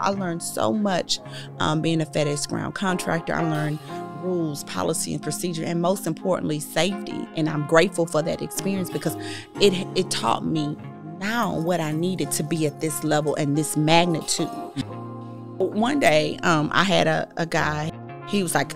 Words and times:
I 0.00 0.10
learned 0.10 0.42
so 0.42 0.72
much 0.72 1.20
um, 1.58 1.80
being 1.80 2.00
a 2.00 2.06
FedEx 2.06 2.48
ground 2.48 2.74
contractor. 2.74 3.34
I 3.34 3.42
learned 3.42 3.78
rules, 4.24 4.64
policy, 4.64 5.12
and 5.14 5.22
procedure, 5.22 5.64
and 5.64 5.80
most 5.80 6.06
importantly, 6.06 6.58
safety. 6.58 7.28
And 7.36 7.48
I'm 7.48 7.66
grateful 7.66 8.06
for 8.06 8.22
that 8.22 8.42
experience 8.42 8.90
because 8.90 9.16
it 9.60 9.72
it 9.96 10.10
taught 10.10 10.44
me 10.44 10.76
now 11.18 11.58
what 11.58 11.80
I 11.80 11.92
needed 11.92 12.30
to 12.32 12.42
be 12.42 12.66
at 12.66 12.80
this 12.80 13.04
level 13.04 13.34
and 13.36 13.56
this 13.56 13.76
magnitude. 13.76 14.48
One 15.58 16.00
day, 16.00 16.38
um, 16.42 16.70
I 16.72 16.84
had 16.84 17.06
a, 17.06 17.28
a 17.36 17.46
guy. 17.46 17.92
He 18.28 18.42
was 18.42 18.54
like, 18.54 18.72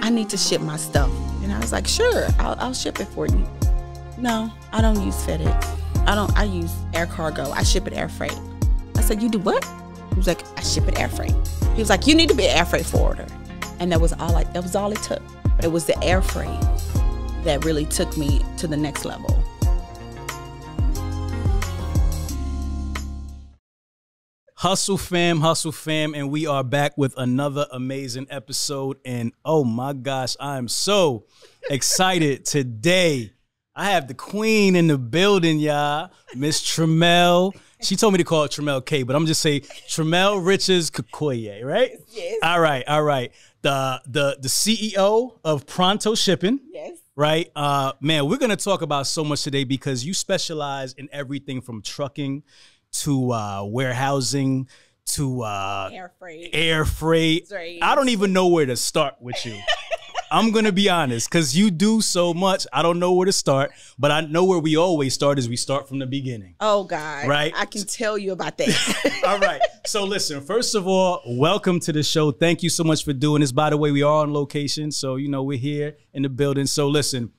"I 0.00 0.10
need 0.10 0.28
to 0.30 0.36
ship 0.36 0.60
my 0.60 0.76
stuff," 0.76 1.10
and 1.42 1.52
I 1.52 1.58
was 1.60 1.72
like, 1.72 1.86
"Sure, 1.86 2.26
I'll, 2.38 2.56
I'll 2.58 2.74
ship 2.74 3.00
it 3.00 3.06
for 3.08 3.26
you." 3.26 3.46
No, 4.18 4.50
I 4.72 4.82
don't 4.82 5.00
use 5.02 5.14
FedEx. 5.24 5.78
I 6.06 6.14
don't. 6.14 6.36
I 6.36 6.44
use 6.44 6.74
air 6.94 7.06
cargo. 7.06 7.50
I 7.52 7.62
ship 7.62 7.86
it 7.86 7.92
air 7.92 8.08
freight. 8.08 8.38
I 8.96 9.00
said, 9.00 9.22
"You 9.22 9.28
do 9.28 9.38
what?" 9.38 9.66
He 10.18 10.20
was 10.20 10.26
like, 10.26 10.42
"I 10.58 10.62
ship 10.62 10.88
it 10.88 10.98
air 10.98 11.08
freight." 11.08 11.32
He 11.76 11.80
was 11.80 11.90
like, 11.90 12.08
"You 12.08 12.16
need 12.16 12.28
to 12.28 12.34
be 12.34 12.48
an 12.48 12.58
air 12.58 12.64
freight 12.64 12.84
forwarder," 12.84 13.24
and 13.78 13.92
that 13.92 14.00
was 14.00 14.12
all. 14.14 14.34
I, 14.34 14.42
that 14.42 14.64
was 14.64 14.74
all 14.74 14.90
it 14.90 15.00
took. 15.00 15.22
It 15.62 15.70
was 15.70 15.84
the 15.84 15.96
air 16.02 16.20
freight 16.20 16.60
that 17.44 17.64
really 17.64 17.84
took 17.84 18.16
me 18.16 18.44
to 18.56 18.66
the 18.66 18.76
next 18.76 19.04
level. 19.04 19.40
Hustle 24.56 24.98
fam, 24.98 25.40
hustle 25.40 25.70
fam, 25.70 26.16
and 26.16 26.32
we 26.32 26.48
are 26.48 26.64
back 26.64 26.98
with 26.98 27.14
another 27.16 27.68
amazing 27.70 28.26
episode. 28.28 28.96
And 29.04 29.32
oh 29.44 29.62
my 29.62 29.92
gosh, 29.92 30.34
I 30.40 30.58
am 30.58 30.66
so 30.66 31.26
excited 31.70 32.44
today. 32.44 33.34
I 33.76 33.90
have 33.90 34.08
the 34.08 34.14
queen 34.14 34.74
in 34.74 34.88
the 34.88 34.98
building, 34.98 35.60
y'all, 35.60 36.10
Miss 36.34 36.60
Tramell. 36.60 37.54
She 37.80 37.96
told 37.96 38.12
me 38.12 38.18
to 38.18 38.24
call 38.24 38.44
it 38.44 38.50
Tramell 38.50 38.84
K, 38.84 39.02
but 39.04 39.14
I'm 39.16 39.26
just 39.26 39.40
say 39.40 39.60
Tramell 39.60 40.44
Riches 40.44 40.90
Kukoyi, 40.90 41.62
right? 41.64 41.92
Yes. 42.08 42.38
All 42.42 42.60
right, 42.60 42.86
all 42.88 43.02
right. 43.02 43.32
The 43.62 44.00
the 44.06 44.36
the 44.40 44.48
CEO 44.48 45.38
of 45.44 45.66
Pronto 45.66 46.14
Shipping. 46.14 46.60
Yes. 46.72 46.98
Right, 47.16 47.50
uh, 47.56 47.92
man, 48.00 48.28
we're 48.28 48.38
gonna 48.38 48.54
talk 48.56 48.80
about 48.82 49.06
so 49.08 49.24
much 49.24 49.42
today 49.42 49.64
because 49.64 50.04
you 50.04 50.14
specialize 50.14 50.92
in 50.92 51.08
everything 51.12 51.60
from 51.60 51.82
trucking 51.82 52.44
to 52.92 53.32
uh, 53.32 53.64
warehousing 53.64 54.68
to 55.06 55.42
uh, 55.42 55.90
Air 55.92 56.12
freight. 56.18 56.50
air 56.52 56.84
freight. 56.84 57.48
Right. 57.50 57.78
I 57.82 57.94
don't 57.94 58.10
even 58.10 58.32
know 58.32 58.46
where 58.48 58.66
to 58.66 58.76
start 58.76 59.16
with 59.20 59.44
you. 59.46 59.58
I'm 60.30 60.50
gonna 60.50 60.72
be 60.72 60.88
honest, 60.88 61.30
because 61.30 61.56
you 61.56 61.70
do 61.70 62.00
so 62.00 62.34
much. 62.34 62.66
I 62.72 62.82
don't 62.82 62.98
know 62.98 63.12
where 63.12 63.26
to 63.26 63.32
start, 63.32 63.72
but 63.98 64.10
I 64.10 64.20
know 64.22 64.44
where 64.44 64.58
we 64.58 64.76
always 64.76 65.14
start 65.14 65.38
is 65.38 65.48
we 65.48 65.56
start 65.56 65.88
from 65.88 65.98
the 65.98 66.06
beginning. 66.06 66.54
Oh 66.60 66.84
God. 66.84 67.28
Right. 67.28 67.52
I 67.56 67.64
can 67.64 67.84
tell 67.84 68.18
you 68.18 68.32
about 68.32 68.58
that. 68.58 69.22
all 69.26 69.38
right. 69.38 69.60
So 69.86 70.04
listen, 70.04 70.40
first 70.40 70.74
of 70.74 70.86
all, 70.86 71.22
welcome 71.26 71.80
to 71.80 71.92
the 71.92 72.02
show. 72.02 72.30
Thank 72.30 72.62
you 72.62 72.70
so 72.70 72.84
much 72.84 73.04
for 73.04 73.12
doing 73.12 73.40
this. 73.40 73.52
By 73.52 73.70
the 73.70 73.76
way, 73.76 73.90
we 73.90 74.02
are 74.02 74.22
on 74.22 74.32
location, 74.32 74.90
so 74.92 75.16
you 75.16 75.28
know 75.28 75.42
we're 75.42 75.58
here 75.58 75.96
in 76.12 76.22
the 76.22 76.28
building. 76.28 76.66
So 76.66 76.88
listen. 76.88 77.32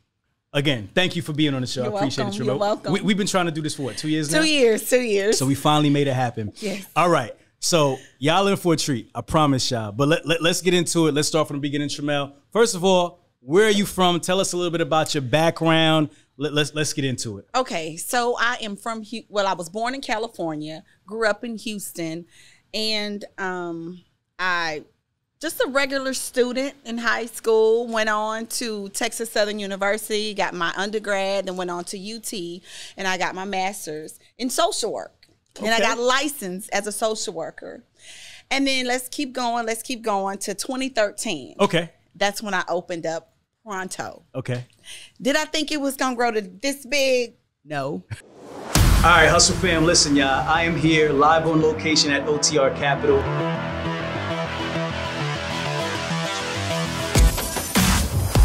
Again, 0.52 0.90
thank 0.96 1.16
you 1.16 1.22
for 1.22 1.32
being 1.32 1.54
on 1.54 1.62
the 1.62 1.68
show. 1.68 1.84
You're 1.84 1.94
I 1.94 1.98
appreciate 1.98 2.24
welcome. 2.24 2.42
it, 2.42 2.46
You're 2.46 2.58
welcome. 2.58 2.94
We, 2.94 3.02
we've 3.02 3.18
been 3.18 3.28
trying 3.28 3.46
to 3.46 3.52
do 3.52 3.62
this 3.62 3.76
for 3.76 3.84
what, 3.84 3.98
two 3.98 4.10
years 4.10 4.32
now? 4.32 4.42
two 4.42 4.48
years. 4.48 4.90
Two 4.90 5.02
years. 5.02 5.38
So 5.38 5.46
we 5.46 5.54
finally 5.54 5.92
made 5.92 6.08
it 6.08 6.14
happen. 6.14 6.54
Yes. 6.56 6.88
All 6.96 7.08
right. 7.08 7.36
So 7.60 8.00
y'all 8.20 8.48
in 8.48 8.58
for 8.58 8.74
a 8.74 8.78
treat. 8.78 9.12
I 9.14 9.22
promise 9.22 9.70
y'all. 9.70 9.92
But 9.92 10.08
let, 10.08 10.26
let, 10.26 10.42
us 10.42 10.62
get 10.62 10.74
into 10.74 11.08
it. 11.08 11.14
Let's 11.14 11.28
start 11.28 11.48
from 11.48 11.58
the 11.58 11.62
beginning, 11.62 11.90
Tramell. 11.90 12.34
First 12.52 12.76
of 12.76 12.84
all, 12.84 13.20
where 13.42 13.68
are 13.68 13.72
you 13.72 13.86
from? 13.86 14.20
Tell 14.20 14.40
us 14.40 14.54
a 14.54 14.58
little 14.58 14.72
bit 14.72 14.82
about 14.82 15.14
your 15.14 15.22
background. 15.22 16.10
Let, 16.38 16.54
let's 16.54 16.74
let's 16.74 16.94
get 16.94 17.06
into 17.06 17.38
it. 17.38 17.50
Okay, 17.54 17.98
so 17.98 18.36
I 18.40 18.58
am 18.62 18.76
from 18.76 19.04
well, 19.28 19.46
I 19.46 19.54
was 19.54 19.70
born 19.70 19.94
in 19.94 20.02
California, 20.02 20.84
grew 21.06 21.28
up 21.28 21.44
in 21.44 21.58
Houston, 21.58 22.26
and 22.74 23.26
um, 23.38 24.02
I 24.38 24.84
just 25.42 25.62
a 25.62 25.68
regular 25.68 26.14
student 26.14 26.76
in 26.86 26.98
high 26.98 27.26
school. 27.26 27.88
Went 27.88 28.10
on 28.10 28.48
to 28.48 28.90
Texas 28.90 29.32
Southern 29.32 29.60
University, 29.60 30.34
got 30.34 30.54
my 30.54 30.74
undergrad, 30.76 31.46
then 31.46 31.56
went 31.56 31.72
on 31.72 31.84
to 31.86 31.98
UT, 31.98 32.34
and 32.98 33.08
I 33.08 33.18
got 33.18 33.36
my 33.36 33.46
master's 33.46 34.20
in 34.38 34.50
social 34.50 34.94
work. 34.94 35.19
And 35.60 35.74
I 35.74 35.80
got 35.80 36.00
licensed 36.00 36.70
as 36.72 36.88
a 36.88 36.92
social 36.92 37.34
worker. 37.34 37.84
And 38.52 38.66
then 38.66 38.88
let's 38.88 39.08
keep 39.10 39.34
going. 39.34 39.66
Let's 39.66 39.82
keep 39.84 40.02
going 40.02 40.38
to 40.40 40.54
2013. 40.54 41.56
Okay. 41.60 41.92
That's 42.16 42.42
when 42.42 42.54
I 42.54 42.64
opened 42.68 43.06
up 43.06 43.34
Pronto. 43.64 44.24
Okay. 44.34 44.66
Did 45.22 45.36
I 45.36 45.46
think 45.46 45.72
it 45.72 45.80
was 45.80 45.96
gonna 45.96 46.16
grow 46.16 46.32
to 46.32 46.42
this 46.42 46.86
big? 46.86 47.36
No. 47.64 48.04
All 49.02 49.06
right, 49.06 49.30
Hustle 49.30 49.56
fam, 49.58 49.86
listen, 49.86 50.16
y'all. 50.16 50.48
I 50.48 50.64
am 50.64 50.76
here 50.76 51.12
live 51.12 51.48
on 51.48 51.62
location 51.62 52.12
at 52.12 52.26
OTR 52.26 52.76
Capital. 52.76 53.22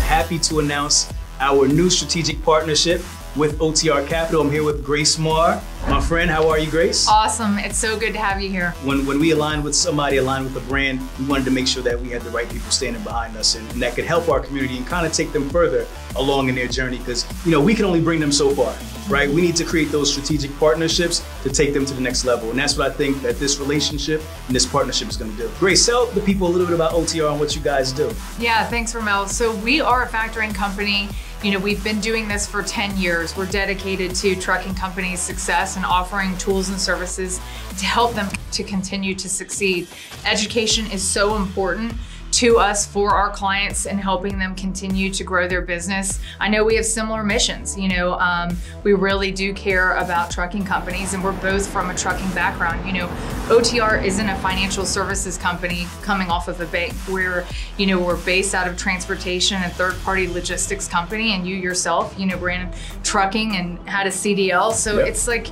Happy 0.06 0.38
to 0.40 0.60
announce 0.60 1.12
our 1.40 1.66
new 1.66 1.90
strategic 1.90 2.40
partnership 2.44 3.00
with 3.36 3.58
OTR 3.58 4.06
Capital. 4.06 4.42
I'm 4.42 4.50
here 4.50 4.62
with 4.62 4.84
Grace 4.84 5.18
Marr. 5.18 5.60
My 5.88 6.00
friend, 6.00 6.30
how 6.30 6.48
are 6.48 6.58
you, 6.58 6.70
Grace? 6.70 7.08
Awesome. 7.08 7.58
It's 7.58 7.76
so 7.76 7.98
good 7.98 8.12
to 8.12 8.18
have 8.18 8.40
you 8.40 8.48
here. 8.48 8.70
when, 8.84 9.04
when 9.06 9.18
we 9.18 9.32
aligned 9.32 9.64
with 9.64 9.74
somebody, 9.74 10.18
aligned 10.18 10.44
with 10.44 10.56
a 10.56 10.66
brand, 10.68 11.00
we 11.18 11.26
wanted 11.26 11.44
to 11.44 11.50
make 11.50 11.66
sure 11.66 11.82
that 11.82 12.00
we 12.00 12.10
had 12.10 12.22
the 12.22 12.30
right 12.30 12.48
people 12.48 12.70
standing 12.70 13.02
behind 13.02 13.36
us 13.36 13.56
and, 13.56 13.70
and 13.72 13.82
that 13.82 13.94
could 13.94 14.04
help 14.04 14.28
our 14.28 14.40
community 14.40 14.76
and 14.76 14.86
kind 14.86 15.06
of 15.06 15.12
take 15.12 15.32
them 15.32 15.50
further 15.50 15.86
along 16.16 16.48
in 16.48 16.54
their 16.54 16.68
journey 16.68 16.98
because, 16.98 17.26
you 17.44 17.50
know, 17.50 17.60
we 17.60 17.74
can 17.74 17.84
only 17.84 18.00
bring 18.00 18.20
them 18.20 18.32
so 18.32 18.54
far, 18.54 18.72
right? 19.08 19.28
We 19.28 19.42
need 19.42 19.56
to 19.56 19.64
create 19.64 19.90
those 19.90 20.10
strategic 20.10 20.56
partnerships 20.58 21.24
to 21.42 21.50
take 21.50 21.74
them 21.74 21.84
to 21.86 21.94
the 21.94 22.00
next 22.00 22.24
level. 22.24 22.50
And 22.50 22.58
that's 22.58 22.76
what 22.76 22.90
I 22.90 22.94
think 22.94 23.22
that 23.22 23.38
this 23.38 23.58
relationship 23.58 24.22
and 24.46 24.56
this 24.56 24.66
partnership 24.66 25.08
is 25.08 25.16
going 25.16 25.30
to 25.32 25.36
do. 25.36 25.50
Grace, 25.58 25.84
tell 25.84 26.06
the 26.06 26.20
people 26.20 26.46
a 26.46 26.50
little 26.50 26.66
bit 26.66 26.74
about 26.74 26.92
OTR 26.92 27.30
and 27.30 27.40
what 27.40 27.54
you 27.54 27.60
guys 27.60 27.92
do. 27.92 28.10
Yeah, 28.38 28.64
thanks, 28.66 28.94
Ramel. 28.94 29.28
So, 29.28 29.54
we 29.56 29.80
are 29.80 30.04
a 30.04 30.08
factoring 30.08 30.54
company. 30.54 31.08
You 31.42 31.52
know, 31.52 31.58
we've 31.58 31.84
been 31.84 32.00
doing 32.00 32.26
this 32.26 32.46
for 32.46 32.62
10 32.62 32.96
years. 32.96 33.36
We're 33.36 33.46
dedicated 33.46 34.14
to 34.16 34.34
trucking 34.34 34.74
companies' 34.74 35.20
success 35.20 35.76
and 35.76 35.84
offering 35.84 36.36
tools 36.38 36.70
and 36.70 36.80
services 36.80 37.38
to 37.78 37.84
help 37.84 38.14
them 38.14 38.28
to 38.52 38.64
continue 38.64 39.14
to 39.14 39.28
succeed. 39.28 39.88
Education 40.24 40.90
is 40.90 41.02
so 41.02 41.36
important 41.36 41.92
to 42.34 42.58
us 42.58 42.84
for 42.84 43.10
our 43.10 43.30
clients 43.30 43.86
and 43.86 44.00
helping 44.00 44.38
them 44.38 44.56
continue 44.56 45.08
to 45.12 45.22
grow 45.22 45.46
their 45.46 45.62
business. 45.62 46.18
I 46.40 46.48
know 46.48 46.64
we 46.64 46.74
have 46.74 46.84
similar 46.84 47.22
missions. 47.22 47.78
You 47.78 47.88
know, 47.88 48.14
um, 48.14 48.56
we 48.82 48.92
really 48.92 49.30
do 49.30 49.54
care 49.54 49.94
about 49.96 50.32
trucking 50.32 50.64
companies, 50.64 51.14
and 51.14 51.22
we're 51.22 51.32
both 51.40 51.68
from 51.70 51.90
a 51.90 51.94
trucking 51.94 52.30
background. 52.32 52.84
You 52.86 52.92
know, 52.94 53.06
OTR 53.46 54.02
isn't 54.04 54.28
a 54.28 54.36
financial 54.38 54.84
services 54.84 55.38
company 55.38 55.86
coming 56.02 56.28
off 56.28 56.48
of 56.48 56.60
a 56.60 56.66
bank. 56.66 56.92
We're, 57.08 57.46
you 57.76 57.86
know, 57.86 58.00
we're 58.00 58.22
based 58.24 58.52
out 58.52 58.66
of 58.66 58.76
transportation 58.76 59.62
and 59.62 59.72
third-party 59.72 60.26
logistics 60.28 60.88
company, 60.88 61.34
and 61.34 61.46
you 61.46 61.54
yourself, 61.54 62.14
you 62.18 62.26
know, 62.26 62.36
ran 62.38 62.72
trucking 63.04 63.54
and 63.56 63.78
had 63.88 64.08
a 64.08 64.10
CDL. 64.10 64.72
So 64.72 64.98
Yep. 64.98 65.08
it's 65.08 65.28
like, 65.28 65.46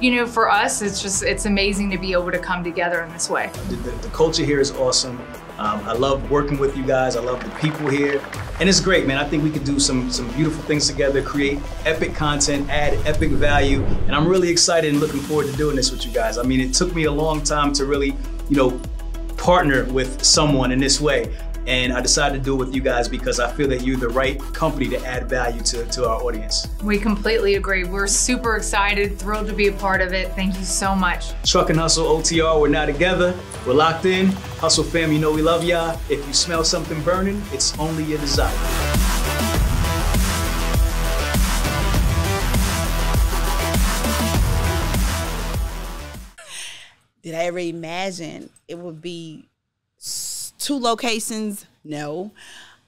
you 0.00 0.14
know, 0.14 0.26
for 0.26 0.50
us, 0.50 0.82
it's 0.82 1.02
just 1.02 1.22
it's 1.22 1.46
amazing 1.46 1.90
to 1.90 1.98
be 1.98 2.12
able 2.12 2.30
to 2.30 2.38
come 2.38 2.62
together 2.62 3.02
in 3.02 3.12
this 3.12 3.28
way. 3.28 3.50
The, 3.68 3.76
the, 3.76 3.90
the 3.90 4.08
culture 4.08 4.44
here 4.44 4.60
is 4.60 4.70
awesome. 4.72 5.18
Um, 5.58 5.80
I 5.80 5.92
love 5.92 6.30
working 6.30 6.56
with 6.58 6.76
you 6.76 6.84
guys. 6.86 7.16
I 7.16 7.20
love 7.20 7.42
the 7.42 7.50
people 7.58 7.88
here, 7.88 8.22
and 8.60 8.68
it's 8.68 8.78
great, 8.78 9.08
man. 9.08 9.18
I 9.18 9.28
think 9.28 9.42
we 9.42 9.50
could 9.50 9.64
do 9.64 9.80
some 9.80 10.10
some 10.10 10.30
beautiful 10.32 10.62
things 10.64 10.86
together, 10.86 11.20
create 11.20 11.58
epic 11.84 12.14
content, 12.14 12.68
add 12.70 12.94
epic 13.06 13.30
value, 13.30 13.82
and 14.06 14.14
I'm 14.14 14.28
really 14.28 14.50
excited 14.50 14.90
and 14.90 15.00
looking 15.00 15.20
forward 15.20 15.46
to 15.46 15.56
doing 15.56 15.74
this 15.74 15.90
with 15.90 16.06
you 16.06 16.12
guys. 16.12 16.38
I 16.38 16.44
mean, 16.44 16.60
it 16.60 16.74
took 16.74 16.94
me 16.94 17.04
a 17.04 17.12
long 17.12 17.42
time 17.42 17.72
to 17.74 17.86
really, 17.86 18.14
you 18.48 18.56
know, 18.56 18.80
partner 19.36 19.84
with 19.86 20.22
someone 20.22 20.70
in 20.70 20.78
this 20.78 21.00
way. 21.00 21.34
And 21.68 21.92
I 21.92 22.00
decided 22.00 22.38
to 22.38 22.42
do 22.42 22.54
it 22.54 22.56
with 22.56 22.74
you 22.74 22.80
guys 22.80 23.08
because 23.08 23.38
I 23.38 23.52
feel 23.52 23.68
that 23.68 23.82
you're 23.82 23.98
the 23.98 24.08
right 24.08 24.40
company 24.54 24.88
to 24.88 25.04
add 25.04 25.28
value 25.28 25.60
to, 25.64 25.84
to 25.84 26.08
our 26.08 26.18
audience. 26.22 26.66
We 26.82 26.98
completely 26.98 27.56
agree. 27.56 27.84
We're 27.84 28.06
super 28.06 28.56
excited, 28.56 29.18
thrilled 29.18 29.48
to 29.48 29.52
be 29.52 29.68
a 29.68 29.72
part 29.72 30.00
of 30.00 30.14
it. 30.14 30.32
Thank 30.32 30.58
you 30.58 30.64
so 30.64 30.94
much. 30.94 31.32
Truck 31.44 31.68
and 31.68 31.78
Hustle 31.78 32.06
OTR, 32.06 32.58
we're 32.58 32.68
now 32.68 32.86
together. 32.86 33.38
We're 33.66 33.74
locked 33.74 34.06
in. 34.06 34.28
Hustle 34.62 34.82
fam, 34.82 35.12
you 35.12 35.18
know 35.18 35.30
we 35.30 35.42
love 35.42 35.62
y'all. 35.62 36.00
If 36.08 36.26
you 36.26 36.32
smell 36.32 36.64
something 36.64 37.02
burning, 37.02 37.42
it's 37.52 37.78
only 37.78 38.04
your 38.04 38.18
desire. 38.18 38.56
Did 47.22 47.34
I 47.34 47.44
ever 47.44 47.58
imagine 47.58 48.50
it 48.68 48.78
would 48.78 49.02
be 49.02 49.48
s- 49.98 50.27
two 50.68 50.78
locations? 50.78 51.64
No. 51.82 52.30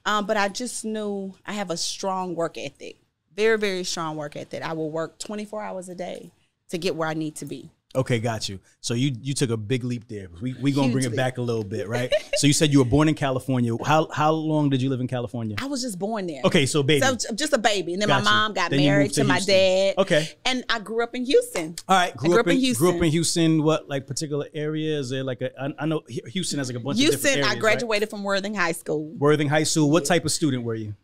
Um, 0.05 0.27
but 0.27 0.37
I 0.37 0.49
just 0.49 0.85
knew 0.85 1.35
I 1.47 1.55
have 1.55 1.71
a 1.71 1.79
strong 1.79 2.35
work 2.35 2.59
ethic, 2.59 2.97
very, 3.35 3.57
very 3.57 3.85
strong 3.85 4.17
work 4.17 4.37
ethic. 4.37 4.63
I 4.63 4.75
will 4.75 4.91
work 4.91 5.19
24 5.19 5.63
hours 5.63 5.89
a 5.89 5.95
day 5.95 6.31
to 6.69 6.77
get 6.77 6.95
where 6.95 7.09
I 7.09 7.15
need 7.15 7.37
to 7.37 7.47
be. 7.47 7.71
Okay, 7.93 8.21
got 8.21 8.49
you. 8.49 8.61
So 8.81 8.95
you 8.95 9.13
you 9.21 9.35
took 9.35 9.51
a 9.51 9.57
big 9.57 9.83
leap 9.83 10.07
there. 10.07 10.29
We 10.41 10.55
we 10.61 10.71
gonna 10.71 10.87
Huge 10.87 10.93
bring 10.93 11.05
it 11.07 11.09
leap. 11.09 11.17
back 11.17 11.39
a 11.39 11.43
little 11.43 11.65
bit, 11.65 11.89
right? 11.89 12.13
so 12.37 12.47
you 12.47 12.53
said 12.53 12.73
you 12.73 12.79
were 12.79 12.85
born 12.85 13.09
in 13.09 13.17
California. 13.17 13.73
How 13.85 14.07
how 14.13 14.31
long 14.31 14.71
did 14.71 14.81
you 14.81 14.89
live 14.91 15.01
in 15.01 15.09
California? 15.09 15.57
I 15.59 15.67
was 15.67 15.83
just 15.83 15.99
born 15.99 16.29
there. 16.29 16.41
Okay, 16.45 16.67
so 16.67 16.85
baby. 16.85 17.05
So 17.05 17.35
just 17.35 17.53
a 17.53 17.59
baby. 17.59 17.95
And 17.95 18.01
then 18.03 18.09
Got 18.09 18.23
my 18.23 18.31
you. 18.31 18.37
mom 18.37 18.53
got 18.53 18.71
Then 18.71 18.79
married 18.79 19.13
to, 19.15 19.23
to 19.23 19.27
my 19.27 19.41
dad. 19.41 19.95
Okay. 19.99 20.29
And 20.45 20.63
I 20.69 20.79
grew 20.79 21.03
up 21.03 21.17
in 21.17 21.25
Houston. 21.25 21.75
All 21.89 21.97
right, 21.97 22.17
grew, 22.17 22.31
grew 22.31 22.41
up, 22.41 22.47
in 22.47 22.59
in, 22.59 22.75
grew 22.75 22.91
up 22.91 22.95
in 22.97 23.11
Houston. 23.11 23.43
Houston. 23.43 23.63
What 23.65 23.89
like 23.89 24.07
particular 24.07 24.47
area? 24.55 24.97
Is 24.97 25.11
there 25.11 25.25
like 25.25 25.41
a? 25.41 25.51
I, 25.61 25.75
I 25.81 25.87
know 25.87 26.03
Houston 26.09 26.59
has 26.59 26.69
like 26.69 26.77
a 26.77 26.81
bunch 26.81 26.95
of 26.97 27.01
Houston, 27.01 27.21
different 27.21 27.39
areas. 27.47 27.57
I 27.57 27.59
graduated 27.59 28.09
from 28.09 28.23
Worthing 28.23 28.55
High 28.55 28.73
School. 28.73 29.13
Worthing 29.19 29.49
High 29.49 29.65
School. 29.65 29.91
What 29.91 30.05
type 30.05 30.25
of 30.25 30.31
student 30.31 30.63
were 30.63 30.77
you? 30.77 30.95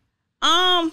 Um, 0.40 0.92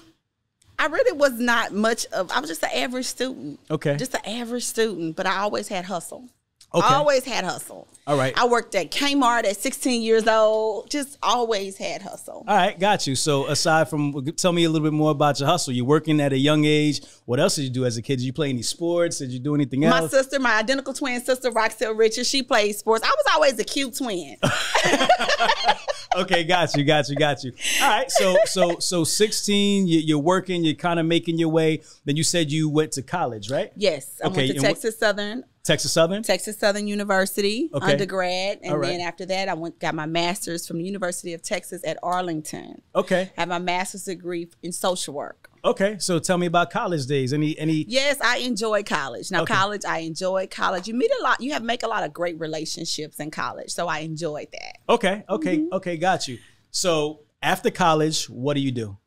I 0.80 0.88
really 0.88 1.18
was 1.18 1.34
not 1.34 1.74
much 1.74 2.06
of. 2.08 2.31
I 2.31 2.40
was 2.40 2.50
just 2.50 2.64
an 2.64 2.72
average 2.74 3.06
student. 3.06 3.60
Okay. 3.70 3.96
Just 3.98 4.14
an 4.14 4.25
average 4.25 4.66
student, 4.66 5.16
but 5.16 5.25
I 5.25 5.38
always 5.38 5.68
had 5.68 5.86
hustle. 5.86 6.30
Okay. 6.75 6.88
I 6.88 6.96
always 6.96 7.24
had 7.24 7.46
hustle. 7.46 7.88
All 8.08 8.18
right. 8.18 8.34
I 8.36 8.48
worked 8.48 8.74
at 8.74 8.90
Kmart 8.90 9.46
at 9.46 9.58
16 9.58 10.02
years 10.02 10.28
old. 10.28 10.90
Just 10.90 11.20
always 11.22 11.78
had 11.78 12.02
hustle. 12.02 12.44
All 12.48 12.56
right, 12.56 12.78
got 12.78 13.06
you. 13.06 13.16
So 13.16 13.46
aside 13.48 13.90
from, 13.90 14.25
tell 14.36 14.52
me 14.52 14.64
a 14.64 14.70
little 14.70 14.86
bit 14.86 14.94
more 14.94 15.12
about 15.12 15.40
your 15.40 15.48
hustle. 15.48 15.72
You're 15.72 15.86
working 15.86 16.20
at 16.20 16.34
a 16.34 16.38
young 16.38 16.66
age. 16.66 17.02
What 17.25 17.40
else 17.40 17.56
did 17.56 17.64
you 17.64 17.70
do 17.70 17.86
as 17.86 17.96
a 17.98 18.02
kid? 18.02 18.18
Did 18.18 18.25
you 18.25 18.34
play 18.34 18.50
any 18.50 18.64
sports? 18.64 19.20
Did 19.20 19.30
you 19.30 19.40
do 19.40 19.54
anything 19.54 19.81
My 19.81 20.00
else? 20.00 20.12
My 20.12 20.18
sister, 20.18 20.40
my 20.40 20.58
identical 20.58 20.94
twin 20.94 21.24
sister, 21.24 21.52
Roxelle 21.52 21.94
Richards, 21.94 22.28
she 22.28 22.42
played 22.42 22.75
sports. 22.75 23.06
I 23.06 23.10
was 23.16 23.25
always 23.36 23.60
a 23.60 23.64
cute 23.64 23.96
twin. 23.96 24.38
okay, 26.15 26.44
got 26.44 26.75
you, 26.75 26.83
got 26.83 27.10
you, 27.10 27.15
got 27.15 27.44
you. 27.44 27.54
All 27.81 27.89
right, 27.89 28.10
so 28.12 28.38
so 28.45 28.80
so 28.80 29.04
16, 29.04 29.88
you, 29.88 30.00
you're 30.00 30.18
working, 30.19 30.63
you're 30.63 30.75
kind 30.75 31.00
of 31.00 31.06
making 31.06 31.38
your 31.38 31.50
way. 31.50 31.81
Then 32.06 32.15
you 32.15 32.24
said 32.24 32.51
you 32.51 32.69
went 32.69 32.92
to 32.94 33.01
college, 33.01 33.50
right? 33.50 33.71
Yes, 33.75 34.19
I 34.24 34.27
Okay, 34.27 34.48
went 34.48 34.56
to 34.56 34.62
Texas 34.62 35.00
Southern, 35.00 35.44
Texas 35.63 35.94
Southern. 35.94 36.24
Texas 36.24 36.60
Southern 36.60 36.88
University 36.88 37.69
Okay. 37.74 37.94
undergrad, 37.94 38.60
and 38.63 38.74
right. 38.77 38.89
then 38.89 39.00
after 39.00 39.25
that, 39.27 39.48
I 39.48 39.54
went 39.54 39.80
got 39.80 39.95
my 39.95 40.06
master's 40.06 40.68
from 40.68 40.77
the 40.77 40.83
University 40.83 41.33
of 41.33 41.42
Texas 41.42 41.81
at 41.86 41.98
Arlington. 42.04 42.81
Okay, 42.94 43.31
I 43.38 43.42
have 43.42 43.48
my 43.50 43.60
master's 43.60 44.04
degree 44.04 44.50
in 44.62 44.74
social 44.74 45.13
work. 45.13 45.50
okay. 45.63 45.95
So 46.00 46.19
tell 46.19 46.38
me 46.38 46.48
about 46.48 46.69
college 46.69 47.06
days. 47.06 47.31
Any 47.31 47.57
any? 47.57 47.86
Yes, 47.88 48.19
I 48.19 48.39
enjoy 48.39 48.83
college. 48.83 49.31
Now, 49.31 49.44
Okay. 49.44 49.54
college, 49.54 49.83
I 49.88 50.00
enjoy 50.00 50.48
college. 50.51 50.89
You 50.89 50.94
meet 50.95 51.12
a 51.21 51.24
lot. 51.24 51.39
You 51.39 51.54
have 51.54 51.63
make 51.63 51.83
a 51.83 51.88
lot 51.88 52.04
of 52.04 52.12
great 52.12 52.38
relationships 52.38 53.18
in 53.21 53.31
college, 53.31 53.69
so 53.71 53.88
I 53.88 54.00
enjoyed 54.00 54.50
that. 54.51 54.80
Okay, 54.89 55.24
okay, 55.30 55.57
Mm-hmm. 55.60 55.74
okay. 55.75 55.95
Got 55.95 56.27
you. 56.27 56.39
So 56.71 57.21
after 57.42 57.71
college, 57.71 58.30
what 58.30 58.56
do 58.56 58.60
you 58.60 58.71
do? 58.71 58.98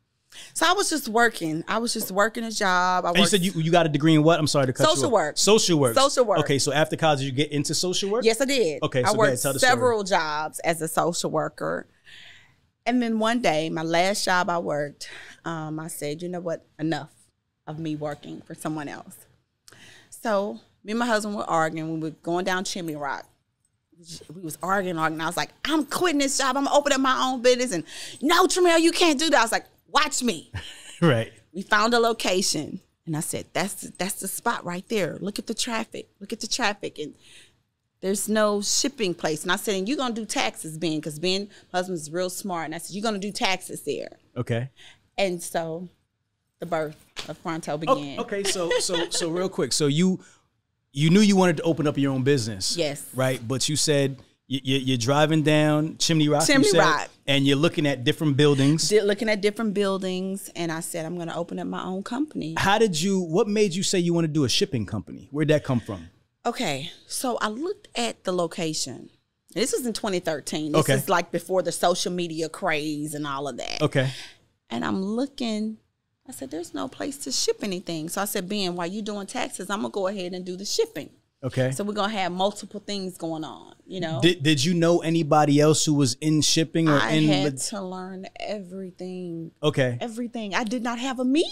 So 0.53 0.65
I 0.67 0.73
was 0.73 0.89
just 0.89 1.07
working. 1.07 1.63
I 1.67 1.77
was 1.77 1.93
just 1.93 2.11
working 2.11 2.43
a 2.43 2.51
job. 2.51 3.05
I 3.05 3.09
And 3.09 3.19
you 3.19 3.25
said 3.25 3.41
you, 3.41 3.51
you 3.53 3.71
got 3.71 3.85
a 3.85 3.89
degree 3.89 4.15
in 4.15 4.23
what? 4.23 4.39
I'm 4.39 4.47
sorry 4.47 4.67
to 4.67 4.73
cut 4.73 4.87
you 4.87 4.95
Social 4.95 5.11
work. 5.11 5.37
Social 5.37 5.79
work. 5.79 5.95
Social 5.95 6.25
work. 6.25 6.39
Okay, 6.39 6.59
so 6.59 6.71
after 6.71 6.95
college, 6.95 7.21
you 7.21 7.31
get 7.31 7.51
into 7.51 7.73
social 7.73 8.09
work. 8.09 8.23
Yes, 8.23 8.41
I 8.41 8.45
did. 8.45 8.81
Okay, 8.83 9.03
so 9.03 9.09
I 9.09 9.11
worked 9.13 9.27
ahead, 9.27 9.55
the 9.55 9.59
story. 9.59 9.71
several 9.71 10.03
jobs 10.03 10.59
as 10.59 10.81
a 10.81 10.87
social 10.87 11.31
worker. 11.31 11.87
And 12.85 13.01
then 13.01 13.19
one 13.19 13.41
day, 13.41 13.69
my 13.69 13.83
last 13.83 14.23
job 14.23 14.49
I 14.49 14.59
worked, 14.59 15.09
um, 15.43 15.79
I 15.79 15.87
said, 15.87 16.21
you 16.21 16.29
know 16.29 16.39
what? 16.39 16.65
Enough 16.79 17.11
of 17.67 17.79
me 17.79 17.95
working 17.95 18.41
for 18.41 18.55
someone 18.55 18.87
else. 18.87 19.17
So 20.09 20.61
me 20.83 20.93
and 20.93 20.99
my 20.99 21.05
husband 21.05 21.35
were 21.35 21.43
arguing. 21.43 21.93
We 21.95 22.09
were 22.09 22.15
going 22.23 22.45
down 22.45 22.63
Chimney 22.63 22.95
Rock. 22.95 23.25
We 24.33 24.41
was 24.41 24.57
arguing, 24.63 24.97
arguing. 24.97 25.21
I 25.21 25.25
was 25.25 25.35
like, 25.37 25.49
I'm 25.65 25.85
quitting 25.85 26.19
this 26.19 26.37
job. 26.37 26.55
I'm 26.55 26.63
gonna 26.63 26.77
open 26.77 26.93
up 26.93 27.01
my 27.01 27.19
own 27.23 27.41
business. 27.41 27.73
And 27.73 27.83
no, 28.21 28.45
Tramell, 28.45 28.79
you 28.79 28.91
can't 28.91 29.19
do 29.19 29.29
that. 29.31 29.39
I 29.39 29.41
was 29.41 29.51
like, 29.51 29.65
watch 29.89 30.21
me. 30.23 30.51
Right. 30.99 31.31
We 31.53 31.61
found 31.61 31.93
a 31.93 31.99
location, 31.99 32.81
and 33.05 33.15
I 33.15 33.19
said, 33.19 33.45
"That's 33.53 33.81
that's 33.99 34.19
the 34.19 34.27
spot 34.27 34.65
right 34.65 34.83
there. 34.89 35.17
Look 35.21 35.37
at 35.37 35.45
the 35.45 35.53
traffic. 35.53 36.09
Look 36.19 36.33
at 36.33 36.39
the 36.39 36.47
traffic." 36.47 36.97
And 36.97 37.13
there's 38.01 38.27
no 38.27 38.63
shipping 38.63 39.13
place. 39.13 39.43
And 39.43 39.51
I 39.51 39.57
said, 39.57 39.75
"And 39.75 39.87
you're 39.87 39.95
gonna 39.97 40.15
do 40.15 40.25
taxes, 40.25 40.75
Ben, 40.79 40.95
because 40.95 41.19
Ben, 41.19 41.49
my 41.71 41.77
husband's 41.77 42.09
real 42.11 42.31
smart." 42.31 42.65
And 42.65 42.73
I 42.73 42.79
said, 42.79 42.95
"You're 42.95 43.03
gonna 43.03 43.19
do 43.19 43.31
taxes 43.31 43.83
there." 43.83 44.09
Okay. 44.35 44.69
And 45.19 45.41
so, 45.43 45.87
the 46.59 46.65
birth 46.65 46.97
of 47.29 47.39
Pronto 47.43 47.73
Oh, 47.73 47.77
began. 47.77 48.19
okay. 48.21 48.43
So 48.43 48.71
so 48.79 49.07
so 49.11 49.29
real 49.29 49.49
quick. 49.49 49.73
So 49.73 49.85
you 49.85 50.19
you 50.93 51.11
knew 51.11 51.21
you 51.21 51.35
wanted 51.35 51.57
to 51.57 51.63
open 51.63 51.85
up 51.85 51.95
your 51.99 52.11
own 52.11 52.23
business. 52.23 52.75
Yes. 52.75 53.05
Right. 53.13 53.39
But 53.47 53.69
you 53.69 53.75
said 53.75 54.17
you, 54.47 54.61
you, 54.63 54.77
you're 54.77 54.97
driving 54.97 55.43
down 55.43 55.97
Chimney 55.99 56.27
Rock. 56.27 56.47
you 56.47 56.53
Chimney 56.55 56.69
said, 56.69 56.79
Rock. 56.79 57.09
And 57.27 57.45
you're 57.45 57.57
looking 57.57 57.85
at 57.85 58.03
different 58.05 58.37
buildings. 58.37 58.87
Did 58.87 59.03
looking 59.03 59.27
at 59.29 59.41
different 59.41 59.73
buildings, 59.73 60.49
and 60.55 60.71
I 60.71 60.79
said, 60.79 61.05
"I'm 61.05 61.17
gonna 61.17 61.35
open 61.37 61.59
up 61.59 61.67
my 61.67 61.83
own 61.83 62.01
company." 62.03 62.55
How 62.57 62.77
did 62.77 62.99
you? 63.01 63.19
What 63.19 63.47
made 63.49 63.73
you 63.75 63.83
say 63.83 63.99
you 63.99 64.13
want 64.13 64.23
to 64.25 64.31
do 64.31 64.45
a 64.45 64.49
shipping 64.49 64.85
company? 64.85 65.27
Where'd 65.31 65.49
that 65.49 65.63
come 65.65 65.81
from? 65.81 66.09
Okay, 66.45 66.91
so 67.07 67.37
I 67.41 67.49
looked 67.49 67.89
at 67.97 68.23
the 68.23 68.31
location. 68.31 69.09
This 69.53 69.73
was 69.73 69.85
in 69.85 69.91
2013. 69.91 70.71
This 70.71 70.79
Okay. 70.81 70.93
is 70.93 71.09
like 71.09 71.31
before 71.31 71.61
the 71.61 71.71
social 71.73 72.11
media 72.11 72.47
craze 72.47 73.13
and 73.13 73.27
all 73.27 73.47
of 73.49 73.57
that. 73.57 73.81
Okay. 73.81 74.11
And 74.69 74.85
I'm 74.85 75.03
looking, 75.03 75.77
I 76.27 76.31
said, 76.31 76.51
there's 76.51 76.73
no 76.73 76.87
place 76.87 77.17
to 77.19 77.31
ship 77.31 77.59
anything. 77.63 78.07
So 78.07 78.21
I 78.21 78.25
said, 78.25 78.47
Ben, 78.47 78.75
while 78.75 78.87
you 78.87 79.01
doing 79.01 79.27
taxes, 79.27 79.69
I'm 79.69 79.79
gonna 79.81 79.89
go 79.91 80.07
ahead 80.07 80.33
and 80.33 80.45
do 80.45 80.55
the 80.55 80.65
shipping. 80.65 81.09
Okay. 81.43 81.71
So 81.71 81.83
we're 81.83 81.93
gonna 81.93 82.13
have 82.13 82.31
multiple 82.31 82.79
things 82.79 83.17
going 83.17 83.43
on, 83.43 83.75
you 83.85 83.99
know. 83.99 84.19
did 84.21 84.41
Did 84.43 84.63
you 84.65 84.73
know 84.73 84.99
anybody 84.99 85.59
else 85.59 85.85
who 85.85 85.93
was 85.93 86.15
in 86.15 86.41
shipping 86.41 86.89
or 86.89 86.97
I 86.97 87.11
in? 87.11 87.27
had 87.27 87.57
to 87.57 87.81
learn 87.81 88.25
everything. 88.39 89.51
okay. 89.61 89.97
Everything. 90.01 90.55
I 90.55 90.63
did 90.63 90.81
not 90.83 90.97
have 90.99 91.19
a 91.19 91.25
me. 91.25 91.49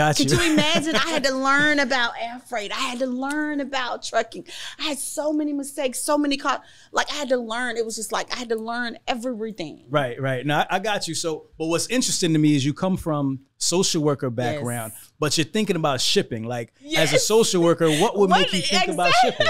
Got 0.00 0.16
Could 0.16 0.30
you. 0.30 0.38
you 0.38 0.52
imagine? 0.54 0.96
I 0.96 1.10
had 1.10 1.24
to 1.24 1.34
learn 1.34 1.78
about 1.78 2.14
air 2.18 2.40
freight. 2.48 2.72
I 2.72 2.80
had 2.80 3.00
to 3.00 3.06
learn 3.06 3.60
about 3.60 4.02
trucking. 4.02 4.46
I 4.78 4.84
had 4.84 4.98
so 4.98 5.30
many 5.30 5.52
mistakes, 5.52 6.02
so 6.02 6.16
many 6.16 6.38
caught. 6.38 6.62
Like 6.90 7.12
I 7.12 7.16
had 7.16 7.28
to 7.28 7.36
learn. 7.36 7.76
It 7.76 7.84
was 7.84 7.96
just 7.96 8.10
like 8.10 8.34
I 8.34 8.38
had 8.38 8.48
to 8.48 8.56
learn 8.56 8.96
everything. 9.06 9.84
Right, 9.90 10.18
right. 10.18 10.46
Now 10.46 10.60
I 10.60 10.76
I 10.76 10.78
got 10.78 11.06
you. 11.06 11.14
So, 11.14 11.48
but 11.58 11.66
what's 11.66 11.86
interesting 11.88 12.32
to 12.32 12.38
me 12.38 12.56
is 12.56 12.64
you 12.64 12.72
come 12.72 12.96
from 12.96 13.40
social 13.58 14.02
worker 14.02 14.30
background, 14.30 14.94
but 15.18 15.36
you're 15.36 15.44
thinking 15.44 15.76
about 15.76 16.00
shipping. 16.00 16.44
Like 16.44 16.72
as 16.96 17.12
a 17.12 17.18
social 17.18 17.62
worker, 17.62 17.90
what 17.90 18.16
would 18.16 18.30
make 18.30 18.54
you 18.54 18.62
think 18.62 18.88
about 18.88 19.12
shipping? 19.20 19.48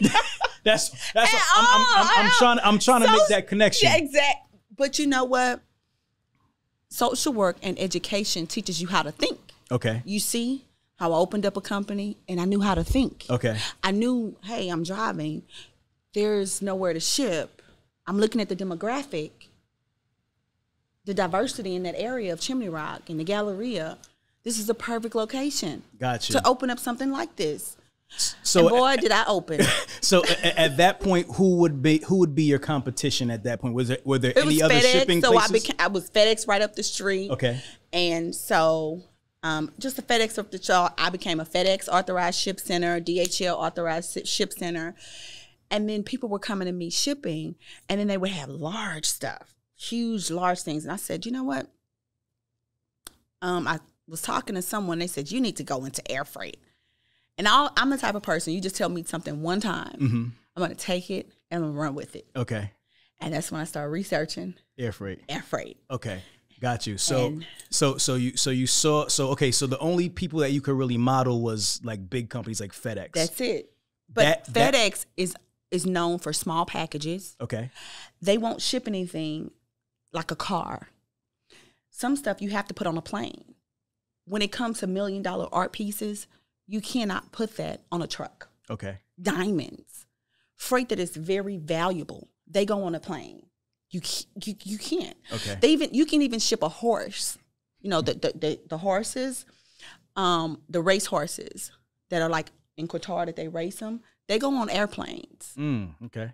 That's 0.64 0.88
that's. 1.12 1.34
At 1.34 1.42
I'm, 1.56 1.66
I'm, 1.66 1.86
I'm, 1.94 2.24
I'm 2.24 2.30
trying. 2.38 2.58
I'm 2.64 2.78
trying 2.78 3.02
to 3.02 3.12
make 3.12 3.28
that 3.28 3.48
connection. 3.48 3.86
Yeah, 3.90 3.98
exact. 3.98 4.48
But 4.74 4.98
you 4.98 5.06
know 5.06 5.24
what? 5.24 5.60
Social 6.88 7.34
work 7.34 7.58
and 7.62 7.78
education 7.78 8.46
teaches 8.46 8.80
you 8.80 8.88
how 8.88 9.02
to 9.02 9.12
think. 9.12 9.43
Okay. 9.70 10.02
You 10.04 10.20
see 10.20 10.64
how 10.96 11.12
I 11.12 11.16
opened 11.16 11.44
up 11.46 11.56
a 11.56 11.60
company 11.60 12.16
and 12.28 12.40
I 12.40 12.44
knew 12.44 12.60
how 12.60 12.74
to 12.74 12.84
think. 12.84 13.26
Okay. 13.28 13.58
I 13.82 13.90
knew, 13.90 14.36
hey, 14.44 14.68
I'm 14.68 14.84
driving. 14.84 15.42
There's 16.12 16.62
nowhere 16.62 16.92
to 16.92 17.00
ship. 17.00 17.60
I'm 18.06 18.18
looking 18.18 18.40
at 18.40 18.48
the 18.48 18.56
demographic, 18.56 19.30
the 21.04 21.14
diversity 21.14 21.74
in 21.74 21.82
that 21.84 21.94
area 21.98 22.32
of 22.32 22.40
Chimney 22.40 22.68
Rock 22.68 23.08
and 23.10 23.18
the 23.18 23.24
Galleria. 23.24 23.98
This 24.42 24.58
is 24.58 24.68
a 24.68 24.74
perfect 24.74 25.14
location 25.14 25.82
Got 25.98 26.28
you. 26.28 26.34
to 26.34 26.46
open 26.46 26.70
up 26.70 26.78
something 26.78 27.10
like 27.10 27.36
this. 27.36 27.76
So, 28.42 28.60
and 28.60 28.68
boy, 28.68 28.96
did 28.98 29.10
I 29.10 29.24
open. 29.26 29.60
so 30.00 30.22
a- 30.22 30.60
at 30.60 30.76
that 30.76 31.00
point, 31.00 31.26
who 31.34 31.56
would 31.56 31.82
be 31.82 31.98
who 32.06 32.18
would 32.18 32.34
be 32.34 32.44
your 32.44 32.58
competition 32.58 33.30
at 33.30 33.42
that 33.44 33.60
point? 33.60 33.74
Was 33.74 33.88
there 33.88 33.98
were 34.04 34.18
there 34.18 34.30
It 34.32 34.36
any 34.36 34.62
other 34.62 34.78
shipping 34.80 35.20
FedEx, 35.20 35.24
so 35.24 35.38
I 35.38 35.48
became 35.48 35.76
I 35.78 35.88
was 35.88 36.10
FedEx 36.10 36.46
right 36.46 36.62
up 36.62 36.76
the 36.76 36.82
street. 36.82 37.30
okay. 37.32 37.60
And 37.92 38.34
so, 38.34 39.02
um, 39.44 39.70
just 39.78 39.98
a 39.98 40.02
FedEx 40.02 40.38
up 40.38 40.50
the 40.50 40.58
chart, 40.58 40.94
I 40.98 41.10
became 41.10 41.38
a 41.38 41.44
FedEx 41.44 41.88
authorized 41.88 42.40
ship 42.40 42.58
center, 42.58 43.00
DHL 43.00 43.54
authorized 43.54 44.26
ship 44.26 44.52
center. 44.52 44.94
And 45.70 45.88
then 45.88 46.02
people 46.02 46.28
were 46.28 46.38
coming 46.38 46.66
to 46.66 46.72
me 46.72 46.90
shipping, 46.90 47.54
and 47.88 48.00
then 48.00 48.06
they 48.06 48.16
would 48.16 48.30
have 48.30 48.48
large 48.48 49.06
stuff, 49.06 49.54
huge, 49.76 50.30
large 50.30 50.60
things. 50.62 50.84
And 50.84 50.92
I 50.92 50.96
said, 50.96 51.24
you 51.26 51.32
know 51.32 51.42
what? 51.44 51.68
Um, 53.42 53.66
I 53.68 53.80
was 54.08 54.22
talking 54.22 54.54
to 54.54 54.62
someone, 54.62 54.98
they 54.98 55.06
said, 55.06 55.30
you 55.30 55.40
need 55.40 55.56
to 55.56 55.62
go 55.64 55.84
into 55.84 56.08
air 56.10 56.24
freight. 56.24 56.58
And 57.36 57.48
I'll, 57.48 57.70
I'm 57.76 57.90
the 57.90 57.98
type 57.98 58.14
of 58.14 58.22
person, 58.22 58.52
you 58.52 58.60
just 58.60 58.76
tell 58.76 58.88
me 58.88 59.02
something 59.04 59.42
one 59.42 59.60
time, 59.60 59.96
hmm 59.98 60.24
I'm 60.56 60.62
gonna 60.62 60.76
take 60.76 61.10
it 61.10 61.28
and 61.50 61.64
I'm 61.64 61.70
gonna 61.70 61.80
run 61.80 61.94
with 61.96 62.14
it. 62.14 62.26
Okay. 62.36 62.70
And 63.20 63.34
that's 63.34 63.50
when 63.50 63.60
I 63.60 63.64
started 63.64 63.90
researching 63.90 64.54
Air 64.78 64.92
freight. 64.92 65.20
air 65.28 65.42
freight. 65.42 65.78
Okay. 65.90 66.22
Got 66.64 66.86
you. 66.86 66.96
So 66.98 67.26
And- 67.26 67.46
so 67.70 67.98
so 67.98 68.14
you 68.14 68.36
so 68.36 68.50
you 68.50 68.66
saw 68.66 69.06
so 69.08 69.28
okay, 69.30 69.50
so 69.52 69.66
the 69.66 69.78
only 69.78 70.08
people 70.08 70.40
that 70.40 70.50
you 70.52 70.60
could 70.62 70.74
really 70.76 70.96
model 70.96 71.42
was 71.42 71.80
like 71.84 72.08
big 72.08 72.30
companies 72.30 72.60
like 72.60 72.72
FedEx. 72.72 73.12
That's 73.12 73.40
it. 73.40 73.70
But 74.12 74.22
That- 74.22 74.54
that- 74.54 74.74
FedEx 74.74 75.06
is 75.16 75.34
is 75.70 75.84
known 75.84 76.18
for 76.18 76.32
small 76.32 76.64
packages. 76.64 77.36
okay. 77.40 77.70
They 78.22 78.38
won't 78.38 78.62
ship 78.62 78.86
anything 78.88 79.50
like 80.12 80.30
a 80.30 80.36
car. 80.36 80.88
Some 81.90 82.16
stuff 82.16 82.40
you 82.40 82.50
have 82.50 82.66
to 82.68 82.74
put 82.74 82.86
on 82.86 82.96
a 82.96 83.02
plane. 83.02 83.54
When 84.24 84.40
it 84.40 84.52
comes 84.52 84.78
to 84.78 84.86
million 84.86 85.22
dollar 85.22 85.48
art 85.52 85.72
pieces, 85.72 86.26
you 86.66 86.80
cannot 86.80 87.30
put 87.32 87.56
that 87.56 87.82
on 87.92 88.00
a 88.02 88.06
truck. 88.06 88.48
Okay. 88.70 88.98
Diamonds, 89.20 90.06
freight 90.56 90.88
that 90.88 90.98
is 90.98 91.14
very 91.16 91.56
valuable, 91.58 92.28
they 92.46 92.64
go 92.64 92.82
on 92.84 92.94
a 92.94 93.00
plane. 93.00 93.46
You 93.94 94.00
you, 94.42 94.54
you 94.64 94.78
can't. 94.78 95.16
Okay. 95.32 95.56
They 95.60 95.68
even 95.68 95.94
you 95.94 96.04
can 96.04 96.20
even 96.20 96.40
ship 96.40 96.64
a 96.64 96.68
horse. 96.68 97.38
You 97.80 97.90
know 97.90 98.00
the 98.00 98.14
the 98.14 98.32
the, 98.34 98.60
the 98.70 98.78
horses, 98.78 99.46
um, 100.16 100.60
the 100.68 100.82
race 100.82 101.06
horses 101.06 101.70
that 102.10 102.20
are 102.20 102.28
like 102.28 102.50
in 102.76 102.88
Qatar 102.88 103.26
that 103.26 103.36
they 103.36 103.46
race 103.46 103.76
them. 103.76 104.00
They 104.26 104.40
go 104.40 104.52
on 104.56 104.68
airplanes. 104.68 105.54
Mm, 105.56 105.94
okay. 106.06 106.32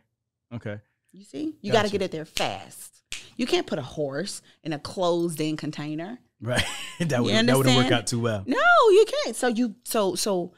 Okay. 0.54 0.80
You 1.12 1.24
see, 1.24 1.54
you 1.60 1.70
got 1.70 1.84
to 1.84 1.90
get 1.90 2.00
it 2.00 2.12
there 2.12 2.24
fast. 2.24 3.02
You 3.36 3.46
can't 3.46 3.66
put 3.66 3.78
a 3.78 3.82
horse 3.82 4.40
in 4.62 4.72
a 4.72 4.78
closed-in 4.78 5.56
container. 5.56 6.18
Right. 6.40 6.64
that 7.00 7.22
would 7.22 7.34
that 7.34 7.56
wouldn't 7.56 7.76
work 7.76 7.92
out 7.92 8.06
too 8.06 8.20
well. 8.20 8.42
No, 8.46 8.56
you 8.90 9.04
can't. 9.06 9.36
So 9.36 9.48
you 9.48 9.74
so 9.84 10.14
so 10.14 10.52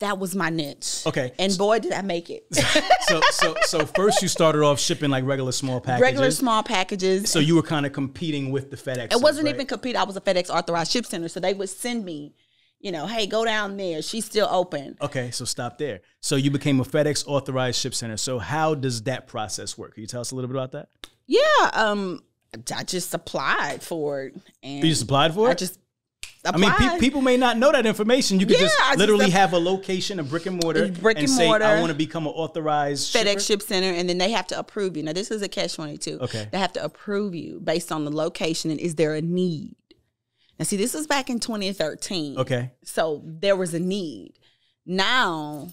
that 0.00 0.18
was 0.18 0.36
my 0.36 0.50
niche. 0.50 1.02
Okay. 1.06 1.32
And 1.38 1.56
boy, 1.56 1.78
did 1.78 1.92
I 1.92 2.02
make 2.02 2.30
it. 2.30 2.44
so 3.02 3.20
so 3.30 3.54
so 3.62 3.86
first 3.86 4.22
you 4.22 4.28
started 4.28 4.62
off 4.62 4.78
shipping 4.78 5.10
like 5.10 5.24
regular 5.24 5.52
small 5.52 5.80
packages. 5.80 6.02
Regular 6.02 6.30
small 6.30 6.62
packages. 6.62 7.30
So 7.30 7.38
you 7.38 7.56
were 7.56 7.62
kind 7.62 7.86
of 7.86 7.92
competing 7.92 8.50
with 8.50 8.70
the 8.70 8.76
FedEx. 8.76 9.12
it 9.12 9.20
wasn't 9.20 9.48
even 9.48 9.66
compete. 9.66 9.96
I 9.96 10.04
was 10.04 10.16
a 10.16 10.20
FedEx 10.20 10.50
authorized 10.50 10.92
ship 10.92 11.06
center, 11.06 11.28
so 11.28 11.40
they 11.40 11.54
would 11.54 11.70
send 11.70 12.04
me, 12.04 12.34
you 12.80 12.92
know, 12.92 13.06
hey, 13.06 13.26
go 13.26 13.44
down 13.44 13.76
there. 13.76 14.02
She's 14.02 14.24
still 14.26 14.48
open. 14.50 14.96
Okay, 15.00 15.30
so 15.30 15.44
stop 15.44 15.78
there. 15.78 16.00
So 16.20 16.36
you 16.36 16.50
became 16.50 16.78
a 16.80 16.84
FedEx 16.84 17.26
authorized 17.26 17.80
ship 17.80 17.94
center. 17.94 18.18
So 18.18 18.38
how 18.38 18.74
does 18.74 19.02
that 19.04 19.26
process 19.26 19.76
work? 19.78 19.94
Can 19.94 20.02
you 20.02 20.06
tell 20.06 20.20
us 20.20 20.30
a 20.30 20.34
little 20.34 20.48
bit 20.48 20.56
about 20.56 20.72
that? 20.72 20.88
Yeah. 21.26 21.70
Um, 21.72 22.22
I 22.74 22.84
just 22.84 23.12
applied 23.14 23.82
for 23.82 24.22
it, 24.24 24.34
and 24.62 24.84
You 24.84 24.90
just 24.90 25.02
applied 25.02 25.34
for 25.34 25.48
it. 25.48 25.52
I 25.52 25.54
just. 25.54 25.78
I 26.54 26.58
mean, 26.58 26.72
pe- 26.72 26.98
people 26.98 27.20
may 27.20 27.36
not 27.36 27.58
know 27.58 27.72
that 27.72 27.86
information. 27.86 28.40
You 28.40 28.46
could 28.46 28.56
Yeah, 28.56 28.62
just 28.62 28.80
I 28.80 28.88
just 28.90 28.98
literally 28.98 29.26
ap- 29.26 29.32
have 29.32 29.52
a 29.52 29.58
location, 29.58 30.18
a 30.20 30.22
brick 30.22 30.46
and 30.46 30.62
mortar, 30.62 30.88
Brick 30.88 31.18
and 31.18 31.26
and 31.26 31.30
say, 31.30 31.48
"I 31.48 31.80
want 31.80 31.90
to 31.90 31.94
become 31.94 32.26
an 32.26 32.32
authorized 32.32 33.14
FedEx 33.14 33.24
shipper." 33.24 33.40
Ship 33.40 33.62
Center, 33.62 33.90
and 33.90 34.08
then 34.08 34.18
they 34.18 34.30
have 34.30 34.46
to 34.48 34.58
approve 34.58 34.96
you. 34.96 35.02
Now, 35.02 35.12
this 35.12 35.30
is 35.30 35.42
a 35.42 35.48
catch 35.48 35.74
twenty 35.74 35.98
two. 35.98 36.18
Okay. 36.20 36.48
they 36.50 36.58
have 36.58 36.72
to 36.74 36.84
approve 36.84 37.34
you 37.34 37.60
based 37.60 37.92
on 37.92 38.04
the 38.04 38.10
location 38.10 38.70
and 38.70 38.80
is 38.80 38.94
there 38.94 39.14
a 39.14 39.22
need. 39.22 39.74
Now, 40.58 40.64
see, 40.64 40.76
this 40.76 40.92
was 40.92 41.06
back 41.06 41.30
in 41.30 41.38
2013. 41.38 42.38
Okay, 42.38 42.72
so 42.82 43.22
there 43.24 43.54
was 43.54 43.74
a 43.74 43.78
need. 43.78 44.32
Now, 44.84 45.68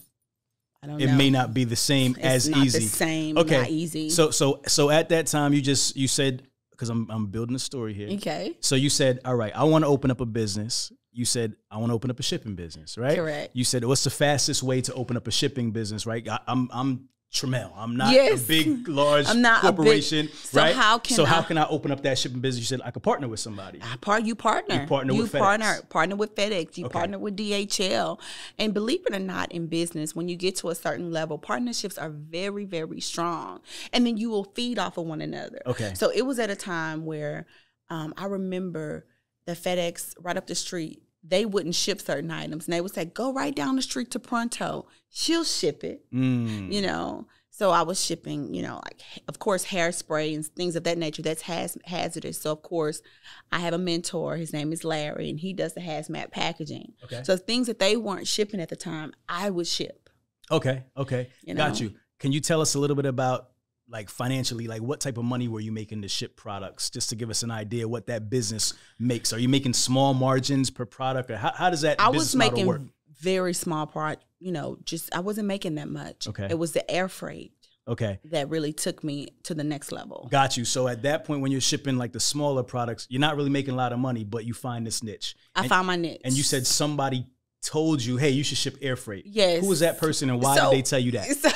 I 0.83 0.87
don't 0.87 0.97
know. 0.97 1.03
it 1.03 1.07
know. 1.07 1.17
may 1.17 1.29
not 1.31 1.53
be 1.53 1.63
the 1.63 1.75
same 1.75 2.11
It's 2.11 2.25
as 2.25 2.49
not 2.49 2.65
easy. 2.65 2.79
The 2.79 2.85
same. 2.85 3.37
Okay, 3.37 3.57
Not 3.57 3.69
easy. 3.69 4.09
So 4.09 4.29
so 4.29 4.61
so 4.67 4.89
at 4.91 5.09
that 5.09 5.27
time, 5.27 5.53
you 5.53 5.61
just 5.61 5.97
you 5.97 6.07
said 6.07 6.43
because 6.75 6.89
I'm 6.89 7.09
I'm 7.09 7.27
building 7.27 7.55
a 7.55 7.59
story 7.59 7.93
here. 7.93 8.09
okay. 8.17 8.57
So 8.59 8.75
you 8.75 8.89
said, 8.89 9.19
all 9.25 9.35
right, 9.35 9.55
I 9.55 9.63
want 9.63 9.83
to 9.83 9.87
open 9.87 10.11
up 10.11 10.21
a 10.21 10.25
business. 10.25 10.91
You 11.11 11.25
said, 11.25 11.55
I 11.71 11.77
want 11.77 11.91
to 11.91 11.93
open 11.93 12.11
up 12.11 12.19
a 12.19 12.23
shipping 12.23 12.55
business, 12.55 12.97
right? 12.97 13.15
Correct. 13.15 13.51
You 13.53 13.63
said, 13.63 13.85
what's 13.85 14.03
the 14.03 14.09
fastest 14.09 14.61
way 14.63 14.81
to 14.81 14.93
open 14.93 15.15
up 15.15 15.27
a 15.27 15.31
shipping 15.31 15.71
business, 15.71 16.05
right? 16.05 16.27
I, 16.27 16.39
I'm 16.47 16.69
I'm 16.73 17.09
Tramell. 17.35 17.71
I'm 17.75 17.95
not 17.97 18.13
Yes. 18.13 18.43
a 18.43 18.47
big, 18.47 18.87
large 18.87 19.27
I'm 19.27 19.41
not 19.41 19.63
a 19.63 19.67
big- 19.67 19.75
corporation, 19.75 20.29
so 20.43 20.61
right? 20.61 20.73
how 20.75 20.97
can 20.99 21.15
so 21.15 21.25
how 21.25 21.39
I- 21.41 21.43
can 21.43 21.57
I 21.57 21.67
open 21.67 21.91
up 21.91 22.01
that 22.03 22.17
shipping 22.17 22.39
business? 22.39 22.61
You 22.61 22.65
said 22.77 22.81
I 22.85 22.91
could 22.91 23.03
partner 23.03 23.27
with 23.27 23.41
somebody. 23.41 23.79
I 23.83 23.97
part 23.97 24.23
you 24.23 24.35
partner. 24.35 24.81
You 24.81 24.87
partner 24.87 25.13
with 25.13 25.31
FedEx. 25.33 25.39
partner 25.39 25.81
partner 25.89 26.15
with 26.15 26.33
FedEx. 26.35 26.77
You 26.77 26.85
Okay. 26.85 26.93
partner 26.93 27.19
with 27.19 27.35
DHL. 27.35 28.19
And 28.57 28.73
believe 28.73 29.05
it 29.05 29.13
or 29.13 29.19
not, 29.19 29.51
in 29.51 29.67
business, 29.67 30.15
when 30.15 30.29
you 30.29 30.37
get 30.37 30.55
to 30.57 30.69
a 30.69 30.75
certain 30.75 31.11
level, 31.11 31.37
partnerships 31.37 31.97
are 31.97 32.09
very, 32.09 32.63
very 32.65 33.01
strong. 33.01 33.59
And 33.91 34.07
then 34.07 34.15
you 34.17 34.29
will 34.29 34.45
feed 34.55 34.79
off 34.79 34.97
of 34.97 35.05
one 35.05 35.21
another. 35.21 35.61
Okay. 35.65 35.93
So 35.95 36.09
it 36.09 36.21
was 36.23 36.39
at 36.39 36.49
a 36.49 36.55
time 36.55 37.05
where 37.05 37.45
um, 37.89 38.13
I 38.17 38.25
remember 38.25 39.05
the 39.45 39.53
FedEx 39.53 40.15
right 40.19 40.37
up 40.37 40.47
the 40.47 40.55
street. 40.55 41.03
They 41.27 41.45
wouldn't 41.45 41.75
ship 41.75 42.01
certain 42.01 42.29
items, 42.31 42.65
and 42.65 42.73
they 42.73 42.81
would 42.81 42.93
say, 42.93 43.05
"Go 43.05 43.33
right 43.33 43.55
down 43.55 43.75
the 43.75 43.81
street 43.81 44.11
to 44.11 44.19
Pronto. 44.19 44.87
She'll 45.09 45.43
ship 45.43 45.83
it." 45.83 46.05
Mm. 46.13 46.71
you 46.71 46.81
know 46.81 47.27
so 47.49 47.71
i 47.71 47.81
was 47.81 48.03
shipping 48.03 48.53
you 48.53 48.61
know 48.61 48.81
like 48.83 48.99
of 49.29 49.39
course 49.39 49.65
hairspray 49.67 50.35
and 50.35 50.45
things 50.45 50.75
of 50.75 50.83
that 50.83 50.97
nature 50.97 51.21
that's 51.21 51.43
haz- 51.43 51.77
hazardous 51.85 52.37
so 52.41 52.51
of 52.51 52.61
course 52.61 53.01
i 53.49 53.59
have 53.59 53.73
a 53.73 53.77
mentor 53.77 54.35
his 54.35 54.51
name 54.51 54.73
is 54.73 54.83
larry 54.83 55.29
and 55.29 55.39
he 55.39 55.53
does 55.53 55.73
the 55.73 55.79
hazmat 55.79 56.31
packaging 56.31 56.91
Okay. 57.05 57.21
so 57.23 57.37
things 57.37 57.67
that 57.67 57.79
they 57.79 57.95
weren't 57.95 58.27
shipping 58.27 58.59
at 58.59 58.67
the 58.67 58.75
time 58.75 59.13
i 59.29 59.49
would 59.49 59.67
ship 59.67 60.09
Okay. 60.51 60.83
Okay. 60.95 61.29
You 61.43 61.55
Got 61.55 61.79
you. 61.81 61.93
Can 62.19 62.31
you 62.31 62.39
tell 62.39 62.61
us 62.61 62.75
a 62.75 62.79
little 62.79 62.95
bit 62.95 63.05
about 63.07 63.49
like 63.87 64.09
financially, 64.09 64.67
like 64.67 64.81
what 64.81 64.99
type 64.99 65.17
of 65.17 65.25
money 65.25 65.47
were 65.47 65.59
you 65.59 65.71
making 65.71 66.01
to 66.01 66.07
ship 66.07 66.35
products, 66.35 66.89
just 66.89 67.09
to 67.09 67.15
give 67.15 67.29
us 67.29 67.43
an 67.43 67.51
idea 67.51 67.87
what 67.87 68.07
that 68.07 68.29
business 68.29 68.73
makes? 68.99 69.31
Are 69.33 69.39
you 69.39 69.49
making 69.49 69.73
small 69.73 70.13
margins 70.13 70.69
per 70.69 70.85
product, 70.85 71.29
or 71.31 71.37
how, 71.37 71.51
how 71.51 71.69
does 71.69 71.81
that 71.81 71.99
i 71.99 72.09
was 72.09 72.35
making 72.35 72.89
very 73.21 73.53
small 73.53 73.87
part 73.87 74.19
you 74.39 74.51
know 74.51 74.77
just 74.83 75.13
i 75.15 75.19
wasn't 75.21 75.47
making 75.47 75.75
that 75.75 75.87
much 75.87 76.27
Okay. 76.27 76.47
it 76.49 76.59
was 76.59 76.73
the 76.73 76.89
air 76.91 77.07
freight 77.07 77.53
Okay. 77.87 78.19
that 78.25 78.49
really 78.49 78.73
took 78.73 79.03
me 79.03 79.29
to 79.43 79.53
the 79.53 79.63
next 79.63 79.91
level 79.91 80.27
Got 80.31 80.57
you. 80.57 80.65
So 80.65 80.87
at 80.87 81.03
that 81.03 81.23
point, 81.23 81.41
when 81.41 81.51
you're 81.51 81.61
shipping 81.61 81.97
like 81.97 82.13
the 82.13 82.19
smaller 82.19 82.63
products, 82.63 83.05
you're 83.09 83.21
not 83.21 83.35
really 83.37 83.51
making 83.51 83.75
a 83.75 83.77
lot 83.77 83.93
of 83.93 83.99
money, 83.99 84.23
but 84.23 84.43
you 84.43 84.53
find 84.55 84.85
this 84.85 85.03
niche. 85.03 85.35
i 85.55 85.61
and, 85.61 85.69
found 85.69 85.87
my 85.87 85.95
niche 85.95 86.21
and 86.25 86.33
you 86.35 86.41
said 86.43 86.65
somebody 86.65 87.25
told 87.65 88.03
you, 88.03 88.17
"Hey, 88.17 88.29
you 88.29 88.43
should 88.43 88.57
ship 88.57 88.77
air 88.81 88.95
freight." 88.95 89.25
Yes. 89.25 89.61
Who 89.61 89.67
was 89.69 89.79
that 89.81 89.97
person, 89.97 90.29
and 90.29 90.41
why 90.41 90.55
So- 90.57 90.71
did 90.71 90.77
they 90.77 90.81
tell 90.83 90.99
you 90.99 91.11
that? 91.13 91.25
So, 91.35 91.49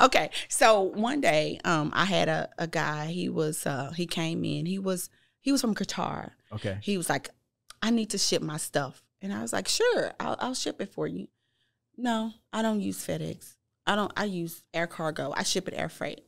okay, 0.06 0.30
so 0.48 0.82
one 0.82 1.20
day, 1.20 1.58
um, 1.64 1.90
I 1.94 2.04
had 2.04 2.28
a, 2.28 2.48
a 2.58 2.66
guy. 2.66 3.06
He 3.06 3.28
was 3.28 3.66
uh, 3.66 3.90
he 3.96 4.06
came 4.06 4.44
in. 4.44 4.66
He 4.66 4.78
was 4.78 5.08
he 5.40 5.50
was 5.52 5.60
from 5.60 5.74
Qatar. 5.74 6.30
Okay. 6.52 6.78
He 6.82 6.96
was 6.96 7.08
like, 7.08 7.30
"I 7.80 7.90
need 7.90 8.10
to 8.10 8.18
ship 8.18 8.42
my 8.42 8.56
stuff," 8.58 9.02
and 9.20 9.32
I 9.32 9.40
was 9.42 9.52
like, 9.52 9.68
"Sure, 9.68 10.12
I'll, 10.20 10.36
I'll 10.40 10.54
ship 10.54 10.80
it 10.80 10.92
for 10.92 11.06
you." 11.06 11.28
No, 11.96 12.32
I 12.52 12.62
don't 12.62 12.80
use 12.80 12.98
FedEx. 13.06 13.54
I 13.86 13.96
don't. 13.96 14.12
I 14.16 14.24
use 14.24 14.62
air 14.72 14.86
cargo. 14.86 15.32
I 15.36 15.42
ship 15.42 15.68
it 15.68 15.74
air 15.74 15.88
freight. 15.88 16.22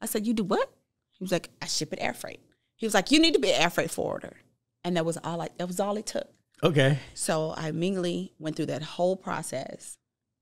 I 0.00 0.06
said, 0.06 0.26
"You 0.26 0.34
do 0.34 0.44
what?" 0.44 0.70
He 1.12 1.22
was 1.24 1.32
like, 1.32 1.50
"I 1.62 1.66
ship 1.66 1.92
it 1.92 1.98
air 2.00 2.14
freight." 2.14 2.40
He 2.76 2.86
was 2.86 2.94
like, 2.94 3.10
"You 3.10 3.20
need 3.20 3.34
to 3.34 3.40
be 3.40 3.50
an 3.52 3.60
air 3.62 3.70
freight 3.70 3.90
forwarder," 3.90 4.36
and 4.84 4.96
that 4.96 5.04
was 5.04 5.16
all. 5.22 5.40
I, 5.40 5.48
that 5.58 5.66
was 5.68 5.80
all 5.80 5.96
it 5.96 6.06
took. 6.06 6.28
Okay. 6.62 6.98
So 7.14 7.50
I 7.50 7.68
immediately 7.68 8.32
went 8.38 8.56
through 8.56 8.66
that 8.66 8.82
whole 8.82 9.16
process 9.16 9.98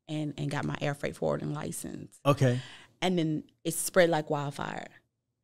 and 0.09 0.35
and 0.37 0.51
got 0.51 0.65
my 0.65 0.77
air 0.81 0.95
freight 0.95 1.17
forwarding 1.17 1.55
license. 1.55 2.19
Okay. 2.25 2.61
And 3.03 3.19
then 3.19 3.45
it 3.65 3.75
spread 3.75 4.11
like 4.11 4.31
wildfire. 4.31 4.89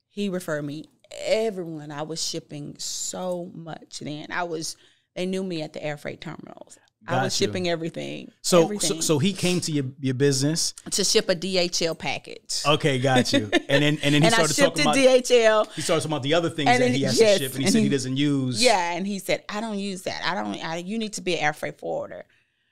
He 0.08 0.28
referred 0.28 0.62
me 0.62 0.86
everyone. 1.18 1.90
I 1.90 2.02
was 2.02 2.24
shipping 2.24 2.76
so 2.78 3.50
much 3.54 4.00
then. 4.00 4.28
I 4.30 4.44
was 4.44 4.76
they 5.16 5.26
knew 5.26 5.42
me 5.42 5.62
at 5.62 5.72
the 5.72 5.82
air 5.82 5.96
freight 5.96 6.20
terminals. 6.20 6.78
I 7.06 7.24
was 7.24 7.40
you. 7.40 7.46
shipping 7.46 7.68
everything. 7.68 8.30
So, 8.42 8.58
so 8.60 8.64
everything, 8.64 9.02
so 9.02 9.18
he 9.18 9.32
came 9.32 9.60
to 9.62 9.72
your 9.72 9.86
your 9.98 10.14
business. 10.14 10.74
to 10.90 11.02
ship 11.02 11.28
a 11.28 11.34
DHL 11.34 11.98
package. 11.98 12.62
Okay, 12.66 12.98
got 12.98 13.32
you. 13.32 13.50
And 13.68 13.82
then 13.82 13.98
and 14.02 14.14
then 14.14 14.22
he 14.22 14.26
and 14.26 14.26
I 14.26 14.28
started 14.28 14.54
shipped 14.54 14.76
talking 14.76 14.82
about 15.06 15.24
DHL. 15.24 15.72
he 15.72 15.80
started 15.82 16.02
talking 16.02 16.12
about 16.12 16.22
the 16.22 16.34
other 16.34 16.50
things 16.50 16.68
And 16.68 16.82
that 16.82 16.86
then- 16.86 16.94
he 16.94 17.02
has 17.04 17.18
yes, 17.18 17.38
to 17.38 17.44
ship, 17.44 17.52
and 17.52 17.60
he 17.60 17.64
and 17.64 17.72
said 17.72 17.78
he 17.78 17.84
he- 17.84 17.88
doesn't 17.90 18.16
use. 18.16 18.62
Yeah, 18.62 18.92
and 18.92 19.06
he 19.06 19.18
said, 19.18 19.42
"I 19.48 19.60
don't 19.60 19.78
use 19.78 20.02
that. 20.02 20.22
I 20.24 20.34
don't. 20.34 20.54
I, 20.64 20.76
you 20.76 20.98
need 20.98 21.14
to 21.14 21.22
be 21.22 21.34
an 21.36 21.40
air 21.44 21.52
freight 21.52 21.78
forwarder." 21.78 22.24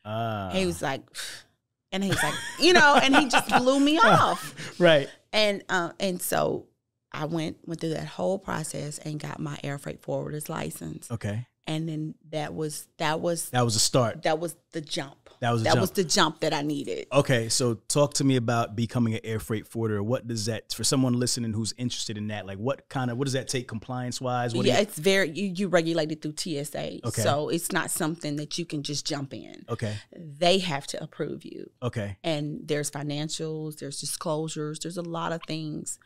Ah. 0.05 0.51
he 0.53 0.65
was 0.67 0.81
like, 0.83 1.03
and 1.93 2.03
he 2.05 2.11
was 2.11 2.23
like, 2.23 2.35
you 2.61 2.73
know, 2.75 2.95
and 3.03 3.17
he 3.17 3.29
just 3.29 3.49
blew 3.49 3.81
me 3.81 3.99
off. 4.03 4.55
right. 4.79 5.09
And 5.33 5.63
uh, 5.69 5.91
and 5.99 6.21
so 6.23 6.67
I 7.13 7.25
went 7.25 7.57
went 7.67 7.81
through 7.81 7.95
that 7.95 8.07
whole 8.07 8.39
process 8.39 8.99
and 8.99 9.19
got 9.19 9.41
my 9.41 9.59
air 9.65 9.79
freight 9.79 10.01
forwarder's 10.01 10.49
license. 10.49 11.11
Okay. 11.11 11.47
And 11.69 11.87
then 11.89 12.15
that 12.31 12.55
was 12.55 12.89
that 12.97 13.21
was 13.21 13.51
That 13.51 13.63
was 13.65 13.77
a 13.77 13.79
start. 13.79 14.23
that 14.23 14.41
was 14.41 14.57
the 14.73 14.81
jump. 14.81 15.15
That 15.41 15.53
was 15.53 15.63
that 15.63 15.75
jump. 15.75 15.81
was 15.83 15.91
the 15.93 16.03
jump 16.03 16.41
that 16.41 16.53
I 16.53 16.63
needed. 16.63 17.07
Okay, 17.13 17.49
so 17.49 17.75
talk 17.75 18.15
to 18.15 18.25
me 18.25 18.35
about 18.37 18.75
becoming 18.75 19.15
an 19.15 19.21
air 19.23 19.39
freight 19.39 19.69
forwarder. 19.69 20.03
What 20.03 20.27
does 20.27 20.47
that 20.47 20.73
for 20.73 20.83
someone 20.83 21.13
listening 21.13 21.53
who's 21.53 21.73
interested 21.77 22.19
in 22.19 22.27
that? 22.29 22.45
Like, 22.47 22.59
what 22.59 22.89
kind 22.89 23.11
of 23.11 23.19
what 23.19 23.27
does 23.27 23.35
that 23.35 23.47
take 23.49 23.69
compliance 23.69 24.21
wise? 24.21 24.53
What 24.55 24.67
yeah, 24.67 24.79
it's 24.79 24.99
very 24.99 25.31
you, 25.31 25.53
you 25.55 25.69
regulate 25.69 26.11
it 26.11 26.23
through 26.23 26.35
TSA. 26.39 27.07
Okay. 27.07 27.23
So 27.23 27.51
it's 27.51 27.71
not 27.71 27.91
something 27.93 28.35
that 28.37 28.59
you 28.59 28.65
can 28.65 28.83
just 28.83 29.07
jump 29.07 29.33
in. 29.33 29.65
okay, 29.69 29.95
They 30.17 30.59
have 30.59 30.87
to 30.89 31.03
approve 31.03 31.45
you. 31.45 31.71
okay, 31.83 32.17
and 32.25 32.63
there's 32.65 32.91
financials, 32.91 33.79
there's 33.79 34.01
disclosures, 34.01 34.81
there's 34.81 34.97
a 34.97 35.03
lot 35.03 35.31
of 35.33 35.41
things 35.47 35.99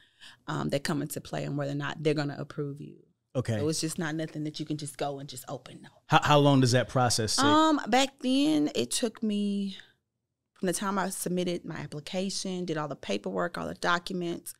um, 0.46 0.68
that 0.70 0.84
come 0.84 1.00
into 1.00 1.20
play 1.20 1.46
on 1.46 1.56
whether 1.56 1.72
or 1.72 1.76
not 1.76 2.02
they're 2.02 2.14
going 2.14 2.28
to 2.28 2.38
approve 2.40 2.80
you. 2.82 2.96
Okay. 3.36 3.58
So 3.58 3.68
it's 3.68 3.80
just 3.80 3.98
not 3.98 4.14
nothing 4.14 4.44
that 4.44 4.60
you 4.60 4.66
can 4.66 4.76
just 4.76 4.96
go 4.96 5.18
and 5.18 5.28
just 5.28 5.44
open. 5.48 5.80
No. 5.82 5.88
how, 6.06 6.20
how 6.22 6.38
long 6.38 6.60
does 6.60 6.72
that 6.72 6.88
process 6.88 7.36
take? 7.36 7.44
Um, 7.44 7.80
back 7.88 8.08
then 8.20 8.70
it 8.74 8.90
took 8.90 9.22
me 9.22 9.76
from 10.54 10.68
the 10.68 10.72
time 10.72 10.98
I 10.98 11.08
submitted 11.10 11.64
my 11.64 11.76
application, 11.76 12.64
did 12.64 12.76
all 12.76 12.88
the 12.88 12.96
paperwork, 12.96 13.58
all 13.58 13.66
the 13.66 13.74
documents. 13.74 14.54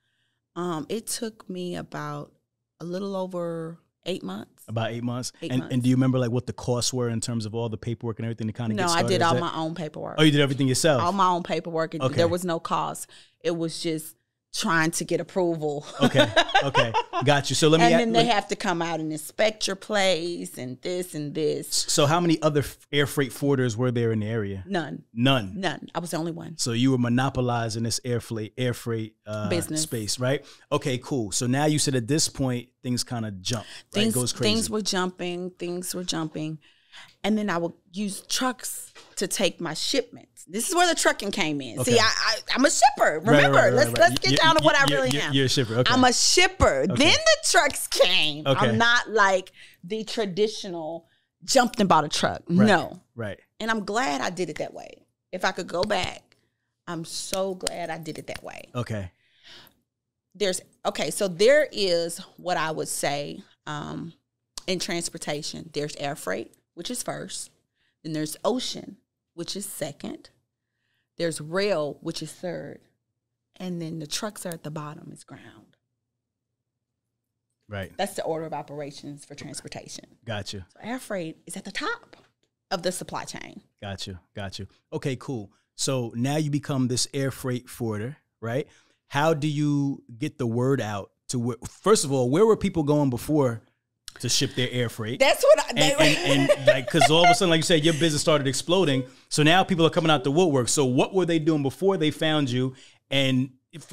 Um, 0.57 0.87
it 0.89 1.07
took 1.07 1.49
me 1.49 1.77
about 1.77 2.33
a 2.81 2.85
little 2.85 3.15
over 3.17 3.79
eight 4.05 4.23
months. 4.25 4.65
about 4.67 4.91
eight 4.91 5.05
months. 5.05 5.33
eight 5.43 5.53
and 5.53 5.61
months. 5.61 5.73
and 5.73 5.83
do 5.83 5.89
you 5.89 5.95
remember 5.95 6.19
like 6.19 6.31
what 6.33 6.47
the 6.47 6.53
costs 6.53 6.93
were 6.93 7.09
in 7.09 7.21
terms 7.21 7.47
of 7.47 7.55
all 7.55 7.69
the 7.69 7.77
paperwork 7.77 8.19
and 8.19 8.27
everything 8.27 8.49
to 8.49 8.53
kind 8.53 8.73
of 8.73 8.77
No, 8.77 8.87
I 8.87 9.05
did 9.05 9.23
all 9.23 9.35
that- 9.35 9.41
my 9.41 9.55
own 9.55 9.75
paperwork. 9.77 10.17
Oh, 10.19 10.23
you 10.25 10.33
did 10.33 10.41
everything 10.41 10.67
yourself. 10.67 11.03
all 11.03 11.13
my 11.13 11.29
own 11.29 11.45
paperwork. 11.45 11.95
Okay. 11.95 12.15
There 12.17 12.29
was 12.29 12.45
no 12.45 12.59
cost. 12.59 13.09
It 13.41 13.57
was 13.57 13.81
just 13.81 14.17
trying 14.55 14.91
to 14.93 15.05
get 15.05 15.21
approval. 15.21 15.87
okay, 16.03 16.31
okay, 16.63 16.93
got 17.25 17.49
you. 17.51 17.57
So 17.57 17.69
let 17.69 17.81
me. 17.81 17.87
and 17.93 17.95
then 18.01 18.13
they 18.13 18.27
have 18.27 18.49
to 18.49 18.57
come 18.57 18.83
out 18.83 19.01
and 19.01 19.11
inspect 19.13 19.67
your 19.67 19.77
place 19.77 20.59
and 20.59 20.81
this 20.83 21.15
and 21.15 21.35
this. 21.35 21.69
so 21.69 22.07
how 22.07 22.21
many 22.21 22.41
other 22.43 22.63
air 22.93 23.07
freight 23.07 23.31
forwarders 23.33 23.77
were 23.77 23.91
there 23.91 24.13
in 24.13 24.21
the 24.21 24.27
area? 24.27 24.63
None, 24.67 25.05
None. 25.15 25.55
none. 25.57 25.89
I 25.95 25.99
was 25.99 26.11
the 26.11 26.19
only 26.19 26.33
one. 26.33 26.59
So 26.59 26.73
you 26.73 26.91
were 26.91 26.99
monopolizing 26.99 27.83
this 27.83 28.01
air 28.05 28.21
freight 28.21 28.53
air 28.59 28.75
freight 28.75 29.17
uh, 29.27 29.49
Business. 29.49 29.83
space, 29.83 30.19
right? 30.19 30.45
Okay, 30.71 30.99
cool. 30.99 31.33
So 31.33 31.47
now 31.47 31.65
you 31.67 31.79
said 31.79 31.95
at 31.95 32.07
this 32.07 32.29
point 32.29 32.69
things 32.83 33.05
kind 33.05 33.25
of 33.25 33.41
jump, 33.41 33.65
right? 33.65 34.03
Things, 34.03 34.15
Goes 34.15 34.33
crazy. 34.33 34.55
things 34.55 34.71
were 34.71 34.83
jumping. 34.83 35.51
Things 35.51 35.95
were 35.95 36.05
jumping, 36.05 36.59
and 37.25 37.37
then 37.39 37.49
I 37.51 37.59
would 37.59 37.73
use 37.93 38.21
trucks 38.23 38.93
to 39.17 39.27
take 39.27 39.61
my 39.61 39.75
shipments. 39.75 40.45
This 40.49 40.69
is 40.69 40.75
where 40.75 40.89
the 40.93 40.99
trucking 41.01 41.31
came 41.31 41.61
in. 41.61 41.79
Okay. 41.79 41.93
See, 41.93 41.99
I, 41.99 42.03
I 42.05 42.37
I'm 42.55 42.65
a 42.65 42.71
shipper. 42.71 43.21
Remember, 43.21 43.31
Right, 43.31 43.45
right, 43.45 43.55
right, 43.65 43.73
let's 43.73 43.93
let's 43.93 44.19
get 44.19 44.33
You- 44.33 44.37
down 44.39 44.57
to 44.57 44.63
you- 44.63 44.67
what 44.67 44.77
I 44.77 44.85
really 44.93 45.11
you- 45.11 45.21
am. 45.21 45.33
You're 45.33 45.47
a 45.47 45.49
shipper. 45.49 45.75
Okay. 45.77 45.93
I'm 45.93 46.03
a 46.05 46.13
shipper. 46.13 46.87
Then 46.89 46.97
the 46.97 47.37
trucks 47.51 47.87
came. 47.87 48.47
Okay. 48.47 48.69
I'm 48.69 48.79
not 48.79 49.09
like 49.11 49.53
the 49.85 50.03
traditional 50.05 51.09
jumped 51.45 51.79
and 51.81 51.89
bought 51.89 52.05
a 52.05 52.09
truck. 52.09 52.49
No. 52.51 53.01
right. 53.15 53.39
And 53.61 53.71
I'm 53.71 53.85
glad 53.85 54.21
I 54.21 54.31
did 54.31 54.51
it 54.51 54.59
that 54.59 54.75
way. 54.75 55.05
If 55.31 55.45
I 55.45 55.53
could 55.53 55.69
go 55.69 55.83
back, 55.85 56.37
I'm 56.89 57.05
so 57.05 57.55
glad 57.55 57.91
I 57.91 57.99
did 57.99 58.19
it 58.19 58.27
that 58.27 58.43
way. 58.43 58.69
Okay. 58.75 59.11
There's 60.35 60.61
okay, 60.87 61.11
so 61.11 61.29
there 61.29 61.69
is 61.71 62.19
what 62.37 62.57
I 62.57 62.71
would 62.71 62.89
say 62.89 63.43
um, 63.67 64.13
in 64.67 64.79
transportation. 64.79 65.71
There's 65.73 65.95
air 65.97 66.17
freight, 66.17 66.53
which 66.75 66.91
is 66.91 67.03
first. 67.03 67.51
Then 68.03 68.13
there's 68.13 68.37
ocean, 68.45 68.97
which 69.35 69.57
is 69.57 69.67
second. 69.67 70.31
There's 71.19 71.41
rail, 71.41 71.99
which 72.01 72.23
is 72.23 72.33
third. 72.33 72.81
And 73.57 73.81
then 73.81 73.99
the 73.99 74.07
trucks 74.07 74.47
are 74.47 74.51
at 74.51 74.65
the 74.65 74.71
bottom, 74.71 75.11
is 75.13 75.25
ground. 75.25 75.77
Right. 77.69 77.93
That's 77.97 78.15
the 78.15 78.25
order 78.25 78.45
of 78.45 78.53
operations 78.53 79.25
for 79.25 79.35
transportation. 79.35 80.05
Gotcha. 80.25 80.67
So 80.73 80.81
air 80.83 80.99
freight 80.99 81.39
is 81.47 81.57
at 81.57 81.65
the 81.65 81.73
top 81.73 82.17
of 82.71 82.83
the 82.83 82.93
supply 82.93 83.25
chain. 83.25 83.63
Gotcha. 83.81 84.21
Gotcha. 84.35 84.67
Okay, 84.93 85.17
cool. 85.17 85.53
So 85.75 86.13
now 86.15 86.37
you 86.37 86.51
become 86.51 86.89
this 86.89 87.09
air 87.15 87.31
freight 87.31 87.69
forwarder, 87.69 88.17
right? 88.41 88.67
How 89.09 89.35
do 89.35 89.49
you 89.49 90.03
get 90.19 90.39
the 90.39 90.47
word 90.47 90.81
out 90.81 91.13
to 91.29 91.39
where, 91.39 91.57
first 91.69 92.05
of 92.05 92.13
all, 92.13 92.31
where 92.31 92.45
were 92.45 92.57
people 92.57 92.83
going 92.83 93.11
before 93.11 93.63
to 94.21 94.29
ship 94.29 94.55
their 94.55 94.69
air 94.71 94.89
freight? 94.89 95.21
That's 95.21 95.43
what 95.43 95.59
I, 95.61 95.69
and, 95.71 96.01
and, 96.01 96.51
and 96.51 96.67
like, 96.67 96.91
because 96.91 97.11
all 97.11 97.25
of 97.25 97.31
a 97.31 97.35
sudden, 97.35 97.51
like 97.51 97.59
you 97.59 97.65
said, 97.65 97.85
your 97.85 97.95
business 97.95 98.21
started 98.21 98.47
exploding. 98.47 99.05
So 99.29 99.43
now 99.43 99.65
people 99.65 99.87
are 99.87 99.91
coming 99.91 100.11
out 100.11 100.25
the 100.25 100.31
woodwork. 100.31 100.69
So 100.69 100.85
what 100.85 101.15
were 101.15 101.27
they 101.27 101.39
doing 101.39 101.63
before 101.63 101.97
they 101.97 102.11
found 102.11 102.51
you? 102.51 102.75
And 103.11 103.51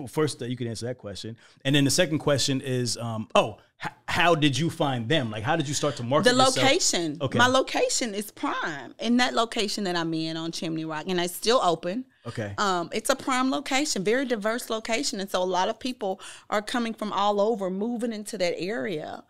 first, 0.08 0.42
uh, 0.42 0.46
you 0.46 0.58
can 0.58 0.68
answer 0.68 0.86
that 0.88 0.98
question. 0.98 1.38
And 1.64 1.76
then 1.76 1.86
the 1.86 1.92
second 1.92 2.20
question 2.20 2.62
is, 2.62 2.98
um, 2.98 3.28
oh, 3.36 3.58
h- 3.84 3.92
how 4.08 4.36
did 4.36 4.58
you 4.58 4.70
find 4.70 5.08
them? 5.08 5.32
Like, 5.32 5.44
how 5.44 5.56
did 5.56 5.68
you 5.68 5.74
start 5.74 5.96
to 5.98 6.04
market 6.04 6.30
the 6.30 6.36
yourself? 6.36 6.58
location. 6.58 7.18
Okay. 7.22 7.38
My 7.38 7.48
location 7.48 8.14
is 8.14 8.32
prime. 8.32 8.94
In 9.00 9.18
that 9.18 9.34
location 9.34 9.86
that 9.86 9.96
I'm 9.96 10.14
in 10.14 10.38
on 10.38 10.52
Chimney 10.52 10.86
Rock, 10.86 11.06
and 11.08 11.20
it's 11.20 11.36
still 11.36 11.62
open. 11.64 12.06
Okay. 12.28 12.54
Um, 12.58 12.90
it's 12.92 13.10
a 13.10 13.16
prime 13.16 13.50
location, 13.50 14.04
very 14.04 14.26
diverse 14.26 14.70
location, 14.70 15.20
and 15.20 15.30
so 15.30 15.42
a 15.42 15.46
lot 15.46 15.70
of 15.70 15.80
people 15.80 16.20
are 16.50 16.62
coming 16.62 16.94
from 16.94 17.14
all 17.14 17.40
over, 17.40 17.70
moving 17.70 18.12
into 18.12 18.38
that 18.38 18.56
area. 18.58 19.24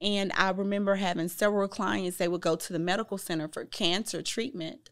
And 0.00 0.32
I 0.34 0.50
remember 0.50 0.94
having 0.94 1.28
several 1.28 1.68
clients. 1.68 2.16
They 2.16 2.28
would 2.28 2.40
go 2.40 2.56
to 2.56 2.72
the 2.72 2.78
medical 2.78 3.18
center 3.18 3.48
for 3.48 3.64
cancer 3.66 4.22
treatment, 4.22 4.88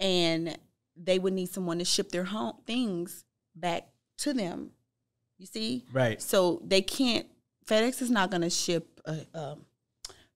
and 0.00 0.58
they 0.96 1.18
would 1.18 1.32
need 1.32 1.48
someone 1.50 1.78
to 1.78 1.84
ship 1.84 2.10
their 2.10 2.24
home 2.24 2.56
things 2.66 3.24
back 3.54 3.88
to 4.18 4.32
them. 4.32 4.70
You 5.38 5.46
see, 5.46 5.84
Right. 5.92 6.20
so 6.20 6.60
they 6.64 6.82
can't. 6.82 7.26
FedEx 7.66 8.02
is 8.02 8.10
not 8.10 8.30
going 8.30 8.42
to 8.42 8.50
ship 8.50 9.00
uh, 9.06 9.16
um, 9.34 9.64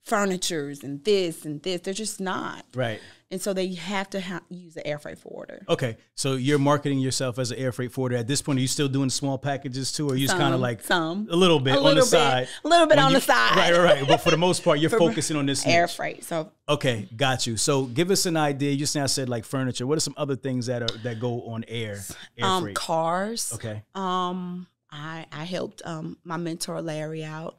furnitures 0.04 0.82
and 0.84 1.02
this 1.04 1.44
and 1.44 1.62
this. 1.62 1.80
They're 1.80 1.94
just 1.94 2.20
not. 2.20 2.64
Right. 2.74 3.00
And 3.28 3.40
so 3.42 3.52
they 3.52 3.74
have 3.74 4.08
to 4.10 4.20
ha- 4.20 4.42
use 4.50 4.76
an 4.76 4.84
air 4.86 5.00
freight 5.00 5.18
forwarder. 5.18 5.64
Okay, 5.68 5.96
so 6.14 6.34
you're 6.34 6.60
marketing 6.60 7.00
yourself 7.00 7.40
as 7.40 7.50
an 7.50 7.58
air 7.58 7.72
freight 7.72 7.90
forwarder. 7.90 8.14
At 8.16 8.28
this 8.28 8.40
point, 8.40 8.58
are 8.58 8.62
you 8.62 8.68
still 8.68 8.86
doing 8.86 9.10
small 9.10 9.36
packages 9.36 9.90
too, 9.90 10.08
or 10.08 10.12
are 10.12 10.16
you 10.16 10.28
just 10.28 10.38
kind 10.38 10.54
of 10.54 10.60
like 10.60 10.80
some. 10.84 11.26
a 11.28 11.34
little 11.34 11.58
bit 11.58 11.74
A 11.74 11.78
on 11.80 11.96
the 11.96 12.02
bit. 12.02 12.04
side, 12.04 12.48
A 12.64 12.68
little 12.68 12.86
bit 12.86 12.98
on 13.00 13.10
you- 13.10 13.16
the 13.16 13.20
side. 13.20 13.56
Right, 13.56 13.72
right, 13.72 13.82
right. 14.00 14.06
But 14.08 14.18
for 14.18 14.30
the 14.30 14.36
most 14.36 14.62
part, 14.62 14.78
you're 14.78 14.90
focusing 15.06 15.36
on 15.36 15.44
this 15.46 15.66
Air 15.66 15.82
niche. 15.86 15.96
freight. 15.96 16.22
So 16.24 16.52
Okay, 16.68 17.08
got 17.16 17.48
you. 17.48 17.56
So 17.56 17.86
give 17.86 18.12
us 18.12 18.26
an 18.26 18.36
idea. 18.36 18.70
You 18.70 18.76
just 18.78 18.94
now 18.94 19.06
said 19.06 19.28
like 19.28 19.44
furniture. 19.44 19.88
What 19.88 19.96
are 19.98 20.00
some 20.00 20.14
other 20.16 20.36
things 20.36 20.66
that 20.66 20.82
are 20.82 20.98
that 20.98 21.18
go 21.18 21.42
on 21.48 21.64
air? 21.66 21.98
Air 22.38 22.44
um, 22.46 22.62
freight. 22.62 22.76
cars. 22.76 23.52
Okay. 23.54 23.82
Um, 23.96 24.68
I 24.92 25.26
I 25.32 25.42
helped 25.44 25.82
um 25.84 26.16
my 26.22 26.36
mentor 26.36 26.80
Larry 26.80 27.24
out 27.24 27.56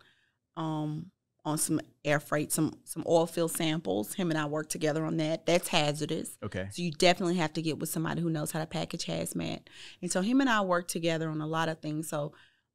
um 0.56 1.12
on 1.48 1.58
some 1.58 1.80
air 2.04 2.20
freight, 2.20 2.52
some 2.52 2.74
some 2.84 3.04
oil 3.08 3.26
field 3.26 3.52
samples. 3.52 4.14
Him 4.14 4.30
and 4.30 4.38
I 4.38 4.46
worked 4.46 4.70
together 4.70 5.06
on 5.06 5.16
that. 5.18 5.46
That's 5.46 5.70
hazardous. 5.70 6.38
Okay. 6.44 6.68
So 6.72 6.82
you 6.82 6.92
definitely 6.92 7.36
have 7.38 7.54
to 7.54 7.62
get 7.62 7.80
with 7.80 7.88
somebody 7.88 8.22
who 8.22 8.30
knows 8.30 8.52
how 8.52 8.60
to 8.60 8.66
package 8.66 9.06
hazmat. 9.06 9.62
And 10.02 10.12
so 10.12 10.22
him 10.22 10.42
and 10.42 10.50
I 10.50 10.62
worked 10.62 10.92
together 10.92 11.30
on 11.30 11.40
a 11.40 11.48
lot 11.48 11.70
of 11.70 11.80
things. 11.80 12.10
So 12.10 12.34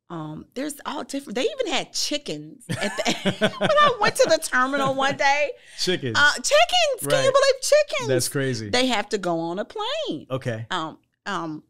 um, 0.08 0.46
there's 0.54 0.80
all 0.86 1.04
different. 1.04 1.34
They 1.34 1.44
even 1.44 1.66
had 1.66 1.92
chickens 1.92 2.64
at 2.70 2.96
the, 2.96 3.54
when 3.58 3.70
I 3.70 3.96
went 4.00 4.16
to 4.16 4.26
the 4.28 4.38
terminal 4.38 4.94
one 4.94 5.18
day. 5.18 5.50
Chickens. 5.78 6.16
Uh, 6.18 6.32
chickens. 6.36 7.06
Can 7.08 7.24
you 7.24 7.32
believe 7.32 7.60
chickens? 7.60 8.08
That's 8.08 8.28
crazy. 8.30 8.70
They 8.70 8.86
have 8.86 9.10
to 9.10 9.18
go 9.18 9.38
on 9.38 9.58
a 9.58 9.66
plane. 9.66 10.26
okay. 10.30 10.66
Um, 10.70 10.98
um, 11.26 11.62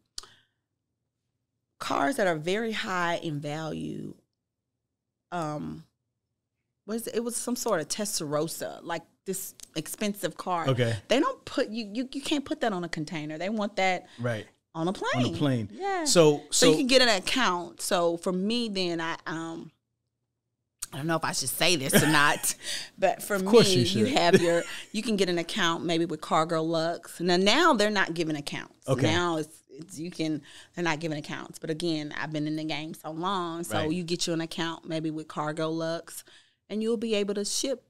cars 1.79 2.15
that 2.15 2.27
are 2.27 2.37
very 2.37 2.71
high 2.71 3.15
in 3.17 3.41
value. 3.41 4.15
Um, 5.33 5.83
was 6.85 7.07
it 7.07 7.21
was 7.21 7.35
some 7.35 7.55
sort 7.55 7.81
of 7.81 7.87
Testarossa, 7.87 8.79
like 8.83 9.03
this 9.25 9.53
expensive 9.75 10.35
car. 10.37 10.67
Okay. 10.67 10.95
They 11.07 11.19
don't 11.19 11.43
put 11.45 11.69
you, 11.69 11.89
you 11.93 12.09
you 12.11 12.21
can't 12.21 12.43
put 12.45 12.61
that 12.61 12.73
on 12.73 12.83
a 12.83 12.89
container. 12.89 13.37
They 13.37 13.49
want 13.49 13.75
that 13.77 14.07
Right. 14.19 14.45
on 14.75 14.87
a 14.87 14.93
plane. 14.93 15.25
On 15.27 15.33
a 15.33 15.37
plane. 15.37 15.69
Yeah. 15.71 16.05
So 16.05 16.37
so 16.37 16.43
so, 16.51 16.71
you 16.71 16.77
can 16.77 16.87
get 16.87 17.01
an 17.01 17.09
account. 17.09 17.81
So 17.81 18.17
for 18.17 18.31
me, 18.33 18.69
then 18.69 18.99
I 19.01 19.15
um. 19.25 19.71
I 20.91 20.97
don't 20.97 21.07
know 21.07 21.15
if 21.15 21.23
I 21.25 21.31
should 21.31 21.49
say 21.49 21.75
this 21.75 22.03
or 22.03 22.07
not, 22.07 22.53
but 22.99 23.23
for 23.23 23.39
me, 23.39 23.63
you 23.63 24.05
you, 24.05 24.05
have 24.15 24.39
your 24.39 24.61
you 24.91 25.01
can 25.01 25.15
get 25.15 25.27
an 25.27 25.39
account 25.39 25.83
maybe 25.83 26.05
with 26.05 26.21
Cargolux. 26.21 27.19
Now 27.19 27.37
now 27.37 27.73
they're 27.73 27.89
not 27.89 28.13
giving 28.13 28.35
accounts. 28.35 28.87
Okay. 28.87 29.01
Now 29.07 29.37
it's, 29.37 29.57
it's 29.71 29.97
you 29.97 30.11
can 30.11 30.43
they're 30.75 30.83
not 30.83 30.99
giving 30.99 31.17
accounts. 31.17 31.57
But 31.57 31.71
again, 31.71 32.13
I've 32.15 32.31
been 32.31 32.45
in 32.45 32.57
the 32.57 32.63
game 32.63 32.93
so 32.93 33.09
long, 33.09 33.63
so 33.63 33.77
Right. 33.77 33.91
you 33.91 34.03
get 34.03 34.27
you 34.27 34.33
an 34.33 34.41
account 34.41 34.85
maybe 34.87 35.09
with 35.09 35.27
Cargolux, 35.27 36.23
and 36.69 36.81
you'll 36.81 36.97
be 36.97 37.15
able 37.15 37.33
to 37.33 37.45
ship 37.45 37.85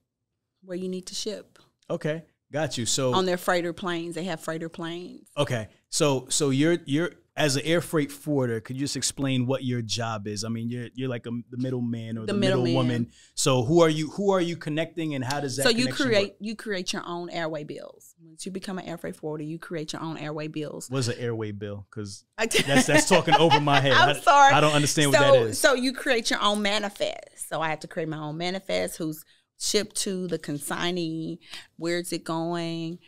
where 0.64 0.78
you 0.78 0.88
need 0.88 1.06
to 1.08 1.16
ship 1.16 1.60
okay, 1.90 2.24
got 2.52 2.78
you. 2.78 2.86
So 2.86 3.14
on 3.14 3.26
their 3.26 3.38
freighter 3.38 3.74
planes. 3.74 4.16
They 4.16 4.26
have 4.26 4.40
freighter 4.42 4.70
planes. 4.70 5.30
Okay, 5.38 5.68
so 5.90 6.28
so 6.30 6.50
you're 6.50 6.78
you're 6.86 7.12
as 7.36 7.56
an 7.56 7.64
air 7.66 7.82
freight 7.82 8.12
forwarder. 8.12 8.60
Could 8.60 8.76
you 8.76 8.82
just 8.82 8.96
explain 8.96 9.46
what 9.48 9.64
your 9.64 9.82
job 9.82 10.28
is? 10.28 10.44
I 10.44 10.50
mean, 10.50 10.70
you're 10.70 10.88
you're 10.94 11.10
like 11.10 11.26
a, 11.26 11.32
the 11.50 11.58
middleman 11.58 12.18
or 12.18 12.26
the, 12.26 12.34
The 12.34 12.40
middle 12.40 12.64
woman. 12.74 13.12
So 13.36 13.64
who 13.64 13.82
are 13.82 13.90
you? 13.90 14.10
Who 14.12 14.32
are 14.32 14.42
you 14.42 14.56
connecting, 14.58 15.16
and 15.16 15.24
how 15.24 15.40
does 15.40 15.58
that? 15.58 15.64
so 15.64 15.70
you 15.70 15.88
create 15.88 16.32
work? 16.32 16.38
you 16.40 16.56
create 16.56 16.94
your 16.94 17.04
own 17.06 17.30
airway 17.30 17.64
bills. 17.64 18.13
You 18.42 18.52
become 18.52 18.80
an 18.80 18.86
air 18.86 18.98
freight 18.98 19.16
forwarder, 19.16 19.44
you 19.44 19.60
create 19.60 19.94
your 19.94 20.02
own 20.02 20.18
airway 20.18 20.48
bills. 20.48 20.90
What's 20.90 21.08
an 21.08 21.18
airway 21.18 21.52
bill? 21.52 21.86
Because 21.90 22.24
that's 22.38 22.88
that's 22.88 23.10
talking 23.10 23.36
over 23.36 23.60
my 23.60 23.80
head. 23.80 23.94
I'm 23.96 24.10
I, 24.10 24.20
sorry. 24.20 24.54
I 24.54 24.62
don't 24.62 24.74
understand 24.74 25.14
so, 25.14 25.22
what 25.22 25.34
that 25.34 25.42
is. 25.42 25.60
So 25.60 25.74
you 25.74 25.94
create 25.94 26.30
your 26.30 26.42
own 26.42 26.62
manifest. 26.62 27.50
So 27.50 27.62
I 27.62 27.70
have 27.70 27.80
to 27.82 27.88
create 27.88 28.10
my 28.10 28.18
own 28.18 28.38
manifest 28.38 28.98
who's 28.98 29.24
shipped 29.60 29.96
to 29.98 30.28
the 30.28 30.40
consignee, 30.40 31.40
where's 31.78 32.12
it 32.12 32.24
going, 32.24 33.00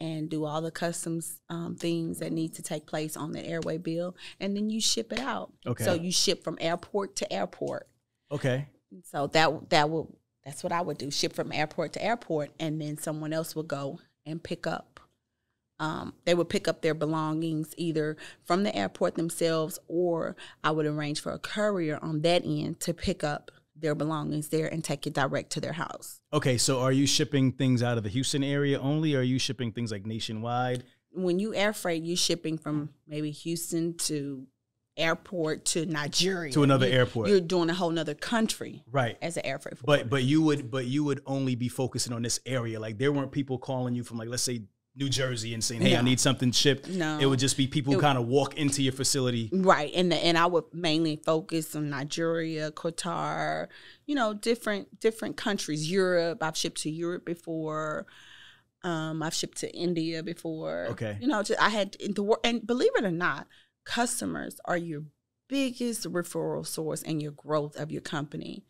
and 0.00 0.28
do 0.28 0.44
all 0.44 0.60
the 0.60 0.70
customs 0.70 1.40
um, 1.48 1.76
things 1.76 2.18
that 2.18 2.32
need 2.32 2.54
to 2.54 2.62
take 2.62 2.86
place 2.86 3.16
on 3.16 3.32
the 3.32 3.44
airway 3.44 3.78
bill. 3.78 4.16
And 4.40 4.56
then 4.56 4.70
you 4.70 4.80
ship 4.80 5.12
it 5.12 5.20
out. 5.20 5.52
Okay. 5.66 5.84
So 5.84 5.94
you 5.94 6.12
ship 6.12 6.44
from 6.44 6.58
airport 6.60 7.16
to 7.16 7.32
airport. 7.32 7.88
okay, 8.30 8.68
So 9.02 9.28
that 9.28 9.70
that 9.70 9.90
will 9.90 10.18
that's 10.44 10.62
what 10.62 10.72
I 10.72 10.82
would 10.82 10.98
do. 10.98 11.10
Ship 11.10 11.32
from 11.32 11.52
airport 11.52 11.94
to 11.94 12.04
airport 12.04 12.50
and 12.60 12.80
then 12.80 12.98
someone 12.98 13.32
else 13.32 13.56
would 13.56 13.68
go 13.68 13.98
and 14.26 14.42
pick 14.42 14.66
up 14.66 14.94
um, 15.80 16.14
they 16.24 16.34
would 16.34 16.48
pick 16.48 16.68
up 16.68 16.82
their 16.82 16.94
belongings 16.94 17.74
either 17.76 18.16
from 18.44 18.62
the 18.62 18.74
airport 18.74 19.16
themselves 19.16 19.78
or 19.88 20.36
I 20.62 20.70
would 20.70 20.86
arrange 20.86 21.20
for 21.20 21.32
a 21.32 21.38
courier 21.38 21.98
on 22.00 22.22
that 22.22 22.42
end 22.44 22.80
to 22.80 22.94
pick 22.94 23.24
up 23.24 23.50
their 23.76 23.94
belongings 23.94 24.48
there 24.48 24.68
and 24.68 24.84
take 24.84 25.06
it 25.06 25.14
direct 25.14 25.50
to 25.50 25.60
their 25.60 25.72
house. 25.72 26.20
okay. 26.32 26.56
So 26.58 26.80
are 26.80 26.92
you 26.92 27.06
shipping 27.06 27.52
things 27.52 27.82
out 27.82 27.98
of 27.98 28.04
the 28.04 28.08
Houston 28.08 28.44
area 28.44 28.78
only? 28.78 29.14
Or 29.14 29.18
are 29.18 29.22
you 29.22 29.38
shipping 29.38 29.72
things 29.72 29.90
like 29.90 30.06
nationwide? 30.06 30.84
When 31.10 31.40
you 31.40 31.54
air 31.54 31.72
freight, 31.72 32.04
you're 32.04 32.16
shipping 32.16 32.56
from 32.56 32.90
maybe 33.06 33.32
Houston 33.32 33.96
to 33.98 34.46
airport 34.96 35.64
to 35.66 35.86
Nigeria. 35.86 36.52
To 36.52 36.62
another 36.62 36.86
You- 36.86 36.92
airport. 36.94 37.28
You're 37.28 37.40
doing 37.40 37.70
a 37.70 37.74
whole 37.74 37.90
nother 37.90 38.14
country 38.14 38.82
Right. 38.90 39.16
as 39.20 39.36
an 39.36 39.44
air 39.46 39.58
freight. 39.58 39.74
But 39.84 40.08
but 40.08 40.22
you 40.24 40.42
would 40.42 40.70
but 40.70 40.86
you 40.86 41.04
would 41.04 41.20
only 41.26 41.54
be 41.54 41.68
focusing 41.68 42.12
on 42.12 42.22
this 42.22 42.40
area. 42.46 42.78
Like 42.80 42.98
there 42.98 43.12
weren't 43.12 43.32
people 43.32 43.58
calling 43.58 43.94
you 43.94 44.04
from 44.04 44.18
like 44.18 44.28
let's 44.28 44.42
say 44.42 44.62
New 44.96 45.08
Jersey 45.08 45.54
and 45.54 45.64
saying, 45.64 45.80
"Hey, 45.80 45.96
I 45.96 46.02
need 46.02 46.20
something 46.20 46.52
shipped." 46.52 46.88
No. 46.88 47.18
It 47.18 47.26
would 47.26 47.40
just 47.40 47.56
be 47.56 47.66
people 47.66 47.92
who 47.92 48.00
kind 48.00 48.16
of 48.16 48.28
walk 48.28 48.56
into 48.56 48.80
your 48.80 48.92
facility. 48.92 49.50
Right, 49.52 49.90
and 49.92 50.12
the, 50.12 50.16
and 50.16 50.38
I 50.38 50.46
would 50.46 50.66
mainly 50.72 51.16
focus 51.16 51.74
on 51.74 51.90
Nigeria, 51.90 52.70
Qatar, 52.70 53.66
you 54.06 54.14
know, 54.14 54.34
different 54.34 55.00
different 55.00 55.36
countries. 55.36 55.90
Europe, 55.90 56.40
I've 56.44 56.56
shipped 56.56 56.80
to 56.82 56.90
Europe 56.90 57.24
before. 57.24 58.06
Um, 58.84 59.20
I've 59.22 59.34
shipped 59.34 59.58
to 59.58 59.74
India 59.74 60.22
before. 60.22 60.86
Okay. 60.90 61.16
you 61.20 61.26
know, 61.26 61.42
just, 61.42 61.60
I 61.60 61.70
had 61.70 61.92
the 61.98 62.36
and 62.44 62.64
believe 62.64 62.90
it 62.94 63.04
or 63.04 63.10
not, 63.10 63.48
customers 63.84 64.56
are 64.64 64.76
your 64.76 65.04
biggest 65.48 66.04
referral 66.04 66.66
source 66.66 67.02
and 67.02 67.22
your 67.22 67.32
growth 67.32 67.76
of 67.76 67.90
your 67.92 68.00
company. 68.00 68.64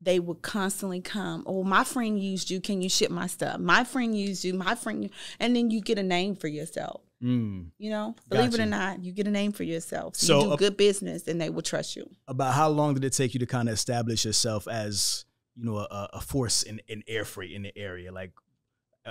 they 0.00 0.20
would 0.20 0.42
constantly 0.42 1.00
come. 1.00 1.42
Oh, 1.46 1.64
my 1.64 1.82
friend 1.82 2.20
used 2.20 2.50
you. 2.50 2.60
Can 2.60 2.80
you 2.80 2.88
ship 2.88 3.10
my 3.10 3.26
stuff? 3.26 3.58
My 3.58 3.82
friend 3.82 4.16
used 4.16 4.44
you. 4.44 4.54
My 4.54 4.74
friend, 4.76 5.10
and 5.40 5.56
then 5.56 5.70
you 5.70 5.80
get 5.80 5.98
a 5.98 6.02
name 6.04 6.36
for 6.36 6.46
yourself. 6.46 7.02
Mm. 7.20 7.70
You 7.78 7.90
know, 7.90 8.14
believe 8.28 8.52
Gotcha. 8.52 8.62
it 8.62 8.66
or 8.66 8.70
not, 8.70 9.02
you 9.02 9.10
get 9.10 9.26
a 9.26 9.30
name 9.30 9.50
for 9.50 9.64
yourself. 9.64 10.14
So, 10.14 10.40
you 10.40 10.50
do 10.50 10.56
good 10.56 10.76
business, 10.76 11.26
and 11.26 11.40
they 11.40 11.50
will 11.50 11.62
trust 11.62 11.96
you. 11.96 12.08
About 12.28 12.54
how 12.54 12.68
long 12.68 12.94
did 12.94 13.04
it 13.04 13.12
take 13.12 13.34
you 13.34 13.40
to 13.40 13.46
kind 13.46 13.68
of 13.68 13.74
establish 13.74 14.24
yourself 14.24 14.68
as 14.68 15.24
you 15.56 15.64
know 15.64 15.78
a, 15.78 16.10
a 16.12 16.20
force 16.20 16.62
in, 16.62 16.80
in 16.86 17.02
air 17.08 17.24
freight 17.24 17.50
in 17.50 17.62
the 17.62 17.76
area? 17.76 18.12
Like 18.12 18.30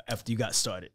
after 0.07 0.31
you 0.31 0.37
got 0.37 0.55
started. 0.55 0.91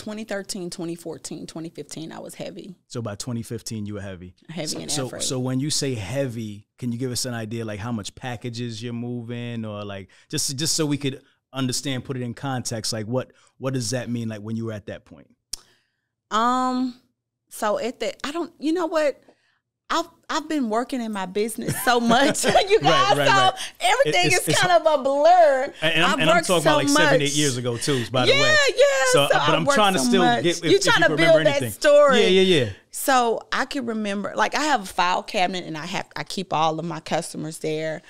2013, 0.00 0.70
2014, 0.70 1.46
2015, 1.46 2.10
I 2.12 2.18
was 2.18 2.34
heavy, 2.34 2.74
So 2.88 3.02
by 3.02 3.14
2015, 3.14 3.86
you 3.86 3.94
were 3.94 4.00
heavy. 4.00 4.34
heavy 4.48 4.66
So, 4.66 4.80
air 4.80 4.88
so, 4.88 5.08
freight. 5.08 5.22
so 5.22 5.38
when 5.38 5.60
you 5.60 5.70
say 5.70 5.94
heavy, 5.94 6.66
can 6.78 6.90
you 6.90 6.98
give 6.98 7.12
us 7.12 7.24
an 7.26 7.34
idea 7.34 7.64
like 7.64 7.78
how 7.80 7.92
much 7.92 8.14
packages 8.14 8.82
you're 8.82 8.92
moving, 8.94 9.64
or 9.64 9.84
like 9.84 10.08
just 10.30 10.56
just 10.56 10.74
so 10.74 10.86
we 10.86 10.96
could 10.96 11.22
understand, 11.52 12.04
put 12.04 12.16
it 12.16 12.22
in 12.22 12.32
context, 12.34 12.92
like 12.92 13.06
what 13.06 13.32
what 13.58 13.74
does 13.74 13.90
that 13.90 14.08
mean, 14.08 14.28
like 14.28 14.40
when 14.40 14.56
you 14.56 14.64
were 14.64 14.72
at 14.72 14.86
that 14.86 15.04
point? 15.04 15.28
Um, 16.30 16.94
so 17.50 17.78
at 17.78 18.00
the 18.00 18.14
I 18.26 18.32
don't 18.32 18.52
you 18.58 18.72
know 18.72 18.86
what? 18.86 19.20
I've 19.90 20.06
I've 20.32 20.48
been 20.48 20.70
working 20.70 21.00
in 21.00 21.12
my 21.12 21.26
business 21.26 21.74
so 21.84 21.98
much, 21.98 22.44
you 22.68 22.80
guys. 22.80 23.16
Right, 23.16 23.18
right, 23.18 23.28
so 23.28 23.34
right. 23.34 23.54
everything 23.80 24.26
It's- 24.26 24.42
is 24.42 24.48
it's- 24.48 24.60
kind 24.60 24.86
of 24.86 25.00
a 25.00 25.02
blur. 25.02 25.74
And, 25.82 26.04
I'm, 26.04 26.12
I've 26.12 26.18
and 26.20 26.30
I'm 26.30 26.44
talking 26.44 26.44
so 26.44 26.56
about 26.70 26.76
like 26.76 26.88
seven, 26.88 27.22
eight 27.22 27.32
years 27.34 27.56
ago 27.56 27.76
too. 27.76 28.04
By 28.12 28.26
yeah, 28.26 28.34
the 28.34 28.40
way, 28.40 28.56
yeah. 28.68 28.74
yeah. 28.76 28.84
So, 29.12 29.28
but 29.32 29.36
I've 29.40 29.54
I'm 29.54 29.66
trying 29.66 29.94
to 29.94 29.98
so 29.98 30.04
still 30.08 30.22
much. 30.22 30.44
get. 30.44 30.58
If, 30.58 30.64
You're 30.64 30.74
if 30.74 30.84
trying 30.84 31.00
you 31.00 31.06
to 31.08 31.12
remember 31.14 31.44
build 31.50 31.62
that 31.62 31.72
story. 31.72 32.20
Yeah, 32.20 32.26
yeah, 32.28 32.62
yeah. 32.64 32.70
So 32.92 33.40
I 33.52 33.64
can 33.64 33.86
remember, 33.86 34.32
like 34.36 34.54
I 34.54 34.62
have 34.62 34.82
a 34.82 34.86
file 34.86 35.22
cabinet, 35.24 35.64
and 35.64 35.76
I 35.76 35.86
have 35.86 36.06
I 36.14 36.22
keep 36.22 36.52
all 36.52 36.78
of 36.78 36.84
my 36.84 37.00
customers 37.00 37.58
there. 37.58 38.00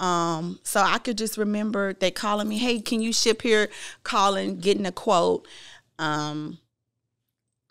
Um, 0.00 0.58
so 0.64 0.80
I 0.80 0.98
could 0.98 1.18
just 1.18 1.36
remember 1.36 1.92
they 1.92 2.10
calling 2.10 2.48
me, 2.48 2.58
"Hey, 2.58 2.80
can 2.80 3.00
you 3.00 3.12
ship 3.12 3.42
here?" 3.42 3.68
Calling, 4.02 4.58
getting 4.58 4.86
a 4.86 4.92
quote, 4.92 5.46
um, 6.00 6.58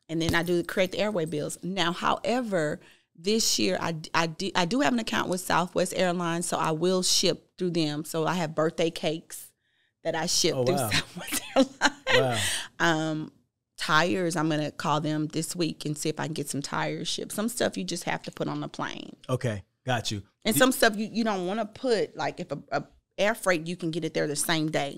and 0.10 0.22
then 0.22 0.36
I 0.36 0.44
do 0.44 0.64
create 0.64 0.92
the 0.94 1.00
airway 1.00 1.26
bills. 1.26 1.58
Now, 1.64 1.92
however, 1.92 2.80
this 3.18 3.58
year 3.60 3.78
I 3.82 3.96
I, 4.14 4.28
do, 4.28 4.52
I 4.56 4.66
do 4.66 4.82
have 4.82 4.94
an 4.94 5.00
account 5.00 5.30
with 5.30 5.42
Southwest 5.42 5.94
Airlines, 5.96 6.46
so 6.46 6.58
I 6.58 6.72
will 6.72 7.02
ship 7.04 7.50
through 7.58 7.72
them. 7.72 8.06
So 8.06 8.26
I 8.28 8.36
have 8.36 8.54
birthday 8.56 8.90
cakes 8.90 9.52
that 10.04 10.16
I 10.16 10.26
ship 10.28 10.56
Oh, 10.56 10.64
through 10.66 10.76
wow. 10.76 10.90
Southwest 10.90 11.42
Airlines 11.56 11.78
Wow. 12.10 12.40
um 12.80 13.32
tires 13.80 14.36
i'm 14.36 14.50
gonna 14.50 14.72
call 14.72 15.00
them 15.00 15.28
this 15.28 15.56
week 15.56 15.86
and 15.86 15.96
see 15.96 16.10
if 16.10 16.20
i 16.20 16.26
can 16.26 16.34
get 16.34 16.50
some 16.50 16.64
tires 16.64 17.08
shipped 17.08 17.32
some 17.32 17.48
stuff 17.48 17.78
you 17.78 17.84
just 17.84 18.06
have 18.06 18.24
to 18.24 18.32
put 18.32 18.48
on 18.48 18.60
the 18.60 18.68
plane 18.68 19.16
Okay, 19.30 19.64
got 19.86 20.10
you. 20.10 20.24
and 20.46 20.56
some 20.56 20.72
stuff 20.72 20.96
you, 20.98 21.08
you 21.12 21.24
don't 21.24 21.46
want 21.46 21.60
to 21.60 21.66
put 21.66 22.18
like 22.18 22.40
if 22.40 22.52
a, 22.52 22.58
a 22.72 22.84
air 23.20 23.36
freight 23.36 23.68
you 23.68 23.76
can 23.76 23.92
get 23.92 24.04
it 24.04 24.16
there 24.16 24.26
the 24.26 24.36
same 24.36 24.72
day 24.72 24.98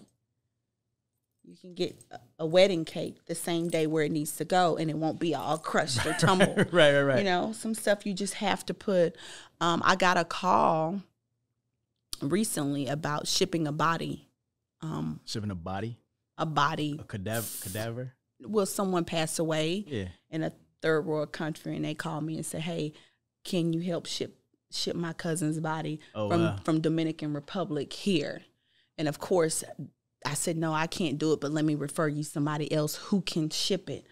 you 1.44 1.58
can 1.58 1.74
get 1.74 2.02
a, 2.40 2.46
wedding 2.46 2.86
cake 2.86 3.26
the 3.28 3.36
same 3.36 3.70
day 3.70 3.86
where 3.88 4.04
it 4.04 4.12
needs 4.12 4.36
to 4.38 4.46
go 4.46 4.78
and 4.78 4.90
it 4.90 4.98
won't 4.98 5.20
be 5.20 5.36
all 5.36 5.58
crushed 5.58 6.06
or 6.06 6.14
tumbled 6.20 6.58
right, 6.72 6.94
right, 6.94 7.02
right. 7.02 7.18
you 7.20 7.24
know 7.26 7.52
some 7.54 7.74
stuff 7.76 8.06
you 8.06 8.14
just 8.14 8.36
have 8.36 8.66
to 8.66 8.74
put 8.74 9.16
um, 9.62 9.82
i 9.86 9.96
got 9.96 10.18
a 10.18 10.24
call 10.24 11.02
recently 12.22 12.88
about 12.88 13.28
shipping 13.28 13.68
a 13.68 13.72
body 13.72 14.26
um, 14.82 15.20
Shipping 15.26 15.52
a 15.52 15.56
body, 15.56 15.98
a 16.38 16.46
body 16.46 16.98
a 17.00 17.04
cadaver, 17.04 17.46
cadaver. 17.62 18.14
will 18.42 18.66
someone 18.66 19.04
pass 19.04 19.38
away 19.40 19.84
Yeah. 19.88 20.06
in 20.30 20.42
a 20.44 20.54
third 20.82 21.06
world 21.06 21.34
country 21.34 21.76
and 21.76 21.84
they 21.84 21.94
call 21.94 22.22
me 22.22 22.36
and 22.38 22.46
say, 22.46 22.60
"Hey, 22.62 22.94
can 23.44 23.74
you 23.74 23.82
help 23.82 24.06
ship 24.06 24.38
ship 24.72 24.96
my 24.96 25.12
cousin's 25.12 25.60
body 25.60 26.00
Oh, 26.16 26.30
from 26.30 26.42
wow. 26.42 26.56
from 26.64 26.80
Dominican 26.80 27.34
Republic 27.34 27.92
here?" 27.92 28.44
And 28.98 29.10
of 29.10 29.20
course, 29.20 29.66
I 30.26 30.34
said, 30.34 30.58
"No, 30.58 30.74
I 30.74 30.88
can't 30.88 31.18
do 31.18 31.34
it, 31.34 31.42
but 31.42 31.52
let 31.52 31.66
me 31.66 31.76
refer 31.76 32.08
you 32.08 32.24
somebody 32.24 32.72
else 32.72 32.96
who 32.96 33.22
can 33.22 33.50
ship 33.50 33.90
it 33.90 34.06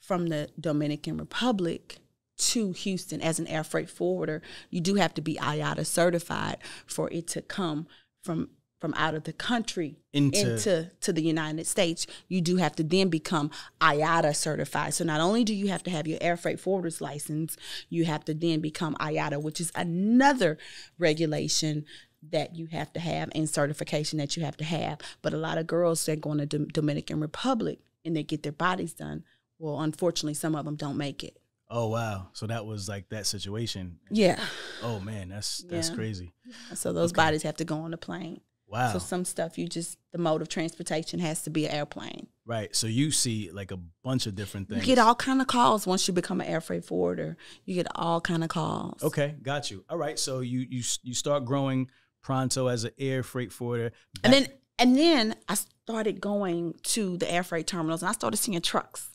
from 0.00 0.28
the 0.28 0.50
Dominican 0.58 1.16
Republic." 1.16 1.98
To 2.36 2.72
Houston 2.72 3.20
as 3.22 3.38
an 3.38 3.46
air 3.46 3.62
freight 3.62 3.88
forwarder, 3.88 4.42
you 4.68 4.80
do 4.80 4.96
have 4.96 5.14
to 5.14 5.20
be 5.20 5.36
IATA 5.36 5.86
certified 5.86 6.58
for 6.84 7.08
it 7.12 7.28
to 7.28 7.42
come 7.42 7.86
from 8.22 8.50
from 8.84 8.92
out 8.98 9.14
of 9.14 9.24
the 9.24 9.32
country 9.32 9.96
Into- 10.12 10.52
into 10.52 10.90
to 11.00 11.10
the 11.10 11.22
United 11.22 11.66
States, 11.66 12.06
you 12.28 12.42
do 12.42 12.56
have 12.56 12.76
to 12.76 12.82
then 12.82 13.08
become 13.08 13.50
IATA 13.80 14.36
certified. 14.36 14.92
So 14.92 15.04
not 15.04 15.22
only 15.22 15.42
do 15.42 15.54
you 15.54 15.68
have 15.68 15.82
to 15.84 15.90
have 15.90 16.06
your 16.06 16.18
air 16.20 16.36
freight 16.36 16.60
forwarder's 16.60 17.00
license, 17.00 17.56
you 17.88 18.04
have 18.04 18.26
to 18.26 18.34
then 18.34 18.60
become 18.60 18.94
IATA, 18.96 19.40
which 19.40 19.58
is 19.58 19.72
another 19.74 20.58
regulation 20.98 21.86
that 22.30 22.54
you 22.56 22.66
have 22.66 22.92
to 22.94 23.00
have 23.00 23.30
and 23.34 23.48
certification 23.48 24.18
that 24.18 24.36
you 24.36 24.44
have 24.44 24.56
to 24.58 24.64
have. 24.64 24.98
But 25.22 25.34
a 25.34 25.36
lot 25.38 25.58
of 25.58 25.66
girls 25.66 26.04
that 26.06 26.20
go 26.20 26.32
in 26.32 26.38
the 26.38 26.46
Dom- 26.46 26.68
Dominican 26.68 27.20
Republic 27.20 27.78
and 28.04 28.16
they 28.16 28.22
get 28.22 28.42
their 28.42 28.52
bodies 28.52 28.92
done. 28.92 29.24
Well, 29.58 29.80
unfortunately, 29.80 30.34
some 30.34 30.54
of 30.54 30.64
them 30.64 30.76
don't 30.76 30.96
make 30.96 31.22
it. 31.24 31.38
Oh 31.70 31.88
wow. 31.88 32.28
So 32.34 32.46
that 32.46 32.66
was 32.66 32.88
like 32.88 33.08
that 33.08 33.26
situation. 33.26 33.98
Yeah. 34.10 34.38
Oh 34.82 35.00
man, 35.00 35.30
that's 35.30 35.58
that's 35.68 35.88
Yeah. 35.88 35.94
crazy. 35.94 36.32
So 36.74 36.92
those 36.92 37.12
bodies 37.12 37.42
have 37.42 37.56
to 37.56 37.64
go 37.64 37.76
on 37.78 37.90
the 37.90 37.96
plane. 37.96 38.40
Wow. 38.68 38.92
So 38.92 38.98
some 38.98 39.24
stuff 39.24 39.56
you 39.58 39.68
just 39.68 39.98
the 40.12 40.18
mode 40.18 40.42
of 40.42 40.48
transportation 40.48 41.20
has 41.20 41.42
to 41.42 41.50
be 41.50 41.66
an 41.66 41.72
airplane. 41.72 42.26
right. 42.46 42.74
So 42.76 42.86
you 42.86 43.10
see 43.10 43.50
like 43.50 43.70
a 43.70 43.78
bunch 44.02 44.26
of 44.26 44.34
different 44.34 44.68
things. 44.68 44.80
You 44.86 44.94
get 44.94 44.98
all 44.98 45.14
kind 45.14 45.40
of 45.40 45.46
calls 45.46 45.86
once 45.86 46.06
you 46.06 46.12
become 46.14 46.40
an 46.40 46.46
air 46.46 46.60
freight 46.60 46.84
forwarder. 46.84 47.36
You 47.64 47.74
get 47.76 47.86
all 47.94 48.20
kind 48.20 48.42
of 48.44 48.50
calls. 48.50 49.02
Okay, 49.02 49.34
got 49.42 49.70
you. 49.70 49.84
All 49.88 49.96
right. 49.98 50.18
So 50.18 50.40
you 50.40 50.60
you 50.68 50.82
you 51.02 51.14
start 51.14 51.44
growing 51.46 51.88
pronto 52.24 52.66
as 52.66 52.82
an 52.82 52.90
air 52.98 53.22
freight 53.22 53.52
forwarder. 53.52 53.92
And 54.24 54.32
then 54.32 54.48
and 54.78 54.98
then 54.98 55.36
I 55.48 55.54
started 55.54 56.20
going 56.20 56.74
to 56.82 57.16
the 57.16 57.30
air 57.32 57.44
freight 57.44 57.68
terminals 57.68 58.02
and 58.02 58.08
I 58.08 58.12
started 58.12 58.38
seeing 58.38 58.60
trucks. 58.60 59.08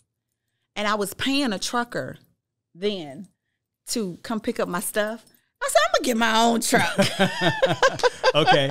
And 0.78 0.88
I 0.88 0.95
was 0.95 1.13
paying 1.13 1.52
a 1.52 1.60
trucker 1.60 2.17
then 2.74 3.28
to 3.88 4.17
come 4.24 4.39
pick 4.39 4.60
up 4.62 4.69
my 4.69 4.80
stuff. 4.80 5.26
I 5.62 5.67
said, 5.67 5.80
I'm 5.86 5.91
gonna 5.98 6.06
get 6.06 6.17
my 6.17 6.41
own 6.41 6.62
truck. 6.62 6.98
okay, 8.36 8.69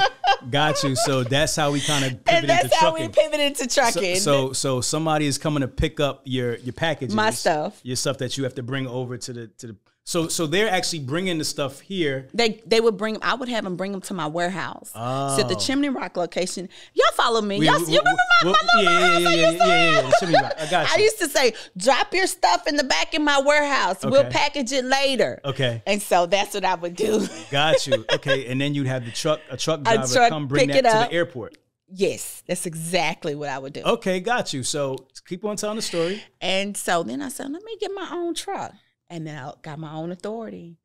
got 0.48 0.83
you. 0.83 0.96
So 0.96 1.22
that's 1.22 1.55
how 1.55 1.70
we 1.70 1.81
kind 1.83 2.05
of 2.07 2.12
and 2.12 2.24
pivoted 2.24 2.48
that's 2.48 2.64
into 2.64 2.77
how 2.77 2.90
trucking. 2.92 3.07
we 3.09 3.12
pivoted 3.12 3.55
to 3.57 3.68
so, 3.68 3.81
trucking. 3.83 4.16
so 4.16 4.53
so 4.55 4.81
somebody 4.81 5.27
is 5.27 5.37
coming 5.37 5.61
to 5.61 5.68
pick 5.68 6.01
up 6.01 6.22
your 6.24 6.57
your 6.57 6.72
packages, 6.72 7.14
My 7.14 7.31
stuff. 7.31 7.79
your 7.83 7.96
stuff 7.96 8.18
that 8.18 8.38
you 8.38 8.44
have 8.44 8.55
to 8.55 8.62
bring 8.62 8.87
over 8.87 9.18
to 9.18 9.33
the 9.35 9.46
to 9.59 9.66
the. 9.66 9.77
So 10.09 10.27
so 10.29 10.47
they're 10.47 10.71
actually 10.71 11.01
bringing 11.01 11.37
the 11.37 11.44
stuff 11.44 11.81
here. 11.81 12.29
they 12.33 12.62
they 12.66 12.81
would 12.81 12.97
bring 12.97 13.18
I 13.21 13.35
would 13.35 13.51
have 13.51 13.64
them 13.64 13.77
bring 13.77 13.92
them 13.92 14.01
to 14.03 14.14
my 14.14 14.27
warehouse. 14.27 14.90
So 14.94 15.01
at 15.42 15.49
the 15.49 15.55
Oh. 15.55 15.59
Chimney 15.59 15.90
Rock 15.90 16.16
location, 16.16 16.71
y'all 16.94 17.05
follow 17.12 17.42
me. 17.42 17.59
We- 17.59 17.66
y'all, 17.66 17.79
we- 17.85 17.92
you 17.92 17.99
remember 17.99 18.23
my, 18.42 18.47
we- 18.47 18.53
my 18.53 18.59
little 18.62 18.83
yeah, 18.85 18.90
yeah, 18.90 19.18
warehouse 19.18 19.27
I 19.27 19.35
yeah, 19.35 19.51
used 19.51 19.59
to 19.61 19.66
yeah, 19.66 19.90
yeah, 19.92 20.01
yeah. 20.01 20.11
Chimney 20.18 20.35
Rock. 20.42 20.53
I 20.59 20.71
got 20.71 20.90
I 20.97 20.99
used 21.03 21.18
to 21.18 21.29
say, 21.29 21.53
drop 21.77 22.14
your 22.14 22.27
stuff 22.27 22.66
in 22.66 22.77
the 22.77 22.85
back 22.85 23.12
of 23.12 23.21
my 23.21 23.38
warehouse. 23.38 23.99
We'll 24.03 24.25
package 24.31 24.73
it 24.73 24.87
later. 24.87 25.40
Okay. 25.44 25.83
And 25.87 26.01
so 26.01 26.25
that's 26.25 26.55
what 26.55 26.64
I 26.64 26.75
would 26.75 26.97
do. 26.97 27.29
Got 27.51 27.87
you. 27.87 28.07
Okay, 28.14 28.47
and 28.47 28.59
then 28.59 28.73
you'd 28.75 28.87
have 28.87 29.05
the 29.05 29.11
truck 29.11 29.40
a 29.51 29.59
truck 29.59 29.81
A 29.81 29.83
driver 29.83 30.14
truck 30.14 30.29
come 30.31 30.49
bring 30.49 30.68
that 30.68 30.77
it 30.79 30.83
to 30.85 31.07
the 31.07 31.12
airport. 31.12 31.59
yes, 31.87 32.42
that's 32.47 32.64
exactly 32.64 33.35
what 33.35 33.51
I 33.51 33.59
would 33.59 33.75
do. 33.75 33.83
Okay, 33.83 34.21
got 34.21 34.55
you. 34.55 34.62
So 34.62 34.97
keep 35.29 35.44
on 35.44 35.57
telling 35.59 35.77
the 35.77 35.83
story. 35.83 36.23
And 36.40 36.75
so 36.79 37.03
then 37.03 37.21
I 37.21 37.29
said, 37.29 37.51
let 37.51 37.62
me 37.62 37.77
get 37.79 37.90
my 37.94 38.09
own 38.11 38.33
truck. 38.35 38.73
And 39.11 39.27
then 39.27 39.37
I 39.42 39.53
got 39.62 39.79
my 39.79 39.92
own 39.92 40.11
authority. 40.12 40.77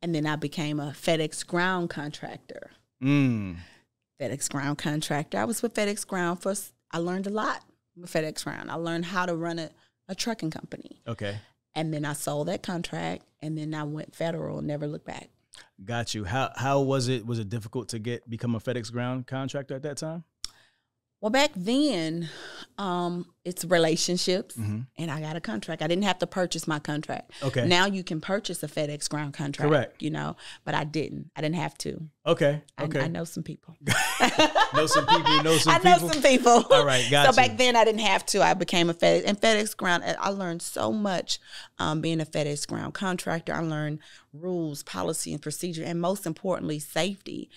And 0.00 0.14
then 0.14 0.26
I 0.26 0.36
became 0.36 0.80
a 0.80 0.86
FedEx 0.90 1.46
ground 1.46 1.90
contractor. 1.90 2.72
Mm. 3.02 3.56
FedEx 4.20 4.50
ground 4.50 4.78
contractor. 4.78 5.38
I 5.38 5.44
was 5.44 5.62
with 5.62 5.74
FedEx 5.74 6.06
ground 6.06 6.42
for, 6.42 6.54
I 6.90 6.98
learned 6.98 7.26
a 7.26 7.30
lot 7.30 7.62
with 7.96 8.12
FedEx 8.12 8.44
ground. 8.44 8.70
I 8.70 8.74
learned 8.74 9.04
how 9.06 9.26
to 9.26 9.36
run 9.36 9.58
a, 9.58 9.70
a 10.08 10.14
trucking 10.14 10.50
company. 10.50 11.00
Okay, 11.06 11.36
And 11.74 11.94
then 11.94 12.04
I 12.04 12.14
sold 12.14 12.48
that 12.48 12.62
contract 12.62 13.24
and 13.40 13.56
then 13.56 13.74
I 13.74 13.84
went 13.84 14.14
federal 14.14 14.58
and 14.58 14.66
never 14.66 14.86
looked 14.88 15.06
back. 15.06 15.30
got 15.84 16.14
you. 16.14 16.24
How 16.24 16.50
how 16.56 16.80
was 16.80 17.08
it? 17.08 17.24
Was 17.26 17.38
it 17.38 17.48
difficult 17.48 17.88
to 17.90 17.98
get 17.98 18.28
become 18.28 18.54
a 18.56 18.60
FedEx 18.60 18.90
ground 18.92 19.26
contractor 19.26 19.74
at 19.74 19.82
that 19.82 19.98
time? 19.98 20.24
Well, 21.22 21.30
back 21.30 21.52
then, 21.54 22.28
um, 22.78 23.26
it's 23.44 23.64
relationships, 23.64 24.56
Mhm. 24.56 24.86
and 24.98 25.10
I 25.10 25.20
got 25.20 25.36
a 25.36 25.40
contract. 25.40 25.80
I 25.82 25.86
didn't 25.86 26.02
have 26.04 26.18
to 26.18 26.26
purchase 26.26 26.66
my 26.66 26.78
contract. 26.80 27.30
Okay. 27.42 27.66
Now 27.66 27.86
you 27.86 28.02
can 28.04 28.20
purchase 28.20 28.60
a 28.62 28.68
FedEx 28.68 29.08
ground 29.08 29.32
contract. 29.34 29.68
Correct. 29.70 30.02
You 30.02 30.10
know, 30.10 30.36
but 30.64 30.74
I 30.74 30.82
didn't. 30.84 31.30
I 31.36 31.40
didn't 31.40 31.56
have 31.56 31.78
to. 31.78 32.08
Okay, 32.26 32.62
I, 32.78 32.84
okay. 32.84 33.00
I 33.00 33.06
know 33.08 33.24
some 33.24 33.42
people. 33.44 33.76
know 34.74 34.86
some 34.86 35.06
people. 35.06 35.42
Know 35.42 35.56
some 35.58 35.74
I 35.74 35.78
know 35.78 35.94
people. 35.94 36.08
some 36.10 36.22
people. 36.22 36.64
All 36.70 36.84
right, 36.84 37.04
got 37.10 37.24
so 37.34 37.40
you. 37.40 37.48
back 37.48 37.56
then 37.58 37.76
I 37.76 37.84
didn't 37.84 38.00
have 38.00 38.24
to. 38.26 38.42
I 38.42 38.54
became 38.54 38.90
a 38.90 38.94
FedEx 38.94 39.22
and 39.26 39.40
FedEx 39.40 39.76
ground. 39.76 40.02
I 40.18 40.30
learned 40.30 40.62
so 40.62 40.92
much 40.92 41.38
um, 41.78 42.00
being 42.00 42.20
a 42.20 42.26
FedEx 42.26 42.66
ground 42.66 42.94
contractor. 42.94 43.52
I 43.54 43.60
learned 43.60 43.98
rules, 44.32 44.82
policy, 44.82 45.32
and 45.32 45.42
procedure, 45.42 45.84
and 45.84 46.00
most 46.00 46.26
importantly, 46.26 46.78
safety. 46.78 47.50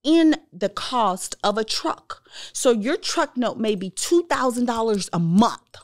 in 0.02 0.36
the 0.52 0.68
cost 0.70 1.36
of 1.44 1.58
a 1.58 1.64
truck. 1.64 2.22
So 2.52 2.70
your 2.70 2.96
truck 2.96 3.36
note 3.36 3.58
may 3.58 3.74
be 3.74 3.90
two 3.90 4.24
thousand 4.28 4.66
dollars 4.66 5.10
a 5.12 5.18
month, 5.18 5.76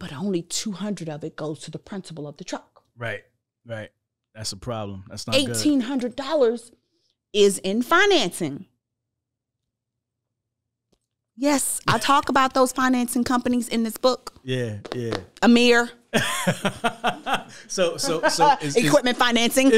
but 0.00 0.12
only 0.12 0.42
two 0.42 0.72
hundred 0.72 1.08
of 1.08 1.22
it 1.22 1.36
goes 1.36 1.60
to 1.60 1.70
the 1.70 1.78
principal 1.78 2.26
of 2.26 2.36
the 2.38 2.42
truck. 2.42 2.82
Right, 2.98 3.22
right. 3.64 3.90
That's 4.34 4.50
a 4.50 4.56
problem. 4.56 5.04
That's 5.08 5.28
not 5.28 5.36
good. 5.36 5.50
Eighteen 5.50 5.82
hundred 5.82 6.16
dollars 6.16 6.72
is 7.32 7.58
in 7.58 7.82
financing. 7.82 8.66
Yes, 11.36 11.80
I 11.86 11.98
talk 12.12 12.28
about 12.28 12.54
those 12.54 12.72
financing 12.72 13.22
companies 13.22 13.68
in 13.68 13.84
this 13.84 13.96
book. 13.96 14.34
Yeah, 14.42 14.78
yeah. 14.94 15.16
Amir, 15.42 15.90
so, 17.68 17.96
so, 17.96 18.26
so, 18.28 18.56
is, 18.62 18.76
is, 18.76 18.84
equipment 18.86 19.16
financing. 19.16 19.70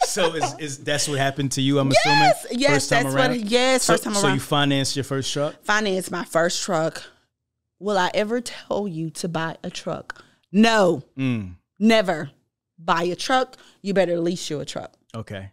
so 0.00 0.34
is, 0.34 0.54
is 0.58 0.78
that's 0.78 1.08
what 1.08 1.18
happened 1.18 1.52
to 1.52 1.62
you? 1.62 1.78
I'm 1.78 1.90
yes, 1.90 2.44
assuming. 2.44 2.60
yes, 2.60 2.88
time 2.88 3.04
that's 3.04 3.14
around? 3.14 3.30
what. 3.30 3.40
Yes, 3.40 3.82
So, 3.84 3.92
first 3.94 4.04
time 4.04 4.14
so 4.14 4.26
around. 4.26 4.34
you 4.34 4.40
financed 4.40 4.96
your 4.96 5.04
first 5.04 5.32
truck? 5.32 5.62
Finance 5.62 6.10
my 6.10 6.24
first 6.24 6.62
truck. 6.62 7.02
Will 7.82 7.98
I 7.98 8.10
ever 8.14 8.40
tell 8.40 8.86
you 8.86 9.10
to 9.10 9.28
buy 9.28 9.56
a 9.64 9.70
truck? 9.70 10.24
No, 10.52 11.02
Mm, 11.18 11.56
never. 11.80 12.30
Buy 12.78 13.02
a 13.04 13.16
truck. 13.16 13.56
You 13.82 13.92
better 13.92 14.18
lease 14.20 14.48
you 14.50 14.60
a 14.60 14.64
truck. 14.64 14.92
okay, 15.14 15.50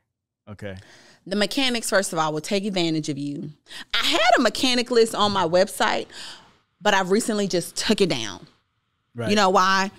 okay. 0.47 0.77
The 1.25 1.35
mechanics, 1.35 1.89
first 1.89 2.13
of 2.13 2.19
all, 2.19 2.31
will 2.33 2.41
take 2.41 2.65
advantage 2.65 3.09
of 3.09 3.17
you. 3.17 3.51
I 3.93 4.05
had 4.05 4.29
a 4.37 4.41
mechanic 4.41 4.89
list 4.91 5.13
on 5.15 5.31
my 5.31 5.43
website, 5.47 6.05
but 6.81 6.93
I've 6.93 7.11
recently 7.11 7.47
just 7.47 7.75
took 7.75 7.99
it 8.01 8.09
down. 8.09 8.47
Right. 9.15 9.29
You 9.29 9.35
know 9.35 9.49
why? 9.49 9.91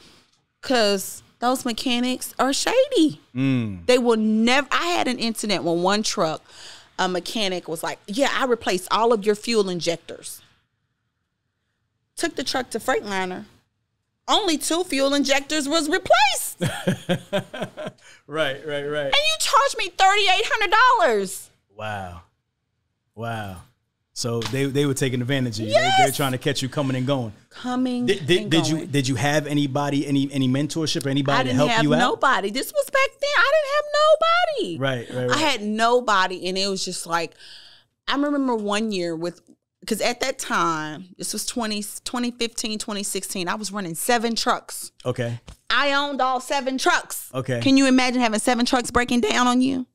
Because 0.61 1.23
those 1.40 1.64
mechanics 1.64 2.35
are 2.38 2.53
shady. 2.53 3.21
Mm, 3.35 3.87
They 3.87 3.99
will 3.99 4.16
never. 4.16 4.69
I 4.71 4.87
had 4.87 5.09
an 5.09 5.19
incident 5.19 5.64
when 5.64 5.83
one 5.83 6.03
truck, 6.03 6.43
a 6.99 7.09
mechanic 7.09 7.66
was 7.69 7.83
like, 7.83 7.99
"Yeah, 8.07 8.31
I 8.33 8.45
replaced 8.47 8.87
all 8.90 9.12
of 9.12 9.25
your 9.27 9.35
fuel 9.35 9.69
injectors." 9.69 10.43
Took 12.20 12.37
the 12.37 12.44
truck 12.44 12.68
to 12.70 12.78
Freightliner. 12.78 13.46
Only 14.28 14.59
two 14.59 14.85
fuel 14.85 15.14
injectors 15.14 15.66
was 15.66 15.88
replaced, 15.88 16.61
right, 18.26 18.61
right, 18.66 18.85
right, 18.85 19.06
And 19.06 19.14
you 19.14 19.37
charged 19.38 19.78
me 19.78 19.88
thirty 19.88 20.22
eight 20.24 20.44
hundred 20.44 20.76
dollars. 21.00 21.48
Wow, 21.74 22.20
wow. 23.14 23.62
So 24.12 24.40
they 24.40 24.66
they 24.66 24.85
were 24.85 24.92
taking 24.92 25.22
advantage 25.22 25.61
of 25.61 25.66
you. 25.66 25.72
They, 25.72 25.80
Yes! 25.80 25.94
they're 25.98 26.12
trying 26.12 26.33
to 26.33 26.38
catch 26.38 26.61
you 26.61 26.68
coming 26.68 26.94
and 26.94 27.06
going. 27.06 27.33
Coming. 27.48 28.04
Did, 28.04 28.26
did, 28.26 28.42
and 28.42 28.50
did 28.50 28.68
you 28.68 28.85
did 28.85 29.09
you 29.09 29.14
have 29.14 29.46
anybody 29.46 30.06
any 30.06 30.30
any 30.30 30.46
mentorship 30.46 31.06
or 31.06 31.09
anybody 31.09 31.48
to 31.48 31.54
help 31.54 31.83
you 31.83 31.94
out? 31.94 31.98
nobody. 32.00 32.50
This 32.50 32.70
was 32.70 32.90
back 32.90 33.09
then. 33.18 33.30
I 33.38 33.50
didn't 33.54 33.72
have 33.74 33.85
nobody. 34.02 34.78
Right, 34.78 35.16
right, 35.16 35.28
right. 35.30 35.38
I 35.38 35.50
had 35.50 35.62
nobody, 35.62 36.46
and 36.48 36.59
it 36.59 36.68
was 36.68 36.85
just 36.85 37.06
like 37.06 37.33
I 38.06 38.16
remember 38.16 38.56
one 38.56 38.92
year 38.92 39.16
with 39.16 39.40
because 39.90 40.00
at 40.03 40.20
that 40.20 40.38
time 40.38 41.09
this 41.18 41.33
was 41.33 41.44
20, 41.46 41.83
2015 41.83 42.79
2016 42.79 43.48
i 43.48 43.55
was 43.57 43.72
running 43.72 43.94
seven 43.96 44.37
trucks 44.37 44.92
okay. 45.05 45.40
i 45.68 45.92
owned 45.92 46.20
all 46.20 46.40
seven 46.40 46.79
trucks 46.79 47.29
Okay. 47.35 47.61
can 47.61 47.76
you 47.76 47.87
imagine 47.87 48.20
having 48.20 48.38
seven 48.38 48.64
trucks 48.64 48.92
breaking 48.92 49.20
down 49.20 49.46
on 49.48 49.61
you 49.61 49.87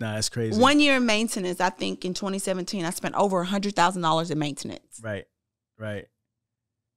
Nah, 0.00 0.14
that's 0.14 0.28
crazy. 0.28 0.60
one 0.60 0.78
year 0.78 0.96
in 0.96 1.06
maintenance 1.06 1.58
i 1.60 1.70
think 1.70 2.04
in 2.04 2.12
2017 2.12 2.84
i 2.84 2.90
spent 2.90 3.14
over 3.14 3.40
a 3.40 3.46
hundred 3.46 3.74
thousand 3.74 4.02
dollars 4.02 4.30
in 4.30 4.38
maintenance 4.38 5.00
Right, 5.02 5.24
right. 5.78 6.06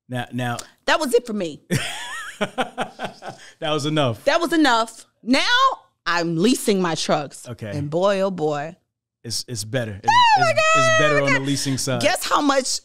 Now, 0.10 0.26
now 0.34 0.58
that 0.86 1.00
was 1.00 1.14
it 1.14 1.26
for 1.26 1.34
me 1.34 1.62
that 2.40 3.38
was 3.62 3.86
enough. 3.86 4.26
that 4.26 4.42
was 4.42 4.52
enough 4.52 5.06
now 5.24 5.58
i'm 6.06 6.36
leasing 6.36 6.82
my 6.82 6.96
trucks 6.96 7.48
Okay. 7.48 7.72
and 7.74 7.90
boy 7.90 8.20
oh 8.20 8.32
boy 8.32 8.76
It's 9.24 9.46
it's 9.48 9.64
better. 9.64 10.00
It's, 10.04 10.14
it's, 10.38 10.60
it's 10.76 11.00
better 11.00 11.22
on 11.22 11.34
the 11.34 11.40
leasing 11.40 11.78
side. 11.78 12.02
Guess 12.02 12.28
how 12.28 12.42
much 12.42 12.82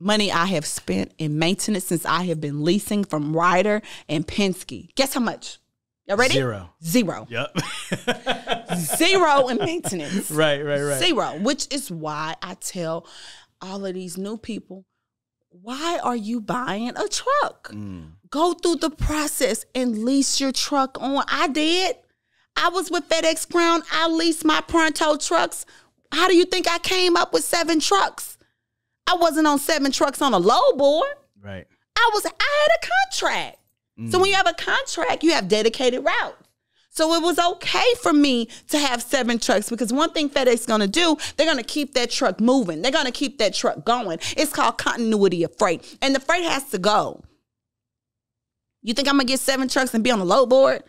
money 0.00 0.32
I 0.32 0.46
have 0.46 0.64
spent 0.64 1.12
in 1.18 1.38
maintenance 1.38 1.84
since 1.84 2.06
I 2.06 2.24
have 2.24 2.40
been 2.40 2.64
leasing 2.64 3.04
from 3.04 3.36
Ryder 3.36 3.82
and 4.08 4.26
Penske? 4.26 4.94
Guess 4.94 5.14
how 5.14 5.20
much? 5.20 5.58
Y'all 6.06 6.18
ready? 6.18 6.34
Zero. 6.34 6.70
Zero. 6.84 7.26
Yep. 7.30 7.56
Zero 8.76 9.48
in 9.48 9.58
maintenance. 9.58 10.30
right, 10.30 10.62
right, 10.62 10.82
right. 10.82 11.02
Zero. 11.02 11.38
Which 11.40 11.72
is 11.72 11.90
why 11.90 12.34
I 12.42 12.54
tell 12.54 13.06
all 13.62 13.86
of 13.86 13.94
these 13.94 14.18
new 14.18 14.36
people, 14.36 14.84
why 15.48 15.98
are 16.02 16.16
you 16.16 16.42
buying 16.42 16.90
a 16.90 17.08
truck? 17.08 17.70
Mm. 17.72 18.12
Go 18.28 18.52
through 18.52 18.76
the 18.76 18.90
process 18.90 19.64
and 19.74 20.04
lease 20.04 20.40
your 20.40 20.52
truck 20.52 20.98
on. 21.00 21.24
I 21.28 21.48
did. 21.48 21.96
I 22.56 22.68
was 22.68 22.90
with 22.90 23.08
FedEx 23.08 23.50
Ground. 23.50 23.82
I 23.92 24.08
leased 24.08 24.44
my 24.44 24.60
Pronto 24.60 25.16
trucks. 25.16 25.66
How 26.12 26.28
do 26.28 26.36
you 26.36 26.44
think 26.44 26.68
I 26.68 26.78
came 26.78 27.16
up 27.16 27.32
with 27.32 27.44
seven 27.44 27.80
trucks? 27.80 28.38
I 29.06 29.16
wasn't 29.16 29.46
on 29.46 29.58
seven 29.58 29.92
trucks 29.92 30.22
on 30.22 30.32
a 30.32 30.38
low 30.38 30.72
board. 30.76 31.08
Right. 31.42 31.66
I 31.96 32.10
was 32.14 32.24
I 32.26 32.28
had 32.30 32.68
a 32.82 32.90
contract. 33.10 33.58
So 34.10 34.18
when 34.18 34.26
mm. 34.26 34.30
you 34.30 34.34
have 34.34 34.48
a 34.48 34.54
contract, 34.54 35.22
you 35.22 35.32
have 35.32 35.48
dedicated 35.48 36.04
routes. 36.04 36.36
So 36.90 37.12
it 37.14 37.22
was 37.22 37.38
okay 37.38 37.94
for 38.02 38.12
me 38.12 38.48
to 38.68 38.78
have 38.78 39.02
seven 39.02 39.38
trucks 39.38 39.68
because 39.68 39.92
one 39.92 40.12
thing 40.12 40.30
FedEx 40.30 40.52
is 40.52 40.66
gonna 40.66 40.86
do, 40.86 41.16
they're 41.36 41.46
gonna 41.46 41.64
keep 41.64 41.94
that 41.94 42.10
truck 42.10 42.40
moving. 42.40 42.82
They're 42.82 42.92
gonna 42.92 43.12
keep 43.12 43.38
that 43.38 43.52
truck 43.52 43.84
going. 43.84 44.18
It's 44.36 44.52
called 44.52 44.78
continuity 44.78 45.42
of 45.42 45.56
freight. 45.56 45.98
And 46.00 46.14
the 46.14 46.20
freight 46.20 46.44
has 46.44 46.70
to 46.70 46.78
go. 46.78 47.22
You 48.82 48.94
think 48.94 49.08
I'm 49.08 49.14
gonna 49.14 49.24
get 49.24 49.40
seven 49.40 49.68
trucks 49.68 49.92
and 49.92 50.04
be 50.04 50.12
on 50.12 50.20
a 50.20 50.24
low 50.24 50.46
board? 50.46 50.84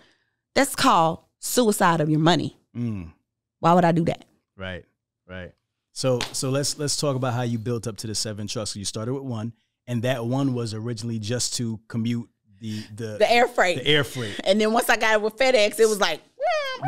That's 0.54 0.76
called 0.76 1.25
suicide 1.46 2.02
of 2.02 2.10
your 2.10 2.20
money. 2.20 2.58
Mm. 2.76 3.12
Why 3.60 3.74
would 3.74 3.86
I 3.86 3.92
do 3.92 4.04
that? 4.06 4.26
Right. 4.58 4.86
Right. 5.28 5.52
So 5.94 6.20
so 6.34 6.50
let's 6.50 6.78
let's 6.78 6.98
talk 6.98 7.16
about 7.16 7.34
how 7.34 7.44
you 7.44 7.58
built 7.58 7.88
up 7.88 7.98
to 7.98 8.08
the 8.08 8.16
seven 8.16 8.48
trucks. 8.48 8.72
So 8.72 8.80
you 8.80 8.86
started 8.86 9.14
with 9.14 9.24
one, 9.24 9.54
and 9.88 10.02
that 10.04 10.26
one 10.26 10.54
was 10.54 10.74
originally 10.74 11.20
just 11.20 11.56
to 11.56 11.80
commute 11.88 12.30
the 12.60 12.84
the, 12.96 13.18
The 13.20 13.32
air 13.32 13.48
freight. 13.48 13.78
the 13.78 13.88
air 13.88 14.04
freight. 14.04 14.40
and 14.44 14.60
then 14.60 14.74
once 14.74 14.90
I 14.90 14.98
got 14.98 15.14
it 15.14 15.22
with 15.22 15.36
FedEx, 15.38 15.80
it 15.80 15.88
was 15.88 16.00
like 16.02 16.22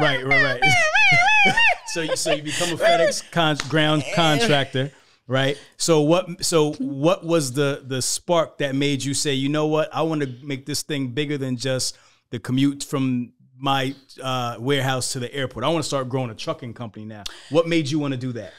Right, 0.01 0.23
right, 0.25 0.43
right. 0.61 0.61
so 1.87 2.01
you 2.01 2.15
so 2.17 2.33
you 2.33 2.43
become 2.43 2.69
a 2.73 2.75
FedEx 2.75 3.31
con- 3.31 3.57
ground 3.69 4.03
contractor, 4.13 4.91
right? 5.27 5.57
So 5.77 6.01
what 6.01 6.43
so 6.43 6.73
what 6.73 7.25
was 7.25 7.53
the 7.53 7.83
the 7.85 8.01
spark 8.01 8.57
that 8.57 8.75
made 8.75 9.03
you 9.03 9.13
say, 9.13 9.33
you 9.33 9.47
know 9.49 9.67
what, 9.67 9.89
I 9.95 10.01
want 10.01 10.21
to 10.21 10.33
make 10.43 10.65
this 10.65 10.81
thing 10.83 11.07
bigger 11.09 11.37
than 11.37 11.55
just 11.55 11.97
the 12.29 12.39
commute 12.39 12.83
from 12.83 13.31
my 13.59 13.95
uh, 14.21 14.57
warehouse 14.59 15.11
to 15.13 15.19
the 15.19 15.33
airport. 15.33 15.65
I 15.65 15.69
want 15.69 15.83
to 15.83 15.87
start 15.87 16.09
growing 16.09 16.29
a 16.29 16.35
trucking 16.35 16.73
company 16.73 17.05
now. 17.05 17.23
What 17.49 17.67
made 17.67 17.89
you 17.89 17.99
want 17.99 18.13
to 18.13 18.17
do 18.19 18.31
that? 18.33 18.53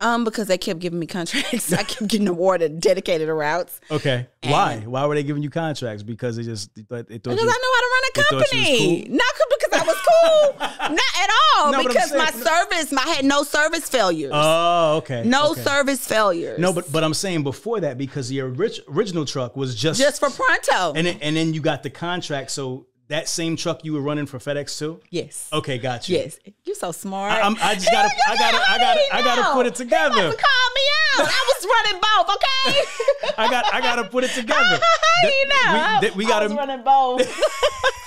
Um, 0.00 0.22
because 0.22 0.46
they 0.46 0.58
kept 0.58 0.78
giving 0.78 1.00
me 1.00 1.06
contracts. 1.06 1.72
I 1.72 1.82
kept 1.82 2.06
getting 2.06 2.28
awarded 2.28 2.80
dedicated 2.80 3.28
routes. 3.28 3.80
Okay. 3.90 4.28
And- 4.44 4.52
Why? 4.52 4.78
Why 4.86 5.06
were 5.06 5.14
they 5.16 5.24
giving 5.24 5.42
you 5.42 5.50
contracts? 5.50 6.04
Because 6.04 6.36
they 6.36 6.44
just 6.44 6.72
they 6.76 6.82
thought, 6.82 7.08
they 7.08 7.18
thought 7.18 7.30
Because 7.30 7.42
you, 7.42 7.48
I 7.48 7.52
know 7.52 7.74
how 7.74 7.80
to 7.80 7.88
run 7.90 8.02
a 8.04 8.12
they 8.14 8.22
thought 8.22 8.30
you 8.30 8.36
was 8.36 8.50
company. 8.50 9.02
cool? 9.08 9.16
Not 9.16 9.34
because 9.58 9.80
I 9.80 9.84
was 9.84 9.96
cool. 10.08 10.58
Not 10.94 11.00
at 11.20 11.30
all. 11.56 11.72
No, 11.72 11.82
because 11.84 12.12
my 12.14 12.30
saying- 12.30 12.44
service, 12.44 12.92
my, 12.92 13.02
I 13.04 13.08
had 13.14 13.24
no 13.24 13.42
service 13.42 13.88
failures. 13.88 14.30
Oh, 14.32 14.98
okay. 14.98 15.24
no 15.24 15.50
okay. 15.50 15.62
service 15.62 16.06
failures. 16.06 16.60
No, 16.60 16.72
but 16.72 16.90
but 16.92 17.02
I'm 17.02 17.14
saying 17.14 17.42
before 17.42 17.80
that 17.80 17.98
because 17.98 18.28
the 18.28 18.42
orig- 18.42 18.78
original 18.88 19.24
truck 19.24 19.56
was 19.56 19.74
just 19.74 19.98
just 20.00 20.20
for 20.20 20.30
pronto. 20.30 20.92
and 20.96 21.08
then, 21.08 21.18
and 21.22 21.36
then 21.36 21.54
you 21.54 21.60
got 21.60 21.82
the 21.82 21.90
contract. 21.90 22.52
So 22.52 22.86
that 23.08 23.28
same 23.28 23.56
truck 23.56 23.84
you 23.84 23.92
were 23.94 24.00
running 24.00 24.26
for 24.26 24.38
FedEx 24.38 24.78
too. 24.78 25.00
yes. 25.10 25.48
Okay, 25.52 25.78
got 25.78 26.08
you. 26.08 26.18
Yes. 26.18 26.38
You're 26.64 26.76
so 26.76 26.92
smart. 26.92 27.32
I, 27.32 27.48
I 27.70 27.74
just 27.74 27.90
gotta, 27.90 28.08
I 28.28 28.36
gotta, 28.36 28.70
I 28.70 28.78
gotta, 28.78 29.00
I 29.14 29.22
gotta 29.22 29.52
put 29.54 29.66
it 29.66 29.74
together. 29.74 30.14
Call 30.14 30.28
me 30.30 30.84
out. 31.18 31.26
I 31.26 31.54
was 31.54 31.66
running 31.66 32.00
both, 32.00 32.36
okay? 32.36 33.32
I 33.38 33.50
got, 33.50 33.74
I 33.74 33.80
gotta 33.80 34.04
put 34.04 34.24
it 34.24 34.30
together. 34.30 34.80
You 35.24 35.48
know? 35.48 35.98
We, 36.00 36.10
we 36.10 36.26
gotta. 36.26 36.44
was 36.46 36.54
running 36.54 36.84
both. 36.84 37.26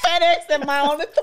FedEx 0.06 0.50
and 0.50 0.66
my 0.66 0.80
own 0.80 1.02
authority. 1.02 1.20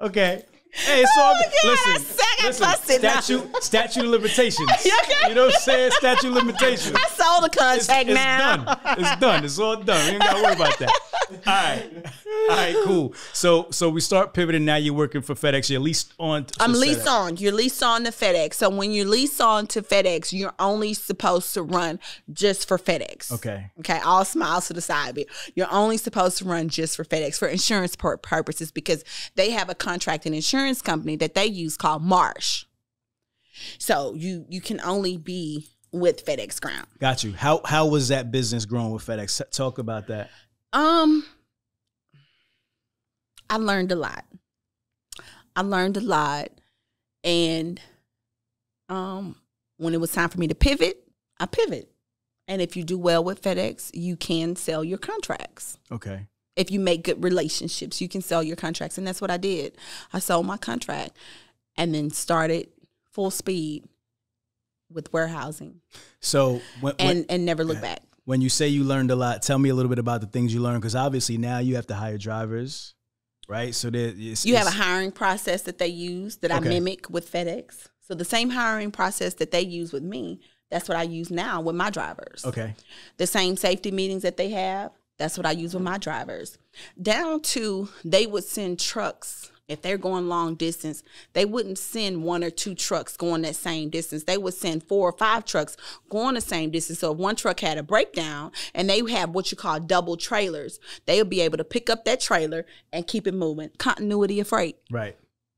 Okay. 0.00 0.44
Hey, 0.72 1.00
it's 1.02 1.10
all 1.18 1.34
Oh, 1.34 1.38
good. 1.38 1.52
God, 1.62 1.78
I 1.88 2.46
Listen. 2.46 2.66
Listen. 2.66 2.98
Statute, 3.00 3.62
statute 3.62 4.04
of 4.04 4.10
limitations. 4.10 4.70
You 4.84 4.92
okay? 5.02 5.28
You 5.28 5.34
know 5.34 5.46
what 5.46 5.54
I'm 5.54 5.60
saying? 5.60 5.90
Statute 5.92 6.28
of 6.28 6.34
limitations. 6.34 6.96
I 6.96 7.08
saw 7.10 7.40
the 7.40 7.46
It's, 7.46 7.56
contract 7.56 8.08
it's 8.08 8.14
now. 8.14 8.64
done. 8.64 8.78
It's 8.98 9.16
done. 9.20 9.44
It's 9.44 9.58
all 9.58 9.76
done. 9.76 10.06
We 10.06 10.12
ain't 10.12 10.22
gotta 10.22 10.42
worry 10.42 10.54
about 10.54 10.78
that. 10.78 10.90
All 11.30 11.36
right. 11.46 12.06
All 12.50 12.56
right, 12.56 12.76
cool. 12.84 13.14
So 13.32 13.66
so 13.70 13.88
we 13.90 14.00
start 14.00 14.32
pivoting. 14.32 14.64
Now 14.64 14.76
you're 14.76 14.94
working 14.94 15.22
for 15.22 15.34
FedEx. 15.34 15.68
You're 15.70 15.80
leased 15.80 16.14
on. 16.18 16.44
to 16.46 16.62
I'm 16.62 16.72
leased 16.72 17.06
on. 17.06 17.36
You're 17.36 17.52
leased 17.52 17.82
on 17.82 18.04
to 18.04 18.10
FedEx. 18.10 18.54
So 18.54 18.70
when 18.70 18.90
you 18.92 19.04
lease 19.04 19.40
on 19.40 19.66
to 19.68 19.82
FedEx, 19.82 20.32
you're 20.32 20.54
only 20.58 20.94
supposed 20.94 21.52
to 21.54 21.62
run 21.62 21.98
just 22.32 22.66
for 22.66 22.78
FedEx. 22.78 23.32
Okay. 23.32 23.70
Okay. 23.80 23.98
All 24.00 24.24
smiles 24.24 24.68
to 24.68 24.72
the 24.72 24.80
side. 24.80 25.14
But 25.16 25.26
you're 25.54 25.70
only 25.72 25.98
supposed 25.98 26.38
to 26.38 26.44
run 26.44 26.68
just 26.68 26.96
for 26.96 27.04
FedEx 27.04 27.38
for 27.38 27.48
insurance 27.48 27.96
purposes 27.96 28.72
because 28.72 29.04
they 29.34 29.50
have 29.50 29.68
a 29.68 29.74
contract 29.74 30.26
and 30.26 30.34
insurance 30.34 30.59
company 30.82 31.16
that 31.16 31.34
they 31.34 31.46
use 31.46 31.76
called 31.76 32.02
Marsh. 32.02 32.64
So 33.78 34.14
you 34.14 34.46
you 34.48 34.60
can 34.60 34.80
only 34.80 35.16
be 35.16 35.66
with 35.92 36.24
FedEx 36.24 36.60
Ground. 36.60 36.86
Got 36.98 37.24
you. 37.24 37.32
How 37.32 37.60
how 37.64 37.86
was 37.86 38.08
that 38.08 38.30
business 38.30 38.64
growing 38.64 38.92
with 38.92 39.04
FedEx? 39.04 39.42
Talk 39.50 39.78
about 39.78 40.06
that. 40.08 40.30
Um, 40.72 41.24
I 43.48 43.56
learned 43.56 43.92
a 43.92 43.96
lot. 43.96 44.24
I 45.56 45.62
learned 45.62 45.96
a 45.96 46.00
lot, 46.00 46.48
and 47.24 47.80
um, 48.88 49.36
when 49.78 49.94
it 49.94 50.00
was 50.00 50.12
time 50.12 50.28
for 50.28 50.38
me 50.38 50.48
to 50.48 50.54
pivot, 50.54 51.02
I 51.38 51.46
pivot. 51.46 51.90
And 52.46 52.60
if 52.60 52.76
you 52.76 52.82
do 52.82 52.98
well 52.98 53.22
with 53.22 53.42
FedEx, 53.42 53.90
you 53.94 54.16
can 54.16 54.56
sell 54.56 54.82
your 54.82 54.98
contracts. 54.98 55.78
Okay. 55.92 56.26
If 56.56 56.70
you 56.70 56.80
make 56.80 57.04
good 57.04 57.22
relationships, 57.22 58.00
you 58.00 58.08
can 58.08 58.20
sell 58.22 58.42
your 58.42 58.56
contracts, 58.56 58.98
and 58.98 59.06
that's 59.06 59.20
what 59.20 59.30
I 59.30 59.36
did. 59.36 59.76
I 60.12 60.18
sold 60.18 60.46
my 60.46 60.56
contract, 60.56 61.12
and 61.76 61.94
then 61.94 62.10
started 62.10 62.68
full 63.12 63.30
speed 63.30 63.84
with 64.92 65.12
warehousing, 65.12 65.80
So 66.20 66.60
when 66.80 66.94
and 66.98 67.18
when, 67.18 67.26
and 67.28 67.46
never 67.46 67.62
look 67.64 67.80
back. 67.80 68.02
when 68.24 68.40
you 68.40 68.48
say 68.48 68.66
you 68.66 68.82
learned 68.82 69.12
a 69.12 69.16
lot, 69.16 69.40
tell 69.42 69.58
me 69.58 69.68
a 69.68 69.74
little 69.74 69.88
bit 69.88 70.00
about 70.00 70.20
the 70.20 70.26
things 70.26 70.52
you 70.52 70.60
learned 70.60 70.80
because 70.80 70.96
obviously 70.96 71.38
now 71.38 71.58
you 71.58 71.76
have 71.76 71.86
to 71.86 71.94
hire 71.94 72.18
drivers, 72.18 72.94
right? 73.48 73.72
So 73.72 73.88
there, 73.90 74.12
it's, 74.16 74.44
You 74.44 74.56
have 74.56 74.66
a 74.66 74.70
hiring 74.72 75.12
process 75.12 75.62
that 75.62 75.78
they 75.78 75.86
use 75.86 76.38
that 76.38 76.50
I 76.50 76.58
mimic 76.58 77.08
with 77.08 77.30
FedEx. 77.30 77.86
So 78.00 78.14
the 78.14 78.24
same 78.24 78.50
hiring 78.50 78.90
process 78.90 79.34
that 79.34 79.52
they 79.52 79.60
use 79.62 79.92
with 79.92 80.02
me, 80.02 80.40
that's 80.72 80.88
what 80.88 80.98
I 80.98 81.04
use 81.04 81.30
now 81.30 81.60
with 81.60 81.76
my 81.76 81.90
drivers. 81.90 82.44
okay. 82.44 82.74
The 83.16 83.28
same 83.28 83.56
safety 83.56 83.92
meetings 83.92 84.22
that 84.22 84.36
they 84.36 84.50
have, 84.50 84.90
that's 85.20 85.36
what 85.36 85.46
I 85.46 85.52
use 85.52 85.74
with 85.74 85.82
my 85.84 85.98
drivers. 85.98 86.58
Down 87.00 87.40
to 87.42 87.88
they 88.04 88.26
would 88.26 88.44
send 88.44 88.80
trucks 88.80 89.52
if 89.68 89.82
they're 89.82 89.98
going 89.98 90.28
long 90.28 90.56
distance, 90.56 91.04
they 91.32 91.44
wouldn't 91.44 91.78
send 91.78 92.24
one 92.24 92.42
or 92.42 92.50
two 92.50 92.74
trucks 92.74 93.16
going 93.16 93.42
that 93.42 93.54
same 93.54 93.88
distance. 93.88 94.24
They 94.24 94.36
would 94.36 94.54
send 94.54 94.82
four 94.82 95.08
or 95.08 95.16
five 95.16 95.44
trucks 95.44 95.76
going 96.08 96.34
the 96.34 96.40
same 96.40 96.70
distance. 96.72 96.98
So 96.98 97.12
if 97.12 97.18
one 97.18 97.36
truck 97.36 97.60
had 97.60 97.78
a 97.78 97.84
breakdown 97.84 98.50
and 98.74 98.90
they 98.90 99.00
have 99.12 99.30
what 99.30 99.52
you 99.52 99.56
call 99.56 99.78
double 99.78 100.16
trailers, 100.16 100.80
they 101.06 101.18
would 101.18 101.30
be 101.30 101.40
able 101.42 101.56
to 101.58 101.62
pick 101.62 101.88
up 101.88 102.04
that 102.06 102.20
trailer 102.20 102.66
and 102.92 103.06
keep 103.06 103.28
it 103.28 103.34
moving. 103.34 103.70
Continuity 103.78 104.40
of 104.40 104.48
freight, 104.48 104.76
Right. 104.90 105.16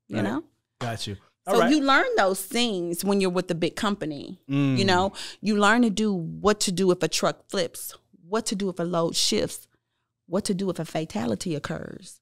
you 0.08 0.16
Right. 0.16 0.24
know? 0.24 0.44
Got 0.80 1.06
you. 1.06 1.16
All 1.46 1.54
So 1.54 1.60
right. 1.60 1.70
you 1.70 1.80
learn 1.80 2.04
those 2.18 2.42
things 2.42 3.02
when 3.06 3.22
you're 3.22 3.30
with 3.30 3.50
a 3.50 3.54
big 3.54 3.76
company. 3.76 4.38
Mm. 4.46 4.76
You 4.76 4.84
know, 4.84 5.14
you 5.40 5.56
learn 5.56 5.80
to 5.82 5.90
do 5.90 6.12
what 6.12 6.60
to 6.60 6.70
do 6.72 6.90
if 6.90 7.02
a 7.02 7.08
truck 7.08 7.48
flips, 7.48 7.94
what 8.32 8.46
to 8.46 8.54
do 8.54 8.70
if 8.70 8.78
a 8.78 8.82
load 8.82 9.14
shifts, 9.14 9.68
what 10.26 10.46
to 10.46 10.54
do 10.54 10.70
if 10.70 10.78
a 10.78 10.86
fatality 10.86 11.54
occurs. 11.54 12.18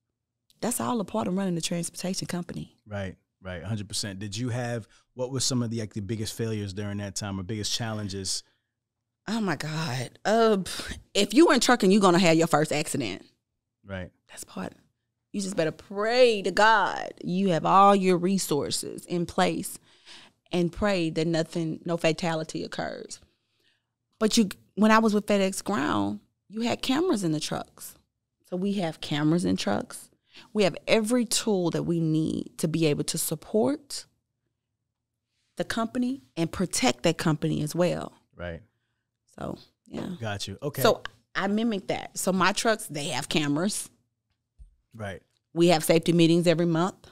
That's 0.61 0.81
all 0.81 1.01
a 1.01 1.05
part 1.05 1.29
of 1.29 1.37
running 1.37 1.57
a 1.57 1.61
transportation 1.61 2.27
company. 2.27 2.77
Right, 2.85 3.15
right, 3.41 3.63
hundred 3.63 3.87
percent. 3.89 4.19
Did 4.19 4.37
you 4.37 4.49
have 4.49 4.89
what 5.15 5.31
was 5.31 5.45
some 5.45 5.63
of 5.63 5.71
the 5.71 5.79
like 5.79 5.95
the 5.95 6.03
biggest 6.03 6.35
failures 6.37 6.73
during 6.73 6.99
that 6.99 7.15
time 7.15 7.39
or 7.39 7.45
biggest 7.45 7.73
challenges? 7.73 8.43
Oh 9.29 9.41
my 9.41 9.55
God. 9.55 10.19
Uh, 10.25 10.59
if 11.15 11.33
you 11.33 11.47
were 11.47 11.55
in 11.55 11.61
trucking, 11.61 11.93
you're 11.93 12.01
gonna 12.01 12.19
have 12.19 12.37
your 12.37 12.49
first 12.49 12.73
accident. 12.73 13.25
Right, 13.87 14.11
That's 14.29 14.43
part. 14.43 14.73
You 15.31 15.41
just 15.41 15.57
better 15.57 15.71
pray 15.71 16.43
to 16.43 16.51
God. 16.51 17.15
You 17.23 17.51
have 17.51 17.65
all 17.65 17.95
your 17.95 18.17
resources 18.17 19.07
in 19.07 19.27
place 19.27 19.79
and 20.51 20.73
pray 20.73 21.11
that 21.11 21.29
nothing, 21.29 21.81
no 21.85 21.97
fatality 21.97 22.65
occurs. 22.65 23.21
But 24.19 24.37
you 24.37 24.51
when 24.81 24.91
I 24.91 24.99
was 24.99 25.13
with 25.13 25.27
FedEx 25.27 25.63
Ground, 25.63 26.21
you 26.49 26.63
had 26.63 26.81
cameras 26.81 27.23
in 27.23 27.33
the 27.33 27.41
trucks. 27.41 27.97
So 28.49 28.57
we 28.57 28.73
have 28.75 29.03
cameras 29.03 29.45
in 29.45 29.57
trucks. 29.57 30.09
We 30.55 30.65
have 30.65 30.75
every 30.89 31.27
tool 31.27 31.71
that 31.73 31.83
we 31.83 32.01
need 32.01 32.53
to 32.59 32.67
be 32.67 32.87
able 32.87 33.05
to 33.05 33.19
support 33.19 34.07
the 35.59 35.65
company 35.65 36.23
and 36.35 36.51
protect 36.51 37.03
that 37.03 37.19
company 37.19 37.63
as 37.63 37.75
well. 37.75 38.15
right. 38.35 38.63
So 39.39 39.59
yeah. 39.87 40.09
Got 40.19 40.49
you. 40.49 40.57
Okay. 40.63 40.81
So 40.81 41.03
I 41.35 41.47
mimic 41.47 41.89
that. 41.89 42.17
So 42.17 42.33
my 42.33 42.53
trucks, 42.53 42.87
they 42.87 43.09
have 43.09 43.29
cameras. 43.29 43.91
right, 44.95 45.23
We 45.53 45.69
have 45.69 45.85
safety 45.85 46.13
meetings 46.13 46.47
every 46.47 46.67
month. 46.67 47.07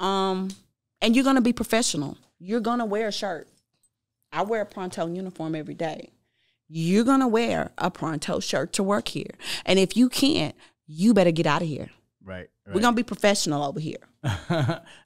Um, 0.00 0.48
and 1.02 1.14
you're 1.14 1.24
gonna 1.24 1.42
be 1.42 1.52
professional. 1.52 2.16
You're 2.38 2.60
gonna 2.60 2.86
wear 2.86 3.08
a 3.08 3.12
shirt. 3.12 3.48
I 4.32 4.42
wear 4.42 4.62
a 4.62 4.66
Pronto 4.66 5.06
uniform 5.06 5.54
every 5.54 5.74
day. 5.74 6.10
You're 6.68 7.04
gonna 7.04 7.28
wear 7.28 7.72
a 7.78 7.90
Pronto 7.90 8.40
shirt 8.40 8.72
to 8.74 8.82
work 8.82 9.08
here. 9.08 9.30
And 9.66 9.78
if 9.78 9.96
you 9.96 10.08
can't, 10.08 10.54
you 10.86 11.14
better 11.14 11.30
get 11.30 11.46
out 11.46 11.62
of 11.62 11.68
here. 11.68 11.90
right. 12.22 12.48
We're 12.72 12.80
gonna 12.80 12.96
be 12.96 13.02
professional 13.02 13.62
over 13.62 13.78
here. 13.80 13.98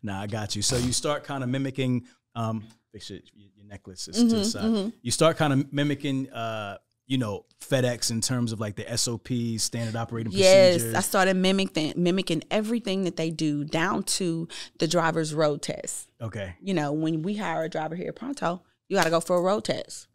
nah, 0.02 0.20
I 0.22 0.26
got 0.28 0.54
you. 0.54 0.62
So 0.62 0.76
you 0.76 0.92
start 0.92 1.24
kind 1.24 1.42
of 1.42 1.48
mimicking. 1.50 2.06
Um, 2.34 2.64
it. 2.92 3.10
Your 3.34 3.64
necklace 3.66 4.08
is 4.08 4.16
to 4.16 4.24
the 4.28 4.36
Mhm, 4.36 4.44
side. 4.44 4.64
mhm. 4.64 4.92
You 5.02 5.10
start 5.12 5.36
kind 5.36 5.52
of 5.52 5.72
mimicking. 5.72 6.30
Uh, 6.30 6.78
you 7.06 7.16
know, 7.16 7.46
FedEx 7.60 8.10
in 8.10 8.20
terms 8.20 8.52
of 8.52 8.60
like 8.60 8.76
the 8.76 8.84
SOPs, 8.98 9.62
standard 9.62 9.96
operating 9.96 10.30
Yes, 10.32 10.74
procedures. 10.74 10.94
I 10.94 11.00
started 11.00 11.36
mimicking 11.36 11.94
mimicking 11.96 12.42
everything 12.50 13.04
that 13.04 13.16
they 13.16 13.30
do 13.30 13.64
down 13.64 14.02
to 14.04 14.46
the 14.78 14.86
driver's 14.86 15.32
road 15.32 15.62
test. 15.62 16.08
okay. 16.20 16.56
you 16.60 16.74
know, 16.74 16.92
when 16.92 17.22
we 17.22 17.36
hire 17.36 17.62
a 17.64 17.68
driver 17.70 17.94
here 17.96 18.08
at 18.08 18.16
Pronto, 18.16 18.62
you 18.88 18.96
got 18.96 19.04
to 19.04 19.10
go 19.10 19.20
for 19.20 19.36
a 19.36 19.40
road 19.40 19.64
test. 19.64 20.07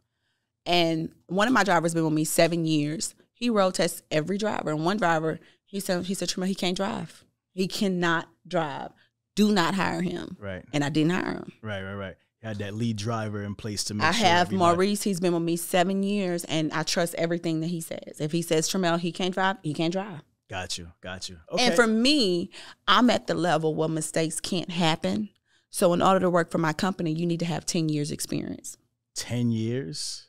And 0.66 1.10
one 1.26 1.46
of 1.48 1.54
my 1.54 1.64
drivers 1.64 1.94
been 1.94 2.04
with 2.04 2.12
me 2.12 2.24
seven 2.24 2.64
years. 2.64 3.14
He 3.32 3.50
road 3.50 3.74
tests 3.74 4.02
every 4.10 4.38
driver, 4.38 4.70
and 4.70 4.84
one 4.84 4.96
driver 4.96 5.40
he 5.66 5.80
said 5.80 6.04
he 6.04 6.14
said 6.14 6.28
Tramell, 6.28 6.46
he 6.46 6.54
can't 6.54 6.76
drive. 6.76 7.24
He 7.52 7.66
cannot 7.66 8.28
drive. 8.46 8.90
Do 9.34 9.50
not 9.50 9.74
hire 9.74 10.02
him. 10.02 10.36
Right. 10.40 10.64
And 10.72 10.84
I 10.84 10.88
didn't 10.88 11.10
hire 11.10 11.32
him. 11.32 11.52
Right. 11.62 11.82
Right. 11.82 11.94
Right. 11.94 12.14
You 12.42 12.48
had 12.48 12.58
that 12.58 12.74
lead 12.74 12.96
driver 12.96 13.42
in 13.42 13.54
place 13.54 13.82
to 13.84 13.94
make 13.94 14.06
I 14.06 14.12
sure 14.12 14.26
have 14.26 14.46
everybody- 14.48 14.76
Maurice. 14.76 15.02
He's 15.02 15.18
been 15.18 15.32
with 15.32 15.42
me 15.42 15.56
seven 15.56 16.02
years, 16.02 16.44
and 16.44 16.72
I 16.72 16.84
trust 16.84 17.14
everything 17.16 17.60
that 17.60 17.68
he 17.68 17.80
says. 17.80 18.20
If 18.20 18.32
he 18.32 18.42
says 18.42 18.68
Tramell, 18.68 19.00
he 19.00 19.10
can't 19.12 19.34
drive, 19.34 19.56
he 19.62 19.74
can't 19.74 19.92
drive. 19.92 20.20
Got 20.48 20.78
you. 20.78 20.92
Got 21.00 21.28
you. 21.28 21.38
Okay. 21.50 21.66
And 21.66 21.74
for 21.74 21.86
me, 21.86 22.50
I'm 22.86 23.10
at 23.10 23.26
the 23.26 23.34
level 23.34 23.74
where 23.74 23.88
mistakes 23.88 24.40
can't 24.40 24.70
happen. 24.70 25.30
So 25.70 25.92
in 25.92 26.02
order 26.02 26.20
to 26.20 26.30
work 26.30 26.50
for 26.50 26.58
my 26.58 26.72
company, 26.72 27.12
you 27.12 27.26
need 27.26 27.40
to 27.40 27.46
have 27.46 27.66
10 27.66 27.88
years 27.88 28.12
experience. 28.12 28.76
10 29.16 29.50
years 29.50 30.28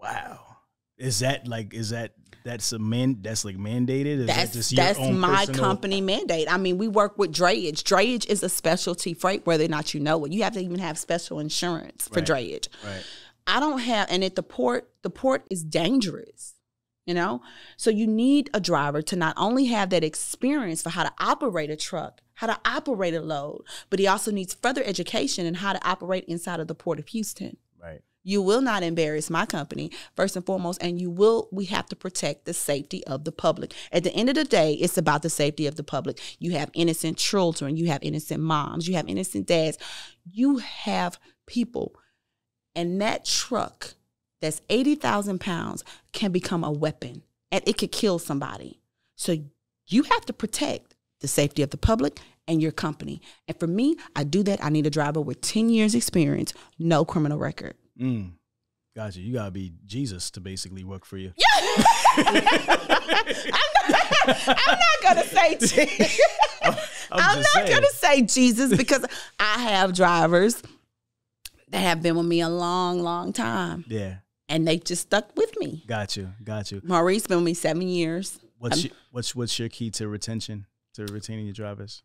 wow 0.00 0.38
is 0.98 1.18
that 1.20 1.46
like 1.46 1.74
is 1.74 1.90
that 1.90 2.12
that's 2.44 2.72
a 2.72 2.78
man 2.78 3.18
that's 3.22 3.44
like 3.44 3.56
mandated 3.56 4.18
is 4.20 4.26
that 4.28 4.36
That's 4.36 4.52
just 4.52 4.72
your 4.72 4.84
that's 4.84 4.98
own 5.00 5.18
my 5.18 5.46
personal- 5.46 5.64
company 5.64 6.00
mandate. 6.00 6.46
I 6.50 6.58
mean, 6.58 6.78
we 6.78 6.86
work 6.86 7.18
with 7.18 7.32
drayage. 7.32 7.82
Drayage 7.82 8.24
is 8.28 8.40
a 8.44 8.48
specialty 8.48 9.14
freight, 9.14 9.44
whether 9.46 9.64
or 9.64 9.68
not 9.68 9.94
you 9.94 9.98
know 10.00 10.24
it. 10.24 10.30
You 10.32 10.44
have 10.44 10.52
to 10.52 10.60
even 10.60 10.78
have 10.78 10.96
special 10.96 11.40
insurance 11.40 12.06
for 12.06 12.20
Right. 12.20 12.24
drayage. 12.28 12.68
right 12.84 13.02
I 13.48 13.58
don't 13.58 13.80
have, 13.80 14.06
and 14.10 14.22
at 14.22 14.36
the 14.36 14.44
port, 14.44 14.88
the 15.02 15.10
port 15.10 15.44
is 15.50 15.64
dangerous. 15.64 16.54
You 17.04 17.14
know, 17.14 17.40
so 17.76 17.90
you 17.90 18.06
need 18.06 18.48
a 18.54 18.58
driver 18.60 19.00
to 19.02 19.16
not 19.16 19.34
only 19.36 19.66
have 19.66 19.90
that 19.90 20.02
experience 20.04 20.82
for 20.82 20.90
how 20.90 21.02
to 21.04 21.12
operate 21.18 21.70
a 21.70 21.76
truck, 21.76 22.20
how 22.34 22.46
to 22.48 22.58
operate 22.64 23.14
a 23.14 23.20
load, 23.20 23.62
but 23.90 23.98
he 24.00 24.06
also 24.08 24.30
needs 24.32 24.54
further 24.54 24.82
education 24.84 25.46
in 25.46 25.54
how 25.54 25.72
to 25.72 25.88
operate 25.88 26.24
inside 26.26 26.58
of 26.60 26.66
the 26.68 26.74
Port 26.74 26.98
of 27.00 27.06
Houston. 27.08 27.56
Right. 27.80 28.02
You 28.26 28.42
will 28.42 28.60
not 28.60 28.82
embarrass 28.82 29.30
my 29.30 29.46
company, 29.46 29.92
first 30.16 30.34
and 30.34 30.44
foremost, 30.44 30.82
and 30.82 31.00
you 31.00 31.10
will, 31.10 31.48
we 31.52 31.66
have 31.66 31.86
to 31.86 31.94
protect 31.94 32.44
the 32.44 32.52
safety 32.52 33.06
of 33.06 33.22
the 33.22 33.30
public. 33.30 33.72
At 33.92 34.02
the 34.02 34.12
end 34.12 34.28
of 34.28 34.34
the 34.34 34.42
day, 34.42 34.72
it's 34.72 34.98
about 34.98 35.22
the 35.22 35.30
safety 35.30 35.64
of 35.68 35.76
the 35.76 35.84
public. 35.84 36.18
You 36.40 36.50
have 36.50 36.68
innocent 36.74 37.18
children, 37.18 37.76
you 37.76 37.86
have 37.86 38.02
innocent 38.02 38.42
moms, 38.42 38.88
you 38.88 38.96
have 38.96 39.08
innocent 39.08 39.46
dads, 39.46 39.78
you 40.28 40.58
have 40.58 41.20
people. 41.46 41.94
And 42.74 43.00
that 43.00 43.26
truck 43.26 43.94
that's 44.40 44.60
80,000 44.68 45.40
pounds 45.40 45.84
can 46.12 46.32
become 46.32 46.64
a 46.64 46.72
weapon 46.72 47.22
and 47.52 47.62
it 47.64 47.78
could 47.78 47.92
kill 47.92 48.18
somebody. 48.18 48.80
So 49.14 49.36
you 49.86 50.02
have 50.02 50.26
to 50.26 50.32
protect 50.32 50.96
the 51.20 51.28
safety 51.28 51.62
of 51.62 51.70
the 51.70 51.76
public 51.76 52.18
and 52.48 52.60
your 52.60 52.72
company. 52.72 53.22
And 53.46 53.56
for 53.56 53.68
me, 53.68 53.96
I 54.16 54.24
do 54.24 54.42
that. 54.42 54.64
I 54.64 54.70
need 54.70 54.86
a 54.86 54.90
driver 54.90 55.20
with 55.20 55.42
10 55.42 55.68
years 55.68 55.94
experience, 55.94 56.52
no 56.76 57.04
criminal 57.04 57.38
record. 57.38 57.76
Mm. 58.00 58.32
Gotcha. 58.94 59.20
You 59.20 59.34
gotta 59.34 59.50
be 59.50 59.72
Jesus 59.84 60.30
to 60.32 60.40
basically 60.40 60.84
work 60.84 61.04
for 61.04 61.18
you. 61.18 61.32
I'm, 62.16 62.34
not, 62.34 64.48
I'm 64.48 64.78
not 64.78 65.02
gonna 65.02 65.24
say 65.24 65.56
Jesus. 65.60 66.20
I'm, 66.62 66.74
I'm 67.12 67.36
just 67.36 67.54
not 67.54 67.66
saying. 67.66 67.70
gonna 67.70 67.86
say 67.92 68.22
Jesus 68.22 68.76
because 68.76 69.04
I 69.38 69.58
have 69.62 69.94
drivers 69.94 70.62
that 71.68 71.78
have 71.80 72.02
been 72.02 72.16
with 72.16 72.26
me 72.26 72.40
a 72.40 72.48
long, 72.48 73.00
long 73.00 73.32
time. 73.32 73.84
Yeah. 73.88 74.16
And 74.48 74.66
they 74.66 74.78
just 74.78 75.02
stuck 75.02 75.36
with 75.36 75.58
me. 75.58 75.82
Got 75.86 76.16
you. 76.16 76.30
Got 76.44 76.70
you. 76.70 76.80
Maurice 76.84 77.26
been 77.26 77.38
with 77.38 77.46
me 77.46 77.54
seven 77.54 77.88
years. 77.88 78.38
What's 78.58 78.78
Um, 78.78 78.82
your, 78.84 78.92
what's 79.10 79.34
what's 79.34 79.58
your 79.58 79.68
key 79.68 79.90
to 79.92 80.08
retention 80.08 80.66
to 80.94 81.04
retaining 81.06 81.46
your 81.46 81.54
drivers? 81.54 82.02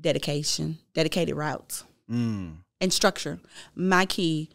Dedication, 0.00 0.78
dedicated 0.92 1.34
routes. 1.34 1.84
Mm. 2.10 2.56
and 2.82 2.92
structure. 2.92 3.38
My 3.74 4.04
key 4.04 4.50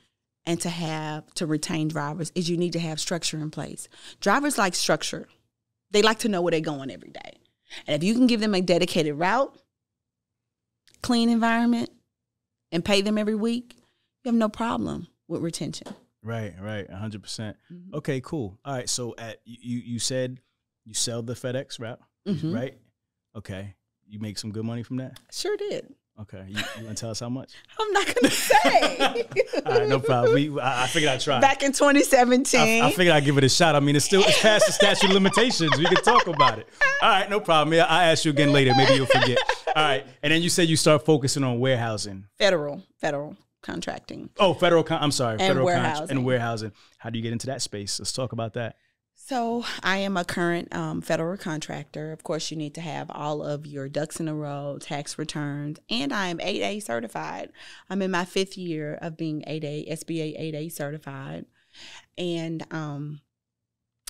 and 0.49 0.59
to 0.61 0.69
have 0.69 1.31
to 1.35 1.45
retain 1.45 1.87
drivers 1.87 2.31
is 2.33 2.49
you 2.49 2.57
need 2.57 2.73
to 2.73 2.79
have 2.79 2.99
structure 2.99 3.37
in 3.37 3.51
place. 3.51 3.87
Drivers 4.19 4.57
like 4.57 4.73
structure. 4.73 5.27
They 5.91 6.01
like 6.01 6.17
to 6.19 6.27
know 6.27 6.41
where 6.41 6.49
they're 6.49 6.59
going 6.59 6.89
every 6.89 7.11
day. 7.11 7.37
And 7.85 7.95
if 7.95 8.03
you 8.03 8.15
can 8.15 8.25
give 8.25 8.39
them 8.41 8.55
a 8.55 8.61
dedicated 8.61 9.13
route, 9.13 9.55
clean 11.03 11.29
environment, 11.29 11.91
and 12.71 12.83
pay 12.83 13.01
them 13.01 13.19
every 13.19 13.35
week, 13.35 13.75
you 14.23 14.29
have 14.29 14.35
no 14.35 14.49
problem 14.49 15.07
with 15.27 15.43
retention. 15.43 15.87
Right. 16.23 16.53
Right. 16.59 16.89
hundred 16.89 17.21
percent. 17.21 17.55
Mhm. 17.71 17.93
Okay. 17.93 18.19
Cool. 18.19 18.57
All 18.65 18.73
right. 18.73 18.89
So 18.89 19.13
at 19.19 19.41
you 19.45 19.77
you 19.79 19.99
said 19.99 20.41
you 20.83 20.95
sell 20.95 21.21
the 21.21 21.33
FedEx 21.35 21.79
route, 21.79 22.01
Mhm. 22.27 22.53
right? 22.55 22.77
Okay. 23.35 23.75
You 24.07 24.19
make 24.19 24.39
some 24.39 24.51
good 24.51 24.65
money 24.65 24.81
from 24.81 24.97
that. 24.97 25.19
Sure 25.31 25.55
did. 25.55 25.93
Okay. 26.21 26.43
You, 26.49 26.61
you 26.77 26.85
want 26.85 26.97
to 26.97 27.01
tell 27.01 27.11
us 27.11 27.19
how 27.21 27.29
much? 27.29 27.53
I'm 27.79 27.91
not 27.93 28.13
gonna 28.13 28.29
say. 28.29 29.25
All 29.65 29.73
right. 29.79 29.87
No 29.87 29.99
problem. 29.99 30.33
We 30.33 30.59
I, 30.59 30.83
I 30.83 30.87
figured 30.87 31.11
I'd 31.11 31.21
try. 31.21 31.39
Back 31.39 31.63
in 31.63 31.71
2017. 31.71 32.59
I, 32.83 32.87
I 32.87 32.91
figured 32.91 33.15
I'd 33.15 33.23
give 33.23 33.37
it 33.37 33.43
a 33.43 33.49
shot. 33.49 33.75
I 33.75 33.79
mean, 33.79 33.95
it's 33.95 34.05
still 34.05 34.21
it's 34.25 34.41
past 34.41 34.65
the 34.67 34.73
statute 34.73 35.07
of 35.09 35.13
limitations. 35.13 35.77
We 35.77 35.85
can 35.85 36.03
talk 36.03 36.27
about 36.27 36.59
it. 36.59 36.67
All 37.01 37.09
right, 37.09 37.29
no 37.29 37.39
problem. 37.39 37.73
Yeah, 37.73 37.85
I'll 37.85 38.11
ask 38.11 38.25
you 38.25 38.31
again 38.31 38.51
later. 38.51 38.73
Maybe 38.75 38.95
you'll 38.95 39.05
forget. 39.05 39.37
All 39.75 39.83
right, 39.83 40.05
and 40.21 40.33
then 40.33 40.41
you 40.41 40.49
said 40.49 40.67
you 40.67 40.75
start 40.75 41.05
focusing 41.05 41.43
on 41.43 41.59
warehousing. 41.59 42.25
federal, 42.37 42.83
federal 42.99 43.37
contracting. 43.61 44.29
Oh, 44.37 44.53
federal. 44.53 44.83
Con- 44.83 45.01
I'm 45.01 45.11
sorry, 45.11 45.37
federal 45.37 45.67
con- 45.67 46.07
and 46.09 46.25
warehousing. 46.25 46.71
How 46.97 47.09
do 47.09 47.17
you 47.17 47.23
get 47.23 47.31
into 47.31 47.47
that 47.47 47.61
space? 47.61 47.99
Let's 47.99 48.11
talk 48.11 48.33
about 48.33 48.53
that. 48.53 48.75
So 49.29 49.63
I 49.83 49.97
am 49.97 50.17
a 50.17 50.25
current 50.25 50.75
um, 50.75 51.01
federal 51.01 51.37
contractor. 51.37 52.11
Of 52.11 52.23
course, 52.23 52.49
you 52.49 52.57
need 52.57 52.73
to 52.73 52.81
have 52.81 53.11
all 53.11 53.43
of 53.43 53.67
your 53.67 53.87
ducks 53.87 54.19
in 54.19 54.27
a 54.27 54.33
row, 54.33 54.79
tax 54.81 55.19
returns, 55.19 55.77
and 55.87 56.11
I 56.11 56.29
am 56.29 56.39
8A 56.39 56.81
certified. 56.81 57.51
I'm 57.91 58.01
in 58.01 58.09
my 58.09 58.25
fifth 58.25 58.57
year 58.57 58.97
of 58.99 59.17
being 59.17 59.43
8A 59.43 59.87
SBA 59.91 60.35
8A 60.51 60.71
certified, 60.71 61.45
and 62.17 62.65
um, 62.73 63.21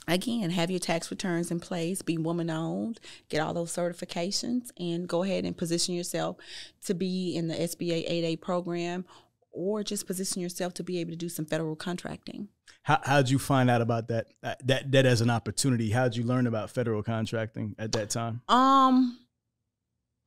again, 0.08 0.52
have 0.52 0.72
your 0.72 0.80
tax 0.80 1.12
returns 1.12 1.52
in 1.52 1.60
place, 1.60 2.02
be 2.02 2.18
woman 2.18 2.50
owned, 2.50 3.02
get 3.28 3.42
all 3.42 3.54
those 3.54 3.76
certifications, 3.76 4.70
and 4.80 5.06
go 5.06 5.24
ahead 5.24 5.44
and 5.44 5.58
position 5.58 5.96
yourself 5.96 6.38
to 6.86 6.94
be 6.94 7.36
in 7.36 7.50
the 7.50 7.56
SBA 7.56 8.10
8A 8.10 8.40
program, 8.40 9.04
or 9.52 9.84
just 9.84 10.08
position 10.08 10.42
yourself 10.42 10.74
to 10.76 10.84
be 10.84 11.02
able 11.02 11.12
to 11.12 11.18
do 11.18 11.28
some 11.28 11.46
federal 11.46 11.76
contracting. 11.76 12.48
How 12.84 13.00
how'd 13.04 13.30
you 13.30 13.40
find 13.40 13.70
out 13.70 13.82
about 13.82 14.08
that 14.08 14.28
uh, 14.44 14.56
that 14.66 14.92
that 14.92 15.06
as 15.06 15.22
an 15.22 15.30
opportunity? 15.30 15.92
How'd 15.92 16.16
you 16.16 16.24
learn 16.24 16.48
about 16.48 16.72
federal 16.72 17.04
contracting 17.04 17.76
at 17.78 17.92
that 17.92 18.10
time? 18.10 18.42
Um, 18.48 19.20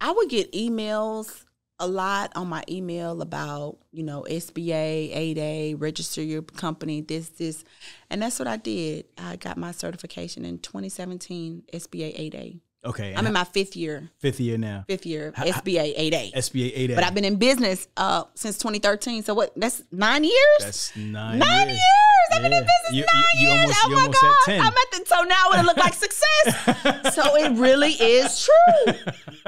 I 0.00 0.10
would 0.12 0.28
get 0.28 0.52
emails 0.52 1.44
a 1.78 1.86
lot 1.86 2.30
on 2.36 2.48
my 2.48 2.62
email 2.68 3.20
about 3.22 3.78
you 3.90 4.04
know 4.04 4.24
SBA, 4.28 5.36
8A, 5.36 5.80
register 5.80 6.22
your 6.22 6.42
company, 6.42 7.00
this, 7.00 7.30
this, 7.30 7.64
and 8.10 8.22
that's 8.22 8.38
what 8.38 8.46
I 8.48 8.56
did. 8.56 9.06
I 9.18 9.36
got 9.36 9.56
my 9.56 9.72
certification 9.72 10.44
in 10.44 10.58
2017, 10.58 11.64
SBA 11.72 12.32
8A. 12.32 12.60
Okay, 12.84 13.14
I'm 13.16 13.26
in 13.26 13.32
my 13.32 13.44
fifth 13.44 13.76
year, 13.76 14.10
fifth 14.18 14.40
year 14.40 14.58
now. 14.58 14.84
fifth 14.88 15.06
year 15.06 15.32
How- 15.36 15.44
SBA 15.44 15.96
8A. 15.96 16.32
SBA 16.34 16.76
8A. 16.88 16.94
But 16.96 17.04
I've 17.04 17.14
been 17.14 17.24
in 17.24 17.36
business 17.36 17.88
uh 17.96 18.24
since 18.34 18.58
2013. 18.58 19.22
So 19.22 19.34
what? 19.34 19.52
That's 19.56 19.82
nine 19.92 20.24
years. 20.24 20.58
That's 20.58 20.96
nine. 20.96 21.38
Nine 21.38 21.68
years. 21.68 21.78
years. 21.78 22.11
I've 22.34 22.42
been 22.42 22.52
in 22.52 22.60
business 22.62 22.92
You- 22.92 23.04
nine 23.12 23.24
you- 23.40 23.48
you 23.48 23.54
years. 23.54 23.76
almost- 23.84 23.84
oh 23.84 23.90
my 23.90 24.06
God. 24.06 24.34
10. 24.46 24.60
I'm 24.60 24.66
at 24.66 24.90
the 24.90 25.02
so 25.06 25.22
now 25.22 25.50
it'll 25.52 25.64
look 25.66 25.76
like 25.76 25.94
success. 25.94 27.14
so 27.14 27.36
it 27.36 27.52
really 27.58 27.92
is 27.92 28.44
true. 28.48 28.94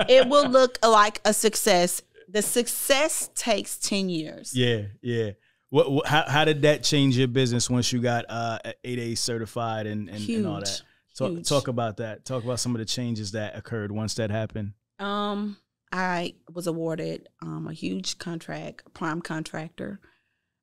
It 0.08 0.28
will 0.28 0.48
look 0.48 0.78
like 0.84 1.20
a 1.24 1.32
success. 1.32 2.02
The 2.28 2.42
success 2.42 3.30
takes 3.34 3.76
10 3.78 4.08
years. 4.08 4.54
Yeah, 4.56 4.82
yeah. 5.02 5.30
What, 5.70 5.90
what 5.90 6.06
how, 6.06 6.24
how 6.28 6.44
did 6.44 6.62
that 6.62 6.82
change 6.84 7.16
your 7.16 7.28
business 7.28 7.68
once 7.70 7.92
you 7.92 8.00
got 8.00 8.24
uh 8.28 8.58
8A 8.84 9.16
certified 9.18 9.86
and, 9.86 10.08
and, 10.08 10.28
and 10.28 10.46
all 10.46 10.60
that? 10.60 10.82
Talk, 11.16 11.30
Huge. 11.30 11.48
talk 11.48 11.68
about 11.68 11.98
that. 11.98 12.24
Talk 12.24 12.42
about 12.44 12.58
some 12.60 12.74
of 12.74 12.80
the 12.80 12.84
changes 12.84 13.32
that 13.32 13.56
occurred 13.56 13.92
once 13.92 14.14
that 14.14 14.30
happened. 14.30 14.72
Um, 14.98 15.56
I 15.92 16.34
was 16.52 16.66
awarded 16.66 17.28
um, 17.40 17.68
a 17.68 17.72
huge 17.72 18.18
contract, 18.18 18.92
prime 18.94 19.22
contractor. 19.22 20.00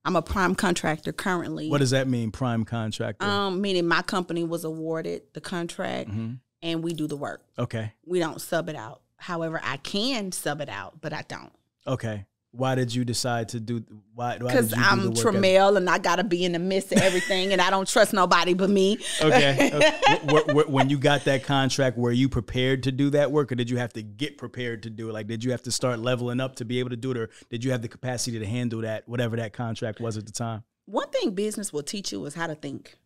I'm 0.04 0.16
a 0.16 0.22
prime 0.22 0.56
contractor 0.56 1.12
currently. 1.14 1.70
What 1.70 1.80
does 1.80 1.92
that 1.92 2.08
mean, 2.08 2.32
prime 2.32 2.66
contractor? 2.66 3.26
um, 3.26 3.62
meaning 3.62 3.88
my 3.88 4.02
company 4.02 4.44
was 4.44 4.64
awarded 4.64 5.22
the 5.34 5.42
contract 5.42 6.10
Mhm. 6.10 6.40
and 6.64 6.84
we 6.84 6.94
do 6.94 7.08
the 7.08 7.16
work. 7.18 7.44
Okay, 7.60 7.94
We 8.06 8.20
don't 8.20 8.42
sub 8.42 8.68
it 8.70 8.76
out. 8.76 9.02
However, 9.18 9.62
I 9.64 9.78
can 9.78 10.32
sub 10.32 10.62
it 10.62 10.70
out, 10.70 11.00
but 11.02 11.14
I 11.14 11.22
don't. 11.28 11.54
okay. 11.86 12.26
Why 12.54 12.76
did 12.76 12.94
you 12.94 13.06
decide 13.06 13.50
to 13.50 13.62
do? 13.62 13.84
Why? 14.14 14.38
Because 14.38 14.70
did 14.70 14.78
you 14.78 14.84
do 14.84 14.90
the 14.90 15.08
I'm 15.08 15.14
Tramell 15.14 15.78
and 15.78 15.90
I 15.90 15.98
gotta 16.00 16.24
be 16.26 16.44
in 16.44 16.52
the 16.52 16.60
midst 16.60 16.92
of 16.92 16.98
everything, 16.98 17.54
and 17.54 17.62
I 17.62 17.70
don't 17.70 17.88
trust 17.88 18.12
nobody 18.12 18.54
but 18.54 18.70
me. 18.70 18.98
Okay. 19.22 19.72
okay. 19.74 19.92
Wh- 20.28 20.52
wh- 20.52 20.66
wh- 20.66 20.70
when 20.70 20.90
you 20.90 20.98
got 20.98 21.24
that 21.26 21.46
contract, 21.46 21.98
were 21.98 22.12
you 22.12 22.28
prepared 22.28 22.84
to 22.84 22.92
do 22.92 23.10
that 23.12 23.32
work, 23.32 23.54
or 23.54 23.56
did 23.56 23.70
you 23.70 23.78
have 23.78 23.94
to 23.94 24.02
get 24.02 24.38
prepared 24.38 24.84
to 24.84 24.90
do 24.90 25.10
it? 25.10 25.14
Like, 25.14 25.28
did 25.28 25.46
you 25.46 25.52
have 25.52 25.62
to 25.64 25.72
start 25.72 26.00
leveling 26.00 26.42
up 26.42 26.58
to 26.58 26.66
be 26.66 26.80
able 26.80 26.90
to 26.90 26.98
do 26.98 27.12
it, 27.12 27.18
or 27.18 27.30
did 27.50 27.64
you 27.64 27.72
have 27.72 27.82
the 27.82 27.88
capacity 27.88 28.38
to 28.38 28.46
handle 28.46 28.82
that, 28.82 29.08
whatever 29.08 29.38
that 29.38 29.54
contract 29.54 30.02
was 30.02 30.18
at 30.18 30.26
the 30.26 30.34
time? 30.34 30.64
One 30.88 31.10
thing 31.10 31.32
business 31.32 31.72
will 31.72 31.84
teach 31.84 32.12
you 32.12 32.26
is 32.26 32.36
how 32.36 32.48
to 32.48 32.56
think. 32.56 32.98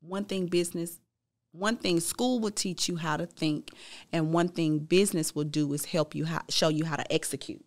One 0.00 0.24
thing 0.24 0.46
business, 0.46 0.98
one 1.52 1.76
thing 1.76 2.00
school 2.00 2.40
will 2.40 2.50
teach 2.50 2.88
you 2.88 2.96
how 2.96 3.16
to 3.16 3.26
think, 3.26 3.70
and 4.12 4.32
one 4.32 4.48
thing 4.48 4.78
business 4.78 5.34
will 5.34 5.44
do 5.44 5.72
is 5.72 5.86
help 5.86 6.14
you 6.14 6.26
how, 6.26 6.42
show 6.48 6.68
you 6.68 6.84
how 6.84 6.96
to 6.96 7.12
execute. 7.12 7.64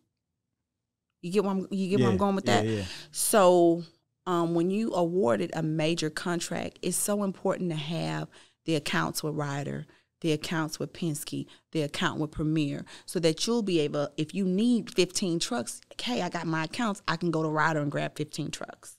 You 1.21 1.31
get 1.31 1.43
where 1.43 1.51
I'm, 1.51 1.67
you 1.71 1.89
get 1.89 1.99
where 1.99 2.09
I'm 2.09 2.17
going 2.17 2.35
with 2.35 2.47
yeah, 2.47 2.61
that. 2.61 2.67
Yeah. 2.67 2.83
So, 3.11 3.83
um, 4.25 4.53
when 4.53 4.69
you 4.69 4.93
awarded 4.93 5.51
a 5.53 5.63
major 5.63 6.09
contract, 6.09 6.79
it's 6.81 6.95
so 6.95 7.23
important 7.23 7.71
to 7.71 7.75
have 7.75 8.27
the 8.65 8.75
accounts 8.75 9.23
with 9.23 9.35
Ryder, 9.35 9.85
the 10.21 10.31
accounts 10.31 10.79
with 10.79 10.93
Penske, 10.93 11.47
the 11.71 11.81
account 11.81 12.19
with 12.19 12.31
Premier, 12.31 12.85
so 13.05 13.19
that 13.19 13.47
you'll 13.47 13.63
be 13.63 13.79
able, 13.79 14.09
if 14.17 14.33
you 14.33 14.45
need 14.45 14.93
15 14.93 15.39
trucks, 15.39 15.81
okay, 15.93 16.21
I 16.21 16.29
got 16.29 16.45
my 16.45 16.65
accounts, 16.65 17.01
I 17.07 17.15
can 17.15 17.31
go 17.31 17.41
to 17.41 17.49
Ryder 17.49 17.79
and 17.79 17.91
grab 17.91 18.15
15 18.15 18.51
trucks. 18.51 18.97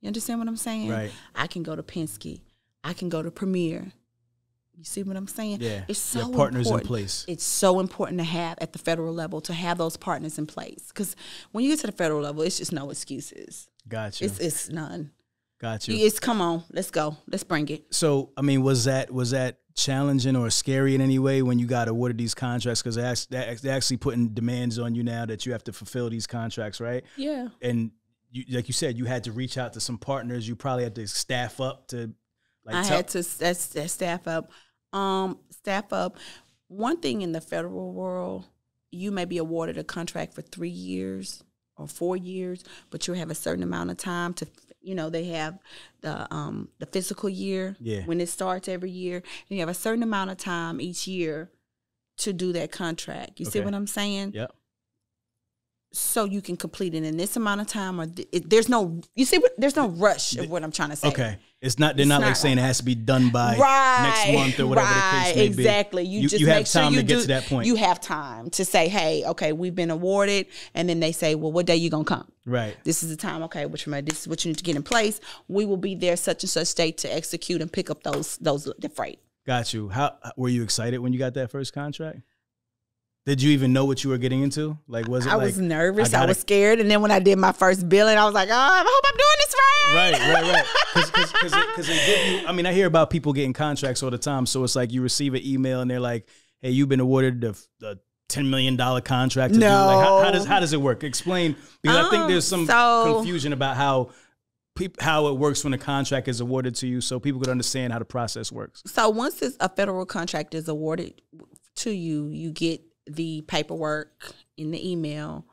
You 0.00 0.08
understand 0.08 0.40
what 0.40 0.48
I'm 0.48 0.56
saying? 0.56 0.90
Right. 0.90 1.12
I 1.34 1.46
can 1.46 1.62
go 1.62 1.76
to 1.76 1.82
Penske, 1.82 2.40
I 2.84 2.92
can 2.92 3.08
go 3.08 3.22
to 3.22 3.30
Premier. 3.30 3.92
You 4.76 4.84
see 4.84 5.02
what 5.02 5.16
I'm 5.16 5.28
saying? 5.28 5.58
Yeah. 5.60 5.84
It's 5.86 5.98
so 5.98 6.20
have 6.20 6.32
partners 6.32 6.66
in 6.66 6.72
important. 6.72 6.88
place. 6.88 7.24
It's 7.28 7.44
so 7.44 7.78
important 7.78 8.18
to 8.18 8.24
have 8.24 8.58
at 8.60 8.72
the 8.72 8.78
federal 8.78 9.12
level 9.12 9.40
to 9.42 9.52
have 9.52 9.78
those 9.78 9.96
partners 9.96 10.38
in 10.38 10.46
place 10.46 10.88
because 10.88 11.14
when 11.52 11.64
you 11.64 11.70
get 11.70 11.80
to 11.80 11.86
the 11.86 11.92
federal 11.92 12.22
level, 12.22 12.42
it's 12.42 12.58
just 12.58 12.72
no 12.72 12.90
excuses. 12.90 13.68
Gotcha. 13.88 14.24
It's 14.24 14.38
it's 14.38 14.70
none. 14.70 15.12
Gotcha. 15.60 15.92
It's 15.92 16.18
come 16.18 16.40
on, 16.40 16.64
let's 16.72 16.90
go, 16.90 17.16
let's 17.28 17.44
bring 17.44 17.68
it. 17.68 17.94
So, 17.94 18.30
I 18.36 18.42
mean, 18.42 18.62
was 18.64 18.84
that 18.86 19.12
was 19.12 19.30
that 19.30 19.58
challenging 19.76 20.34
or 20.34 20.50
scary 20.50 20.96
in 20.96 21.00
any 21.00 21.20
way 21.20 21.40
when 21.42 21.60
you 21.60 21.66
got 21.66 21.86
awarded 21.86 22.18
these 22.18 22.34
contracts? 22.34 22.82
Because 22.82 22.96
they're 23.28 23.54
they're 23.54 23.76
actually 23.76 23.98
putting 23.98 24.30
demands 24.30 24.80
on 24.80 24.96
you 24.96 25.04
now 25.04 25.24
that 25.26 25.46
you 25.46 25.52
have 25.52 25.62
to 25.64 25.72
fulfill 25.72 26.10
these 26.10 26.26
contracts, 26.26 26.80
right? 26.80 27.04
Yeah. 27.16 27.48
And 27.60 27.92
you, 28.32 28.44
like 28.56 28.66
you 28.66 28.74
said, 28.74 28.98
you 28.98 29.04
had 29.04 29.22
to 29.24 29.32
reach 29.32 29.56
out 29.56 29.74
to 29.74 29.80
some 29.80 29.98
partners. 29.98 30.48
You 30.48 30.56
probably 30.56 30.82
had 30.82 30.96
to 30.96 31.06
staff 31.06 31.60
up 31.60 31.86
to, 31.88 32.12
like, 32.64 32.74
I 32.76 32.82
had 32.84 33.08
to 33.08 33.22
staff 33.22 34.26
up, 34.28 34.50
um, 34.92 35.38
staff 35.50 35.92
up. 35.92 36.16
one 36.68 36.98
thing 36.98 37.22
in 37.22 37.32
the 37.32 37.40
federal 37.40 37.92
world, 37.92 38.44
you 38.90 39.10
may 39.10 39.24
be 39.24 39.38
awarded 39.38 39.78
a 39.78 39.84
contract 39.84 40.34
for 40.34 40.42
three 40.42 40.68
years 40.68 41.42
or 41.76 41.88
four 41.88 42.16
years, 42.16 42.62
but 42.90 43.06
you 43.06 43.14
have 43.14 43.30
a 43.30 43.34
certain 43.34 43.62
amount 43.62 43.90
of 43.90 43.96
time 43.96 44.34
to, 44.34 44.46
you 44.80 44.94
know, 44.94 45.08
they 45.10 45.24
have 45.26 45.58
the 46.02 46.32
um 46.34 46.68
the 46.78 46.86
fiscal 46.86 47.28
year 47.28 47.76
Yeah. 47.80 48.02
when 48.04 48.20
it 48.20 48.28
starts 48.28 48.68
every 48.68 48.90
year, 48.90 49.16
and 49.16 49.24
you 49.56 49.60
have 49.60 49.68
a 49.68 49.74
certain 49.74 50.02
amount 50.02 50.30
of 50.30 50.36
time 50.36 50.80
each 50.80 51.06
year 51.06 51.50
to 52.18 52.32
do 52.32 52.52
that 52.52 52.70
contract. 52.72 53.40
You 53.40 53.46
see 53.46 53.60
what 53.60 53.74
I'm 53.74 53.86
saying? 53.86 54.32
Yep. 54.34 54.52
So 55.94 56.24
you 56.24 56.40
can 56.40 56.56
complete 56.56 56.94
it 56.94 57.04
in 57.04 57.16
this 57.18 57.36
amount 57.36 57.60
of 57.60 57.66
time, 57.66 58.00
or 58.00 58.06
th- 58.06 58.28
it, 58.32 58.48
there's 58.50 58.68
no, 58.68 59.00
you 59.14 59.24
see, 59.26 59.38
what 59.38 59.52
there's 59.58 59.76
no 59.76 59.88
rush 59.88 60.36
of 60.36 60.48
what 60.48 60.62
I'm 60.64 60.72
trying 60.72 60.88
to 60.90 60.96
say. 60.96 61.08
Okay. 61.08 61.38
It's 61.62 61.78
not. 61.78 61.94
They're 61.94 62.02
It's 62.02 62.08
not, 62.08 62.20
like 62.20 62.34
saying 62.34 62.58
it 62.58 62.62
has 62.62 62.78
to 62.78 62.84
be 62.84 62.96
done 62.96 63.30
by 63.30 63.56
right, 63.56 64.02
next 64.02 64.36
month 64.36 64.60
or 64.60 64.66
whatever 64.66 64.88
right, 64.88 65.26
the 65.26 65.32
case 65.32 65.36
may 65.36 65.48
be. 65.48 65.62
exactly. 65.62 66.04
You, 66.04 66.28
just 66.28 66.40
you 66.40 66.46
make 66.48 66.56
have 66.56 66.68
sure 66.68 66.82
time 66.82 66.92
you 66.92 67.00
to 67.00 67.06
get 67.06 67.14
do, 67.14 67.20
to 67.20 67.28
that 67.28 67.44
point. 67.44 67.66
You 67.66 67.76
have 67.76 68.00
time 68.00 68.50
to 68.50 68.64
say, 68.64 68.88
"Hey, 68.88 69.24
okay, 69.26 69.52
we've 69.52 69.74
been 69.74 69.92
awarded," 69.92 70.48
and 70.74 70.88
then 70.88 70.98
they 70.98 71.12
say, 71.12 71.36
"Well, 71.36 71.52
what 71.52 71.66
day 71.66 71.76
you 71.76 71.88
gonna 71.88 72.04
come?" 72.04 72.30
right. 72.44 72.76
This 72.82 73.04
is 73.04 73.10
the 73.10 73.16
time. 73.16 73.44
Okay, 73.44 73.66
which 73.66 73.84
this 73.84 74.22
is 74.22 74.28
what 74.28 74.44
you 74.44 74.50
need 74.50 74.58
to 74.58 74.64
get 74.64 74.74
in 74.74 74.82
place. 74.82 75.20
We 75.46 75.64
will 75.64 75.76
be 75.76 75.94
there 75.94 76.16
such 76.16 76.42
and 76.42 76.50
such 76.50 76.74
date 76.74 76.98
to 76.98 77.14
execute 77.14 77.62
and 77.62 77.72
pick 77.72 77.90
up 77.90 78.02
those 78.02 78.38
those 78.38 78.68
the 78.78 78.88
freight. 78.88 79.20
Got 79.46 79.72
you. 79.72 79.88
How 79.88 80.16
were 80.36 80.48
you 80.48 80.64
excited 80.64 80.98
when 80.98 81.12
you 81.12 81.18
got 81.20 81.34
that 81.34 81.50
first 81.52 81.72
contract? 81.72 82.20
Did 83.24 83.40
you 83.40 83.52
even 83.52 83.72
know 83.72 83.84
what 83.84 84.02
you 84.02 84.10
were 84.10 84.18
getting 84.18 84.42
into? 84.42 84.76
Like, 84.88 85.06
was 85.06 85.26
it 85.26 85.30
I 85.32 85.36
like 85.36 85.46
was 85.46 85.58
nervous. 85.58 86.08
I, 86.08 86.12
gotta- 86.12 86.28
was 86.30 86.40
scared, 86.40 86.80
and 86.80 86.90
then 86.90 87.00
when 87.02 87.12
I 87.12 87.20
did 87.20 87.38
my 87.38 87.52
first 87.52 87.88
billing, 87.88 88.18
I 88.18 88.24
was 88.24 88.34
like, 88.34 88.48
"Oh, 88.50 88.52
I 88.54 88.82
hope 88.84 89.04
I'm 89.06 89.16
doing 89.16 89.38
this 89.38 89.54
right." 89.54 89.94
Right, 89.94 90.34
right, 90.34 90.52
right. 90.54 90.66
Because 90.94 91.52
because 91.62 91.86
they 91.86 92.06
give 92.06 92.42
you. 92.42 92.48
I 92.48 92.52
mean, 92.52 92.66
I 92.66 92.72
hear 92.72 92.86
about 92.86 93.10
people 93.10 93.32
getting 93.32 93.52
contracts 93.52 94.02
all 94.02 94.10
the 94.10 94.18
time. 94.18 94.44
So 94.46 94.64
it's 94.64 94.74
like 94.74 94.90
you 94.92 95.02
receive 95.02 95.34
an 95.34 95.42
email 95.44 95.80
and 95.80 95.88
they're 95.90 96.00
like, 96.00 96.26
"Hey, 96.62 96.70
you've 96.70 96.88
been 96.88 96.98
awarded 97.00 97.40
the, 97.42 97.66
the 97.78 98.00
ten 98.28 98.50
million 98.50 98.74
dollar 98.74 99.00
contract." 99.00 99.54
To 99.54 99.60
do. 99.60 99.66
Like, 99.66 100.04
how, 100.04 100.20
how 100.22 100.30
does 100.32 100.44
how 100.44 100.58
does 100.58 100.72
it 100.72 100.80
work? 100.80 101.04
Explain 101.04 101.54
because 101.80 102.06
I 102.06 102.10
think 102.10 102.22
Um, 102.24 102.30
there's 102.30 102.44
some 102.46 102.66
so- 102.66 103.14
confusion 103.18 103.52
about 103.52 103.76
how. 103.76 104.10
How 105.00 105.26
it 105.26 105.34
works 105.34 105.62
when 105.64 105.74
a 105.74 105.78
contract 105.78 106.28
is 106.28 106.40
awarded 106.40 106.74
to 106.76 106.86
you, 106.86 107.02
so 107.02 107.20
people 107.20 107.38
could 107.38 107.50
understand 107.50 107.92
how 107.92 107.98
the 107.98 108.06
process 108.06 108.50
works. 108.50 108.82
So 108.86 109.10
once 109.10 109.34
this, 109.34 109.54
a 109.60 109.68
federal 109.68 110.06
contract 110.06 110.54
is 110.54 110.66
awarded 110.66 111.20
to 111.76 111.90
you, 111.90 112.28
you 112.28 112.50
get 112.50 112.80
the 113.14 113.42
paperwork 113.42 114.32
in 114.56 114.70
the 114.70 114.90
email. 114.90 115.44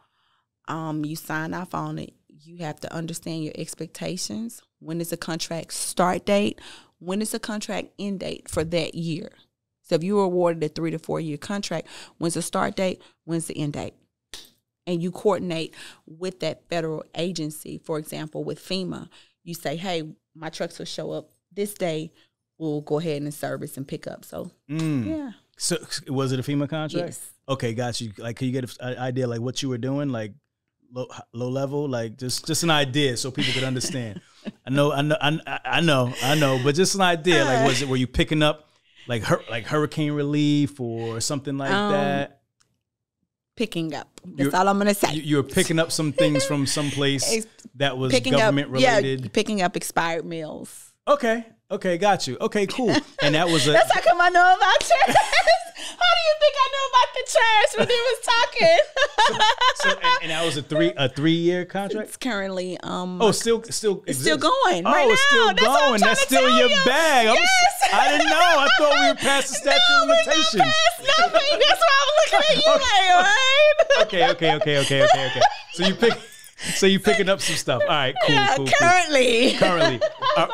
Um, 0.67 1.03
you 1.05 1.15
sign 1.15 1.53
off 1.53 1.73
on 1.73 1.97
it. 1.99 2.13
You 2.27 2.57
have 2.57 2.79
to 2.81 2.93
understand 2.93 3.43
your 3.43 3.53
expectations. 3.57 4.61
When 4.79 5.01
is 5.01 5.11
a 5.11 5.17
contract 5.17 5.73
start 5.73 6.25
date? 6.25 6.59
When 6.99 7.21
is 7.21 7.33
a 7.33 7.39
contract 7.39 7.89
end 7.97 8.19
date 8.21 8.49
for 8.49 8.63
that 8.63 8.95
year? 8.95 9.29
So 9.81 9.95
if 9.95 10.03
you 10.03 10.15
were 10.15 10.23
awarded 10.23 10.63
a 10.63 10.69
three 10.69 10.91
to 10.91 10.99
four 10.99 11.19
year 11.19 11.37
contract, 11.37 11.87
when's 12.17 12.35
the 12.35 12.41
start 12.41 12.75
date? 12.75 13.01
When's 13.25 13.47
the 13.47 13.57
end 13.57 13.73
date? 13.73 13.93
And 14.85 15.01
you 15.03 15.11
coordinate 15.11 15.73
with 16.05 16.39
that 16.39 16.67
federal 16.69 17.03
agency. 17.15 17.79
For 17.83 17.97
example, 17.97 18.43
with 18.43 18.59
FEMA, 18.59 19.09
you 19.43 19.53
say, 19.53 19.75
"Hey, 19.75 20.03
my 20.35 20.49
trucks 20.49 20.77
will 20.79 20.85
show 20.85 21.11
up 21.11 21.31
this 21.51 21.73
day. 21.73 22.11
We'll 22.57 22.81
go 22.81 22.99
ahead 22.99 23.21
and 23.21 23.33
service 23.33 23.77
and 23.77 23.87
pick 23.87 24.07
up." 24.07 24.23
So 24.25 24.51
Mm. 24.69 25.05
yeah, 25.05 25.31
So 25.57 25.77
was 26.07 26.31
it 26.31 26.39
a 26.39 26.43
FEMA 26.43 26.69
contract? 26.69 26.93
yes. 27.07 27.31
Okay, 27.49 27.73
got 27.73 27.99
you. 27.99 28.11
Like, 28.17 28.35
can 28.37 28.47
you 28.47 28.53
get 28.53 28.71
an 28.79 28.97
idea 28.97 29.27
like 29.27 29.41
what 29.41 29.61
you 29.63 29.69
were 29.69 29.77
doing, 29.79 30.09
like 30.09 30.33
low 30.93 31.07
low 31.33 31.49
level, 31.49 31.87
like 31.89 32.17
just 32.17 32.45
just 32.47 32.63
an 32.63 32.69
idea 32.69 33.17
so 33.17 33.31
people 33.31 33.53
could 33.53 33.63
understand. 33.63 34.21
I 34.65 34.69
know, 34.69 34.91
I 34.91 35.01
know, 35.01 35.17
I, 35.19 35.59
I 35.65 35.81
know, 35.81 36.13
I 36.23 36.35
know, 36.35 36.59
but 36.63 36.75
just 36.75 36.95
an 36.95 37.01
idea. 37.01 37.43
Like, 37.45 37.67
was 37.67 37.81
it 37.81 37.89
were 37.89 37.97
you 37.97 38.07
picking 38.07 38.43
up 38.43 38.69
like 39.07 39.23
hur- 39.23 39.43
like 39.49 39.65
hurricane 39.65 40.11
relief 40.13 40.79
or 40.79 41.19
something 41.21 41.57
like 41.57 41.71
Um, 41.71 41.91
that? 41.93 42.41
Picking 43.55 43.93
up. 43.93 44.07
That's 44.23 44.39
You're- 44.39 44.55
all 44.57 44.67
I'm 44.69 44.77
gonna 44.77 44.93
say. 44.93 45.13
You, 45.15 45.21
you 45.21 45.35
were 45.37 45.43
picking 45.43 45.79
up 45.79 45.91
some 45.91 46.13
things 46.13 46.45
from 46.45 46.65
some 46.65 46.91
place 46.91 47.45
that 47.75 47.97
was 47.97 48.11
picking 48.11 48.33
government 48.33 48.67
up, 48.67 48.73
related. 48.73 49.21
yeah, 49.21 49.27
picking 49.33 49.61
up 49.61 49.75
expired 49.75 50.23
meals. 50.25 50.93
Okay, 51.07 51.45
okay, 51.71 51.97
got 51.97 52.27
you. 52.27 52.37
Okay, 52.39 52.67
cool. 52.67 52.95
And 53.21 53.35
that 53.35 53.47
was 53.49 53.67
a 53.67 53.71
That's 53.73 53.91
how 53.93 54.01
come 54.01 54.21
I 54.21 54.29
know 54.29 54.55
about 54.55 54.79
trash. 54.79 55.15
How 55.97 56.11
do 56.17 56.21
you 56.27 56.35
think 56.39 56.55
I 56.59 56.67
knew 56.73 56.85
about 56.91 57.09
the 57.15 57.23
trash 57.33 57.69
when 57.77 57.87
he 57.87 57.99
was 58.09 58.19
talking? 58.25 58.79
so, 59.75 59.89
and, 59.89 60.19
and 60.23 60.31
that 60.31 60.45
was 60.45 60.57
a 60.57 60.61
three 60.63 60.93
a 60.97 61.09
three 61.09 61.31
year 61.33 61.65
contract. 61.65 62.07
it's 62.09 62.17
currently 62.17 62.77
um. 62.83 63.21
Oh, 63.21 63.31
still, 63.31 63.63
still, 63.63 64.03
It's 64.07 64.19
still 64.19 64.37
going 64.37 64.85
Oh, 64.85 64.91
right 64.91 65.09
it's 65.09 65.21
still 65.29 65.47
now. 65.47 65.53
That's 65.53 65.81
going. 65.81 66.01
That's 66.01 66.21
to 66.21 66.27
still 66.27 66.49
your 66.57 66.69
you. 66.69 66.85
bag. 66.85 67.27
I'm, 67.27 67.35
Yes. 67.35 67.89
I 67.93 68.07
didn't 68.11 68.29
know. 68.29 68.35
I 68.39 68.67
thought 68.77 68.93
we 68.99 69.07
were 69.07 69.15
past 69.29 69.49
the 69.49 69.55
statute 69.55 69.79
No, 69.89 70.03
of 70.03 70.09
we're 70.09 70.15
not 70.15 70.25
limitations. 70.27 70.61
past 70.61 71.19
nothing. 71.19 71.59
That's 71.67 71.81
why 71.81 71.95
I'm 71.99 72.09
looking 72.19 72.39
at 72.49 72.55
you 72.57 72.71
like, 72.71 72.81
right? 73.25 73.73
Okay, 74.05 74.29
okay, 74.31 74.55
okay, 74.55 74.77
okay, 74.79 75.03
okay, 75.03 75.25
okay. 75.27 75.41
So 75.73 75.85
you 75.87 75.95
pick, 75.95 76.13
so 76.75 76.85
you 76.85 76.99
picking 76.99 77.27
up 77.29 77.41
some 77.41 77.55
stuff. 77.55 77.81
All 77.83 77.87
right, 77.89 78.15
cool, 78.25 78.35
Yeah, 78.35 78.55
cool, 78.55 78.65
cool. 78.65 78.73
currently. 78.79 79.53
Currently. 79.57 80.01
Uh, 80.37 80.47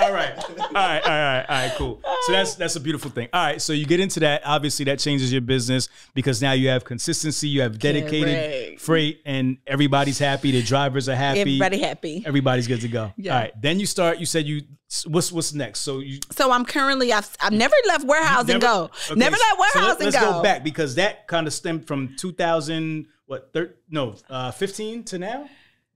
all 0.00 0.12
right, 0.12 0.36
all 0.38 0.54
right, 0.74 1.02
all 1.02 1.10
right, 1.10 1.44
all 1.48 1.56
right, 1.68 1.72
cool. 1.76 2.00
So 2.26 2.32
that's 2.32 2.54
that's 2.54 2.76
a 2.76 2.80
beautiful 2.80 3.10
thing. 3.10 3.28
All 3.32 3.42
right, 3.44 3.60
so 3.60 3.72
you 3.72 3.86
get 3.86 4.00
into 4.00 4.20
that. 4.20 4.42
Obviously, 4.44 4.84
that 4.86 4.98
changes 4.98 5.32
your 5.32 5.40
business 5.42 5.88
because 6.14 6.40
now 6.42 6.52
you 6.52 6.68
have 6.68 6.84
consistency, 6.84 7.48
you 7.48 7.60
have 7.62 7.78
dedicated 7.78 8.80
freight, 8.80 9.20
and 9.24 9.58
everybody's 9.66 10.18
happy. 10.18 10.50
The 10.52 10.62
drivers 10.62 11.08
are 11.08 11.14
happy. 11.16 11.40
Everybody 11.40 11.78
happy. 11.80 12.22
Everybody's 12.26 12.66
good 12.68 12.80
to 12.82 12.88
go. 12.88 13.12
Yeah. 13.16 13.34
All 13.34 13.40
right. 13.40 13.52
Then 13.60 13.80
you 13.80 13.86
start. 13.86 14.18
You 14.18 14.26
said 14.26 14.46
you. 14.46 14.62
What's 15.06 15.30
what's 15.30 15.52
next? 15.52 15.80
So 15.80 15.98
you 15.98 16.18
So 16.32 16.50
I'm 16.50 16.64
currently 16.64 17.12
I've 17.12 17.28
I've 17.42 17.52
never 17.52 17.74
left 17.86 18.06
warehouse 18.06 18.46
never- 18.46 18.58
go. 18.58 18.84
okay, 19.10 19.14
Never 19.20 19.36
so 19.36 19.42
let 19.42 19.58
let- 19.58 19.74
warehousing 19.74 20.04
let's 20.06 20.16
go. 20.18 20.32
go 20.32 20.42
back 20.42 20.64
because 20.64 20.94
that 20.94 21.26
kind 21.28 21.46
of 21.46 21.52
stemmed 21.52 21.86
from 21.86 22.14
2000. 22.16 23.06
What? 23.26 23.50
Thir- 23.52 23.74
no, 23.90 24.14
uh, 24.30 24.50
15 24.50 25.04
to 25.04 25.18
now. 25.18 25.48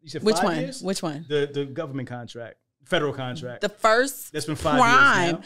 You 0.02 0.10
said 0.10 0.22
Which 0.22 0.36
one? 0.42 0.58
years? 0.58 0.82
Which 0.82 1.02
one? 1.02 1.24
The 1.28 1.48
the 1.50 1.64
government 1.64 2.08
contract, 2.08 2.56
federal 2.92 3.12
contract. 3.12 3.60
The 3.62 3.68
first 3.68 4.32
That's 4.32 4.46
been 4.46 4.54
five 4.56 4.74
years 4.74 4.84
prime. 4.84 5.32
now. 5.32 5.40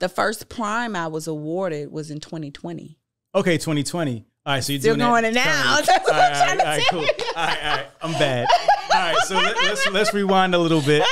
The 0.00 0.08
first 0.08 0.48
prime 0.48 0.94
I 0.94 1.06
was 1.08 1.26
awarded 1.26 1.90
was 1.90 2.10
in 2.10 2.20
2020. 2.20 2.98
okay, 3.34 3.56
2020. 3.58 4.24
All 4.46 4.54
right, 4.54 4.64
so 4.64 4.72
you're 4.72 4.80
Still 4.80 4.94
doing 4.94 5.06
going 5.06 5.24
in 5.26 5.34
now. 5.34 5.80
That's 5.82 5.88
what 6.08 6.14
All 6.14 6.20
I'm 6.20 6.32
right, 6.32 6.46
trying 6.46 6.58
to 6.58 6.64
all 6.64 6.70
right, 6.76 6.86
cool. 6.90 7.00
All 7.00 7.46
right, 7.46 7.64
all 7.64 7.76
right, 7.76 7.86
I'm 8.02 8.12
bad. 8.12 8.46
All 8.94 9.00
right, 9.00 9.16
so 9.26 9.34
let, 9.34 9.56
let's 9.62 9.86
let's 9.90 10.14
rewind 10.14 10.54
a 10.54 10.58
little 10.58 10.80
bit. 10.80 11.02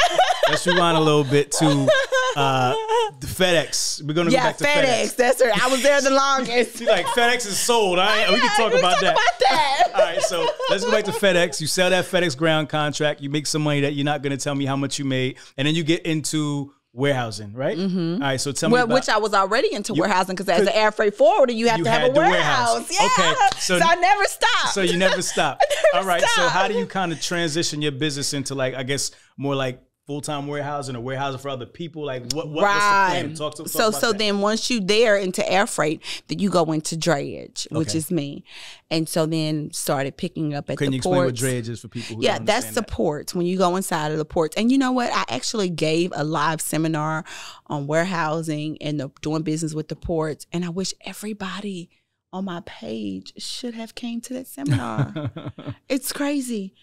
Let's 0.49 0.67
rewind 0.67 0.97
a 0.97 1.01
little 1.01 1.25
bit 1.25 1.51
to 1.53 1.89
uh, 2.37 2.75
the 3.21 3.27
FedEx. 3.27 4.03
We're 4.07 4.15
gonna 4.15 4.31
Yeah, 4.31 4.41
go 4.43 4.49
back 4.49 4.57
to 4.59 4.65
FedEx. 4.65 4.85
FedEx. 4.85 5.17
That's 5.17 5.41
right. 5.43 5.63
I 5.65 5.69
was 5.69 5.83
there 5.83 6.01
the 6.01 6.11
longest. 6.11 6.77
See, 6.77 6.87
like 6.87 7.07
FedEx 7.07 7.47
is 7.47 7.59
sold. 7.59 7.99
I, 7.99 8.31
we 8.31 8.39
can 8.39 8.49
talk 8.57 8.73
we 8.73 8.79
about 8.79 8.93
talk 8.95 9.01
that. 9.01 9.13
about 9.13 9.39
that. 9.41 9.83
All 9.95 10.01
right, 10.03 10.21
so 10.23 10.47
let's 10.71 10.85
go 10.85 10.91
back 10.91 11.05
to 11.05 11.13
FedEx. 11.13 11.61
You 11.61 11.67
sell 11.67 11.91
that 11.91 12.05
FedEx 12.05 12.37
ground 12.37 12.69
contract. 12.69 13.21
You 13.21 13.31
make 13.31 13.47
some 13.47 13.63
money 13.63 13.81
that 13.81 13.95
you're 13.95 14.05
not 14.05 14.23
going 14.23 14.37
to 14.37 14.43
tell 14.43 14.55
me 14.55 14.67
how 14.67 14.77
much 14.77 14.99
you 14.99 15.05
made, 15.05 15.39
and 15.57 15.67
then 15.67 15.75
you 15.75 15.83
get 15.85 16.05
into 16.05 16.73
warehousing, 16.93 17.53
right? 17.53 17.77
Mm-hmm. 17.77 18.23
All 18.23 18.29
right, 18.29 18.41
so 18.41 18.53
tell 18.53 18.71
me 18.71 18.75
Well, 18.75 18.85
about. 18.85 18.95
which 18.95 19.09
I 19.11 19.19
was 19.19 19.35
already 19.35 19.73
into 19.75 19.93
warehousing 19.93 20.35
because 20.35 20.49
as 20.49 20.63
an 20.67 20.73
air 20.73 20.91
freight 20.91 21.15
forwarder, 21.15 21.53
you 21.53 21.69
have 21.69 21.79
You 21.79 21.85
to 21.85 21.91
have 21.91 22.09
a 22.11 22.13
warehouse. 22.13 22.89
warehouse. 22.91 22.91
Yeah. 23.19 23.25
Okay, 23.25 23.35
So, 23.59 23.79
so- 23.79 23.85
I 23.87 23.97
never 23.97 24.25
stopped. 24.25 24.73
so 24.75 24.81
you 24.81 24.97
never 24.99 25.21
stop. 25.35 25.61
never 25.93 26.03
All 26.03 26.09
right, 26.09 26.23
so 26.23 26.49
how 26.49 26.67
do 26.69 26.75
you 26.75 26.87
kind 26.87 27.13
of 27.13 27.21
transition 27.21 27.83
your 27.83 27.93
business 27.93 28.33
into 28.33 28.55
like 28.55 28.75
I 28.75 28.83
guess 28.83 29.11
more 29.37 29.55
like 29.55 29.83
full 30.07 30.21
time 30.21 30.47
warehousing 30.47 30.95
or 30.95 31.01
warehousing 31.01 31.41
for 31.41 31.49
other 31.49 31.67
people? 31.67 32.05
Like 32.05 32.23
what? 32.33 32.49
what 32.49 32.63
what's 32.63 32.75
the 32.75 32.91
plan? 32.91 33.35
Talk 33.35 33.55
to 33.57 33.63
talk 33.65 33.69
so 33.69 33.91
so 33.91 34.13
that. 34.13 34.19
then 34.19 34.41
once 34.41 34.71
you 34.71 34.81
there 34.81 35.17
into 35.17 35.49
air 35.51 35.67
freight, 35.67 36.03
then 36.29 36.39
you 36.39 36.49
go 36.51 36.71
into 36.73 36.97
drayage, 36.97 37.71
which 37.73 37.89
Okay. 37.89 37.99
is 37.99 38.11
me, 38.11 38.45
and 38.91 39.09
so 39.09 39.27
then 39.27 39.73
started 39.73 40.17
picking 40.17 40.55
up 40.55 40.71
at 40.71 40.79
the 40.79 40.85
ports. 40.85 40.85
Can 40.85 40.91
the 40.91 40.93
you 40.93 40.99
explain 40.99 41.25
what 41.25 41.35
drayage 41.35 41.69
is 41.69 41.81
for 41.81 41.89
people? 41.89 42.17
Who 42.17 42.23
yeah, 42.23 42.37
don't 42.39 42.47
that's 42.47 42.69
the 42.69 42.81
that? 42.81 42.89
ports 42.91 43.35
when 43.35 43.47
you 43.47 43.59
go 43.59 43.77
inside 43.77 44.13
of 44.13 44.19
the 44.19 44.25
ports. 44.25 44.57
And 44.57 44.71
you 44.71 44.79
know 44.79 44.93
what? 44.93 45.11
I 45.13 45.25
actually 45.29 45.71
gave 45.71 46.13
a 46.15 46.25
live 46.25 46.61
seminar 46.61 47.25
on 47.67 47.87
warehousing 47.87 48.79
and 48.81 49.01
the, 49.01 49.11
doing 49.21 49.43
business 49.43 49.75
with 49.75 49.89
the 49.89 49.97
ports, 49.97 50.47
and 50.53 50.65
I 50.65 50.69
wish 50.69 50.95
everybody 51.03 51.91
on 52.33 52.45
my 52.45 52.61
page 52.67 53.33
should 53.39 53.75
have 53.75 53.95
came 53.95 54.21
to 54.21 54.35
that 54.35 54.47
seminar. 54.47 55.31
it's 55.89 56.13
crazy. 56.13 56.75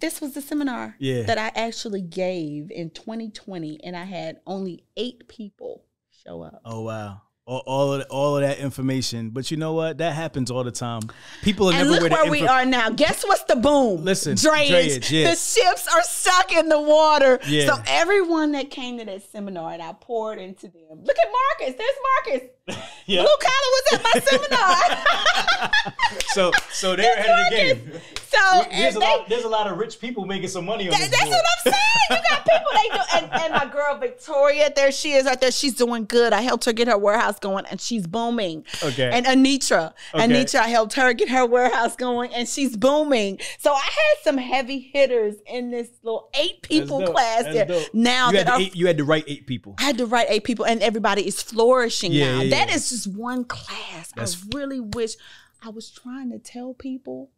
This 0.00 0.20
was 0.20 0.34
the 0.34 0.40
seminar 0.40 0.96
Yeah. 0.98 1.22
that 1.22 1.38
I 1.38 1.50
actually 1.54 2.02
gave 2.02 2.70
in 2.70 2.90
2020, 2.90 3.80
and 3.82 3.96
I 3.96 4.04
had 4.04 4.40
only 4.46 4.84
eight 4.96 5.26
people 5.28 5.84
show 6.24 6.42
up. 6.42 6.60
Oh 6.64 6.82
wow. 6.82 7.22
All, 7.46 7.62
all 7.66 7.94
of 7.94 8.06
all 8.10 8.36
of 8.36 8.42
that 8.42 8.58
information, 8.58 9.30
but 9.30 9.50
you 9.50 9.56
know 9.56 9.72
what? 9.72 9.98
That 9.98 10.12
happens 10.14 10.52
all 10.52 10.62
the 10.62 10.70
time. 10.70 11.00
People 11.42 11.68
are 11.70 11.72
And 11.72 11.90
never 11.90 12.02
look 12.08 12.12
where 12.12 12.30
we 12.30 12.46
are 12.46 12.64
now. 12.64 12.90
Guess 12.90 13.24
what's 13.24 13.42
the 13.44 13.56
boom? 13.56 14.04
Listen, 14.04 14.34
drayage, 14.36 15.10
yeah. 15.10 15.30
The 15.30 15.36
ships 15.36 15.88
are 15.92 16.02
stuck 16.02 16.52
in 16.52 16.68
the 16.68 16.80
water. 16.80 17.40
Yeah. 17.48 17.66
So 17.66 17.82
everyone 17.88 18.52
that 18.52 18.70
came 18.70 18.98
to 18.98 19.04
that 19.06 19.22
seminar, 19.32 19.72
and 19.72 19.82
I 19.82 19.94
poured 19.94 20.38
into 20.38 20.68
them. 20.68 21.02
Look 21.02 21.16
at 21.18 21.28
Marcus. 21.58 21.76
There's 21.76 21.96
Marcus. 22.26 22.48
Yeah. 23.06 23.22
Blue 23.22 23.36
collar 23.40 23.70
was 23.72 23.92
at 23.92 24.02
my 24.04 24.20
seminar. 24.20 25.82
So 26.32 26.52
so 26.70 26.94
they're 26.96 27.14
ahead 27.14 27.28
of 27.30 27.50
the 27.50 27.56
game. 27.56 28.00
So 28.28 28.64
There's 28.70 28.94
a, 28.94 28.98
they- 29.00 29.04
lot, 29.04 29.28
there's 29.28 29.42
a 29.44 29.48
lot 29.48 29.66
of 29.66 29.78
rich 29.78 30.00
people 30.00 30.24
making 30.24 30.48
some 30.48 30.64
money 30.64 30.84
on 30.88 30.92
That- 30.92 31.00
this 31.00 31.10
that's 31.10 31.24
board. 31.24 31.34
what 31.34 31.44
I'm 31.66 31.72
saying. 31.72 31.82
You 32.10 32.16
got 32.30 32.44
people 32.44 32.72
they 32.72 32.88
do, 32.96 33.02
and, 33.16 33.42
and 33.42 33.54
my 33.54 33.66
girl 33.72 33.98
Victoria, 33.98 34.70
there 34.74 34.92
she 34.92 35.12
is 35.12 35.24
right 35.26 35.40
there. 35.40 35.50
She's 35.50 35.74
doing 35.74 36.04
good. 36.04 36.32
I 36.32 36.42
helped 36.42 36.64
her 36.66 36.72
get 36.72 36.86
her 36.86 36.96
warehouse 36.98 37.38
going, 37.40 37.66
and 37.66 37.80
she's 37.80 38.06
booming. 38.06 38.64
Okay. 38.82 39.10
And 39.12 39.26
Anitra, 39.26 39.92
Okay. 40.14 40.24
Anitra, 40.28 40.60
I 40.60 40.68
helped 40.68 40.92
her 40.94 41.12
get 41.12 41.28
her 41.30 41.44
warehouse 41.46 41.96
going, 41.96 42.32
and 42.32 42.48
she's 42.48 42.76
booming. 42.76 43.40
So 43.58 43.72
I 43.72 43.80
had 43.82 44.22
some 44.22 44.38
heavy 44.38 44.78
hitters 44.92 45.34
in 45.46 45.70
this 45.72 45.88
little 46.04 46.30
eight 46.34 46.62
people 46.62 47.04
class 47.08 47.42
That's 47.44 47.54
there. 47.54 47.64
dope. 47.66 47.88
Now 47.94 48.28
you 48.30 48.36
that 48.38 48.46
had, 48.46 48.54
are 48.54 48.60
eight, 48.60 48.76
you 48.76 48.86
had 48.86 48.98
to 48.98 49.04
write 49.04 49.24
eight 49.26 49.46
people. 49.48 49.74
I 49.78 49.82
had 49.82 49.98
to 49.98 50.06
write 50.06 50.26
eight 50.30 50.44
people, 50.44 50.64
and 50.66 50.80
everybody 50.82 51.26
is 51.26 51.42
flourishing 51.42 52.12
Yeah, 52.12 52.36
now. 52.36 52.42
yeah, 52.42 52.50
That 52.66 52.74
is 52.74 52.90
just 52.90 53.06
one 53.06 53.44
class. 53.44 54.12
That's- 54.12 54.42
I 54.42 54.56
really 54.56 54.80
wish 54.80 55.14
I 55.62 55.68
was 55.70 55.90
trying 55.90 56.30
to 56.30 56.38
tell 56.38 56.74
people, 56.74 57.30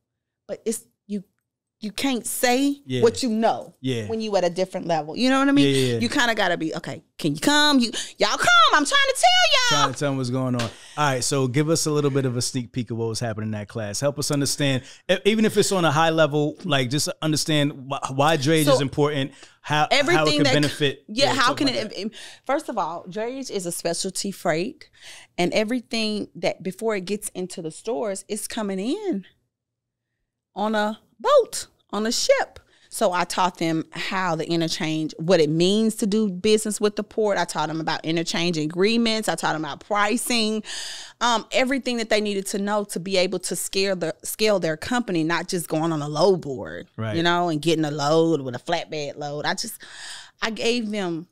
but 0.47 0.63
it's 0.65 0.85
you. 1.83 1.93
Can't 1.93 2.27
say 2.27 2.81
Yeah. 2.87 3.03
what 3.03 3.23
you 3.23 3.29
know 3.29 3.75
Yeah. 3.81 4.07
when 4.07 4.21
you 4.21 4.35
at 4.37 4.45
a 4.45 4.51
different 4.51 4.87
level. 4.87 5.17
You 5.17 5.31
know 5.31 5.39
what 5.39 5.49
I 5.49 5.53
mean? 5.53 5.75
Yeah. 5.75 5.99
You 5.99 6.09
kind 6.09 6.31
of 6.31 6.37
got 6.37 6.49
to 6.49 6.57
be 6.57 6.75
okay. 6.77 7.03
Can 7.19 7.35
you 7.35 7.41
come? 7.41 7.79
You 7.79 7.91
y'all 8.19 8.37
come. 8.37 8.49
I'm 8.73 8.85
trying 8.85 8.87
to 8.87 9.17
tell 9.17 9.79
y'all. 9.79 9.83
Trying 9.85 9.93
to 9.95 9.99
tell 9.99 10.11
them 10.11 10.17
what's 10.19 10.31
going 10.31 10.55
on. 10.55 10.63
All 10.63 10.69
right, 10.97 11.23
so 11.23 11.47
give 11.47 11.69
us 11.69 11.87
a 11.87 11.91
little 11.91 12.11
bit 12.11 12.25
of 12.27 12.37
a 12.37 12.43
sneak 12.43 12.73
peek 12.73 12.91
of 12.91 12.97
what 12.97 13.09
was 13.09 13.21
happening 13.21 13.49
in 13.49 13.51
that 13.53 13.69
class. 13.69 14.01
Help 14.01 14.19
us 14.19 14.31
understand, 14.31 14.83
even 15.25 15.45
if 15.45 15.57
it's 15.57 15.73
on 15.73 15.85
a 15.85 15.91
high 15.93 16.11
level, 16.11 16.57
like 16.65 16.91
just 16.91 17.09
understand 17.23 17.73
why, 18.15 18.37
Drayage 18.37 18.65
So, 18.65 18.75
is 18.75 18.81
important, 18.81 19.33
how 19.61 19.83
how 19.83 19.85
it 19.85 19.93
Everything 19.93 20.35
can 20.39 20.43
that 20.45 20.53
benefit. 20.55 21.05
Yeah, 21.09 21.35
how 21.35 21.55
can 21.55 21.69
it? 21.69 22.13
First 22.45 22.69
of 22.69 22.77
all, 22.77 23.05
drayage 23.09 23.51
is 23.51 23.65
a 23.67 23.73
specialty 23.73 24.33
freight, 24.33 24.91
and 25.39 25.53
everything 25.53 26.29
that 26.35 26.63
before 26.63 26.97
it 26.97 27.05
gets 27.05 27.29
into 27.31 27.63
the 27.63 27.71
stores 27.71 28.25
is 28.29 28.49
coming 28.49 28.79
in 28.81 29.25
on 30.55 30.75
a 30.75 30.99
boat, 31.21 31.69
on 31.93 32.07
a 32.07 32.13
ship. 32.13 32.59
So 32.89 33.11
I 33.11 33.25
taught 33.25 33.57
them 33.57 33.87
how 33.93 34.37
the 34.37 34.47
interchange, 34.47 35.15
what 35.19 35.41
it 35.41 35.49
means 35.49 35.95
to 35.97 36.07
do 36.07 36.29
business 36.29 36.79
with 36.79 36.97
the 36.97 37.03
port. 37.03 37.39
I 37.39 37.47
taught 37.47 37.69
them 37.69 37.81
about 37.81 38.05
interchange 38.05 38.59
agreements. 38.59 39.31
I 39.31 39.35
taught 39.35 39.55
them 39.55 39.65
about 39.65 39.81
pricing, 39.81 40.63
um, 41.23 41.47
everything 41.53 41.97
that 41.97 42.11
they 42.11 42.21
needed 42.21 42.45
to 42.49 42.59
know 42.59 42.85
to 42.85 43.01
be 43.01 43.17
able 43.17 43.39
to 43.39 43.57
scale 43.57 43.97
the 43.97 44.15
scale 44.23 44.61
their 44.61 44.77
company, 44.77 45.25
not 45.25 45.49
just 45.49 45.69
going 45.69 45.91
on 45.91 46.03
a 46.03 46.09
load 46.09 46.43
board, 46.43 46.87
Right. 46.99 47.17
you 47.17 47.23
know, 47.23 47.49
and 47.49 47.63
getting 47.63 47.87
a 47.87 47.91
load 47.91 48.43
with 48.43 48.55
a 48.55 48.59
flatbed 48.59 49.17
load. 49.17 49.47
I 49.47 49.55
just, 49.55 49.81
I 50.43 50.51
gave 50.51 50.91
them 50.91 51.29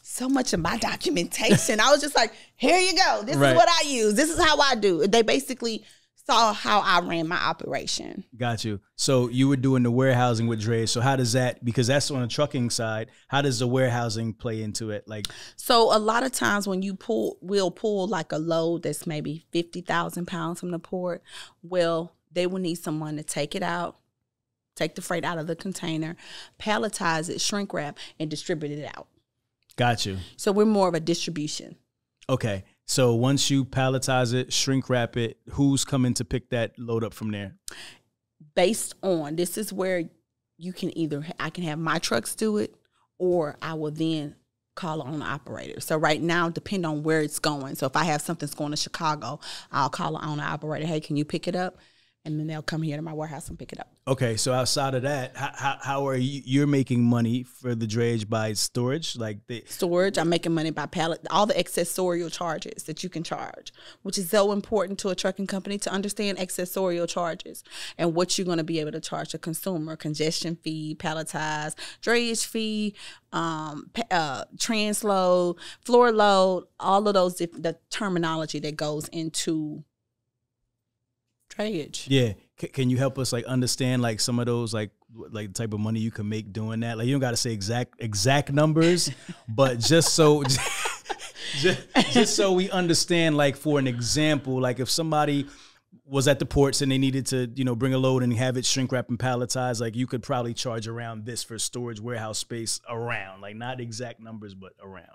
so 0.00 0.30
much 0.30 0.54
of 0.54 0.60
my 0.60 0.76
documentation. 0.78 1.78
I 1.78 1.90
was 1.90 2.00
just 2.00 2.16
like, 2.16 2.32
here 2.56 2.78
you 2.78 2.94
go. 2.96 3.22
This 3.22 3.36
Right. 3.36 3.50
is 3.50 3.56
what 3.56 3.68
I 3.68 3.86
use. 3.86 4.14
This 4.14 4.30
is 4.30 4.42
how 4.42 4.58
I 4.60 4.76
do. 4.76 5.06
They 5.06 5.20
basically 5.20 5.84
saw 6.26 6.52
how 6.52 6.80
I 6.80 7.00
ran 7.00 7.26
my 7.28 7.36
operation. 7.36 8.24
Got 8.36 8.64
you. 8.64 8.80
So 8.96 9.28
you 9.28 9.48
were 9.48 9.56
doing 9.56 9.82
the 9.82 9.90
warehousing 9.90 10.46
with 10.46 10.60
Drayage. 10.62 10.88
So 10.90 11.00
how 11.00 11.16
does 11.16 11.32
that? 11.32 11.64
Because 11.64 11.88
that's 11.88 12.10
on 12.10 12.20
the 12.22 12.28
trucking 12.28 12.70
side. 12.70 13.10
How 13.28 13.42
does 13.42 13.58
the 13.58 13.66
warehousing 13.66 14.34
play 14.34 14.62
into 14.62 14.90
it? 14.90 15.08
Like, 15.08 15.26
So 15.56 15.94
a 15.94 15.98
lot 15.98 16.22
of 16.22 16.32
times 16.32 16.68
when 16.68 16.82
you 16.82 16.94
pull, 16.94 17.38
we'll 17.40 17.70
pull 17.72 18.06
like 18.06 18.32
a 18.32 18.38
load 18.38 18.84
that's 18.84 19.06
maybe 19.06 19.44
fifty 19.52 19.80
thousand 19.80 20.26
pounds 20.26 20.60
from 20.60 20.70
the 20.70 20.78
port. 20.78 21.22
Well, 21.62 22.14
they 22.30 22.46
will 22.46 22.60
need 22.60 22.76
someone 22.76 23.16
to 23.16 23.22
take 23.24 23.54
it 23.54 23.62
out, 23.62 23.96
take 24.76 24.94
the 24.94 25.02
freight 25.02 25.24
out 25.24 25.38
of 25.38 25.46
the 25.46 25.56
container, 25.56 26.16
palletize 26.58 27.28
it, 27.28 27.40
shrink 27.40 27.72
wrap, 27.74 27.98
and 28.20 28.30
distribute 28.30 28.70
it 28.78 28.90
out. 28.96 29.08
got 29.76 30.06
you. 30.06 30.18
So 30.36 30.52
we're 30.52 30.64
more 30.66 30.88
of 30.88 30.94
a 30.94 31.00
distribution. 31.00 31.76
Okay. 32.28 32.64
So 32.86 33.14
once 33.14 33.50
you 33.50 33.64
palletize 33.64 34.34
it, 34.34 34.52
shrink 34.52 34.90
wrap 34.90 35.16
it, 35.16 35.38
who's 35.52 35.84
coming 35.84 36.14
to 36.14 36.24
pick 36.24 36.50
that 36.50 36.78
load 36.78 37.04
up 37.04 37.14
from 37.14 37.30
there? 37.30 37.54
based 38.54 38.94
on 39.02 39.36
this 39.36 39.56
is 39.56 39.72
where 39.72 40.04
you 40.58 40.72
can 40.72 40.96
either 40.96 41.26
I 41.40 41.50
can 41.50 41.64
have 41.64 41.78
my 41.78 41.98
trucks 41.98 42.34
do 42.34 42.58
it 42.58 42.74
or 43.18 43.56
I 43.62 43.74
will 43.74 43.90
then 43.90 44.36
call 44.74 45.02
on 45.02 45.18
the 45.18 45.24
operator. 45.24 45.80
So 45.80 45.96
right 45.96 46.20
now, 46.20 46.48
depend 46.48 46.86
on 46.86 47.02
where 47.02 47.20
it's 47.20 47.38
going. 47.38 47.74
So 47.74 47.86
if 47.86 47.94
I 47.94 48.04
have 48.04 48.22
something 48.22 48.46
that's 48.46 48.54
going 48.54 48.70
to 48.70 48.76
Chicago, 48.76 49.38
I'll 49.70 49.90
call 49.90 50.16
on 50.16 50.38
the 50.38 50.44
operator. 50.44 50.86
Hey, 50.86 51.00
can 51.00 51.16
you 51.16 51.24
pick 51.24 51.46
it 51.46 51.54
up? 51.54 51.76
And 52.24 52.38
then 52.38 52.46
they'll 52.46 52.62
come 52.62 52.82
here 52.82 52.96
to 52.96 53.02
my 53.02 53.12
warehouse 53.12 53.48
and 53.48 53.58
pick 53.58 53.72
it 53.72 53.80
up. 53.80 53.88
Okay, 54.06 54.36
so 54.36 54.52
outside 54.52 54.94
of 54.94 55.02
that, 55.02 55.36
how, 55.36 55.50
how, 55.54 55.78
how 55.80 56.06
are 56.06 56.16
you? 56.16 56.40
You're 56.44 56.66
making 56.68 57.02
money 57.02 57.42
for 57.42 57.74
the 57.74 57.86
drayage 57.86 58.28
by 58.28 58.52
storage, 58.52 59.16
like 59.16 59.46
the 59.48 59.64
Storage, 59.66 60.18
I'm 60.18 60.28
making 60.28 60.54
money 60.54 60.70
by 60.70 60.86
pallet, 60.86 61.26
all 61.30 61.46
the 61.46 61.54
accessorial 61.54 62.32
charges 62.32 62.84
that 62.84 63.02
you 63.02 63.08
can 63.08 63.24
charge, 63.24 63.72
which 64.02 64.18
is 64.18 64.30
so 64.30 64.52
important 64.52 65.00
to 65.00 65.08
a 65.08 65.16
trucking 65.16 65.48
company 65.48 65.78
to 65.78 65.90
understand 65.90 66.38
accessorial 66.38 67.08
charges 67.08 67.64
and 67.98 68.14
what 68.14 68.38
you're 68.38 68.44
going 68.44 68.58
to 68.58 68.64
be 68.64 68.78
able 68.78 68.92
to 68.92 69.00
charge 69.00 69.34
a 69.34 69.38
consumer: 69.38 69.96
congestion 69.96 70.56
fee, 70.56 70.96
palletize, 70.98 71.74
drayage 72.02 72.46
fee, 72.46 72.94
um, 73.32 73.90
pa- 73.94 74.02
uh, 74.10 74.44
transload, 74.56 75.58
floor 75.84 76.12
load, 76.12 76.64
all 76.78 77.06
of 77.06 77.14
those 77.14 77.34
diff- 77.36 77.62
the 77.62 77.78
terminology 77.90 78.58
that 78.60 78.76
goes 78.76 79.08
into 79.08 79.84
drayage. 81.54 82.06
yeah. 82.08 82.32
C- 82.60 82.68
can 82.68 82.90
you 82.90 82.96
help 82.96 83.18
us 83.18 83.32
like 83.32 83.44
understand 83.44 84.02
like 84.02 84.20
some 84.20 84.38
of 84.38 84.46
those 84.46 84.72
like 84.72 84.90
like 85.14 85.48
the 85.48 85.54
type 85.54 85.72
of 85.74 85.80
money 85.80 86.00
you 86.00 86.10
can 86.10 86.28
make 86.28 86.52
doing 86.52 86.80
that? 86.80 86.98
Like 86.98 87.06
you 87.06 87.14
don't 87.14 87.20
got 87.20 87.32
to 87.32 87.36
say 87.36 87.52
exact 87.52 87.94
exact 87.98 88.52
numbers, 88.52 89.10
but 89.48 89.78
just 89.78 90.14
so 90.14 90.42
just, 91.58 91.80
just 92.12 92.36
so 92.36 92.52
we 92.52 92.70
understand 92.70 93.36
like 93.36 93.56
for 93.56 93.78
an 93.78 93.86
example, 93.86 94.60
like 94.60 94.80
if 94.80 94.90
somebody 94.90 95.46
was 96.04 96.28
at 96.28 96.38
the 96.38 96.46
ports 96.46 96.82
and 96.82 96.90
they 96.90 96.98
needed 96.98 97.26
to, 97.26 97.50
you 97.54 97.64
know, 97.64 97.74
bring 97.74 97.94
a 97.94 97.98
load 97.98 98.22
and 98.22 98.32
have 98.34 98.56
it 98.56 98.66
shrink 98.66 98.92
wrap 98.92 99.08
and 99.08 99.18
palletize, 99.18 99.80
like 99.80 99.96
you 99.96 100.06
could 100.06 100.22
probably 100.22 100.54
charge 100.54 100.86
around 100.86 101.24
this 101.24 101.42
for 101.42 101.58
storage 101.58 102.00
warehouse 102.00 102.38
space 102.38 102.80
around, 102.88 103.40
like 103.40 103.56
not 103.56 103.80
exact 103.80 104.20
numbers, 104.20 104.54
but 104.54 104.72
around. 104.82 105.06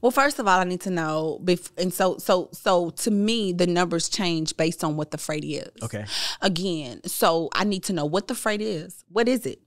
Well, 0.00 0.12
first 0.12 0.38
of 0.38 0.46
all, 0.46 0.60
I 0.60 0.64
need 0.64 0.80
to 0.82 0.90
know, 0.90 1.40
bef- 1.44 1.72
and 1.76 1.92
so 1.92 2.18
so 2.18 2.48
so 2.52 2.90
to 2.90 3.10
me, 3.10 3.52
the 3.52 3.66
numbers 3.66 4.08
change 4.08 4.56
based 4.56 4.82
on 4.84 4.96
what 4.96 5.10
the 5.10 5.18
freight 5.18 5.44
is. 5.44 5.70
Okay. 5.82 6.04
Again, 6.40 7.02
so 7.04 7.48
I 7.52 7.64
need 7.64 7.84
to 7.84 7.92
know 7.92 8.04
what 8.04 8.28
the 8.28 8.34
freight 8.34 8.60
is. 8.60 9.04
What 9.08 9.28
is 9.28 9.46
it? 9.46 9.60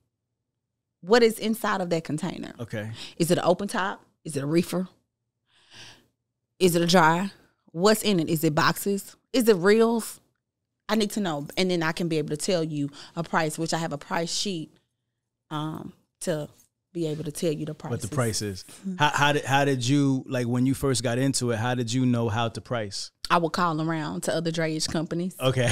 What 1.01 1.24
is 1.24 1.39
inside 1.39 1.82
of 1.82 1.89
that 1.91 2.03
container? 2.03 2.53
Okay. 2.60 2.91
Is 3.18 3.32
it 3.32 3.38
an 3.38 3.45
open 3.45 3.68
top? 3.68 4.03
Is 4.26 4.36
it 4.36 4.43
a 4.43 4.47
reefer? 4.47 4.88
Is 6.60 6.76
it 6.76 6.82
a 6.82 6.88
dry? 6.88 7.32
What's 7.72 8.03
in 8.03 8.20
it? 8.20 8.30
Is 8.30 8.43
it 8.43 8.53
boxes? 8.53 9.16
Is 9.32 9.47
it 9.47 9.55
reels? 9.55 10.20
I 10.89 10.95
need 10.95 11.12
to 11.12 11.20
know, 11.20 11.47
and 11.55 11.70
then 11.70 11.84
I 11.84 11.91
can 11.91 12.07
be 12.07 12.18
able 12.18 12.30
to 12.30 12.38
tell 12.38 12.64
you 12.64 12.89
a 13.16 13.24
price, 13.24 13.60
which 13.60 13.74
I 13.74 13.78
have 13.78 13.93
a 13.93 13.97
price 13.97 14.34
sheet, 14.34 14.74
um, 15.51 15.93
to 16.22 16.49
be 16.94 17.08
able 17.08 17.24
to 17.24 17.32
tell 17.32 17.52
you 17.52 17.66
the 17.66 17.74
price. 17.74 17.92
What 17.92 18.02
the 18.02 18.08
price 18.08 18.42
is. 18.42 18.66
How, 19.00 19.10
how 19.10 19.34
did 19.34 19.46
how 19.46 19.66
did 19.66 19.88
you 19.88 20.24
like 20.28 20.48
when 20.48 20.66
you 20.66 20.74
first 20.74 21.04
got 21.04 21.18
into 21.18 21.52
it? 21.52 21.58
How 21.58 21.76
did 21.76 21.94
you 21.94 22.06
know 22.06 22.30
how 22.30 22.50
to 22.50 22.62
price? 22.62 23.12
I 23.30 23.38
would 23.38 23.52
call 23.52 23.80
around 23.80 24.24
to 24.24 24.34
other 24.34 24.52
drayage 24.52 24.92
companies. 24.92 25.36
Okay. 25.40 25.72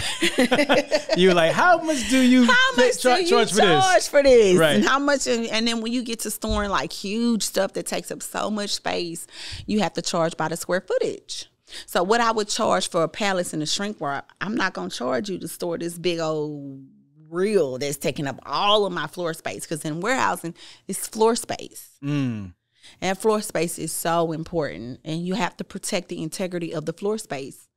you 1.17 1.33
like, 1.33 1.53
how 1.53 1.81
much 1.81 2.07
do 2.09 2.21
you 2.21 2.45
how 2.45 2.75
much 2.75 3.01
do 3.01 3.09
you 3.09 3.27
charge 3.27 3.49
for 3.49 3.61
this? 3.61 4.07
for 4.07 4.21
this? 4.21 4.57
Right. 4.57 4.75
And 4.75 4.85
how 4.85 4.99
much? 4.99 5.25
And, 5.25 5.47
and 5.47 5.67
then 5.67 5.81
when 5.81 5.91
you 5.91 6.03
get 6.03 6.19
to 6.21 6.31
storing 6.31 6.69
like 6.69 6.93
huge 6.93 7.43
stuff 7.43 7.73
that 7.73 7.87
takes 7.87 8.11
up 8.11 8.21
so 8.21 8.51
much 8.51 8.75
space, 8.75 9.25
you 9.65 9.79
have 9.79 9.93
to 9.93 10.03
charge 10.03 10.37
by 10.37 10.49
the 10.49 10.57
square 10.57 10.81
footage. 10.81 11.49
So 11.87 12.03
what 12.03 12.21
I 12.21 12.31
would 12.31 12.47
charge 12.47 12.89
for 12.89 13.03
a 13.03 13.09
pallets 13.09 13.53
and 13.53 13.63
a 13.63 13.65
shrink 13.65 13.99
wrap, 13.99 14.31
I'm 14.39 14.55
not 14.55 14.73
gonna 14.73 14.89
charge 14.89 15.29
you 15.29 15.39
to 15.39 15.47
store 15.47 15.77
this 15.79 15.97
big 15.97 16.19
old 16.19 16.85
reel 17.29 17.77
that's 17.77 17.97
taking 17.97 18.27
up 18.27 18.39
all 18.45 18.85
of 18.85 18.93
my 18.93 19.07
floor 19.07 19.33
space 19.33 19.61
because 19.61 19.83
in 19.85 19.99
warehousing 19.99 20.53
it's 20.87 21.07
floor 21.07 21.35
space. 21.35 21.97
Mm. 22.03 22.53
And 23.01 23.17
floor 23.17 23.41
space 23.41 23.77
is 23.77 23.91
so 23.91 24.31
important, 24.31 25.01
and 25.03 25.25
you 25.25 25.33
have 25.33 25.57
to 25.57 25.63
protect 25.63 26.07
the 26.07 26.23
integrity 26.23 26.73
of 26.73 26.85
the 26.85 26.93
floor 26.93 27.17
space. 27.17 27.67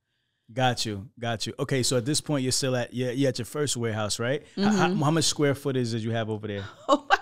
Got 0.53 0.85
you, 0.85 1.09
got 1.19 1.47
you. 1.47 1.53
Okay, 1.59 1.83
so 1.83 1.97
at 1.97 2.05
this 2.05 2.19
point, 2.19 2.43
you're 2.43 2.51
still 2.51 2.75
at 2.75 2.93
you're, 2.93 3.11
you're 3.11 3.29
at 3.29 3.39
your 3.39 3.45
first 3.45 3.77
warehouse, 3.77 4.19
right? 4.19 4.43
Mm-hmm. 4.57 4.77
How, 4.77 5.05
how 5.05 5.11
much 5.11 5.25
square 5.25 5.55
footage 5.55 5.91
did 5.91 6.01
you 6.01 6.11
have 6.11 6.29
over 6.29 6.47
there? 6.47 6.65
Oh 6.87 7.05
my. 7.09 7.17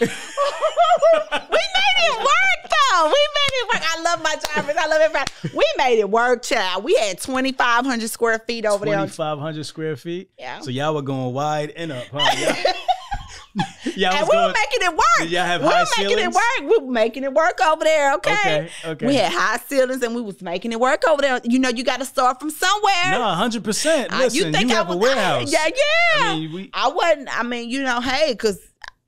We 0.00 0.06
made 0.08 1.98
it 1.98 2.18
work 2.18 2.70
though. 2.70 3.04
We 3.06 3.10
made 3.10 3.52
it 3.52 3.68
work. 3.74 3.82
I 3.84 4.02
love 4.02 4.22
my 4.22 4.36
drivers. 4.36 4.76
I 4.78 4.86
love 4.86 5.00
everybody. 5.00 5.30
We 5.56 5.64
made 5.76 5.98
it 5.98 6.08
work, 6.10 6.42
child. 6.42 6.84
We 6.84 6.94
had 6.96 7.18
2,500 7.18 8.08
square 8.10 8.38
feet 8.40 8.66
over 8.66 8.84
there. 8.84 8.94
Twenty 8.96 9.10
five 9.12 9.38
hundred 9.38 9.64
square 9.64 9.96
feet. 9.96 10.30
Yeah. 10.38 10.60
So 10.60 10.70
y'all 10.70 10.94
were 10.94 11.02
going 11.02 11.32
wide 11.34 11.70
and 11.76 11.92
up, 11.92 12.04
huh? 12.12 12.74
Y'all 13.96 14.12
And 14.14 14.28
was 14.28 14.30
we 14.30 14.36
were 14.36 14.52
making 14.52 14.78
it 14.82 14.90
work. 14.92 15.04
Did 15.18 15.30
y'all 15.32 15.44
have 15.44 15.60
we 15.62 15.66
high 15.68 15.80
were 15.80 15.86
making 15.98 16.16
ceilings? 16.18 16.36
it 16.36 16.62
work. 16.64 16.70
We 16.70 16.86
were 16.86 16.92
making 16.92 17.24
it 17.24 17.32
work 17.34 17.58
over 17.66 17.82
there, 17.84 18.14
okay? 18.14 18.32
Okay, 18.32 18.70
okay. 18.84 19.06
We 19.06 19.14
had 19.16 19.32
high 19.32 19.58
ceilings 19.66 20.02
and 20.02 20.14
we 20.14 20.22
was 20.22 20.40
making 20.40 20.70
it 20.72 20.78
work 20.80 21.02
over 21.08 21.20
there. 21.20 21.40
You 21.44 21.58
know, 21.58 21.68
you 21.68 21.82
got 21.82 21.98
to 21.98 22.04
start 22.04 22.38
from 22.38 22.50
somewhere. 22.50 23.10
No, 23.10 23.22
hundred 23.24 23.64
percent. 23.64 24.12
Uh, 24.12 24.18
Listen, 24.18 24.52
you, 24.54 24.58
I 24.58 24.72
have 24.72 24.88
a 24.88 24.96
was- 24.96 24.98
warehouse. 25.14 25.52
Yeah, 25.52 25.66
yeah. 25.66 25.72
I 26.22 26.34
mean, 26.38 26.52
we- 26.52 26.70
I 26.72 26.88
wasn't. 26.90 27.38
I 27.38 27.42
mean, 27.42 27.68
you 27.70 27.82
know, 27.82 28.00
hey, 28.00 28.32
because 28.32 28.60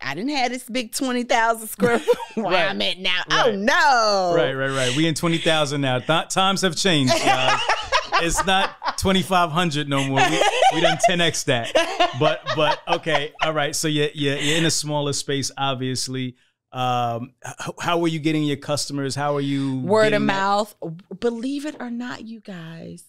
I 0.04 0.14
didn't 0.14 0.30
have 0.30 0.50
this 0.50 0.64
big 0.64 0.92
twenty 0.92 1.24
thousand 1.24 1.68
square 1.68 1.98
foot 2.00 2.18
where 2.34 2.44
Right. 2.46 2.68
I'm 2.70 2.80
at 2.82 2.98
now. 2.98 3.22
Right. 3.30 3.46
Oh 3.48 3.56
no! 3.56 4.34
Right, 4.36 4.52
right, 4.54 4.70
right. 4.70 4.96
We 4.96 5.06
in 5.06 5.14
twenty 5.14 5.38
thousand 5.38 5.80
now. 5.80 5.98
Th- 5.98 6.28
times 6.28 6.62
have 6.62 6.76
changed, 6.76 7.12
guys. 7.14 7.60
it's 8.14 8.44
not 8.46 8.98
twenty 8.98 9.22
five 9.22 9.50
hundred 9.50 9.88
no 9.88 10.04
more. 10.04 10.20
We, 10.28 10.42
we 10.74 10.80
done 10.80 10.98
ten 11.06 11.20
x 11.20 11.44
that. 11.44 11.72
But 12.18 12.40
but 12.56 12.80
okay, 12.88 13.32
all 13.42 13.52
right. 13.52 13.74
So 13.74 13.88
you're 13.88 14.08
you're, 14.14 14.36
you're 14.36 14.58
in 14.58 14.64
a 14.64 14.70
smaller 14.70 15.12
space, 15.12 15.50
obviously. 15.56 16.36
Um, 16.72 17.34
how, 17.78 18.00
are 18.00 18.08
you 18.08 18.18
getting 18.18 18.44
your 18.44 18.56
customers? 18.56 19.14
How 19.14 19.36
are 19.36 19.42
you 19.42 19.80
Word 19.80 20.14
of 20.14 20.22
mouth. 20.22 20.74
Believe 21.20 21.66
it 21.66 21.76
or 21.78 21.90
not, 21.90 22.24
you 22.24 22.40
guys, 22.40 23.04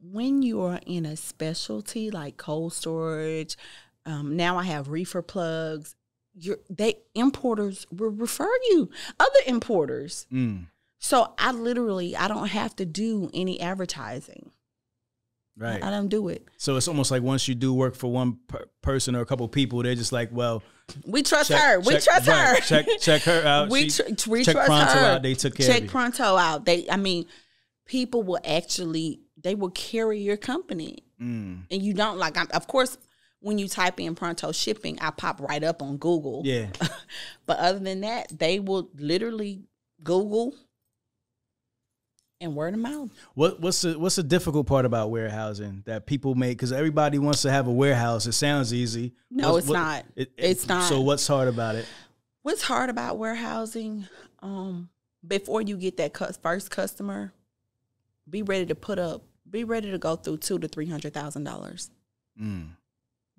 when 0.00 0.40
you 0.40 0.62
are 0.62 0.80
in 0.86 1.04
a 1.04 1.14
specialty 1.14 2.10
like 2.10 2.38
cold 2.38 2.72
storage, 2.72 3.58
um, 4.06 4.34
now 4.34 4.56
I 4.56 4.64
have 4.64 4.88
reefer 4.88 5.20
plugs. 5.20 5.94
Your 6.34 6.58
they 6.68 6.94
importers 7.14 7.86
will 7.90 8.10
refer 8.10 8.50
you 8.70 8.88
other 9.18 9.40
importers. 9.46 10.26
Mm, 10.32 10.66
So 10.98 11.34
I 11.38 11.52
literally 11.52 12.16
I 12.16 12.28
don't 12.28 12.48
have 12.48 12.74
to 12.76 12.84
do 12.86 13.30
any 13.34 13.60
advertising. 13.60 14.50
right. 15.56 15.82
I 15.82 15.90
don't 15.90 16.08
do 16.08 16.28
it. 16.28 16.46
So 16.56 16.76
it's 16.76 16.88
almost 16.88 17.10
like 17.10 17.22
once 17.22 17.48
you 17.48 17.54
do 17.54 17.74
work 17.74 17.94
for 17.94 18.10
one 18.12 18.38
per- 18.48 18.66
person 18.82 19.14
or 19.16 19.20
a 19.20 19.26
couple 19.26 19.46
people, 19.48 19.82
they're 19.82 19.94
just 19.94 20.12
like, 20.12 20.30
well, 20.32 20.62
We 21.04 21.22
trust 21.22 21.48
check- 21.50 21.60
her. 21.60 21.80
We 21.80 21.94
check- 21.94 22.02
trust 22.04 22.28
right, 22.28 22.56
her. 22.56 22.60
Check 22.62 22.86
check 23.00 23.22
her 23.22 23.42
out. 23.46 23.68
we 23.74 23.88
tr- 23.88 24.02
we 24.28 24.44
check 24.44 24.54
trust 24.54 24.66
Pronto 24.68 24.92
her. 24.92 25.06
out. 25.16 25.22
They 25.22 25.34
took 25.34 25.54
care 25.56 25.66
Check 25.66 25.78
of 25.78 25.84
you. 25.84 25.90
pronto 25.90 26.36
out. 26.36 26.64
They, 26.64 26.88
I 26.88 26.96
mean, 26.96 27.26
people 27.86 28.22
will 28.22 28.40
actually 28.44 29.20
they 29.42 29.54
will 29.54 29.70
carry 29.70 30.20
your 30.20 30.36
company, 30.36 30.98
Mm, 31.20 31.64
and 31.70 31.82
you 31.82 31.92
don't 31.94 32.18
like. 32.18 32.36
I'm, 32.38 32.48
of 32.54 32.66
course, 32.66 32.96
when 33.40 33.58
you 33.58 33.68
type 33.68 33.98
in 34.00 34.14
pronto 34.14 34.52
shipping, 34.52 34.98
I 35.00 35.10
pop 35.10 35.40
right 35.40 35.62
up 35.64 35.82
on 35.82 35.96
Google. 35.96 36.42
yeah. 36.44 36.66
But 37.46 37.58
other 37.58 37.78
than 37.80 38.02
that, 38.02 38.38
they 38.38 38.60
will 38.60 38.90
literally 38.94 39.64
Google 40.04 40.54
and 42.40 42.54
word 42.54 42.74
of 42.74 42.80
mouth. 42.80 43.10
What 43.34 43.60
what's 43.60 43.82
the 43.82 43.98
what's 43.98 44.16
the 44.16 44.22
difficult 44.22 44.66
part 44.66 44.84
about 44.84 45.10
warehousing 45.10 45.82
that 45.86 46.06
people 46.06 46.34
make? 46.34 46.56
Because 46.56 46.72
everybody 46.72 47.18
wants 47.18 47.42
to 47.42 47.50
have 47.50 47.66
a 47.66 47.72
warehouse. 47.72 48.26
It 48.26 48.32
sounds 48.32 48.72
easy. 48.72 49.12
No, 49.30 49.52
What's- 49.52 49.64
it's 49.64 49.68
what- 49.70 49.78
not. 49.78 50.04
it- 50.16 50.32
It's 50.36 50.68
not. 50.68 50.88
So 50.88 51.00
what's 51.00 51.26
hard 51.26 51.48
about 51.48 51.74
it? 51.76 51.86
What's 52.42 52.62
hard 52.62 52.88
about 52.88 53.18
warehousing? 53.18 54.06
Um, 54.42 54.88
before 55.26 55.60
you 55.60 55.76
get 55.76 55.98
that 55.98 56.16
first 56.42 56.70
customer, 56.70 57.32
be 58.28 58.42
ready 58.42 58.64
to 58.66 58.74
put 58.74 58.98
up. 58.98 59.22
Be 59.48 59.64
ready 59.64 59.90
to 59.90 59.98
go 59.98 60.16
through 60.16 60.38
two 60.38 60.58
to 60.60 60.68
three 60.68 60.86
hundred 60.86 61.12
thousand 61.12 61.44
dollars. 61.44 61.90
Mm, 62.40 62.68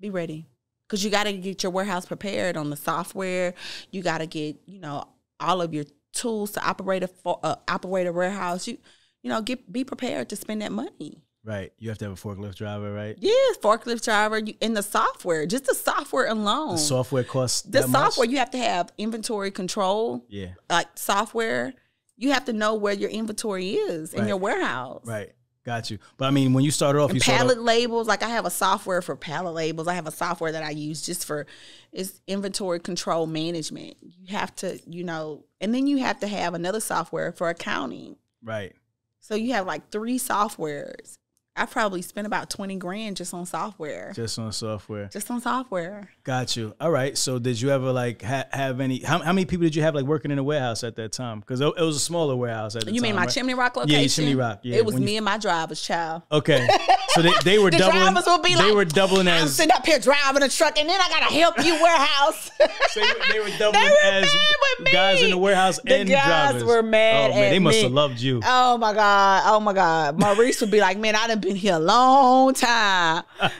Be 0.02 0.10
ready, 0.10 0.48
because 0.88 1.04
you 1.04 1.10
got 1.10 1.24
to 1.24 1.32
get 1.32 1.62
your 1.62 1.70
warehouse 1.70 2.06
prepared 2.06 2.56
on 2.56 2.70
the 2.70 2.76
software. 2.76 3.54
You 3.92 4.02
got 4.02 4.18
to 4.18 4.26
get 4.26 4.56
you 4.66 4.80
know 4.80 5.04
all 5.38 5.62
of 5.62 5.72
your 5.72 5.84
tools 6.12 6.50
to 6.52 6.66
operate 6.66 7.04
a 7.04 7.10
uh, 7.24 7.54
operate 7.68 8.08
a 8.08 8.12
warehouse. 8.12 8.66
You 8.66 8.78
you 9.22 9.30
know 9.30 9.40
get 9.42 9.72
be 9.72 9.84
prepared 9.84 10.28
to 10.30 10.36
spend 10.36 10.60
that 10.60 10.72
money. 10.72 11.22
right. 11.44 11.72
You 11.78 11.88
have 11.90 11.98
to 11.98 12.06
have 12.06 12.14
a 12.14 12.16
forklift 12.16 12.56
driver, 12.56 12.92
right? 12.92 13.16
Yes, 13.20 13.58
forklift 13.58 14.02
driver 14.02 14.38
you, 14.40 14.54
and 14.60 14.76
the 14.76 14.82
software, 14.82 15.46
just 15.46 15.66
the 15.66 15.74
software 15.74 16.26
alone. 16.26 16.72
The 16.72 16.78
software 16.78 17.22
costs 17.22 17.62
the 17.62 17.82
that 17.82 17.88
much? 17.88 18.14
software 18.14 18.26
you 18.26 18.38
have 18.38 18.50
to 18.50 18.58
have 18.58 18.92
inventory 18.98 19.52
control. 19.52 20.26
Yeah. 20.28 20.48
like 20.68 20.88
software, 20.96 21.74
you 22.16 22.32
have 22.32 22.46
to 22.46 22.52
know 22.52 22.74
where 22.74 22.92
your 22.92 23.10
inventory 23.10 23.74
is 23.74 24.14
in 24.14 24.26
your 24.26 24.36
warehouse. 24.36 25.02
Right. 25.04 25.32
Got 25.64 25.90
you. 25.90 25.98
But 26.16 26.26
I 26.26 26.30
mean, 26.30 26.52
when 26.52 26.64
you 26.64 26.72
started 26.72 26.98
off, 27.00 27.14
you 27.14 27.20
pallet 27.20 27.60
labels, 27.60 28.08
like 28.08 28.22
I 28.22 28.28
have 28.28 28.44
a 28.46 28.50
software 28.50 29.00
for 29.00 29.14
pallet 29.14 29.54
labels. 29.54 29.86
I 29.86 29.94
have 29.94 30.08
a 30.08 30.12
software 30.12 30.50
that 30.50 30.64
I 30.64 30.70
use 30.70 31.02
just 31.02 31.24
for 31.24 31.46
it's 31.92 32.20
inventory 32.26 32.80
control 32.80 33.26
management. 33.26 33.96
You 34.00 34.34
have 34.34 34.54
to, 34.56 34.80
you 34.86 35.04
know, 35.04 35.44
and 35.60 35.72
then 35.72 35.86
you 35.86 35.98
have 35.98 36.18
to 36.20 36.26
have 36.26 36.54
another 36.54 36.80
software 36.80 37.30
for 37.32 37.48
accounting. 37.48 38.16
right. 38.42 38.74
So 39.20 39.36
you 39.36 39.52
have 39.52 39.66
like 39.66 39.90
three 39.90 40.18
softwares. 40.18 41.16
I 41.54 41.66
probably 41.66 42.00
spent 42.00 42.26
about 42.26 42.48
20 42.48 42.76
grand 42.76 43.18
just 43.18 43.34
on 43.34 43.44
software. 43.44 44.12
Just 44.16 44.38
on 44.38 44.52
software. 44.52 45.10
Just 45.12 45.30
on 45.30 45.38
software. 45.42 46.08
Got 46.24 46.56
you. 46.56 46.74
All 46.80 46.90
right. 46.90 47.16
So 47.16 47.38
did 47.38 47.60
you 47.60 47.68
ever 47.68 47.92
like 47.92 48.22
ha- 48.22 48.46
have 48.50 48.80
any? 48.80 49.00
How, 49.00 49.18
how 49.18 49.34
many 49.34 49.44
people 49.44 49.64
did 49.64 49.74
you 49.76 49.82
have 49.82 49.94
like 49.94 50.06
working 50.06 50.30
in 50.30 50.38
a 50.38 50.42
warehouse 50.42 50.82
at 50.82 50.96
that 50.96 51.12
time? 51.12 51.40
Because 51.40 51.60
it, 51.60 51.66
it 51.76 51.82
was 51.82 51.96
a 51.96 52.00
smaller 52.00 52.34
warehouse 52.36 52.74
at 52.74 52.86
the 52.86 52.92
You 52.92 53.00
time. 53.00 53.02
mean 53.02 53.16
my 53.16 53.22
right? 53.26 53.30
Chimney 53.30 53.52
Rock 53.52 53.74
Yeah, 53.76 53.80
location? 53.82 54.00
your 54.24 54.30
Chimney 54.30 54.34
Rock, 54.34 54.60
yeah, 54.62 54.76
It 54.76 54.84
was 54.86 54.94
when 54.94 55.04
me 55.04 55.12
you- 55.12 55.16
and 55.18 55.26
my 55.26 55.36
drivers, 55.36 55.82
child. 55.82 56.22
Okay. 56.32 56.66
So 57.10 57.20
they, 57.20 57.32
they 57.44 57.58
were 57.62 57.70
The 57.70 57.76
doubling. 57.78 58.00
drivers 58.00 58.24
would 58.28 58.42
be 58.42 58.54
they 58.54 58.64
like, 58.68 58.74
were 58.74 58.84
doubling 58.86 59.28
I'm 59.28 59.44
as 59.44 59.54
sitting 59.54 59.72
up 59.72 59.84
here 59.84 59.98
driving 59.98 60.42
a 60.42 60.48
truck, 60.48 60.78
and 60.78 60.88
then 60.88 60.98
I 60.98 61.08
gotta 61.10 61.34
help 61.34 61.62
you 61.62 61.74
warehouse. 61.82 62.50
they, 62.94 63.02
were- 63.02 63.14
they 63.30 63.40
were 63.40 63.58
doubling 63.58 63.82
were 63.82 63.96
as 64.04 64.22
mad 64.24 64.54
with 64.78 64.86
me. 64.86 64.92
guys 64.92 65.22
in 65.22 65.30
the 65.30 65.36
warehouse 65.38 65.78
The 65.84 65.96
and 65.96 66.08
guys 66.08 66.52
drivers. 66.52 66.64
were 66.64 66.82
mad 66.82 67.30
Oh 67.32 67.34
man, 67.34 67.50
they 67.50 67.58
must 67.58 67.76
me. 67.76 67.82
have 67.82 67.92
loved 67.92 68.20
you. 68.20 68.40
oh 68.42 68.78
my 68.78 68.94
god! 68.94 69.42
Oh 69.44 69.60
my 69.60 69.74
god! 69.74 70.18
Maurice 70.18 70.62
would 70.62 70.70
be 70.70 70.80
like, 70.80 70.96
"Man, 70.96 71.14
I 71.14 71.26
done 71.26 71.40
been 71.42 71.56
here 71.56 71.74
a 71.74 71.78
long 71.78 72.54
time. 72.54 73.24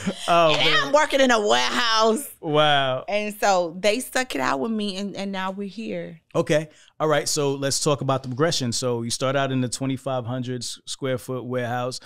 Oh 0.28 0.54
And. 0.54 0.86
I'm 0.86 0.92
working 0.92 1.20
in 1.20 1.30
a 1.30 1.46
warehouse." 1.46 2.28
Wow. 2.40 3.04
And 3.08 3.34
so 3.38 3.76
they 3.78 4.00
stuck 4.00 4.34
it 4.34 4.40
out 4.40 4.60
with 4.60 4.70
me, 4.70 4.96
and, 4.96 5.14
and 5.16 5.30
now 5.30 5.50
we're 5.50 5.68
here. 5.68 6.20
Okay. 6.34 6.68
All 6.98 7.08
right. 7.08 7.28
So 7.28 7.54
let's 7.54 7.80
talk 7.80 8.00
about 8.00 8.22
the 8.22 8.28
progression. 8.28 8.72
So 8.72 9.02
you 9.02 9.10
start 9.10 9.36
out 9.36 9.52
in 9.52 9.60
the 9.60 9.68
2,500 9.68 10.64
square 10.64 11.18
foot 11.18 11.44
warehouse, 11.44 12.00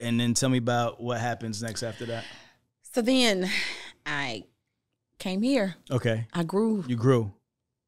and 0.00 0.20
then 0.20 0.34
tell 0.34 0.48
me 0.48 0.58
about 0.58 1.00
what 1.02 1.20
happens 1.20 1.62
next 1.62 1.82
after 1.82 2.04
that. 2.06 2.24
So 2.92 3.00
then, 3.00 3.48
I 4.04 4.44
came 5.18 5.42
here. 5.42 5.76
Okay. 5.90 6.26
I 6.34 6.42
grew, 6.42 6.84
You 6.86 6.96
grew. 6.96 7.32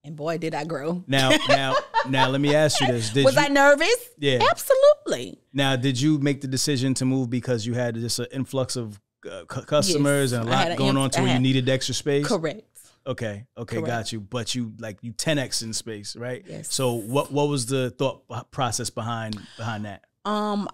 And 0.05 0.16
boy, 0.16 0.38
did 0.38 0.55
I 0.55 0.64
grow. 0.64 1.05
Now, 1.07 1.30
now, 1.48 1.74
now, 2.09 2.28
let 2.28 2.40
me 2.40 2.55
ask 2.55 2.80
you 2.80 2.86
this: 2.88 3.11
Did 3.11 3.24
Was 3.24 3.36
you, 3.36 3.42
I 3.42 3.48
nervous? 3.48 3.96
Yeah. 4.18 4.40
absolutely. 4.50 5.38
now 5.53 5.76
did 5.76 6.00
you 6.00 6.18
make 6.18 6.40
the 6.40 6.48
decision 6.48 6.94
to 6.94 7.05
move 7.05 7.30
because 7.30 7.66
you 7.66 7.74
had 7.74 7.94
just 7.94 8.18
an 8.18 8.26
influx 8.32 8.76
of 8.76 9.00
uh, 9.30 9.44
cu- 9.46 9.62
customers 9.62 10.32
Yes. 10.32 10.40
and 10.40 10.48
a 10.48 10.50
lot 10.53 10.62
had 10.62 10.72
an 10.72 10.78
going 10.78 10.90
inf- 10.90 10.98
on 10.98 11.11
to 11.11 11.20
I 11.20 11.22
where 11.22 11.34
you 11.34 11.40
needed 11.40 11.68
extra 11.68 11.94
space? 11.94 12.26
Correct. 12.26 12.62
Okay. 13.07 13.46
Okay. 13.59 13.76
Correct. 13.76 13.86
Got 13.86 14.12
you. 14.12 14.20
But 14.20 14.55
you 14.55 14.72
like 14.78 14.98
you 15.03 15.12
10x 15.12 15.62
in 15.62 15.72
space, 15.72 16.14
right? 16.16 16.44
Yes. 16.46 16.72
So 16.72 16.92
what 16.94 17.32
what 17.32 17.48
was 17.48 17.66
the 17.66 17.90
thought 17.90 18.22
process 18.50 18.90
behind 18.90 19.40
behind 19.57 19.84
that? 19.86 20.05
Um, 20.24 20.68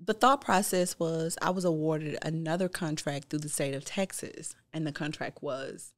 the 0.00 0.14
thought 0.14 0.40
process 0.40 0.98
was 0.98 1.36
I 1.42 1.50
was 1.50 1.64
awarded 1.64 2.18
another 2.22 2.68
contract 2.68 3.28
through 3.30 3.40
the 3.40 3.48
state 3.48 3.74
of 3.74 3.84
Texas, 3.84 4.54
and 4.72 4.86
the 4.86 4.92
contract 4.92 5.42
was, 5.42 5.92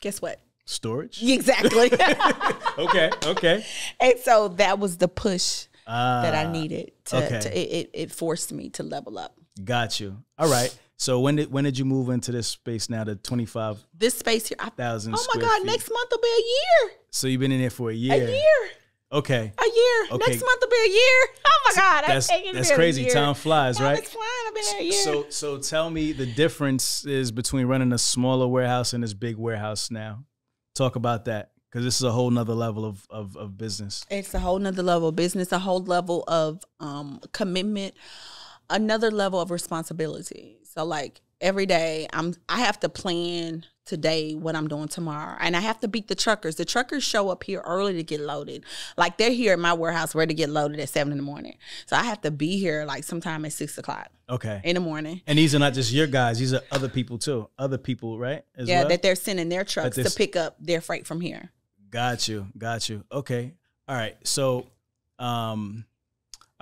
guess 0.00 0.20
what? 0.22 0.40
Storage. 0.64 1.22
Exactly. 1.22 1.90
okay. 2.78 3.10
Okay. 3.24 3.64
and 4.00 4.14
so 4.20 4.48
that 4.48 4.78
was 4.78 4.96
the 4.98 5.08
push 5.08 5.66
that 5.86 6.34
I 6.34 6.44
Ah, 6.44 6.52
needed 6.52 6.92
to. 7.06 7.16
okay. 7.24 7.40
to 7.40 7.78
it, 7.80 7.90
it, 7.92 8.12
forced 8.12 8.52
me 8.52 8.70
to 8.70 8.82
level 8.82 9.18
up. 9.18 9.34
Got 9.64 9.98
you. 10.00 10.16
All 10.38 10.48
right. 10.50 10.76
So 10.96 11.18
when 11.20 11.34
did 11.36 11.50
when 11.52 11.64
did 11.64 11.76
you 11.76 11.84
move 11.84 12.08
into 12.08 12.30
this 12.30 12.46
space 12.46 12.88
now? 12.88 13.02
The 13.02 13.16
twenty 13.16 13.44
five 13.46 13.78
This 13.92 14.14
space 14.14 14.46
here. 14.48 14.56
I, 14.60 14.68
thousand. 14.70 15.14
oh 15.18 15.26
my 15.34 15.40
God! 15.40 15.66
Next 15.66 15.90
month 15.90 16.08
will 16.12 16.18
be 16.22 16.28
a 16.28 16.44
year. 16.86 16.96
So 17.10 17.26
you've 17.26 17.40
been 17.40 17.50
in 17.52 17.60
there 17.60 17.70
for 17.70 17.90
a 17.90 17.94
year. 17.94 18.14
A 18.14 18.30
year. 18.30 18.70
Okay. 19.10 19.52
A 19.58 19.64
year. 19.64 20.06
Okay. 20.12 20.30
Next 20.30 20.42
month 20.42 20.60
will 20.62 20.70
be 20.70 20.84
a 20.86 20.92
year. 20.92 21.26
Oh 21.64 21.74
my 21.76 21.80
God! 21.82 22.04
That's 22.08 22.26
that's 22.28 22.68
here 22.68 22.76
crazy. 22.76 23.04
Time 23.08 23.34
flies, 23.34 23.76
Time 23.76 23.86
right? 23.86 24.02
is 24.02 24.08
flying. 24.08 24.28
I've 24.48 24.54
been 24.54 24.64
here 24.64 24.80
a 24.80 24.84
year. 24.84 24.92
So 25.04 25.26
so 25.28 25.58
tell 25.58 25.90
me 25.90 26.12
the 26.12 26.26
differences 26.26 27.30
between 27.30 27.66
running 27.66 27.92
a 27.92 27.98
smaller 27.98 28.48
warehouse 28.48 28.92
and 28.94 29.02
this 29.04 29.14
big 29.14 29.36
warehouse 29.36 29.90
now. 29.90 30.24
Talk 30.74 30.96
about 30.96 31.26
that 31.26 31.50
because 31.68 31.84
this 31.84 31.96
is 31.96 32.02
a 32.02 32.12
whole 32.12 32.30
nother 32.30 32.54
level 32.54 32.84
of, 32.84 33.06
of 33.10 33.36
of 33.36 33.56
business. 33.58 34.04
it's 34.10 34.34
a 34.34 34.38
whole 34.38 34.58
nother 34.58 34.82
level 34.82 35.08
of 35.08 35.16
business, 35.16 35.52
a 35.52 35.58
whole 35.58 35.82
level 35.82 36.24
of 36.28 36.62
um, 36.80 37.20
commitment, 37.32 37.94
another 38.70 39.10
level 39.10 39.40
of 39.40 39.50
responsibility. 39.50 40.58
So 40.64 40.84
like 40.84 41.20
every 41.42 41.66
day, 41.66 42.06
I'm 42.12 42.34
I 42.48 42.60
have 42.60 42.80
to 42.80 42.88
plan 42.88 43.66
today 43.84 44.34
what 44.34 44.54
I'm 44.54 44.68
doing 44.68 44.88
tomorrow, 44.88 45.36
and 45.40 45.56
I 45.56 45.60
have 45.60 45.80
to 45.80 45.88
beat 45.88 46.08
the 46.08 46.14
truckers. 46.14 46.54
The 46.56 46.64
truckers 46.64 47.02
show 47.02 47.28
up 47.28 47.42
here 47.44 47.60
early 47.66 47.94
to 47.94 48.02
get 48.02 48.20
loaded. 48.20 48.64
Like 48.96 49.18
they're 49.18 49.32
here 49.32 49.52
at 49.52 49.58
my 49.58 49.72
warehouse 49.72 50.14
ready 50.14 50.32
to 50.34 50.38
get 50.38 50.48
loaded 50.48 50.80
at 50.80 50.88
seven 50.88 51.12
in 51.12 51.18
the 51.18 51.24
morning. 51.24 51.58
So 51.86 51.96
I 51.96 52.04
have 52.04 52.20
to 52.22 52.30
be 52.30 52.58
here 52.58 52.84
like 52.86 53.04
sometime 53.04 53.44
at 53.44 53.52
six 53.52 53.76
o'clock 53.76 54.08
Okay. 54.30 54.60
in 54.64 54.74
the 54.74 54.80
morning. 54.80 55.20
And 55.26 55.36
these 55.36 55.54
are 55.54 55.58
not 55.58 55.74
just 55.74 55.92
your 55.92 56.06
guys; 56.06 56.38
these 56.38 56.54
are 56.54 56.62
other 56.70 56.88
people 56.88 57.18
too. 57.18 57.48
Other 57.58 57.78
people, 57.78 58.18
right? 58.18 58.44
As 58.56 58.68
yeah, 58.68 58.80
well? 58.80 58.88
that 58.90 59.02
they're 59.02 59.16
sending 59.16 59.48
their 59.48 59.64
trucks 59.64 59.96
to 59.96 60.10
pick 60.10 60.36
up 60.36 60.56
their 60.60 60.80
freight 60.80 61.06
from 61.06 61.20
here. 61.20 61.50
Got 61.90 62.28
you. 62.28 62.46
Got 62.56 62.88
you. 62.88 63.04
Okay. 63.12 63.52
All 63.86 63.96
right. 63.96 64.16
So, 64.24 64.68
um, 65.18 65.84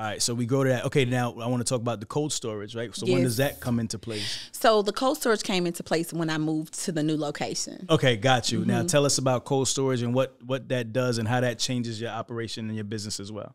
all 0.00 0.06
right. 0.06 0.22
So 0.22 0.32
we 0.32 0.46
go 0.46 0.64
to 0.64 0.70
that. 0.70 0.86
Okay. 0.86 1.04
Now 1.04 1.32
I 1.32 1.46
want 1.46 1.60
to 1.60 1.68
talk 1.68 1.82
about 1.82 2.00
the 2.00 2.06
cold 2.06 2.32
storage, 2.32 2.74
right? 2.74 2.94
So 2.96 3.04
when 3.04 3.22
does 3.22 3.36
that 3.36 3.60
come 3.60 3.78
into 3.78 3.98
place? 3.98 4.48
So 4.50 4.80
the 4.80 4.94
cold 4.94 5.18
storage 5.18 5.42
came 5.42 5.66
into 5.66 5.82
place 5.82 6.10
when 6.10 6.30
I 6.30 6.38
moved 6.38 6.72
to 6.84 6.92
the 6.92 7.02
new 7.02 7.18
location. 7.18 7.84
Okay. 7.90 8.16
Got 8.16 8.50
you. 8.50 8.60
Mm-hmm. 8.60 8.70
Now 8.70 8.82
tell 8.84 9.04
us 9.04 9.18
about 9.18 9.44
cold 9.44 9.68
storage 9.68 10.00
and 10.00 10.14
what 10.14 10.38
what 10.42 10.70
that 10.70 10.94
does 10.94 11.18
and 11.18 11.28
how 11.28 11.40
that 11.40 11.58
changes 11.58 12.00
your 12.00 12.12
operation 12.12 12.66
and 12.68 12.74
your 12.74 12.84
business 12.84 13.20
as 13.20 13.30
well. 13.30 13.54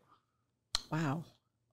Wow. 0.92 1.24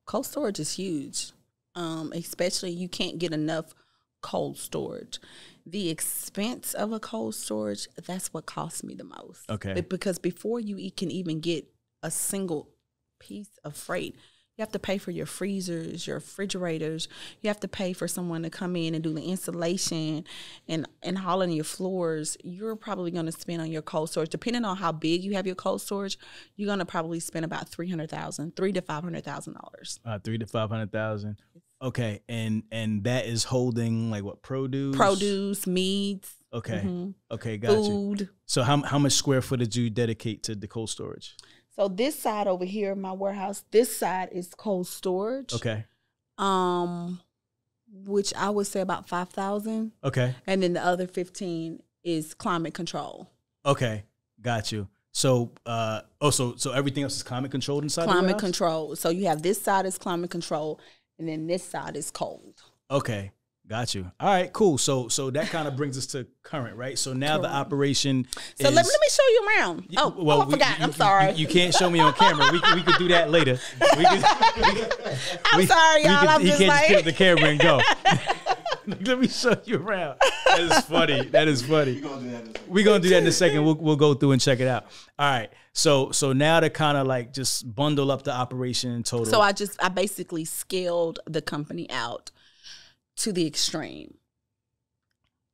Cold 0.08 0.26
storage 0.26 0.60
is 0.60 0.74
huge. 0.74 1.34
Um, 1.76 2.12
especially 2.16 2.72
you 2.72 2.90
can't 2.90 3.20
get 3.20 3.32
enough 3.32 3.76
cold 4.24 4.58
storage. 4.58 5.20
The 5.68 5.92
expense 5.92 6.74
of 6.74 6.92
a 6.94 7.00
cold 7.00 7.36
storage, 7.36 7.88
that's 8.08 8.34
what 8.34 8.48
costs 8.48 8.84
me 8.84 8.96
the 8.96 9.04
most. 9.04 9.48
Okay. 9.52 9.74
Be- 9.76 9.82
Because 9.82 10.18
before 10.18 10.60
you 10.60 10.90
can 10.90 11.12
even 11.12 11.42
get 11.42 11.66
a 12.02 12.10
single 12.10 12.70
piece 13.20 13.60
of 13.64 13.76
freight, 13.76 14.16
You 14.58 14.62
have 14.62 14.72
to 14.74 14.80
pay 14.80 15.00
for 15.00 15.10
your 15.10 15.26
freezers, 15.26 16.06
your 16.06 16.18
refrigerators. 16.18 17.08
You 17.42 17.48
have 17.48 17.60
to 17.62 17.68
pay 17.68 17.92
for 17.92 18.08
someone 18.08 18.44
to 18.44 18.52
come 18.52 18.76
in 18.76 18.94
and 18.94 19.04
do 19.04 19.12
the 19.12 19.24
installation 19.24 20.26
and 20.68 20.88
and 21.02 21.18
hauling 21.18 21.50
your 21.52 21.64
floors. 21.64 22.38
You're 22.44 22.76
probably 22.76 23.10
going 23.10 23.26
to 23.26 23.32
spend 23.32 23.62
on 23.64 23.72
your 23.72 23.82
cold 23.82 24.12
storage, 24.12 24.30
depending 24.30 24.64
on 24.64 24.78
how 24.78 24.92
big 24.92 25.24
you 25.24 25.34
have 25.34 25.48
your 25.48 25.56
cold 25.56 25.82
storage. 25.82 26.20
You're 26.56 26.68
going 26.68 26.78
to 26.80 26.86
probably 26.86 27.20
spend 27.20 27.46
about 27.46 27.68
three 27.68 27.90
hundred 27.90 28.12
thousand, 28.12 28.56
three 28.56 28.72
to 28.74 28.82
five 28.84 29.02
hundred 29.04 29.24
thousand 29.24 29.54
dollars. 29.56 30.00
Uh, 30.06 30.20
three 30.20 30.38
to 30.38 30.46
five 30.46 30.70
hundred 30.70 30.92
thousand. 30.92 31.38
Okay, 31.82 32.20
and 32.30 32.62
and 32.72 33.06
that 33.06 33.26
is 33.26 33.46
holding 33.46 34.12
like 34.12 34.24
what 34.24 34.44
produce? 34.44 34.96
Produce, 34.96 35.66
meats, 35.66 36.32
Okay. 36.54 36.84
mhm, 36.86 37.16
Okay, 37.32 37.58
got 37.58 37.82
you. 37.90 37.96
food. 37.96 38.30
So 38.46 38.62
how 38.62 38.84
how 38.84 39.00
much 39.00 39.14
square 39.14 39.42
footage 39.42 39.74
do 39.74 39.82
you 39.82 39.90
dedicate 39.90 40.44
to 40.44 40.54
the 40.54 40.68
cold 40.68 40.92
storage? 40.92 41.36
So 41.76 41.88
this 41.88 42.18
side 42.18 42.48
over 42.48 42.66
here, 42.66 42.96
my 42.96 43.12
warehouse, 43.12 43.64
this 43.72 43.98
side 43.98 44.30
is 44.32 44.54
cold 44.56 44.88
storage. 44.88 45.54
Okay. 45.54 45.86
Um, 46.38 47.20
which 48.06 48.34
I 48.36 48.50
would 48.50 48.68
say 48.68 48.82
about 48.82 49.08
five 49.08 49.30
thousand, 49.30 49.92
Okay. 50.04 50.36
and 50.48 50.64
then 50.64 50.74
the 50.74 50.84
other 50.84 51.08
fifteen 51.08 51.82
is 52.04 52.34
climate 52.34 52.74
control. 52.74 53.30
Okay. 53.66 54.04
Got 54.42 54.72
you. 54.72 54.88
So 55.14 55.52
uh 55.66 56.02
oh 56.20 56.32
so 56.32 56.56
so 56.58 56.72
everything 56.72 57.04
else 57.04 57.16
is 57.16 57.24
climate 57.24 57.52
controlled 57.52 57.84
inside 57.84 58.06
climate 58.06 58.40
control. 58.40 58.96
So 58.96 59.10
you 59.10 59.28
have 59.28 59.44
this 59.44 59.62
side 59.62 59.86
is 59.86 60.00
climate 60.00 60.32
control, 60.32 60.80
and 61.20 61.28
then 61.28 61.46
this 61.46 61.64
side 61.64 61.96
is 61.96 62.10
cold. 62.10 62.64
Okay. 62.90 63.32
Got 63.74 63.96
you. 63.96 64.12
All 64.20 64.28
right, 64.30 64.54
cool. 64.54 64.78
So 64.78 65.08
so 65.08 65.32
that 65.32 65.48
kind 65.48 65.68
of 65.68 65.76
brings 65.76 65.98
us 65.98 66.06
to 66.08 66.28
current, 66.44 66.78
right? 66.78 66.96
So 66.96 67.12
now 67.14 67.40
the 67.40 67.48
operation 67.50 68.28
So 68.60 68.68
is 68.68 68.76
let, 68.76 68.86
me- 68.86 68.92
let 68.92 69.02
me 69.02 69.08
show 69.10 69.28
you 69.30 69.48
around. 69.58 69.88
Oh, 69.98 70.14
oh, 70.16 70.42
I 70.42 70.46
we- 70.46 70.52
forgot. 70.52 70.78
you- 70.78 70.84
I'm 70.84 70.92
sorry. 70.94 71.32
You, 71.32 71.38
you 71.38 71.48
can't 71.48 71.74
show 71.74 71.90
me 71.90 72.00
on 72.00 72.14
camera. 72.14 72.50
We, 72.52 72.62
could- 72.62 72.76
we 72.76 72.84
could 72.84 72.98
do 73.00 73.08
that 73.08 73.32
later. 73.32 73.58
We 73.98 74.06
could, 74.06 74.24
I'm 75.52 75.58
we- 75.58 75.66
sorry, 75.66 76.04
y'all. 76.04 76.20
could- 76.20 76.30
I'm 76.30 76.42
you 76.42 76.48
just 76.50 76.60
can't 76.60 76.70
like 76.70 76.88
just 76.88 77.04
pick 77.04 77.06
the 77.06 77.14
camera 77.14 77.46
and 77.50 77.60
go. 77.60 77.82
Let 78.86 79.20
me 79.20 79.28
show 79.28 79.56
you 79.66 79.78
around. 79.78 80.20
That 80.46 80.60
is 80.60 80.80
funny. 80.82 81.26
That 81.30 81.48
is 81.48 81.64
funny. 81.64 82.04
We're 82.68 82.86
gonna 82.86 83.00
do 83.00 83.10
that 83.10 83.24
in 83.24 83.28
a 83.28 83.32
second. 83.32 83.66
We'll 83.66 83.74
we'll 83.76 83.96
go 83.96 84.14
through 84.14 84.34
and 84.34 84.42
check 84.42 84.60
it 84.60 84.68
out. 84.68 84.86
All 85.18 85.28
right. 85.32 85.50
So 85.72 86.12
so 86.12 86.32
now 86.32 86.60
to 86.60 86.70
kind 86.70 86.96
of 86.96 87.08
like 87.08 87.34
just 87.34 87.74
bundle 87.74 88.12
up 88.12 88.22
the 88.22 88.34
operation 88.34 88.92
in 88.92 89.02
total. 89.02 89.26
So 89.26 89.42
I 89.42 89.52
just 89.52 89.84
I 89.84 89.90
basically 89.90 90.46
scaled 90.46 91.20
the 91.26 91.42
company 91.42 91.90
out 91.90 92.30
to 93.18 93.32
the 93.32 93.46
extreme. 93.48 94.16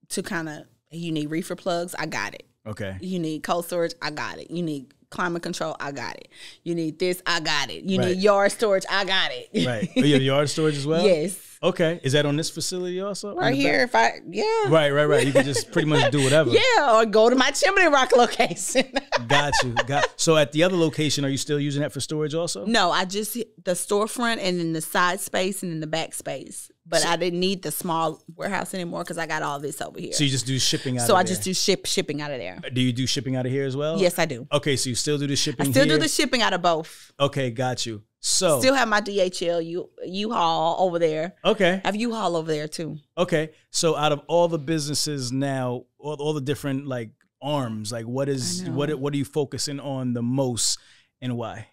To 0.09 0.23
kind 0.23 0.49
of 0.49 0.63
you 0.91 1.11
need 1.11 1.29
reefer 1.29 1.55
plugs, 1.55 1.93
I 1.97 2.07
got 2.07 2.33
it. 2.33 2.43
okay. 2.65 2.97
You 2.99 3.19
need 3.19 3.43
cold 3.43 3.65
storage, 3.65 3.93
I 4.01 4.09
got 4.09 4.39
it. 4.39 4.49
You 4.49 4.63
need 4.63 4.91
climate 5.11 5.43
control, 5.43 5.75
I 5.79 5.91
got 5.91 6.15
it. 6.15 6.29
You 6.63 6.73
need 6.73 6.97
this, 6.99 7.21
I 7.27 7.39
got 7.41 7.69
it. 7.69 7.83
You 7.83 7.99
Right. 7.99 8.07
need 8.09 8.17
yard 8.17 8.51
storage, 8.51 8.85
I 8.89 9.05
got 9.05 9.31
it. 9.31 9.65
Right. 9.67 9.87
Oh, 9.95 10.01
you 10.01 10.13
have 10.15 10.23
yard 10.23 10.49
storage 10.49 10.77
as 10.77 10.87
well. 10.87 11.05
yes. 11.05 11.37
Okay. 11.61 11.99
Is 12.03 12.13
that 12.13 12.25
on 12.25 12.37
this 12.37 12.49
facility 12.49 13.01
also? 13.01 13.35
Right 13.35 13.53
here, 13.53 13.85
back? 13.87 14.15
if 14.15 14.23
I 14.23 14.27
yeah. 14.31 14.43
Right. 14.73 14.91
Right. 14.91 15.05
Right. 15.05 15.27
You 15.27 15.33
can 15.33 15.43
just 15.45 15.71
pretty 15.73 15.87
much 15.89 16.09
do 16.11 16.23
whatever. 16.23 16.49
Yeah, 16.53 16.95
or 17.01 17.05
go 17.05 17.29
to 17.29 17.35
my 17.35 17.51
chimney 17.51 17.87
rock 17.87 18.11
location. 18.15 18.91
Got 19.27 19.53
you. 19.63 19.73
Got. 19.85 20.07
So 20.15 20.37
at 20.37 20.53
the 20.53 20.63
other 20.63 20.77
location, 20.77 21.25
are 21.25 21.29
you 21.29 21.37
still 21.37 21.59
using 21.59 21.81
that 21.81 21.91
for 21.91 21.99
storage 21.99 22.33
also? 22.33 22.65
no, 22.65 22.91
I 22.91 23.03
just 23.05 23.33
the 23.33 23.71
storefront 23.73 24.37
and 24.41 24.57
then 24.59 24.71
the 24.73 24.81
side 24.81 25.19
space 25.19 25.61
and 25.61 25.71
then 25.71 25.81
the 25.81 25.87
back 25.87 26.13
space. 26.13 26.71
But 26.89 27.05
I 27.05 27.17
didn't 27.17 27.39
need 27.39 27.61
the 27.61 27.69
small 27.71 28.19
warehouse 28.35 28.73
anymore 28.73 29.03
because 29.03 29.19
I 29.19 29.27
got 29.27 29.43
all 29.43 29.59
this 29.59 29.79
over 29.79 29.99
here. 29.99 30.11
So 30.11 30.23
you 30.23 30.29
just 30.31 30.47
do 30.47 30.57
shipping 30.57 30.97
out. 30.97 31.05
So 31.05 31.13
of 31.13 31.19
I 31.19 31.23
there. 31.23 31.27
just 31.29 31.43
do 31.43 31.53
ship 31.53 31.85
shipping 31.85 32.19
out 32.21 32.31
of 32.31 32.39
there. 32.39 32.59
Do 32.73 32.81
you 32.81 32.91
do 32.91 33.05
shipping 33.05 33.35
out 33.35 33.45
of 33.45 33.51
here 33.51 33.65
as 33.65 33.77
well? 33.77 33.99
Yes, 33.99 34.17
I 34.17 34.25
do. 34.25 34.47
Okay, 34.51 34.75
so 34.75 34.89
you 34.89 34.95
still 34.95 35.19
do 35.19 35.27
the 35.27 35.35
shipping. 35.35 35.67
I 35.67 35.69
still 35.69 35.85
here? 35.85 35.95
do 35.97 36.01
the 36.01 36.07
shipping 36.07 36.41
out 36.41 36.51
of 36.53 36.63
both. 36.63 37.11
Okay, 37.19 37.51
got 37.51 37.85
you. 37.85 38.01
So 38.21 38.59
Still 38.59 38.73
have 38.73 38.87
my 38.89 38.99
DHL 39.01 39.63
U 39.65 39.89
U-Haul 40.03 40.77
over 40.85 40.99
there. 40.99 41.35
okay, 41.45 41.79
have 41.85 41.95
U-Haul 41.95 42.35
over 42.35 42.51
there 42.51 42.67
too. 42.67 42.97
okay. 43.17 43.51
So 43.69 43.95
out 43.95 44.11
of 44.11 44.21
all 44.27 44.47
the 44.49 44.57
businesses 44.59 45.31
now, 45.31 45.85
all, 45.99 46.15
all 46.19 46.33
the 46.33 46.41
different 46.41 46.85
like 46.87 47.11
arms, 47.41 47.91
like 47.91 48.05
what 48.05 48.27
is 48.27 48.63
what 48.69 48.93
what 48.99 49.13
are 49.13 49.17
you 49.17 49.25
focusing 49.25 49.79
on 49.79 50.13
the 50.13 50.21
most 50.23 50.79
and 51.21 51.37
why? 51.37 51.67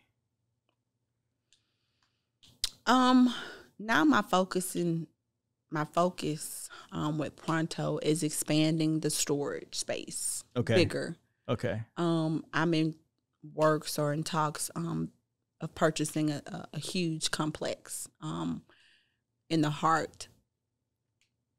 Um, 2.87 3.35
now 3.79 4.05
my 4.05 4.23
focus 4.23 4.77
in 4.77 5.07
my 5.71 5.85
focus 5.85 6.69
um 6.93 7.19
with 7.19 7.37
Pronto 7.37 7.99
is 8.03 8.23
expanding 8.23 9.01
the 9.01 9.11
storage 9.11 9.75
space 9.75 10.45
Okay, 10.57 10.75
bigger. 10.75 11.17
okay, 11.49 11.83
Um, 11.97 12.45
I'm 12.53 12.73
in 12.75 12.95
works 13.55 13.99
or 13.99 14.13
in 14.13 14.23
talks 14.23 14.71
um 14.75 15.11
of 15.61 15.75
purchasing 15.75 16.31
a, 16.31 16.43
a, 16.73 16.79
huge 16.79 17.31
complex 17.31 18.09
um 18.21 18.63
in 19.49 19.61
the 19.61 19.71
heart 19.71 20.29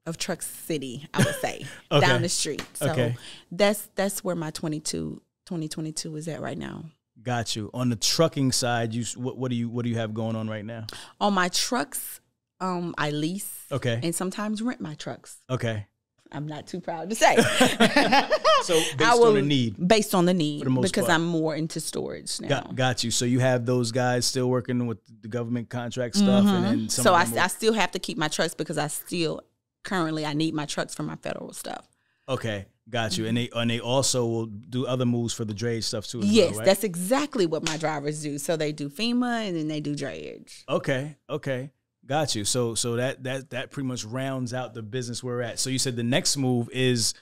of 0.06 0.18
Truck 0.18 0.42
City, 0.42 1.08
I 1.14 1.18
would 1.24 1.36
say, 1.36 1.66
Okay. 1.92 2.06
down 2.06 2.22
the 2.22 2.30
street. 2.30 2.64
So 2.74 2.92
Okay. 2.92 3.16
that's 3.52 3.90
that's 3.96 4.24
where 4.24 4.36
my 4.36 4.52
22 4.52 5.22
2022 5.46 6.16
is 6.16 6.28
at 6.28 6.42
right 6.42 6.58
now. 6.58 6.86
Got 7.28 7.56
you. 7.56 7.70
On 7.74 7.90
the 7.90 7.96
trucking 7.96 8.52
side, 8.54 8.94
you 8.94 9.04
what, 9.16 9.38
what 9.38 9.52
do 9.52 9.58
you 9.58 9.70
what 9.70 9.84
do 9.84 9.90
you 9.90 9.98
have 9.98 10.14
going 10.14 10.36
on 10.36 10.50
right 10.50 10.66
now? 10.66 10.88
On 11.22 11.34
my 11.34 11.50
trucks, 11.50 12.20
um, 12.60 12.96
I 12.98 13.12
lease 13.12 13.66
Okay, 13.72 14.00
and 14.02 14.16
sometimes 14.16 14.62
rent 14.62 14.82
my 14.82 14.96
trucks. 14.96 15.38
okay. 15.50 15.86
I'm 16.30 16.46
not 16.46 16.68
too 16.68 16.82
proud 16.82 17.10
to 17.10 17.16
say. 17.16 17.38
So 18.64 18.74
based 18.98 19.02
I 19.02 19.12
on 19.14 19.20
will- 19.20 19.34
the 19.34 19.42
need. 19.42 19.88
Based 19.88 20.14
on 20.16 20.26
the 20.26 20.34
need, 20.34 20.60
For 20.60 20.66
the 20.66 20.72
most 20.72 20.90
because 20.92 21.06
part. 21.06 21.16
I'm 21.16 21.26
more 21.26 21.56
into 21.56 21.80
storage 21.80 22.42
now. 22.42 22.48
Got, 22.50 22.76
got 22.76 23.04
you. 23.04 23.12
So 23.12 23.24
you 23.24 23.40
have 23.40 23.66
those 23.66 23.92
guys 23.94 24.26
still 24.26 24.50
working 24.50 24.88
with 24.88 24.98
the 25.22 25.30
government 25.30 25.70
contract 25.70 26.16
stuff, 26.18 26.44
and 26.46 26.66
then 26.66 26.90
some 26.90 27.04
so 27.04 27.16
of 27.16 27.38
I, 27.38 27.44
I 27.46 27.48
still 27.48 27.74
have 27.74 27.92
to 27.92 28.00
keep 28.00 28.18
my 28.18 28.28
trucks 28.28 28.56
because 28.56 28.78
I 28.78 28.88
still 28.88 29.42
currently 29.86 30.26
I 30.26 30.34
need 30.34 30.54
my 30.54 30.66
trucks 30.66 30.94
for 30.96 31.04
my 31.04 31.16
federal 31.18 31.54
stuff. 31.54 31.88
Okay, 32.28 32.66
got 32.90 33.18
you. 33.18 33.26
And 33.28 33.38
they 33.38 33.50
and 33.56 33.70
they 33.70 33.80
also 33.80 34.26
will 34.26 34.46
do 34.46 34.86
other 34.86 35.06
moves 35.06 35.34
for 35.34 35.46
the 35.46 35.54
drayage 35.54 35.84
stuff 35.84 36.08
too. 36.08 36.22
Yes, 36.24 36.52
well, 36.52 36.60
right? 36.60 36.66
that's 36.66 36.84
exactly 36.84 37.46
what 37.46 37.64
my 37.66 37.78
drivers 37.78 38.22
do. 38.22 38.38
So 38.38 38.56
they 38.58 38.72
do 38.72 38.90
FEMA 38.90 39.48
and 39.48 39.56
then 39.58 39.68
they 39.68 39.80
do 39.82 39.96
drayage. 39.96 40.64
okay. 40.70 41.18
Okay, 41.30 41.72
got 42.06 42.36
you. 42.36 42.46
So 42.46 42.76
so 42.76 42.96
that 42.96 43.24
that 43.24 43.50
that 43.52 43.72
pretty 43.72 43.88
much 43.88 44.06
rounds 44.06 44.54
out 44.54 44.74
the 44.74 44.82
business 44.84 45.24
we're 45.24 45.42
at. 45.42 45.60
So 45.60 45.70
you 45.70 45.80
said 45.80 45.96
the 45.96 46.04
next 46.04 46.38
move 46.38 46.70
is 46.72 47.14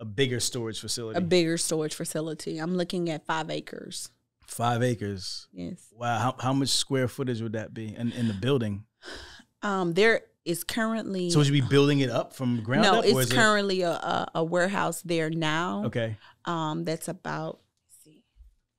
a 0.00 0.04
bigger 0.04 0.40
storage 0.40 0.80
facility, 0.80 1.16
A 1.18 1.20
bigger 1.20 1.56
storage 1.56 1.94
facility. 1.94 2.58
I'm 2.58 2.76
looking 2.76 3.08
at 3.10 3.24
five 3.26 3.48
acres. 3.50 4.10
five 4.46 4.82
acres. 4.82 5.46
Yes. 5.52 5.88
Wow, 5.92 6.18
how 6.18 6.34
how 6.38 6.52
much 6.52 6.68
square 6.70 7.08
footage 7.08 7.40
would 7.40 7.52
that 7.52 7.72
be 7.72 7.94
in 7.94 8.12
in 8.12 8.28
the 8.28 8.34
building? 8.34 8.84
Um, 9.62 9.94
there 9.94 10.22
is 10.44 10.64
currently 10.64 11.30
So 11.30 11.38
would 11.38 11.46
you 11.48 11.52
be 11.52 11.60
building 11.68 12.00
it 12.00 12.10
up 12.10 12.32
from 12.34 12.62
ground 12.62 12.82
no, 12.82 12.98
up, 13.00 13.04
or 13.06 13.22
it's 13.22 13.32
currently 13.32 13.82
a, 13.82 13.90
a, 13.90 14.30
a 14.36 14.44
warehouse 14.44 15.02
there 15.02 15.30
now. 15.30 15.84
okay? 15.86 16.16
Um, 16.44 16.84
that's 16.84 17.08
about. 17.08 17.60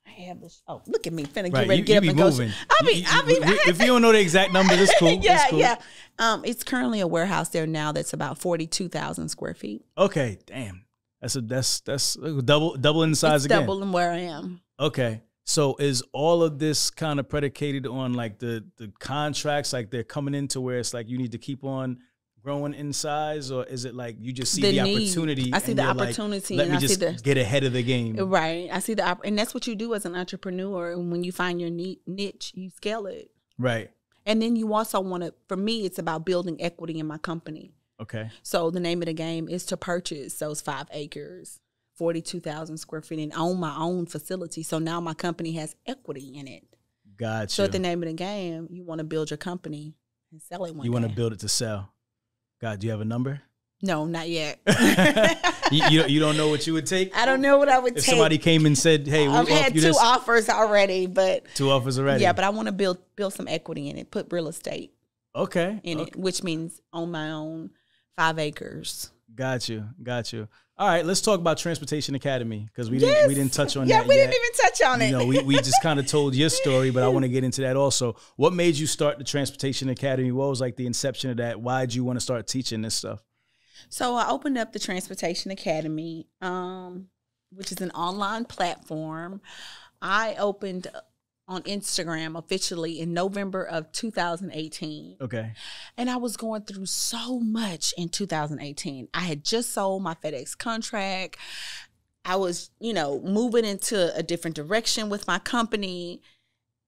I 0.08 0.22
have 0.22 0.40
this. 0.40 0.62
Oh, 0.68 0.82
look 0.88 1.08
at 1.08 1.14
me, 1.14 1.26
finna 1.26 1.52
Right, 1.52 1.52
get 1.52 1.68
ready 1.68 1.76
you, 1.78 1.84
to 1.84 1.84
get 1.84 2.04
you 2.04 2.10
up 2.12 2.12
and 2.12 2.18
go. 2.18 2.30
moving. 2.30 2.52
I 2.70 2.86
be, 2.86 2.94
You- 2.94 3.06
I 3.08 3.18
you- 3.28 3.40
be. 3.42 3.70
if 3.70 3.80
you 3.82 3.88
don't 3.88 4.02
know 4.02 4.14
the 4.14 4.20
exact 4.22 4.54
number, 4.54 4.74
that's 4.76 4.94
cool. 4.98 5.10
yeah, 5.22 5.36
that's 5.38 5.50
cool. 5.50 5.60
yeah. 5.60 5.76
Um, 6.20 6.44
it's 6.46 6.64
currently 6.64 7.02
a 7.02 7.08
warehouse 7.08 7.50
there 7.50 7.68
now 7.68 7.92
that's 7.92 8.14
about 8.14 8.38
forty-two 8.38 8.88
thousand 8.88 9.28
square 9.30 9.54
feet. 9.54 9.84
Okay, 9.98 10.38
damn. 10.46 10.86
That's 11.22 11.36
a 11.36 11.42
that's 11.42 11.82
that's 11.82 12.16
double 12.16 12.76
double 12.78 13.04
in 13.04 13.14
size 13.16 13.38
It's 13.44 13.46
again. 13.46 13.62
double 13.62 13.80
than 13.80 13.92
where 13.92 14.12
I 14.12 14.20
am. 14.20 14.62
Okay. 14.80 15.22
So 15.48 15.76
is 15.78 16.04
all 16.12 16.42
of 16.44 16.58
this 16.60 16.90
kind 16.90 17.20
of 17.20 17.30
predicated 17.30 17.86
on 17.86 18.14
like 18.14 18.40
the 18.40 18.66
the 18.78 18.92
contracts, 19.00 19.74
like 19.74 19.92
they're 19.92 20.04
coming 20.04 20.34
into 20.34 20.60
where 20.60 20.80
it's 20.80 20.94
like 20.94 21.08
you 21.08 21.18
need 21.18 21.32
to 21.34 21.38
keep 21.38 21.64
on 21.64 22.00
growing 22.44 22.74
in 22.74 22.92
size, 22.94 23.52
or 23.52 23.64
is 23.66 23.86
it 23.86 23.96
like 23.96 24.16
you 24.20 24.32
just 24.32 24.54
see 24.54 24.62
the, 24.62 24.72
The 24.72 24.80
opportunity? 24.82 25.52
I 25.54 25.60
see 25.60 25.74
the 25.74 25.84
you're 25.84 25.94
like, 25.94 26.08
opportunity 26.10 26.56
Let 26.58 26.64
and 26.64 26.72
me 26.72 26.78
I 26.78 26.80
see 26.80 26.88
just 26.88 27.00
the- 27.00 27.20
get 27.24 27.38
ahead 27.38 27.64
of 27.64 27.74
the 27.74 27.84
game. 27.84 28.16
Right. 28.18 28.70
I 28.72 28.80
see 28.80 28.94
the 28.96 29.08
op- 29.08 29.24
and 29.24 29.38
that's 29.38 29.54
what 29.54 29.66
you 29.68 29.76
do 29.76 29.94
as 29.94 30.06
an 30.06 30.16
entrepreneur. 30.16 30.92
And 30.92 31.12
when 31.12 31.24
you 31.24 31.32
find 31.32 31.60
your 31.62 31.70
niche, 31.70 32.52
you 32.56 32.70
scale 32.72 33.06
it. 33.08 33.30
Right. 33.58 33.90
And 34.28 34.42
then 34.42 34.56
you 34.56 34.74
also 34.74 35.00
want 35.00 35.24
to. 35.24 35.34
For 35.48 35.58
me, 35.58 35.86
it's 35.86 36.00
about 36.00 36.26
building 36.26 36.60
equity 36.62 36.98
in 37.00 37.06
my 37.06 37.20
company. 37.20 37.74
Okay. 38.02 38.30
So 38.44 38.72
the 38.72 38.80
name 38.80 39.02
of 39.02 39.06
the 39.06 39.14
game 39.14 39.48
is 39.48 39.66
to 39.68 39.78
purchase 39.78 40.40
those 40.40 40.60
five 40.62 40.88
acres, 40.92 41.60
forty-two 41.96 42.40
thousand 42.40 42.78
square 42.78 43.02
feet, 43.02 43.20
and 43.20 43.34
own 43.34 43.60
my 43.60 43.76
own 43.76 44.06
facility. 44.06 44.64
So 44.64 44.80
now 44.80 45.00
my 45.00 45.14
company 45.14 45.54
has 45.54 45.76
equity 45.86 46.34
in 46.36 46.48
it. 46.48 46.64
Gotcha. 47.18 47.54
So 47.54 47.64
at 47.64 47.72
the 47.72 47.80
name 47.80 48.04
of 48.04 48.10
the 48.10 48.14
game, 48.14 48.68
you 48.70 48.84
want 48.84 49.00
to 49.00 49.06
build 49.06 49.30
your 49.30 49.38
company 49.38 49.96
and 50.32 50.42
sell 50.42 50.66
it 50.66 50.76
one 50.76 50.86
you 50.86 50.92
want 50.92 51.08
to 51.08 51.14
build 51.14 51.34
it 51.34 51.40
to 51.40 51.50
sell. 51.50 51.94
God, 52.62 52.80
do 52.80 52.88
you 52.88 52.92
have 52.92 53.02
a 53.02 53.06
number? 53.06 53.42
No, 53.82 54.06
not 54.06 54.30
yet. 54.30 54.60
you, 55.72 55.84
you, 55.90 56.00
don't- 56.00 56.10
you 56.10 56.20
don't 56.20 56.38
know 56.38 56.48
what 56.50 56.66
you 56.66 56.74
would 56.74 56.88
take? 56.88 57.16
I 57.16 57.26
don't 57.26 57.42
know 57.42 57.58
what 57.58 57.70
I 57.70 57.78
would 57.78 57.98
If 57.98 58.06
take. 58.06 58.12
somebody 58.12 58.38
came 58.38 58.66
and 58.66 58.78
said, 58.78 59.08
"Hey, 59.08 59.28
we 59.28 59.34
I've 59.34 59.48
had 59.48 59.74
two 59.74 59.82
this," 59.82 59.98
offers 59.98 60.50
already, 60.50 61.08
but 61.08 61.46
two 61.56 61.70
offers 61.70 62.00
already. 62.00 62.24
yeah, 62.24 62.34
but 62.34 62.44
I 62.44 62.50
want 62.50 62.68
to 62.68 62.72
build 62.72 62.98
build 63.16 63.34
some 63.34 63.48
equity 63.48 63.90
in 63.90 63.98
it, 63.98 64.12
put 64.12 64.32
real 64.32 64.48
estate 64.48 64.94
okay. 65.36 65.80
in 65.84 66.00
okay. 66.00 66.10
it, 66.10 66.16
which 66.16 66.44
means 66.44 66.82
own 66.94 67.12
my 67.12 67.32
own 67.32 67.72
five 68.16 68.40
acres. 68.40 69.12
Got 69.34 69.68
you. 69.68 69.86
Got 70.02 70.32
you. 70.32 70.48
All 70.78 70.88
right, 70.90 71.06
let's 71.06 71.22
talk 71.22 71.40
about 71.40 71.58
Transportation 71.58 72.16
Academy 72.16 72.68
because 72.68 72.90
we 72.90 73.00
didn't 73.00 73.30
we 73.30 73.34
didn't 73.34 73.54
touch 73.54 73.78
on 73.78 73.88
yeah, 73.88 74.00
that. 74.00 74.08
we 74.10 74.16
yet. 74.16 74.30
didn't 74.30 74.44
even 74.44 74.56
touch 74.60 74.82
on 74.82 75.02
it. 75.02 75.06
You 75.06 75.18
know, 75.18 75.26
we, 75.26 75.42
we 75.42 75.56
just 75.56 75.82
kind 75.82 76.02
of 76.02 76.08
told 76.08 76.36
your 76.36 76.50
story, 76.50 76.90
but 76.90 77.02
I 77.02 77.08
want 77.08 77.24
to 77.24 77.30
get 77.30 77.46
into 77.46 77.62
that 77.62 77.78
also. 77.78 78.18
What 78.36 78.52
made 78.52 78.76
you 78.76 78.86
start 78.86 79.18
the 79.18 79.24
Transportation 79.24 79.88
Academy? 79.88 80.34
What 80.34 80.50
was 80.50 80.60
like 80.60 80.76
the 80.76 80.86
inception 80.86 81.30
of 81.30 81.38
that? 81.38 81.62
Why 81.62 81.86
did 81.86 81.96
you 81.96 82.04
want 82.04 82.18
to 82.18 82.22
start 82.22 82.48
teaching 82.48 82.82
this 82.82 82.94
stuff? 82.94 83.24
So 83.88 84.16
I 84.16 84.30
opened 84.30 84.58
up 84.58 84.74
the 84.74 84.80
Transportation 84.80 85.50
Academy, 85.50 86.28
um, 86.42 87.08
which 87.52 87.72
is 87.72 87.80
an 87.80 87.92
online 87.92 88.44
platform. 88.44 89.40
I 90.02 90.36
opened 90.36 90.88
on 91.48 91.62
Instagram 91.64 92.38
officially 92.38 93.00
in 93.00 93.14
November 93.14 93.64
of 93.64 93.92
2018. 93.92 95.18
Okay. 95.22 95.54
And 95.98 96.10
I 96.10 96.18
was 96.18 96.38
going 96.38 96.64
through 96.64 96.88
so 96.88 97.40
much 97.40 97.94
in 97.98 98.10
2018. 98.10 99.10
I 99.14 99.20
had 99.20 99.44
just 99.44 99.72
sold 99.74 100.02
my 100.02 100.16
FedEx 100.16 100.58
contract. 100.58 101.38
I 102.24 102.36
was, 102.38 102.72
you 102.80 102.94
know, 102.94 103.22
moving 103.22 103.66
into 103.66 104.16
a 104.16 104.24
different 104.24 104.56
direction 104.56 105.10
with 105.10 105.28
my 105.28 105.38
company. 105.38 106.22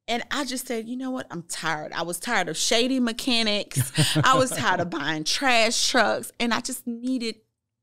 And 0.08 0.24
I 0.32 0.46
just 0.46 0.66
said, 0.66 0.88
you 0.88 0.98
know 0.98 1.12
what? 1.12 1.28
I'm 1.30 1.44
tired. 1.44 1.92
I 1.94 2.02
was 2.02 2.20
tired 2.20 2.50
of 2.50 2.58
shady 2.58 3.00
mechanics. 3.00 3.92
I 4.24 4.38
was 4.38 4.50
tired 4.50 4.80
of 4.80 4.90
buying 4.90 5.24
trash 5.24 5.90
trucks. 5.90 6.32
And 6.40 6.54
I 6.54 6.62
just 6.62 6.88
needed 6.88 7.36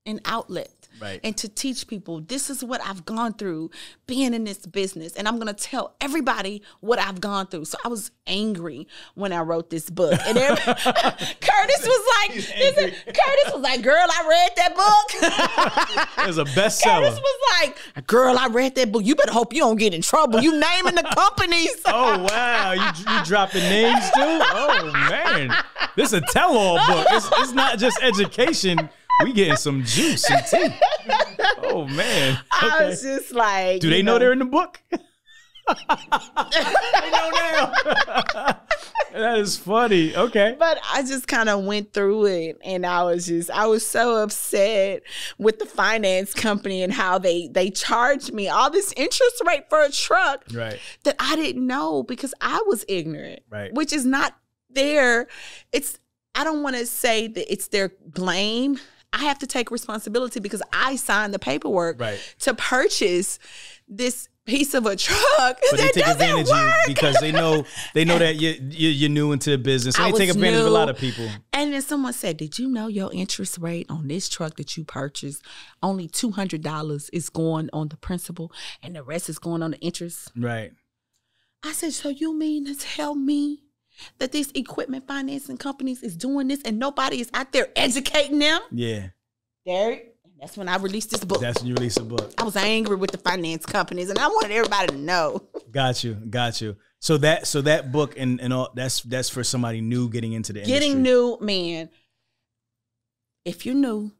an 0.06 0.20
outlet. 0.24 0.83
Right. 1.00 1.20
And 1.24 1.36
to 1.38 1.48
teach 1.48 1.86
people, 1.86 2.20
this 2.20 2.50
is 2.50 2.62
what 2.64 2.80
I've 2.84 3.04
gone 3.04 3.32
through 3.34 3.70
being 4.06 4.32
in 4.34 4.44
this 4.44 4.58
business. 4.66 5.14
And 5.14 5.26
I'm 5.26 5.36
going 5.38 5.52
to 5.52 5.52
tell 5.54 5.94
everybody 6.00 6.62
what 6.80 6.98
I've 6.98 7.20
gone 7.20 7.46
through. 7.48 7.64
So 7.66 7.78
I 7.84 7.88
was 7.88 8.10
angry 8.26 8.86
when 9.14 9.32
I 9.32 9.40
wrote 9.40 9.70
this 9.70 9.90
book. 9.90 10.18
And 10.26 10.38
every- 10.38 10.56
Curtis 10.74 11.86
was 11.86 12.06
like, 12.20 12.30
Curtis 13.06 13.52
was 13.52 13.60
like, 13.62 13.82
girl, 13.82 14.06
I 14.08 14.26
read 14.28 14.50
that 14.56 14.74
book. 14.76 16.14
It 16.24 16.28
was 16.28 16.38
a 16.38 16.44
Curtis 16.44 16.80
bestseller. 16.82 17.00
was 17.02 17.20
like, 17.60 18.06
girl, 18.06 18.38
I 18.38 18.46
read 18.48 18.74
that 18.76 18.90
book. 18.92 19.04
You 19.04 19.14
better 19.14 19.32
hope 19.32 19.52
you 19.52 19.60
don't 19.60 19.76
get 19.76 19.92
in 19.92 20.00
trouble. 20.00 20.40
You 20.40 20.52
naming 20.58 20.94
the 20.94 21.02
companies. 21.14 21.70
Oh 21.86 22.24
wow, 22.24 22.72
you, 22.72 22.82
you 22.82 23.24
dropping 23.24 23.60
names 23.62 24.04
too? 24.04 24.10
Oh 24.16 24.90
man, 25.10 25.54
this 25.96 26.08
is 26.12 26.14
a 26.14 26.20
tell-all 26.32 26.76
book. 26.86 27.06
It's, 27.10 27.28
it's 27.32 27.52
not 27.52 27.78
just 27.78 27.98
education. 28.02 28.88
We 29.22 29.32
getting 29.32 29.56
some 29.56 29.84
juice 29.84 30.28
and 30.30 30.44
tea. 30.50 30.74
Oh 31.62 31.86
man. 31.86 32.38
I 32.52 32.84
was 32.86 33.02
just 33.02 33.32
like, 33.32 33.80
Do 33.80 33.90
they 33.90 33.98
you 33.98 34.02
know 34.02 34.18
they're 34.18 34.32
in 34.32 34.38
the 34.40 34.44
book? 34.44 34.80
they 34.90 35.76
know 37.10 37.30
now. 37.30 37.72
that 39.12 39.38
is 39.38 39.56
funny. 39.56 40.14
Okay. 40.14 40.56
but 40.58 40.78
I 40.92 41.02
just 41.02 41.26
kind 41.28 41.48
of 41.48 41.64
went 41.64 41.92
through 41.92 42.26
it 42.26 42.58
and 42.64 42.84
I 42.84 43.04
was 43.04 43.26
just 43.26 43.50
I 43.50 43.66
was 43.66 43.86
so 43.86 44.22
upset 44.22 45.02
with 45.38 45.58
the 45.58 45.66
finance 45.66 46.34
company 46.34 46.82
and 46.82 46.92
how 46.92 47.18
they 47.18 47.48
they 47.48 47.70
charged 47.70 48.32
me 48.32 48.48
all 48.48 48.68
this 48.70 48.92
interest 48.96 49.42
rate 49.46 49.68
for 49.70 49.82
a 49.82 49.90
truck 49.90 50.44
Right. 50.52 50.78
that 51.04 51.16
I 51.18 51.36
didn't 51.36 51.66
know 51.66 52.02
because 52.02 52.34
I 52.40 52.62
was 52.66 52.84
ignorant. 52.88 53.40
Right. 53.48 53.72
Which 53.72 53.92
is 53.92 54.04
not 54.04 54.36
their 54.70 55.28
it's 55.72 55.98
I 56.34 56.42
don't 56.44 56.62
want 56.64 56.76
to 56.76 56.84
say 56.84 57.28
that 57.28 57.52
it's 57.52 57.68
their 57.68 57.92
blame. 58.04 58.78
I 59.14 59.24
have 59.24 59.38
to 59.38 59.46
take 59.46 59.70
responsibility 59.70 60.40
because 60.40 60.62
I 60.72 60.96
signed 60.96 61.32
the 61.32 61.38
paperwork 61.38 62.00
Right. 62.00 62.18
to 62.40 62.52
purchase 62.54 63.38
this 63.88 64.28
piece 64.44 64.74
of 64.74 64.84
a 64.84 64.94
truck 64.96 65.58
But 65.70 65.78
they 65.78 65.88
take 65.88 66.06
advantage 66.06 66.50
of 66.50 66.56
you 66.58 66.72
because 66.88 67.16
they 67.20 67.32
know 67.32 67.64
they 67.94 68.04
know 68.04 68.18
that 68.24 68.34
you 68.36 68.50
you- 68.60 68.90
you're 68.90 69.08
new 69.08 69.32
into 69.32 69.50
the 69.50 69.56
business. 69.58 69.98
I 69.98 70.10
they 70.10 70.18
take 70.18 70.30
advantage 70.30 70.60
of 70.60 70.66
a 70.66 70.70
lot 70.70 70.90
of 70.90 70.98
people. 70.98 71.26
And 71.52 71.72
then 71.72 71.80
someone 71.80 72.12
said, 72.12 72.36
Did 72.36 72.58
you 72.58 72.68
know 72.68 72.88
your 72.88 73.10
interest 73.14 73.56
rate 73.58 73.86
on 73.88 74.08
this 74.08 74.28
truck 74.28 74.56
that 74.56 74.76
you 74.76 74.84
purchased, 74.84 75.42
only 75.82 76.08
$200 76.08 77.08
is 77.12 77.30
going 77.30 77.70
on 77.72 77.88
the 77.88 77.96
principal 77.96 78.52
and 78.82 78.94
the 78.96 79.02
rest 79.02 79.28
is 79.30 79.38
going 79.38 79.62
on 79.62 79.70
the 79.70 79.78
interest? 79.78 80.30
Right. 80.36 80.72
I 81.62 81.72
said, 81.72 81.92
So 81.94 82.10
you 82.10 82.36
mean 82.36 82.66
to 82.66 82.74
tell 82.74 83.14
me 83.14 83.62
that 84.18 84.32
these 84.32 84.50
equipment 84.52 85.06
financing 85.06 85.56
companies 85.56 86.02
is 86.02 86.16
doing 86.16 86.48
this 86.48 86.62
and 86.62 86.78
nobody 86.78 87.20
is 87.20 87.30
out 87.34 87.52
there 87.52 87.68
educating 87.76 88.38
them? 88.38 88.60
Yeah. 88.70 89.08
Derek, 89.66 90.14
that's 90.40 90.56
when 90.56 90.68
I 90.68 90.76
released 90.76 91.10
this 91.10 91.24
book. 91.24 91.40
That's 91.40 91.60
when 91.60 91.68
you 91.68 91.74
release 91.74 91.96
a 91.96 92.02
book. 92.04 92.34
I 92.38 92.42
was 92.44 92.56
angry 92.56 92.96
with 92.96 93.12
the 93.12 93.18
finance 93.18 93.64
companies 93.64 94.10
and 94.10 94.18
I 94.18 94.26
wanted 94.28 94.50
everybody 94.52 94.88
to 94.88 94.96
know. 94.98 95.42
Got 95.70 96.04
you. 96.04 96.14
Got 96.14 96.60
you. 96.60 96.76
So 97.00 97.18
that 97.18 97.46
so 97.46 97.60
that 97.62 97.92
book 97.92 98.14
and, 98.18 98.40
and 98.40 98.52
all 98.52 98.70
that's 98.74 99.02
that's 99.02 99.28
for 99.28 99.44
somebody 99.44 99.80
new 99.80 100.08
getting 100.08 100.32
into 100.32 100.52
the 100.52 100.60
Getting 100.62 100.92
industry. 100.92 101.02
new, 101.12 101.38
man. 101.40 101.90
If 103.44 103.66
you're 103.66 103.74
new, 103.74 104.12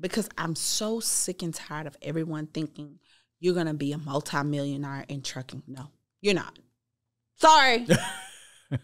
because 0.00 0.28
I'm 0.38 0.54
so 0.54 0.98
sick 1.00 1.42
and 1.42 1.54
tired 1.54 1.86
of 1.86 1.96
everyone 2.00 2.46
thinking 2.46 2.98
you're 3.38 3.54
gonna 3.54 3.74
be 3.74 3.92
a 3.92 3.98
multimillionaire 3.98 5.04
in 5.08 5.22
trucking. 5.22 5.62
No, 5.66 5.90
you're 6.20 6.34
not. 6.34 6.58
Sorry. 7.36 7.86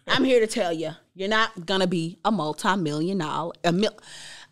I'm 0.07 0.25
here 0.25 0.41
to 0.41 0.47
tell 0.47 0.73
you, 0.73 0.91
you're 1.15 1.29
not 1.29 1.67
gonna 1.67 1.87
be 1.87 2.19
a 2.25 2.31
multimillionaire. 2.31 3.51
A 3.65 3.73
mil- 3.73 3.99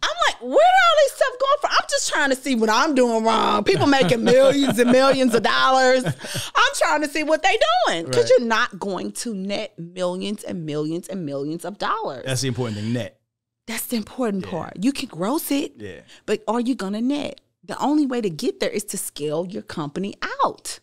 I'm 0.03 0.11
like, 0.29 0.43
where 0.43 0.51
all 0.53 0.97
this 1.05 1.13
stuff 1.15 1.33
going 1.41 1.57
from? 1.63 1.71
I'm 1.73 1.87
just 1.89 2.09
trying 2.13 2.31
to 2.31 2.37
see 2.37 2.55
what 2.55 2.69
I'm 2.69 2.95
doing 2.95 3.25
wrong. 3.25 3.65
People 3.65 3.87
making 3.87 4.23
millions 4.25 4.79
and 4.79 4.91
millions 4.93 5.35
of 5.35 5.43
dollars. 5.43 6.05
I'm 6.05 6.73
trying 6.75 7.01
to 7.03 7.09
see 7.09 7.23
what 7.23 7.43
they 7.43 7.57
doing 7.89 8.05
because 8.05 8.25
Right. 8.25 8.33
you're 8.39 8.47
not 8.47 8.79
going 8.79 9.13
to 9.13 9.35
net 9.35 9.79
millions 9.79 10.45
and 10.45 10.67
millions 10.67 11.09
and 11.09 11.25
millions 11.25 11.65
of 11.65 11.79
dollars. 11.79 12.25
That's 12.27 12.43
the 12.43 12.49
important 12.49 12.77
thing. 12.79 12.93
Net. 12.93 13.19
That's 13.67 13.87
the 13.87 13.97
important 13.97 14.45
Yeah. 14.45 14.51
part. 14.51 14.73
You 14.85 14.93
can 14.93 15.09
gross 15.09 15.51
it, 15.51 15.73
Yeah. 15.79 16.01
but 16.27 16.43
are 16.47 16.61
you 16.61 16.75
gonna 16.75 17.01
net? 17.01 17.41
The 17.65 17.79
only 17.79 18.05
way 18.07 18.21
to 18.21 18.31
get 18.31 18.61
there 18.61 18.71
is 18.71 18.85
to 18.85 18.99
scale 18.99 19.47
your 19.49 19.63
company 19.63 20.15
out. 20.45 20.79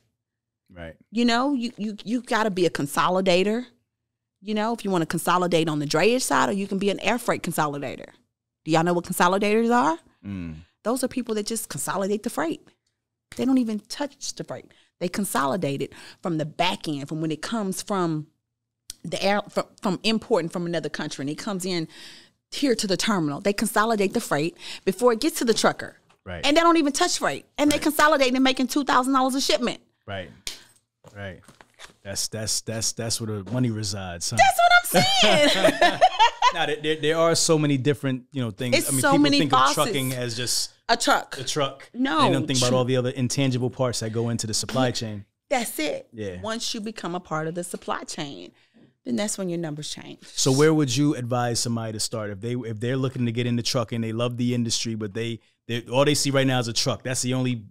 Right. 0.74 0.96
You 1.12 1.24
know, 1.24 1.54
you 1.54 1.72
you 1.78 1.98
you 2.04 2.22
got 2.24 2.44
to 2.44 2.50
be 2.52 2.66
a 2.66 2.70
consolidator. 2.72 3.68
You 4.44 4.54
know, 4.54 4.74
if 4.74 4.84
you 4.84 4.92
want 4.92 5.04
to 5.04 5.06
consolidate 5.08 5.70
on 5.70 5.80
the 5.80 5.86
drayage 5.86 6.22
side, 6.22 6.50
or 6.50 6.52
you 6.52 6.68
can 6.68 6.78
be 6.78 6.90
an 6.90 7.00
air 7.00 7.18
freight 7.18 7.44
consolidator. 7.44 8.10
Do 8.66 8.72
y'all 8.72 8.84
know 8.84 8.94
what 8.94 9.06
consolidators 9.06 9.74
are? 9.74 9.98
Mm. 10.26 10.56
Those 10.84 11.04
are 11.04 11.08
people 11.08 11.36
that 11.36 11.46
just 11.46 11.70
consolidate 11.70 12.24
the 12.24 12.30
freight. 12.30 12.62
They 13.38 13.46
don't 13.46 13.58
even 13.58 13.80
touch 13.80 14.36
the 14.36 14.44
freight. 14.44 14.72
They 15.00 15.08
consolidate 15.08 15.82
it 15.82 15.94
from 16.22 16.38
the 16.38 16.46
back 16.46 16.88
end, 16.88 17.08
from 17.08 17.22
when 17.22 17.32
it 17.32 17.42
comes 17.42 17.82
from 17.82 18.28
the 19.04 19.22
air 19.24 19.42
from, 19.50 19.66
from 19.82 20.00
importing 20.04 20.50
from 20.50 20.66
another 20.66 20.90
country 20.90 21.24
and 21.24 21.30
it 21.30 21.38
comes 21.38 21.66
in 21.66 21.88
here 22.52 22.76
to 22.76 22.88
the 22.88 22.96
terminal. 22.98 23.42
They 23.42 23.54
consolidate 23.54 24.14
the 24.14 24.22
freight 24.22 24.56
before 24.86 25.14
it 25.14 25.20
gets 25.20 25.40
to 25.40 25.46
the 25.46 25.54
trucker. 25.54 25.98
Right. 26.26 26.46
And 26.46 26.56
they 26.56 26.62
don't 26.62 26.78
even 26.78 26.94
touch 26.94 27.18
freight. 27.18 27.46
And 27.58 27.72
they 27.72 27.80
consolidate 27.80 28.34
and 28.34 28.44
making 28.44 28.68
two 28.68 28.84
thousand 28.84 29.14
dollars 29.14 29.36
a 29.36 29.42
shipment. 29.42 29.82
Right. 30.06 30.30
Right. 31.16 31.42
That's 32.04 32.28
that's 32.28 32.62
that's 32.62 32.92
that's 32.92 33.22
where 33.22 33.42
the 33.42 33.52
money 33.52 33.72
resides. 33.72 34.30
Huh? 34.30 34.38
That's 34.38 34.60
what 34.60 35.02
I'm 35.02 35.50
saying. 35.52 36.00
now 36.54 36.66
there, 36.66 36.76
there, 36.82 36.96
there 36.98 37.18
are 37.18 37.34
so 37.34 37.58
many 37.58 37.78
different 37.78 38.26
you 38.32 38.42
know 38.42 38.52
things. 38.52 38.78
It's 38.78 38.90
I 38.90 38.92
mean, 38.92 39.02
so 39.02 39.12
people 39.14 39.30
think 39.30 39.52
facets. 39.52 39.78
of 39.78 39.84
trucking 39.86 40.14
as 40.14 40.36
just 40.36 40.72
a 40.90 40.98
truck. 40.98 41.38
a 41.40 41.44
truck. 41.44 41.90
No, 41.94 42.24
they 42.24 42.34
don't 42.34 42.46
think 42.46 42.60
about 42.60 42.74
all 42.74 42.86
the 42.86 42.98
other 42.98 43.10
intangible 43.10 43.70
parts 43.70 44.02
that 44.02 44.12
go 44.12 44.30
into 44.30 44.48
the 44.48 44.54
supply 44.54 44.92
chain. 44.92 45.26
That's 45.50 45.80
it. 45.80 46.10
Yeah. 46.12 46.42
Once 46.42 46.74
you 46.74 46.82
become 46.82 47.16
a 47.16 47.20
part 47.20 47.48
of 47.48 47.56
the 47.56 47.64
supply 47.64 48.04
chain, 48.04 48.52
then 49.06 49.16
that's 49.16 49.38
when 49.38 49.50
your 49.50 49.60
numbers 49.60 49.94
change. 49.94 50.20
So 50.24 50.52
where 50.52 50.74
would 50.74 50.96
you 50.96 51.16
advise 51.16 51.60
somebody 51.60 51.94
to 51.94 52.00
start 52.00 52.32
if 52.32 52.42
they 52.42 52.54
if 52.54 52.80
they're 52.80 52.98
looking 52.98 53.26
to 53.28 53.32
get 53.32 53.48
into 53.48 53.64
trucking, 53.64 53.98
and 53.98 54.04
they 54.04 54.12
love 54.12 54.36
the 54.36 54.54
industry, 54.54 54.96
but 54.96 55.14
they 55.14 55.40
they 55.68 55.84
all 55.84 56.04
they 56.04 56.16
see 56.16 56.32
right 56.32 56.48
now 56.48 56.60
is 56.60 56.68
a 56.68 56.74
truck. 56.74 57.04
That's 57.04 57.22
the 57.22 57.34
only 57.34 57.64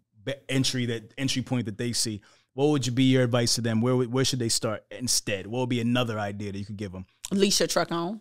entry 0.49 0.87
that 0.87 1.13
entry 1.19 1.43
point 1.43 1.67
that 1.67 1.77
they 1.77 1.93
see. 1.93 2.23
What 2.55 2.67
would 2.67 2.87
you 2.87 2.93
be 2.93 3.05
your 3.05 3.23
advice 3.23 3.55
to 3.55 3.61
them? 3.61 3.81
Where 3.81 3.97
where 3.97 4.25
should 4.25 4.39
they 4.39 4.49
start 4.49 4.85
instead? 4.91 5.47
What 5.47 5.61
would 5.61 5.69
be 5.69 5.81
another 5.81 6.19
idea 6.19 6.53
that 6.53 6.59
you 6.59 6.67
could 6.67 6.77
give 6.77 6.93
them? 6.93 7.07
Lease 7.31 7.61
your 7.61 7.67
truck 7.67 7.91
on. 7.91 8.21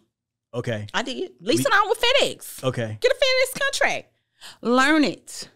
Okay. 0.53 0.87
I 0.93 1.01
did. 1.01 1.31
Lease 1.41 1.65
it 1.65 1.73
on 1.73 1.89
with 1.89 2.01
FedEx. 2.01 2.63
Okay. 2.63 2.97
Get 2.99 3.11
a 3.11 3.15
FedEx 3.15 3.59
contract. 3.61 4.13
Learn 4.61 5.03
it. 5.03 5.49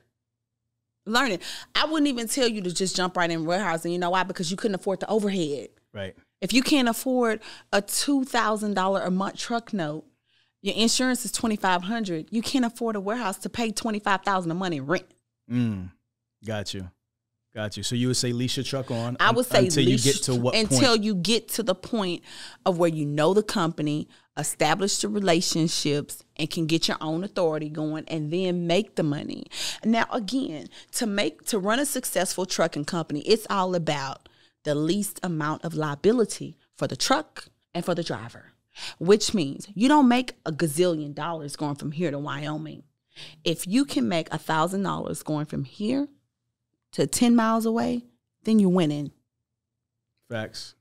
Learn 1.06 1.32
it. 1.32 1.42
I 1.74 1.86
wouldn't 1.86 2.08
even 2.08 2.28
tell 2.28 2.48
you 2.48 2.62
to 2.62 2.74
just 2.74 2.96
jump 2.96 3.16
right 3.16 3.30
in 3.30 3.46
warehousing. 3.46 3.92
You 3.92 4.00
know 4.00 4.10
why? 4.10 4.24
Because 4.24 4.50
you 4.52 4.58
couldn't 4.58 4.76
afford 4.76 5.02
the 5.02 5.10
overhead. 5.10 5.70
Right. 5.94 6.16
If 6.42 6.52
you 6.54 6.62
can't 6.62 6.90
afford 6.90 7.42
a 7.72 7.82
two 7.82 8.24
thousand 8.26 8.74
dollar 8.74 9.02
a 9.02 9.12
month 9.12 9.38
truck 9.38 9.74
note, 9.74 10.06
your 10.62 10.76
insurance 10.76 11.24
is 11.26 11.32
twenty 11.32 11.56
five 11.56 11.84
hundred. 11.84 12.28
You 12.32 12.42
can't 12.42 12.66
afford 12.66 12.96
a 12.96 13.00
warehouse 13.00 13.38
to 13.40 13.50
pay 13.50 13.72
twenty 13.72 14.00
five 14.00 14.24
thousand 14.24 14.52
a 14.52 14.56
month 14.56 14.76
in 14.76 14.86
rent. 14.86 15.06
Mm. 15.50 15.92
Got 16.46 16.74
you. 16.74 16.90
Got 17.56 17.78
you. 17.78 17.84
So 17.84 17.96
you 17.96 18.08
would 18.08 18.18
say 18.18 18.34
lease 18.34 18.58
your 18.58 18.66
truck 18.66 18.92
on. 18.92 19.16
I 19.18 19.32
would 19.32 19.46
say 19.46 19.60
until 19.60 19.86
you 19.86 19.98
get 19.98 20.24
to 20.24 20.36
what 20.36 20.56
until 20.56 20.90
point? 20.90 21.04
you 21.06 21.16
get 21.16 21.48
to 21.50 21.64
the 21.64 21.74
point 21.74 22.22
of 22.66 22.78
where 22.78 22.90
you 22.90 23.06
know 23.06 23.34
the 23.34 23.44
company, 23.44 24.10
establish 24.38 24.98
the 24.98 25.08
relationships, 25.08 26.22
and 26.36 26.50
can 26.50 26.66
get 26.66 26.90
your 26.90 26.98
own 27.00 27.24
authority 27.24 27.70
going, 27.70 28.04
and 28.10 28.30
then 28.30 28.68
make 28.68 28.96
the 28.96 29.04
money. 29.04 29.46
Now, 29.86 30.06
again, 30.12 30.68
to 30.94 31.08
make 31.08 31.46
to 31.46 31.58
run 31.58 31.80
a 31.80 31.86
successful 31.86 32.46
trucking 32.46 32.86
company, 32.86 33.22
it's 33.22 33.48
all 33.50 33.74
about 33.74 34.28
the 34.64 34.76
least 34.76 35.22
amount 35.24 35.64
of 35.64 35.76
liability 35.76 36.58
for 36.78 36.88
the 36.88 36.98
truck 36.98 37.46
and 37.74 37.86
for 37.86 37.96
the 37.96 38.04
driver, 38.04 38.52
which 39.00 39.34
means 39.34 39.70
you 39.74 39.88
don't 39.88 40.10
make 40.10 40.34
a 40.46 40.52
gazillion 40.52 41.16
dollars 41.16 41.56
going 41.56 41.76
from 41.76 41.94
here 41.94 42.12
to 42.12 42.20
Wyoming. 42.20 42.84
If 43.46 43.66
you 43.66 43.86
can 43.86 44.10
make 44.10 44.28
a 44.34 44.38
thousand 44.38 44.84
dollars 44.84 45.24
going 45.24 45.46
from 45.46 45.64
here 45.64 46.10
to 46.96 47.06
10 47.06 47.36
miles 47.36 47.66
away, 47.66 48.06
then 48.44 48.58
you're 48.58 48.70
winning. 48.70 49.12
Facts. 50.30 50.76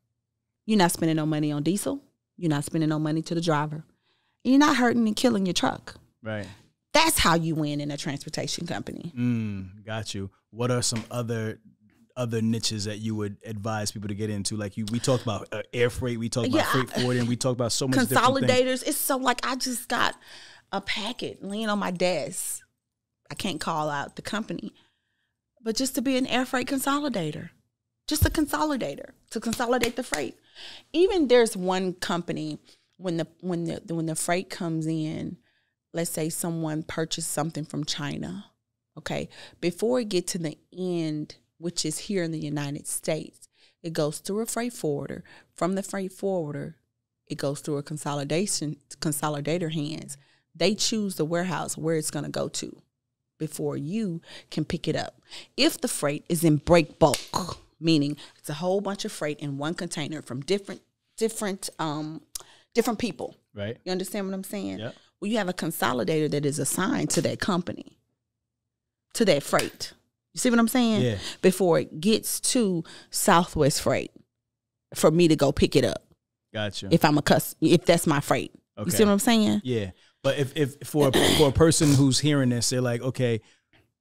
You're 0.64 0.78
not 0.78 0.92
spending 0.92 1.16
no 1.16 1.26
money 1.26 1.50
on 1.50 1.64
diesel. 1.64 2.00
You're 2.36 2.50
not 2.50 2.64
spending 2.64 2.88
no 2.88 3.00
money 3.00 3.20
to 3.22 3.34
the 3.34 3.40
driver. 3.40 3.84
And 4.44 4.52
you're 4.52 4.58
not 4.58 4.76
hurting 4.76 5.08
and 5.08 5.16
killing 5.16 5.44
your 5.44 5.54
truck. 5.54 5.96
Right. 6.22 6.46
That's 6.92 7.18
how 7.18 7.34
you 7.34 7.56
win 7.56 7.80
in 7.80 7.90
a 7.90 7.96
transportation 7.96 8.64
company. 8.64 9.12
Mm, 9.16 9.84
got 9.84 10.14
you. 10.14 10.30
What 10.50 10.70
are 10.70 10.82
some 10.82 11.04
other 11.10 11.58
other 12.16 12.40
niches 12.40 12.84
that 12.84 12.98
you 12.98 13.16
would 13.16 13.36
advise 13.44 13.90
people 13.90 14.06
to 14.06 14.14
get 14.14 14.30
into? 14.30 14.56
Like 14.56 14.76
you, 14.76 14.86
we 14.92 15.00
talked 15.00 15.24
about 15.24 15.48
uh, 15.50 15.62
air 15.72 15.90
freight, 15.90 16.20
we 16.20 16.28
talked 16.28 16.46
about 16.46 16.66
freight 16.66 16.90
forwarding, 16.90 17.26
we 17.26 17.34
talked 17.34 17.58
about 17.58 17.72
so 17.72 17.88
much 17.88 17.98
things. 17.98 18.12
Consolidators. 18.12 18.86
It's 18.86 18.96
so 18.96 19.16
like 19.16 19.44
I 19.44 19.56
just 19.56 19.88
got 19.88 20.14
a 20.70 20.80
packet 20.80 21.42
laying 21.42 21.68
on 21.68 21.80
my 21.80 21.90
desk. 21.90 22.60
I 23.32 23.34
can't 23.34 23.60
call 23.60 23.90
out 23.90 24.14
the 24.14 24.22
company, 24.22 24.72
but 25.64 25.74
just 25.74 25.94
to 25.94 26.02
be 26.02 26.16
an 26.16 26.26
air 26.26 26.44
freight 26.44 26.68
consolidator, 26.68 27.50
just 28.06 28.26
a 28.26 28.30
consolidator 28.30 29.10
to 29.30 29.40
consolidate 29.40 29.96
the 29.96 30.02
freight. 30.02 30.36
Even 30.92 31.26
there's 31.26 31.56
one 31.56 31.94
company 31.94 32.58
when 32.98 33.16
the 33.16 33.26
when 33.40 33.64
the 33.64 33.94
when 33.94 34.06
the 34.06 34.14
freight 34.14 34.50
comes 34.50 34.86
in, 34.86 35.38
let's 35.92 36.10
say 36.10 36.28
someone 36.28 36.82
purchased 36.82 37.30
something 37.30 37.64
from 37.64 37.84
China, 37.84 38.44
okay, 38.96 39.28
before 39.60 40.00
it 40.00 40.10
get 40.10 40.26
to 40.28 40.38
the 40.38 40.58
end, 40.76 41.36
which 41.58 41.84
is 41.84 41.98
here 41.98 42.22
in 42.22 42.30
the 42.30 42.38
United 42.38 42.86
States, 42.86 43.48
it 43.82 43.94
goes 43.94 44.18
through 44.18 44.40
a 44.40 44.46
freight 44.46 44.74
forwarder. 44.74 45.24
From 45.54 45.74
the 45.74 45.82
freight 45.82 46.12
forwarder, 46.12 46.76
it 47.26 47.38
goes 47.38 47.60
through 47.60 47.78
a 47.78 47.82
consolidation 47.82 48.76
consolidator 49.00 49.72
hands. 49.72 50.18
They 50.54 50.74
choose 50.74 51.16
the 51.16 51.24
warehouse 51.24 51.76
where 51.76 51.96
it's 51.96 52.10
going 52.10 52.26
to 52.26 52.30
go 52.30 52.48
to 52.48 52.80
before 53.46 53.76
you 53.76 54.22
can 54.50 54.64
pick 54.64 54.88
it 54.88 54.96
up. 54.96 55.20
If 55.56 55.80
the 55.80 55.88
freight 55.88 56.24
is 56.30 56.44
in 56.44 56.56
break 56.56 56.98
bulk, 56.98 57.18
meaning 57.78 58.16
it's 58.38 58.48
a 58.48 58.54
whole 58.54 58.80
bunch 58.80 59.04
of 59.04 59.12
freight 59.12 59.38
in 59.38 59.58
one 59.58 59.74
container 59.74 60.22
from 60.22 60.40
different 60.40 60.80
different 61.18 61.68
um 61.78 62.22
different 62.74 62.98
people. 62.98 63.36
Right. 63.54 63.76
You 63.84 63.92
understand 63.92 64.26
what 64.26 64.34
I'm 64.34 64.44
saying? 64.44 64.78
Yep. 64.78 64.94
Well, 65.20 65.30
you 65.30 65.36
have 65.36 65.50
a 65.50 65.52
consolidator 65.52 66.30
that 66.30 66.46
is 66.46 66.58
assigned 66.58 67.10
to 67.10 67.20
that 67.22 67.38
company, 67.38 67.98
to 69.12 69.24
that 69.26 69.42
freight. 69.42 69.92
You 70.32 70.38
see 70.38 70.50
what 70.50 70.58
I'm 70.58 70.68
saying? 70.68 71.02
Yeah. 71.02 71.18
Before 71.42 71.78
it 71.78 72.00
gets 72.00 72.40
to 72.52 72.82
Southwest 73.10 73.82
Freight, 73.82 74.10
for 74.94 75.10
me 75.10 75.28
to 75.28 75.36
go 75.36 75.52
pick 75.52 75.76
it 75.76 75.84
up 75.84 76.02
Gotcha. 76.52 76.88
if 76.90 77.04
I'm 77.04 77.18
a 77.18 77.22
cus 77.22 77.54
if 77.60 77.84
that's 77.84 78.06
my 78.06 78.20
freight. 78.20 78.52
You 78.84 78.90
see 78.90 79.04
what 79.04 79.12
I'm 79.12 79.18
saying? 79.20 79.60
yeah. 79.62 79.90
But 80.24 80.38
if, 80.38 80.56
if 80.56 80.76
for 80.84 81.08
a, 81.08 81.12
for 81.36 81.48
a 81.48 81.52
person 81.52 81.92
who's 81.92 82.18
hearing 82.18 82.48
this, 82.48 82.70
they're 82.70 82.80
like, 82.80 83.02
okay, 83.02 83.42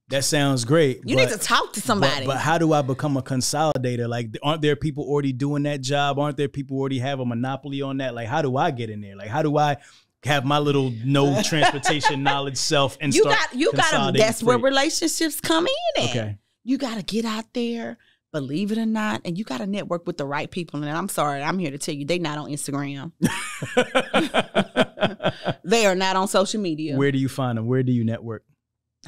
that 0.07 0.23
sounds 0.23 0.63
great. 0.63 1.01
You 1.05 1.17
but, 1.17 1.25
need 1.25 1.29
to 1.33 1.37
talk 1.37 1.73
to 1.73 1.81
somebody. 1.81 2.25
But, 2.25 2.37
how 2.37 2.57
do 2.57 2.71
I 2.71 2.81
become 2.81 3.17
a 3.17 3.21
consolidator? 3.21 4.07
Like, 4.07 4.29
aren't 4.41 4.61
there 4.61 4.77
people 4.77 5.03
already 5.03 5.33
doing 5.33 5.63
that 5.63 5.81
job? 5.81 6.17
Aren't 6.19 6.37
there 6.37 6.47
people 6.47 6.79
already 6.79 6.99
have 6.99 7.19
a 7.19 7.25
monopoly 7.25 7.81
on 7.81 7.97
that? 7.97 8.15
Like, 8.15 8.27
how 8.27 8.41
do 8.41 8.55
I 8.55 8.71
get 8.71 8.89
in 8.89 9.01
there? 9.01 9.17
Like, 9.17 9.27
how 9.27 9.41
do 9.41 9.57
I 9.57 9.77
have 10.23 10.45
my 10.45 10.59
little 10.59 10.93
no 11.03 11.41
transportation 11.43 12.23
knowledge 12.23 12.55
self 12.55 12.97
and 13.01 13.13
you 13.13 13.25
got 13.25 13.53
you 13.53 13.73
got 13.73 13.75
to 13.75 13.81
consolidating 13.81 14.25
that's 14.25 14.41
where 14.41 14.57
relationships 14.57 15.41
come 15.41 15.67
in 15.67 16.03
at. 16.03 16.09
Okay. 16.09 16.37
You 16.63 16.77
got 16.77 16.95
to 16.95 17.03
get 17.03 17.25
out 17.25 17.53
there, 17.53 17.97
believe 18.33 18.73
it 18.73 18.77
or 18.77 18.85
not, 18.85 19.21
and 19.23 19.37
you 19.37 19.45
got 19.45 19.59
to 19.59 19.67
network 19.67 20.05
with 20.05 20.17
the 20.17 20.25
right 20.25 20.51
people. 20.51 20.81
And 20.83 20.89
I'm 20.89 21.07
sorry, 21.07 21.41
I'm 21.41 21.59
here 21.59 21.71
to 21.71 21.77
tell 21.77 21.95
you, 21.95 22.05
they're 22.05 22.19
not 22.19 22.37
on 22.37 22.49
Instagram. 22.49 23.13
they 25.63 25.85
are 25.85 25.95
not 25.95 26.17
on 26.17 26.27
social 26.27 26.59
media. 26.59 26.97
Where 26.97 27.11
do 27.11 27.17
you 27.17 27.29
find 27.29 27.57
them? 27.57 27.67
Where 27.67 27.83
do 27.83 27.93
you 27.93 28.03
network? 28.03 28.43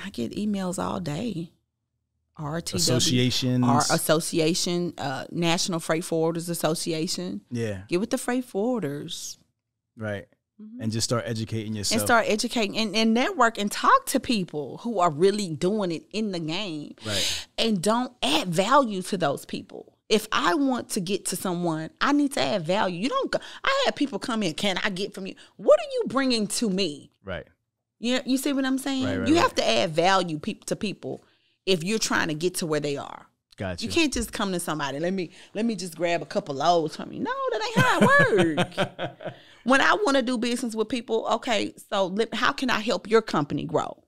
I 0.02 0.10
get 0.12 0.32
emails 0.34 0.82
all 0.82 1.00
day. 1.00 1.52
RTW. 2.40 2.76
Associations. 2.76 3.66
Our 3.66 3.80
association, 3.80 4.94
uh, 4.98 5.26
National 5.32 5.80
Freight 5.80 6.04
Forwarders 6.04 6.50
Association. 6.50 7.42
yeah. 7.50 7.84
Get 7.88 8.00
with 8.00 8.10
the 8.10 8.18
freight 8.18 8.46
forwarders 8.48 9.38
Right. 9.98 10.28
Mm-hmm. 10.62 10.84
And 10.84 10.92
just 10.92 11.04
start 11.04 11.24
educating 11.26 11.76
yourself. 11.76 12.00
and 12.00 12.08
start 12.08 12.26
educating 12.30 12.78
and, 12.78 12.96
and 12.96 13.14
network 13.14 13.58
and 13.58 13.70
talk 13.70 14.06
to 14.08 14.22
people 14.22 14.78
who 14.80 15.00
are 15.00 15.10
really 15.10 15.50
doing 15.50 15.92
it 15.92 16.06
in 16.12 16.32
the 16.32 16.40
game. 16.40 16.96
Right. 17.06 17.48
And 17.58 17.82
don't 17.82 18.14
add 18.24 18.48
value 18.48 19.02
to 19.04 19.18
those 19.18 19.44
people. 19.46 19.98
If 20.08 20.28
I 20.32 20.54
want 20.54 20.90
to 20.92 21.02
get 21.02 21.26
to 21.28 21.36
someone, 21.36 21.90
I 22.00 22.14
need 22.14 22.34
to 22.34 22.42
add 22.42 22.66
value. 22.66 23.02
You 23.02 23.10
don't 23.10 23.32
go, 23.32 23.40
I 23.66 23.84
had 23.86 23.98
people 23.98 24.18
come 24.18 24.44
in, 24.44 24.54
can 24.54 24.78
I 24.82 24.92
get 24.92 25.14
from 25.14 25.28
you? 25.28 25.36
What 25.58 25.78
are 25.78 25.92
you 25.94 26.04
bringing 26.08 26.48
to 26.48 26.70
me? 26.70 27.12
Right. 27.26 27.48
You, 28.00 28.22
you 28.26 28.38
see 28.38 28.54
what 28.54 28.66
I'm 28.66 28.78
saying? 28.78 29.06
Right, 29.06 29.20
right, 29.20 29.28
you 29.28 29.36
have 29.36 29.56
to 29.56 29.68
add 29.68 29.92
value 29.92 30.40
peop 30.40 30.66
to 30.66 30.76
people 30.76 31.24
if 31.66 31.84
you're 31.84 32.00
trying 32.00 32.28
to 32.30 32.34
get 32.34 32.56
to 32.56 32.66
where 32.66 32.80
they 32.80 32.96
are. 32.96 33.26
Gotcha. 33.58 33.86
You 33.86 33.92
can't 33.92 34.14
just 34.14 34.34
come 34.34 34.52
to 34.52 34.60
somebody. 34.60 35.00
Let 35.00 35.14
me 35.14 35.32
let 35.54 35.66
me 35.66 35.76
just 35.76 35.96
grab 35.96 36.22
a 36.22 36.26
couple 36.26 36.56
loads 36.56 36.98
from 36.98 37.14
you. 37.14 37.20
No, 37.20 37.32
that 37.52 37.62
ain't 37.64 37.78
how 37.78 38.00
it 38.02 38.58
works. 38.78 39.34
when 39.66 39.82
I 39.82 39.94
want 39.94 40.16
to 40.16 40.22
do 40.24 40.38
business 40.38 40.74
with 40.76 40.88
people, 40.90 41.28
okay, 41.34 41.74
so 41.92 42.16
how 42.34 42.52
can 42.54 42.70
I 42.70 42.80
help 42.80 43.10
your 43.10 43.22
company 43.22 43.66
grow? 43.66 44.02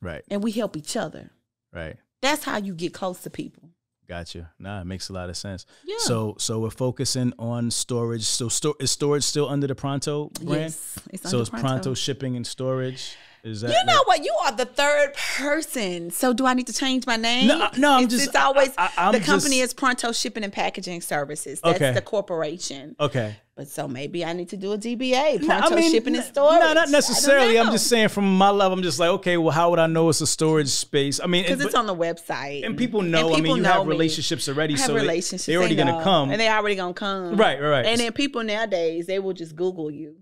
Right. 0.00 0.22
And 0.30 0.42
we 0.42 0.52
help 0.52 0.76
each 0.76 0.96
other. 0.96 1.30
Right. 1.72 1.96
That's 2.20 2.44
how 2.44 2.58
you 2.58 2.74
get 2.74 2.92
close 2.94 3.20
to 3.22 3.30
people. 3.30 3.70
Gotcha. 4.08 4.50
Nah, 4.58 4.80
it 4.80 4.86
makes 4.86 5.10
a 5.10 5.12
lot 5.12 5.28
of 5.28 5.36
sense. 5.36 5.66
Yeah. 5.84 5.96
So 5.98 6.34
so 6.38 6.60
we're 6.60 6.70
focusing 6.70 7.34
on 7.38 7.70
storage. 7.70 8.22
So 8.24 8.48
sto- 8.48 8.74
is 8.80 8.90
storage 8.90 9.22
still 9.22 9.46
under 9.48 9.66
the 9.66 9.74
Pronto 9.74 10.30
brand? 10.40 10.62
Yes, 10.62 10.98
it's 11.12 11.30
so 11.30 11.40
it's 11.40 11.50
Pronto. 11.50 11.68
Pronto 11.68 11.94
shipping 11.94 12.34
and 12.34 12.46
storage. 12.46 13.16
Is 13.44 13.60
that 13.60 13.70
You 13.70 13.84
know 13.86 14.02
what? 14.06 14.24
You 14.24 14.34
are 14.46 14.52
the 14.52 14.64
third 14.64 15.12
person. 15.36 16.10
So 16.10 16.32
do 16.32 16.46
I 16.46 16.54
need 16.54 16.66
to 16.68 16.72
change 16.72 17.06
my 17.06 17.16
name? 17.16 17.48
No, 17.48 17.68
no, 17.76 17.92
I'm 17.92 18.04
it's, 18.04 18.14
just- 18.14 18.26
It's 18.28 18.36
always 18.36 18.72
I- 18.78 18.90
I- 18.96 19.12
the 19.12 19.20
company 19.20 19.58
just- 19.58 19.72
is 19.72 19.74
Pronto 19.74 20.10
Shipping 20.12 20.42
and 20.42 20.52
Packaging 20.52 21.02
Services. 21.02 21.60
That's 21.62 21.76
Okay. 21.76 21.92
the 21.92 22.00
corporation. 22.02 22.96
Okay. 22.98 23.36
But 23.58 23.66
so 23.66 23.88
maybe 23.88 24.24
I 24.24 24.34
need 24.34 24.50
to 24.50 24.56
do 24.56 24.72
a 24.72 24.78
DBA, 24.78 25.40
No, 25.40 25.46
Pronto 25.48 25.80
Shipping 25.80 26.14
and 26.14 26.24
Storage. 26.24 26.60
No, 26.60 26.74
not 26.74 26.90
necessarily. 26.90 27.58
I'm 27.58 27.72
just 27.72 27.88
saying 27.88 28.06
from 28.10 28.38
my 28.38 28.50
level, 28.50 28.78
I'm 28.78 28.84
just 28.84 29.00
like, 29.00 29.08
okay, 29.10 29.36
well, 29.36 29.50
how 29.50 29.70
would 29.70 29.80
I 29.80 29.88
know 29.88 30.08
it's 30.10 30.20
a 30.20 30.28
storage 30.28 30.68
space? 30.68 31.18
I 31.18 31.26
mean, 31.26 31.42
because 31.42 31.60
it's 31.64 31.74
on 31.74 31.86
the 31.88 31.94
website, 31.96 32.64
and 32.64 32.78
people 32.78 33.02
know. 33.02 33.30
And 33.30 33.38
I 33.38 33.40
mean, 33.40 33.56
you 33.56 33.64
have 33.64 33.82
me. 33.84 33.88
relationships 33.88 34.48
already, 34.48 34.74
I 34.74 34.78
have 34.78 34.86
so 34.86 34.94
they- 34.94 35.00
relationships. 35.00 35.46
they're 35.46 35.58
already 35.58 35.74
They 35.74 35.82
gonna 35.82 36.04
come. 36.04 36.30
and 36.30 36.40
they're 36.40 36.56
already 36.56 36.76
gonna 36.76 36.94
come. 36.94 37.36
Right, 37.36 37.60
right, 37.60 37.68
right. 37.68 37.86
And 37.86 37.98
then 38.00 38.12
people 38.12 38.44
nowadays 38.44 39.06
they 39.06 39.18
will 39.18 39.32
just 39.32 39.56
Google 39.56 39.90
you. 39.90 40.18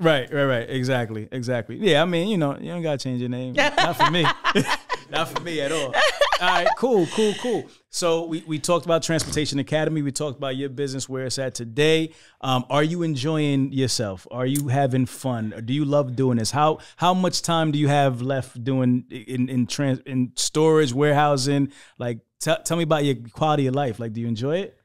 Right, 0.00 0.28
right, 0.32 0.44
right. 0.46 0.68
Exactly, 0.68 1.28
exactly. 1.30 1.76
Yeah, 1.76 2.02
I 2.02 2.06
mean, 2.06 2.26
you 2.26 2.38
know, 2.38 2.58
you 2.58 2.72
don't 2.72 2.82
gotta 2.82 2.98
change 2.98 3.20
your 3.20 3.28
name. 3.30 3.52
Not 3.54 3.94
for 3.98 4.10
me. 4.10 4.26
Not 5.10 5.28
for 5.28 5.40
me 5.44 5.60
at 5.60 5.70
all. 5.70 5.94
All 6.40 6.48
right, 6.48 6.68
cool, 6.78 7.06
cool, 7.08 7.34
cool. 7.34 7.66
So 7.90 8.24
we, 8.24 8.42
we 8.46 8.58
talked 8.58 8.86
about 8.86 9.02
Transportation 9.02 9.58
Academy. 9.58 10.00
We 10.00 10.10
talked 10.10 10.38
about 10.38 10.56
your 10.56 10.70
business, 10.70 11.06
where 11.06 11.26
it's 11.26 11.38
at 11.38 11.54
today. 11.54 12.14
Um, 12.40 12.64
are 12.70 12.82
you 12.82 13.02
enjoying 13.02 13.72
yourself? 13.72 14.26
Are 14.30 14.46
you 14.46 14.68
having 14.68 15.04
fun? 15.04 15.52
Do 15.66 15.74
you 15.74 15.84
love 15.84 16.16
doing 16.16 16.38
this? 16.38 16.50
How 16.50 16.78
how 16.96 17.12
much 17.12 17.42
time 17.42 17.72
do 17.72 17.78
you 17.78 17.88
have 17.88 18.22
left 18.22 18.64
doing 18.64 19.04
in 19.10 19.50
in 19.50 19.66
trans 19.66 19.98
in 20.06 20.32
storage, 20.34 20.94
warehousing? 20.94 21.72
Like, 21.98 22.20
tell 22.40 22.76
me 22.76 22.84
about 22.84 23.04
your 23.04 23.16
quality 23.32 23.66
of 23.66 23.74
life. 23.74 24.00
Like, 24.00 24.14
do 24.14 24.22
you 24.22 24.26
enjoy 24.26 24.60
it? 24.60 24.80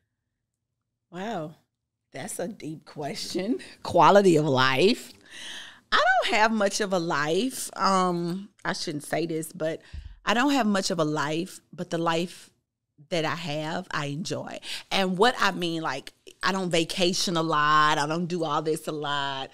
Wow, 1.09 1.55
that's 2.11 2.37
a 2.39 2.49
deep 2.49 2.83
question. 2.83 3.59
Quality 3.83 4.35
of 4.35 4.45
life. 4.45 5.13
I 5.89 6.03
don't 6.03 6.35
have 6.35 6.51
much 6.51 6.81
of 6.81 6.91
a 6.91 6.99
life. 6.99 7.69
Um, 7.77 8.49
I 8.65 8.73
shouldn't 8.73 9.05
say 9.05 9.25
this, 9.25 9.53
but 9.53 9.81
I 10.25 10.33
don't 10.33 10.51
have 10.51 10.67
much 10.67 10.91
of 10.91 10.99
a 10.99 11.05
life. 11.05 11.59
But 11.71 11.89
the 11.89 11.97
life 11.97 12.49
that 13.09 13.25
I 13.25 13.35
have, 13.35 13.87
I 13.91 14.07
enjoy. 14.07 14.59
And 14.91 15.17
what 15.17 15.35
I 15.39 15.51
mean, 15.51 15.81
like, 15.81 16.13
I 16.41 16.51
don't 16.51 16.69
vacation 16.69 17.37
a 17.37 17.43
lot. 17.43 17.97
I 17.97 18.07
don't 18.07 18.27
do 18.27 18.43
all 18.43 18.61
this 18.61 18.87
a 18.87 18.91
lot. 18.91 19.49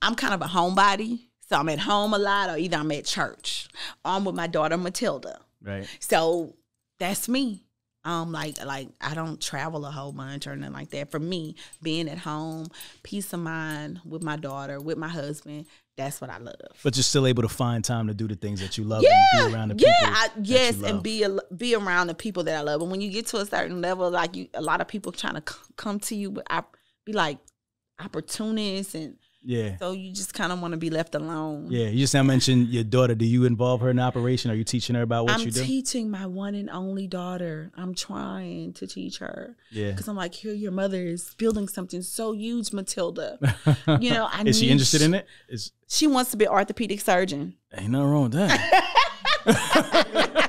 I'm 0.00 0.14
kind 0.14 0.34
of 0.34 0.42
a 0.42 0.46
homebody. 0.46 1.20
So 1.48 1.56
I'm 1.56 1.68
at 1.70 1.78
home 1.78 2.12
a 2.12 2.18
lot, 2.18 2.50
or 2.50 2.58
either 2.58 2.76
I'm 2.76 2.92
at 2.92 3.06
church. 3.06 3.68
Or 4.04 4.12
I'm 4.12 4.24
with 4.24 4.34
my 4.34 4.46
daughter 4.46 4.76
Matilda. 4.76 5.40
Right. 5.62 5.88
So 5.98 6.56
that's 6.98 7.28
me. 7.28 7.64
Um, 8.08 8.32
like 8.32 8.64
like 8.64 8.88
I 9.02 9.12
don't 9.14 9.38
travel 9.38 9.84
a 9.84 9.90
whole 9.90 10.12
bunch 10.12 10.46
or 10.46 10.56
nothing 10.56 10.72
like 10.72 10.88
that. 10.90 11.10
For 11.10 11.18
me, 11.18 11.56
being 11.82 12.08
at 12.08 12.16
home, 12.16 12.68
peace 13.02 13.32
of 13.34 13.40
mind 13.40 14.00
with 14.04 14.22
my 14.22 14.36
daughter, 14.36 14.80
with 14.80 14.96
my 14.96 15.08
husband, 15.08 15.66
that's 15.96 16.18
what 16.20 16.30
I 16.30 16.38
love. 16.38 16.54
But 16.82 16.96
you're 16.96 17.02
still 17.02 17.26
able 17.26 17.42
to 17.42 17.50
find 17.50 17.84
time 17.84 18.06
to 18.06 18.14
do 18.14 18.26
the 18.26 18.34
things 18.36 18.60
that 18.60 18.78
you 18.78 18.84
love 18.84 19.02
Yeah, 19.02 19.10
and 19.34 19.50
be 19.50 19.54
around 19.54 19.68
the 19.68 19.74
yeah, 19.76 19.92
people. 20.00 20.14
I, 20.14 20.28
yes, 20.42 20.82
and 20.82 21.02
be 21.02 21.24
al- 21.24 21.40
be 21.54 21.74
around 21.74 22.06
the 22.06 22.14
people 22.14 22.44
that 22.44 22.56
I 22.56 22.60
love. 22.62 22.80
And 22.80 22.90
when 22.90 23.02
you 23.02 23.10
get 23.10 23.26
to 23.26 23.38
a 23.38 23.44
certain 23.44 23.82
level, 23.82 24.10
like 24.10 24.34
you, 24.34 24.48
a 24.54 24.62
lot 24.62 24.80
of 24.80 24.88
people 24.88 25.12
trying 25.12 25.34
to 25.34 25.42
c- 25.52 25.58
come 25.76 26.00
to 26.00 26.14
you, 26.14 26.30
but 26.30 26.46
I 26.48 26.62
be 27.04 27.12
like 27.12 27.38
opportunists 28.00 28.94
and 28.94 29.16
Yeah. 29.42 29.76
So 29.78 29.92
you 29.92 30.12
just 30.12 30.34
kind 30.34 30.52
of 30.52 30.60
want 30.60 30.72
to 30.72 30.78
be 30.78 30.90
left 30.90 31.14
alone. 31.14 31.68
Yeah. 31.70 31.86
You 31.86 32.00
just 32.00 32.14
now 32.14 32.22
mentioned 32.22 32.68
your 32.68 32.84
daughter. 32.84 33.14
Do 33.14 33.24
you 33.24 33.44
involve 33.44 33.80
her 33.80 33.90
in 33.90 33.96
the 33.96 34.02
operation? 34.02 34.50
Are 34.50 34.54
you 34.54 34.64
teaching 34.64 34.94
her 34.96 35.02
about 35.02 35.24
what 35.24 35.34
I'm 35.34 35.40
you 35.40 35.50
do? 35.50 35.64
teaching 35.64 36.10
my 36.10 36.26
one 36.26 36.54
and 36.54 36.68
only 36.70 37.06
daughter. 37.06 37.70
I'm 37.76 37.94
trying 37.94 38.72
to 38.74 38.86
teach 38.86 39.18
her. 39.18 39.56
Yeah. 39.70 39.90
Because 39.92 40.08
I'm 40.08 40.16
like, 40.16 40.34
here, 40.34 40.52
your 40.52 40.72
mother 40.72 41.02
is 41.02 41.34
building 41.38 41.68
something 41.68 42.02
so 42.02 42.32
huge, 42.32 42.72
Matilda. 42.72 43.38
you 44.00 44.10
know, 44.10 44.28
I 44.30 44.42
Is 44.42 44.58
she 44.58 44.70
interested 44.70 45.02
in 45.02 45.14
it? 45.14 45.26
Is 45.48 45.72
She 45.88 46.06
wants 46.06 46.30
to 46.32 46.36
be 46.36 46.44
an 46.44 46.50
orthopedic 46.50 47.00
surgeon. 47.00 47.54
ain't 47.72 47.90
nothing 47.90 48.06
wrong 48.06 48.22
with 48.24 48.32
that. 48.32 48.94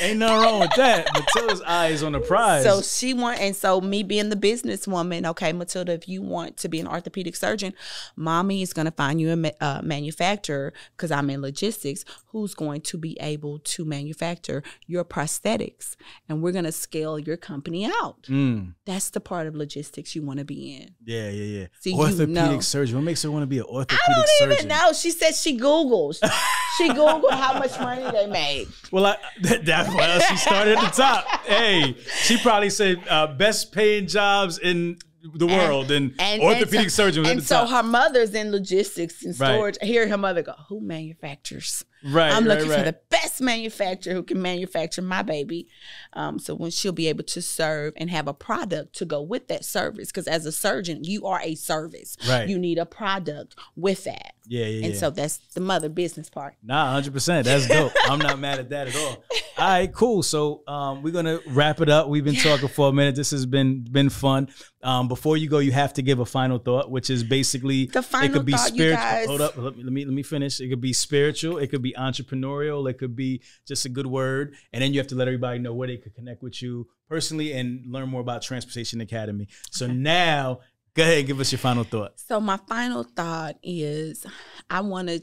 ain't 0.00 0.18
nothing 0.18 0.38
wrong 0.42 0.60
with 0.60 0.74
that. 0.76 1.08
Matilda's 1.14 1.62
eyes 1.62 2.02
on 2.02 2.12
the 2.12 2.20
prize. 2.20 2.64
So 2.64 2.82
she 2.82 3.14
want, 3.14 3.40
and 3.40 3.54
so 3.54 3.80
me 3.80 4.02
being 4.02 4.28
the 4.28 4.36
businesswoman, 4.36 5.26
okay, 5.30 5.52
Matilda, 5.52 5.92
if 5.92 6.08
you 6.08 6.22
want 6.22 6.56
to 6.58 6.68
be 6.68 6.80
an 6.80 6.86
orthopedic 6.88 7.36
surgeon, 7.36 7.74
mommy 8.16 8.62
is 8.62 8.72
going 8.72 8.86
to 8.86 8.90
find 8.92 9.20
you 9.20 9.30
a 9.32 9.52
uh, 9.64 9.80
manufacturer 9.82 10.72
because 10.96 11.10
I'm 11.10 11.30
in 11.30 11.40
logistics 11.42 12.04
who's 12.28 12.54
going 12.54 12.80
to 12.82 12.98
be 12.98 13.16
able 13.20 13.58
to 13.58 13.84
manufacture 13.84 14.62
your 14.86 15.04
prosthetics, 15.04 15.96
and 16.28 16.42
we're 16.42 16.52
going 16.52 16.64
to 16.64 16.72
scale 16.72 17.18
your 17.18 17.36
company 17.36 17.84
out. 17.86 18.22
Mm, 18.24 18.74
That's 18.86 19.10
the 19.10 19.20
part 19.20 19.46
of 19.46 19.54
logistics 19.54 20.14
you 20.14 20.22
want 20.22 20.38
to 20.38 20.44
be 20.44 20.76
in. 20.76 20.94
yeah, 21.04 21.28
yeah, 21.30 21.58
yeah. 21.60 21.66
See, 21.80 21.90
you 21.90 21.98
orthopedic 21.98 22.28
know. 22.34 22.60
surgeon. 22.60 22.96
What 22.96 23.04
makes 23.04 23.22
her 23.22 23.30
want 23.30 23.42
to 23.42 23.46
be 23.46 23.58
an 23.58 23.64
orthopedic 23.64 24.00
I 24.08 24.12
don't 24.14 24.28
surgeon? 24.38 24.52
even 24.52 24.68
know. 24.68 24.92
She 24.92 25.10
said 25.10 25.34
she 25.34 25.58
Googles. 25.58 26.18
she 26.80 26.88
Googled 26.92 27.30
how 27.32 27.58
much 27.58 27.78
money 27.78 28.10
they 28.10 28.26
made. 28.26 28.68
Well, 28.90 29.06
I, 29.06 29.16
that, 29.42 29.64
that's 29.64 29.94
why 29.94 30.18
she 30.28 30.36
started 30.36 30.78
at 30.78 30.84
the 30.94 31.02
top. 31.02 31.24
Hey, 31.46 31.96
she 32.22 32.38
probably 32.38 32.70
said 32.70 33.02
uh, 33.08 33.28
best 33.28 33.72
paying 33.72 34.06
jobs 34.06 34.58
in 34.58 34.98
the 35.34 35.46
world 35.46 35.90
and, 35.90 36.14
orthopedic 36.40 36.88
so, 36.90 37.04
surgeon 37.04 37.26
And 37.26 37.42
so 37.42 37.66
top. 37.66 37.68
her 37.70 37.82
mother's 37.82 38.34
in 38.34 38.50
logistics 38.50 39.22
and 39.24 39.38
Right. 39.38 39.54
storage. 39.54 39.76
I 39.82 39.84
hear 39.84 40.08
her 40.08 40.16
mother 40.16 40.42
go, 40.42 40.54
"Who 40.68 40.80
manufactures?" 40.80 41.84
Right, 42.04 42.32
I'm 42.32 42.44
looking 42.44 42.68
right. 42.68 42.78
for 42.78 42.84
the 42.84 42.96
best 43.10 43.40
manufacturer 43.40 44.14
who 44.14 44.22
can 44.22 44.40
manufacture 44.40 45.02
my 45.02 45.22
baby. 45.22 45.68
Um, 46.12 46.38
so 46.38 46.54
when 46.54 46.70
she'll 46.70 46.92
be 46.92 47.08
able 47.08 47.24
to 47.24 47.42
serve 47.42 47.94
and 47.96 48.10
have 48.10 48.28
a 48.28 48.34
product 48.34 48.94
to 48.96 49.04
go 49.04 49.22
with 49.22 49.48
that 49.48 49.64
service, 49.64 50.08
because 50.08 50.26
as 50.26 50.46
a 50.46 50.52
surgeon, 50.52 51.04
you 51.04 51.26
are 51.26 51.40
a 51.42 51.54
service. 51.54 52.16
Right. 52.28 52.48
You 52.48 52.58
need 52.58 52.78
a 52.78 52.86
product 52.86 53.56
with 53.76 54.04
that, 54.04 54.34
yeah, 54.50 54.66
yeah, 54.66 54.84
and 54.84 54.94
yeah. 54.94 55.00
so 55.00 55.10
that's 55.10 55.38
the 55.54 55.60
mother 55.60 55.88
business 55.88 56.28
part. 56.28 56.56
Nah, 56.62 56.92
hundred 56.92 57.12
percent. 57.12 57.44
That's 57.44 57.68
dope. 57.68 57.92
I'm 58.04 58.18
not 58.18 58.38
mad 58.40 58.58
at 58.58 58.70
that 58.70 58.88
at 58.88 58.96
all. 58.96 59.22
All 59.58 59.68
right, 59.68 59.92
cool. 59.92 60.22
So 60.22 60.62
um, 60.66 61.02
we're 61.02 61.12
gonna 61.12 61.38
wrap 61.48 61.80
it 61.80 61.88
up. 61.88 62.08
We've 62.08 62.24
been 62.24 62.34
talking 62.34 62.66
for 62.68 62.88
a 62.88 62.92
minute. 62.92 63.14
This 63.14 63.30
has 63.30 63.44
been 63.46 63.82
been 63.82 64.08
fun. 64.08 64.48
Um, 64.82 65.06
before 65.06 65.36
you 65.36 65.48
go, 65.48 65.58
you 65.58 65.72
have 65.72 65.92
to 65.94 66.02
give 66.02 66.18
a 66.18 66.24
final 66.24 66.58
thought, 66.58 66.90
which 66.90 67.10
is 67.10 67.22
basically 67.22 67.86
The 67.86 67.98
it 67.98 68.04
final 68.06 68.38
could 68.38 68.46
be 68.46 68.52
thought, 68.52 68.68
spiritual. 68.68 69.26
Hold 69.26 69.40
up, 69.42 69.56
let 69.56 69.76
me, 69.76 69.84
let 69.84 69.92
me 69.92 70.04
let 70.06 70.14
me 70.14 70.22
finish. 70.22 70.60
It 70.60 70.68
could 70.68 70.80
be 70.80 70.94
spiritual. 70.94 71.58
It 71.58 71.70
could 71.70 71.82
be 71.82 71.89
entrepreneurial. 71.98 72.88
It 72.88 72.98
could 72.98 73.16
be 73.16 73.42
just 73.66 73.84
a 73.84 73.88
good 73.88 74.06
word, 74.06 74.54
and 74.72 74.82
then 74.82 74.92
you 74.92 75.00
have 75.00 75.08
to 75.08 75.14
let 75.14 75.28
everybody 75.28 75.58
know 75.58 75.74
where 75.74 75.88
they 75.88 75.96
could 75.96 76.14
connect 76.14 76.42
with 76.42 76.62
you 76.62 76.88
personally 77.08 77.52
and 77.52 77.84
learn 77.86 78.08
more 78.08 78.20
about 78.20 78.42
Transportation 78.42 79.00
Academy. 79.00 79.48
So 79.70 79.86
now, 79.86 80.60
go 80.94 81.02
ahead 81.02 81.18
and 81.18 81.26
give 81.26 81.40
us 81.40 81.52
your 81.52 81.58
final 81.58 81.84
thought. 81.84 82.18
So 82.20 82.40
my 82.40 82.58
final 82.68 83.04
thought 83.04 83.56
is 83.62 84.26
I 84.68 84.80
want 84.80 85.08
to 85.08 85.22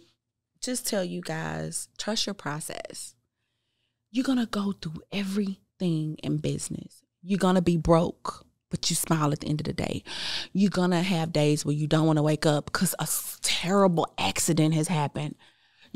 just 0.61 0.87
tell 0.87 1.03
you 1.03 1.21
guys 1.21 1.87
trust 1.97 2.25
your 2.25 2.33
process. 2.33 3.15
You're 4.11 4.23
going 4.23 4.39
to 4.39 4.45
go 4.45 4.71
through 4.71 5.01
everything 5.11 6.15
in 6.23 6.37
business. 6.37 7.01
You're 7.21 7.37
going 7.37 7.55
to 7.55 7.61
be 7.61 7.77
broke, 7.77 8.45
but 8.69 8.89
you 8.89 8.95
smile 8.95 9.31
at 9.31 9.41
the 9.41 9.47
end 9.47 9.61
of 9.61 9.65
the 9.65 9.73
day. 9.73 10.03
You're 10.53 10.69
going 10.69 10.91
to 10.91 11.01
have 11.01 11.33
days 11.33 11.65
where 11.65 11.75
you 11.75 11.87
don't 11.87 12.07
want 12.07 12.17
to 12.17 12.23
wake 12.23 12.45
up 12.45 12.65
because 12.65 12.95
a 12.99 13.07
terrible 13.41 14.13
accident 14.17 14.73
has 14.73 14.87
happened. 14.87 15.35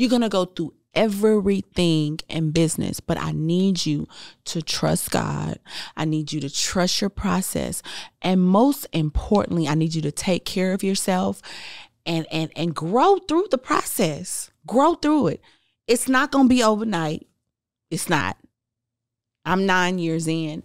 You're 0.02 0.10
going 0.10 0.24
to 0.24 0.30
go 0.30 0.46
through 0.46 0.74
everything 0.96 2.18
in 2.28 2.50
business, 2.50 3.00
but 3.00 3.20
I 3.22 3.34
need 3.34 3.86
you 3.86 4.08
to 4.46 4.64
trust 4.64 5.12
God. 5.12 5.60
I 5.96 6.06
need 6.06 6.34
you 6.34 6.42
to 6.42 6.50
trust 6.50 7.02
your 7.02 7.12
process. 7.12 7.84
And 8.20 8.42
most 8.42 8.88
importantly, 8.94 9.68
I 9.68 9.76
need 9.76 9.94
you 9.94 10.02
to 10.02 10.12
take 10.12 10.44
care 10.44 10.74
of 10.74 10.82
yourself 10.82 11.40
and 12.04 12.26
and 12.32 12.52
and 12.56 12.74
grow 12.74 13.20
through 13.28 13.50
the 13.52 13.60
process. 13.60 14.50
Grow 14.66 14.96
through 14.96 15.28
it. 15.28 15.42
It's 15.86 16.10
not 16.10 16.32
going 16.32 16.46
to 16.46 16.56
be 16.56 16.64
overnight. 16.64 17.28
It's 17.92 18.10
not. 18.10 18.38
I'm 19.46 19.68
9 19.68 20.00
years 20.00 20.28
in 20.28 20.64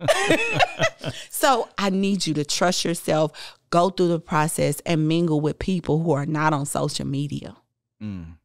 so 1.30 1.68
I 1.78 1.90
need 1.90 2.26
you 2.26 2.34
to 2.34 2.44
trust 2.44 2.84
yourself, 2.84 3.58
go 3.70 3.90
through 3.90 4.08
the 4.08 4.20
process, 4.20 4.80
and 4.86 5.06
mingle 5.08 5.40
with 5.40 5.58
people 5.58 6.02
who 6.02 6.12
are 6.12 6.26
not 6.26 6.52
on 6.52 6.66
social 6.66 7.06
media. 7.06 7.56
Mm. 8.02 8.36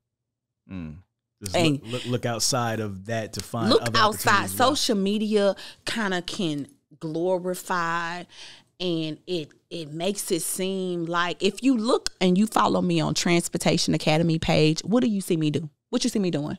Mm. 0.71 0.95
Just 1.43 1.55
And- 1.55 1.81
look, 1.83 1.91
look, 1.91 2.05
look 2.05 2.25
outside 2.25 2.79
of 2.79 3.05
that 3.05 3.33
to 3.33 3.41
find 3.41 3.69
Look 3.69 3.81
other 3.81 3.97
outside. 3.99 4.29
opportunities 4.31 4.53
as 4.53 4.59
well. 4.59 4.75
Social 4.75 4.95
media 4.95 5.55
kind 5.85 6.13
of 6.13 6.25
can 6.25 6.67
glorify 6.99 8.23
and 8.79 9.17
it 9.25 9.49
it 9.69 9.91
makes 9.91 10.31
it 10.31 10.41
seem 10.41 11.05
like 11.05 11.41
if 11.41 11.63
you 11.63 11.75
look 11.77 12.11
and 12.21 12.37
you 12.37 12.45
follow 12.47 12.81
me 12.81 12.99
on 12.99 13.13
Transportation 13.13 13.93
Academy 13.93 14.37
page, 14.39 14.81
what 14.81 15.01
do 15.01 15.07
you 15.09 15.21
see 15.21 15.37
me 15.37 15.49
do? 15.49 15.69
What 15.89 16.03
you 16.03 16.09
see 16.09 16.19
me 16.19 16.29
doing? 16.31 16.57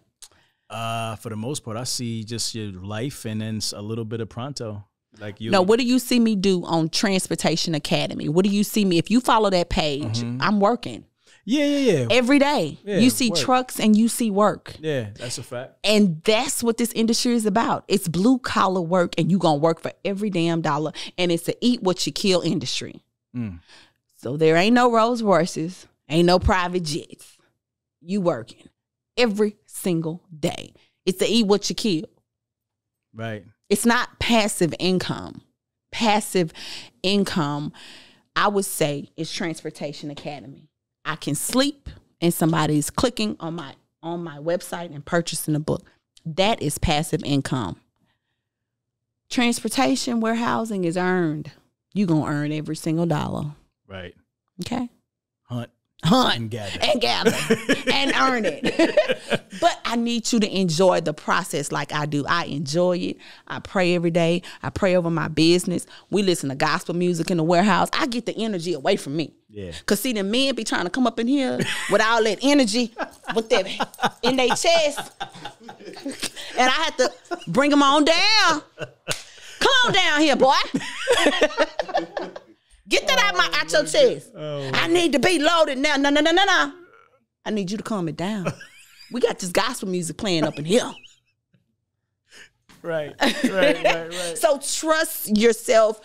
Uh, 0.69 1.15
for 1.17 1.29
the 1.29 1.37
most 1.37 1.63
part, 1.65 1.77
I 1.77 1.85
see 1.85 2.25
just 2.25 2.55
your 2.55 2.73
life 2.73 3.25
and 3.25 3.41
then 3.41 3.61
a 3.75 3.81
little 3.83 4.05
bit 4.05 4.21
of 4.21 4.29
pronto. 4.29 4.85
Like 5.19 5.41
you, 5.41 5.51
No, 5.51 5.63
what 5.63 5.79
do 5.79 5.87
you 5.87 5.99
see 5.99 6.21
me 6.21 6.37
do 6.37 6.65
on 6.65 6.89
Transportation 6.89 7.75
Academy? 7.75 8.29
What 8.29 8.45
do 8.45 8.51
you 8.51 8.65
see 8.65 8.85
me? 8.85 8.99
If 8.99 9.11
you 9.11 9.21
follow 9.21 9.51
that 9.51 9.69
page, 9.71 10.23
I'm 10.41 10.61
working 10.61 11.05
yeah, 11.49 11.65
yeah, 11.65 11.93
yeah, 11.93 12.07
every 12.11 12.41
day. 12.41 12.77
Yeah, 12.83 12.99
you 12.99 13.09
see 13.09 13.31
work. 13.31 13.39
trucks 13.39 13.79
and 13.79 13.97
you 13.97 14.09
see 14.09 14.33
work. 14.33 14.75
yeah. 14.81 15.11
That's 15.15 15.39
a 15.39 15.45
fact. 15.45 15.75
And 15.85 16.21
that's 16.25 16.61
what 16.61 16.77
this 16.77 16.91
industry 16.93 17.35
is 17.35 17.47
about. 17.47 17.85
It's 17.87 18.09
blue 18.09 18.41
collar 18.41 18.81
work, 18.81 19.15
and 19.17 19.31
you 19.31 19.39
gonna 19.39 19.59
work 19.59 19.81
for 19.81 19.93
every 20.05 20.29
damn 20.29 20.61
dollar. 20.61 20.91
And 21.17 21.31
it's 21.31 21.49
a 21.49 21.55
eat 21.65 21.85
what 21.85 22.05
you 22.05 22.13
kill 22.13 22.41
industry. 22.41 23.01
Mm. 23.35 23.61
So 24.17 24.37
there 24.37 24.57
ain't 24.57 24.75
no 24.75 24.91
Rolls 24.91 25.23
Royces, 25.23 25.87
ain't 26.09 26.27
no 26.27 26.41
private 26.41 26.83
jets. 26.83 27.39
You 28.01 28.21
working 28.21 28.69
every 29.17 29.57
single 29.67 30.25
day. 30.37 30.75
It's 31.05 31.23
a 31.23 31.31
eat 31.31 31.47
what 31.47 31.71
you 31.71 31.77
kill. 31.77 32.07
Right. 33.15 33.45
It's 33.69 33.87
not 33.87 34.19
passive 34.19 34.75
income. 34.79 35.43
Passive 35.91 36.53
income, 37.03 37.73
I 38.35 38.49
would 38.49 38.65
say, 38.65 39.11
is 39.17 39.33
Transportation 39.33 40.11
Academy. 40.11 40.69
I 41.05 41.17
can 41.17 41.35
sleep 41.35 41.89
and 42.21 42.33
somebody's 42.33 42.91
clicking 42.91 43.37
on 43.41 43.55
my 43.55 43.75
on 44.03 44.23
my 44.23 44.39
website 44.39 44.95
and 44.95 45.05
purchasing 45.05 45.55
a 45.55 45.61
book. 45.61 45.85
That 46.25 46.63
is 46.63 46.79
passive 46.79 47.23
income. 47.25 47.81
Transportation 49.29 50.21
warehousing 50.21 50.85
is 50.85 50.97
earned. 50.97 51.53
You're 51.95 52.07
gonna 52.07 52.27
earn 52.27 52.53
every 52.53 52.77
single 52.77 53.07
dollar. 53.07 53.55
Right. 53.89 54.15
Okay? 54.65 54.91
Hunt 56.07 56.37
and 56.37 56.51
gather. 56.51 56.79
and 56.81 57.01
gather 57.01 57.37
and 57.93 58.13
earn 58.17 58.45
it. 58.45 59.43
but 59.61 59.81
I 59.85 59.97
need 59.97 60.33
you 60.33 60.41
to 60.41 60.59
enjoy 60.59 61.01
the 61.01 61.13
process 61.13 61.73
like 61.73 61.93
I 61.93 62.07
do. 62.07 62.25
I 62.27 62.45
enjoy 62.45 62.99
it. 62.99 63.17
I 63.47 63.59
pray 63.61 63.95
every 63.95 64.11
day. 64.11 64.43
I 64.63 64.71
pray 64.71 64.97
over 64.97 65.11
my 65.11 65.29
business. 65.29 65.87
We 66.11 66.23
listen 66.23 66.49
to 66.49 66.55
gospel 66.55 66.95
music 66.95 67.31
in 67.31 67.37
the 67.37 67.45
warehouse. 67.45 67.89
I 67.93 68.07
get 68.07 68.27
the 68.27 68.37
energy 68.37 68.73
away 68.73 68.97
from 68.97 69.17
me. 69.17 69.35
Yeah. 69.49 69.73
Cause 69.87 70.01
see 70.01 70.13
the 70.13 70.23
men 70.23 70.55
be 70.55 70.65
trying 70.65 70.85
to 70.85 70.91
come 70.91 71.07
up 71.07 71.19
in 71.19 71.29
here 71.29 71.59
with 71.91 72.03
all 72.03 72.23
that 72.25 72.39
energy 72.43 72.95
with 73.35 73.49
that 73.51 73.67
in 74.23 74.37
their 74.37 74.49
chest. 74.49 75.13
And 76.59 76.69
I 76.69 76.71
have 76.71 76.97
to 76.97 77.11
bring 77.49 77.71
them 77.71 77.83
on 77.83 78.05
down. 78.05 78.63
Come 78.79 79.73
on 79.87 79.93
down 79.93 80.21
here, 80.21 80.37
boy. 80.37 80.55
Get 82.89 83.07
that 83.09 83.19
out 83.19 83.37
my 83.37 83.51
out 83.59 83.73
your 83.73 83.83
oh, 83.83 83.85
chest. 83.85 84.31
I 84.37 84.85
oh. 84.85 84.93
need 84.93 85.13
to 85.13 85.19
be 85.19 85.39
loaded 85.39 85.79
now. 85.79 85.97
No, 85.97 86.11
no, 86.11 86.21
no, 86.21 86.31
no, 86.31 86.45
no. 86.45 86.73
I 87.45 87.51
need 87.51 87.71
you 87.71 87.77
to 87.77 87.83
calm 87.83 88.09
it 88.09 88.17
down. 88.17 88.47
We 89.13 89.21
got 89.21 89.39
this 89.39 89.51
gospel 89.51 89.89
music 89.89 90.17
playing 90.17 90.43
up 90.43 90.59
in 90.59 90.65
here. 90.65 90.93
Right. 92.83 93.15
Right. 93.21 93.45
Right. 93.45 93.85
Right. 93.85 94.39
So 94.39 94.59
trust 94.59 95.37
yourself. 95.37 96.01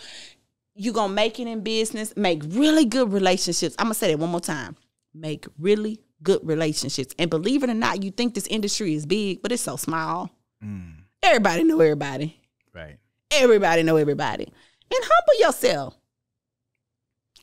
You're 0.76 0.94
gonna 0.94 1.14
make 1.14 1.40
it 1.40 1.48
in 1.48 1.62
business, 1.62 2.14
make 2.16 2.44
really 2.48 2.86
good 2.86 3.12
relationships. 3.12 3.76
I'm 3.78 3.86
gonna 3.86 3.96
say 3.96 4.12
that 4.12 4.20
one 4.20 4.30
more 4.30 4.40
time. 4.40 4.78
Make 5.14 5.46
really 5.60 6.00
good 6.24 6.42
relationships. 6.44 7.14
And 7.20 7.30
believe 7.30 7.64
it 7.64 7.70
or 7.70 7.74
not, 7.74 8.04
you 8.04 8.12
think 8.12 8.36
this 8.36 8.48
industry 8.48 8.94
is 8.94 9.06
big, 9.06 9.42
but 9.42 9.52
it's 9.52 9.64
so 9.64 9.76
small. 9.76 10.30
Mm. 10.64 10.94
Everybody 11.24 11.64
know 11.64 11.80
everybody. 11.80 12.40
Right. 12.74 12.98
Everybody 13.32 13.84
know 13.84 13.98
everybody. 13.98 14.46
And 14.46 15.04
humble 15.04 15.48
yourself. 15.48 15.98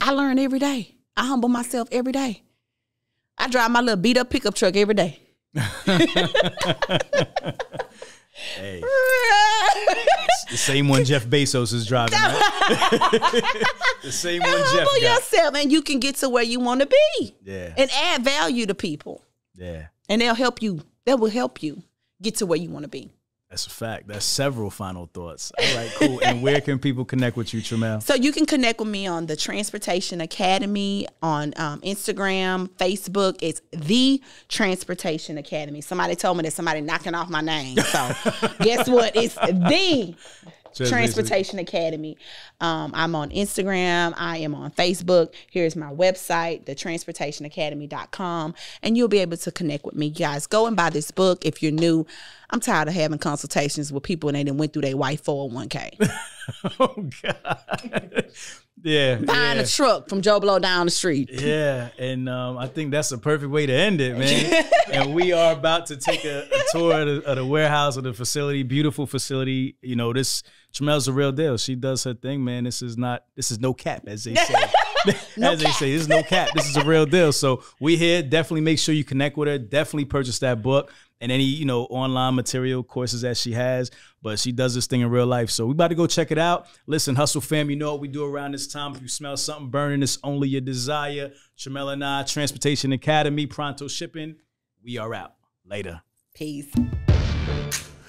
I 0.01 0.13
learn 0.13 0.39
every 0.39 0.59
day. 0.59 0.95
I 1.17 1.27
humble 1.27 1.49
myself 1.49 1.89
every 1.93 2.13
day. 2.13 2.43
I 3.37 3.49
drive 3.49 3.71
my 3.71 3.81
little 3.81 4.01
beat 4.01 4.17
up 4.17 4.31
pickup 4.31 4.55
truck 4.55 4.77
every 4.77 4.95
day. 4.95 5.21
Hey, 8.57 8.81
the 10.51 10.57
same 10.57 10.89
one 10.89 11.05
Jeff 11.05 11.27
Bezos 11.27 11.73
is 11.75 11.87
driving. 11.87 12.17
Right? 12.19 12.41
the 14.05 14.13
same 14.13 14.43
one 14.43 14.51
Jeff 14.53 14.71
humble 14.87 14.93
got. 15.03 15.17
yourself 15.17 15.55
and 15.57 15.73
you 15.73 15.83
can 15.83 15.99
get 15.99 16.15
to 16.17 16.29
where 16.29 16.45
you 16.45 16.61
want 16.61 16.81
to 16.81 16.87
be 16.87 17.35
Yeah. 17.45 17.75
and 17.77 17.91
add 17.91 18.23
value 18.23 18.65
to 18.67 18.75
people. 18.77 19.25
Yeah. 19.57 19.89
And 20.09 20.21
they'll 20.21 20.35
help 20.37 20.63
you. 20.63 20.83
That 21.05 21.19
will 21.19 21.31
help 21.31 21.63
you 21.65 21.83
get 22.23 22.37
to 22.37 22.47
where 22.47 22.59
you 22.59 22.71
want 22.71 22.85
to 22.85 22.89
be. 22.89 23.11
That's 23.51 23.67
a 23.67 23.71
fact. 23.71 24.09
That's 24.09 24.27
several 24.27 24.69
final 24.69 25.07
thoughts. 25.07 25.53
All 25.59 25.75
right, 25.75 25.91
cool. 25.97 26.21
and 26.23 26.43
where 26.43 26.61
can 26.61 26.79
people 26.79 27.07
connect 27.07 27.35
with 27.35 27.55
you, 27.55 27.63
Tramell? 27.63 28.03
So 28.03 28.15
you 28.15 28.31
can 28.31 28.45
connect 28.45 28.79
with 28.79 28.89
me 28.89 29.07
on 29.07 29.25
the 29.25 29.37
Transportation 29.37 30.21
Academy 30.21 31.07
on 31.23 31.55
um, 31.57 31.81
Instagram, 31.81 32.69
Facebook. 32.73 33.39
It's 33.41 33.63
the 33.73 34.23
Transportation 34.49 35.39
Academy. 35.39 35.81
Somebody 35.81 36.15
told 36.15 36.37
me 36.37 36.43
that 36.43 36.53
somebody 36.53 36.83
knocking 36.83 37.15
off 37.15 37.31
my 37.31 37.41
name. 37.41 37.79
So 37.79 38.13
guess 38.61 38.87
what? 38.87 39.17
It's 39.17 39.35
the 39.35 40.15
Transportation 40.87 41.59
Academy. 41.59 42.17
Um, 42.61 42.93
I'm 42.95 43.15
on 43.15 43.31
Instagram. 43.31 44.15
I 44.17 44.39
am 44.39 44.55
on 44.55 44.71
Facebook. 44.71 45.35
Here's 45.51 45.77
my 45.77 45.93
website, 45.93 46.65
thetransportationacademy.com, 46.65 48.55
and 48.83 48.97
you'll 48.97 49.09
be 49.09 49.19
able 49.19 49.37
to 49.39 49.51
connect 49.51 49.85
with 49.85 49.95
me. 49.95 50.11
Guys, 50.11 50.47
go 50.47 50.67
and 50.67 50.77
buy 50.77 50.91
this 50.91 51.11
book 51.11 51.45
if 51.45 51.63
you're 51.63 51.73
new. 51.73 52.07
I'm 52.51 52.61
tired 52.61 52.89
of 52.89 52.95
having 52.95 53.19
consultations 53.19 53.93
with 53.93 54.03
people 54.03 54.29
and 54.29 54.37
they 54.37 54.45
didn't 54.45 54.59
went 54.59 54.73
through 54.73 54.83
their 54.83 54.97
white 54.97 55.23
401k. 55.23 56.11
Oh 56.81 57.09
God. 57.23 58.31
Yeah. 58.83 59.17
Buying 59.17 59.57
yeah. 59.57 59.63
a 59.63 59.67
truck 59.67 60.09
from 60.09 60.23
Joe 60.23 60.41
Blow 60.41 60.59
down 60.59 60.87
the 60.87 60.91
street. 60.91 61.31
Yeah, 61.33 61.89
and 61.99 62.29
um, 62.29 62.59
I 62.59 62.67
think 62.67 62.91
that's 62.91 63.11
a 63.13 63.19
perfect 63.19 63.51
way 63.51 63.67
to 63.67 63.73
end 63.73 64.01
it, 64.01 64.17
man. 64.17 64.65
and 64.93 65.15
we 65.15 65.33
are 65.33 65.53
about 65.53 65.87
to 65.87 65.97
take 65.97 66.25
a, 66.25 66.43
a 66.43 66.63
tour 66.71 67.01
of 67.01 67.07
the, 67.07 67.29
of 67.29 67.37
the 67.37 67.45
warehouse 67.45 67.97
of 67.97 68.05
the 68.05 68.13
facility. 68.13 68.63
Beautiful 68.63 69.07
facility. 69.07 69.77
You 69.83 69.97
know, 69.97 70.13
this 70.13 70.43
Tramell's 70.73 71.09
a 71.09 71.13
real 71.13 71.33
deal. 71.33 71.57
She 71.57 71.75
does 71.75 72.05
her 72.05 72.15
thing, 72.15 72.45
man. 72.45 72.65
This 72.65 72.83
is 72.83 72.97
not. 72.97 73.25
This 73.35 73.51
is 73.51 73.59
no 73.59 73.75
cap, 73.75 74.05
as 74.07 74.25
they 74.25 74.35
say. 74.35 74.55
as 75.43 75.63
they 75.63 75.71
say, 75.71 75.93
this 75.93 76.03
is 76.03 76.09
no 76.09 76.23
cap. 76.23 76.49
This 76.55 76.69
is 76.69 76.77
a 76.77 76.85
real 76.85 77.07
deal. 77.07 77.33
So 77.33 77.63
we 77.81 77.97
here. 77.97 78.23
Definitely 78.23 78.63
make 78.63 78.79
sure 78.79 78.95
you 78.95 79.05
connect 79.05 79.37
with 79.37 79.49
her. 79.49 79.59
Definitely 79.59 80.07
purchase 80.07 80.39
that 80.41 80.63
book 80.63 80.93
and 81.21 81.33
any 81.33 81.45
you 81.45 81.65
know 81.65 81.85
online 81.85 82.35
material 82.35 82.83
courses 82.83 83.23
that 83.23 83.37
she 83.37 83.53
has. 83.53 83.91
But 84.23 84.39
she 84.39 84.53
does 84.53 84.75
this 84.75 84.87
thing 84.87 85.01
in 85.01 85.11
real 85.11 85.27
life. 85.27 85.51
So 85.51 85.67
we 85.67 85.73
about 85.73 85.89
to 85.89 85.95
go 85.95 86.07
check 86.07 86.31
it 86.31 86.39
out. 86.39 86.67
Listen, 86.87 87.15
Hustle 87.15 87.41
fam, 87.41 87.71
you 87.71 87.77
know 87.77 87.93
what 87.93 88.01
we 88.01 88.09
do 88.09 88.25
around 88.25 88.53
this 88.53 88.67
time. 88.67 88.95
If 88.95 89.03
you 89.03 89.09
smell 89.09 89.37
something 89.37 89.71
burning, 89.71 90.03
it's 90.03 90.19
only 90.25 90.49
your 90.49 90.61
desire. 90.61 91.33
Tramell 91.57 91.93
and 91.93 92.05
I, 92.05 92.25
Transportation 92.25 92.93
Academy, 92.93 93.47
Pronto 93.47 93.89
Shipping. 93.89 94.37
We 94.83 94.99
are 94.99 95.15
out. 95.15 95.35
Later. 95.65 96.03
Peace. 96.35 96.73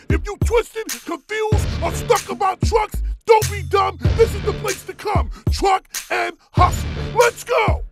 If 0.10 0.26
you 0.26 0.38
twisted, 0.44 0.88
confused, 1.06 1.68
or 1.84 1.94
stuck 1.94 2.30
about 2.30 2.61
trucks, 2.61 3.03
don't 3.26 3.52
be 3.52 3.61
dumb. 3.64 3.98
This 4.18 4.34
is 4.34 4.41
the 4.44 4.53
place 4.53 4.84
to 4.86 4.94
come. 4.94 5.30
Truck 5.52 5.88
and 6.10 6.36
hustle. 6.52 6.90
Let's 7.15 7.44
go. 7.44 7.84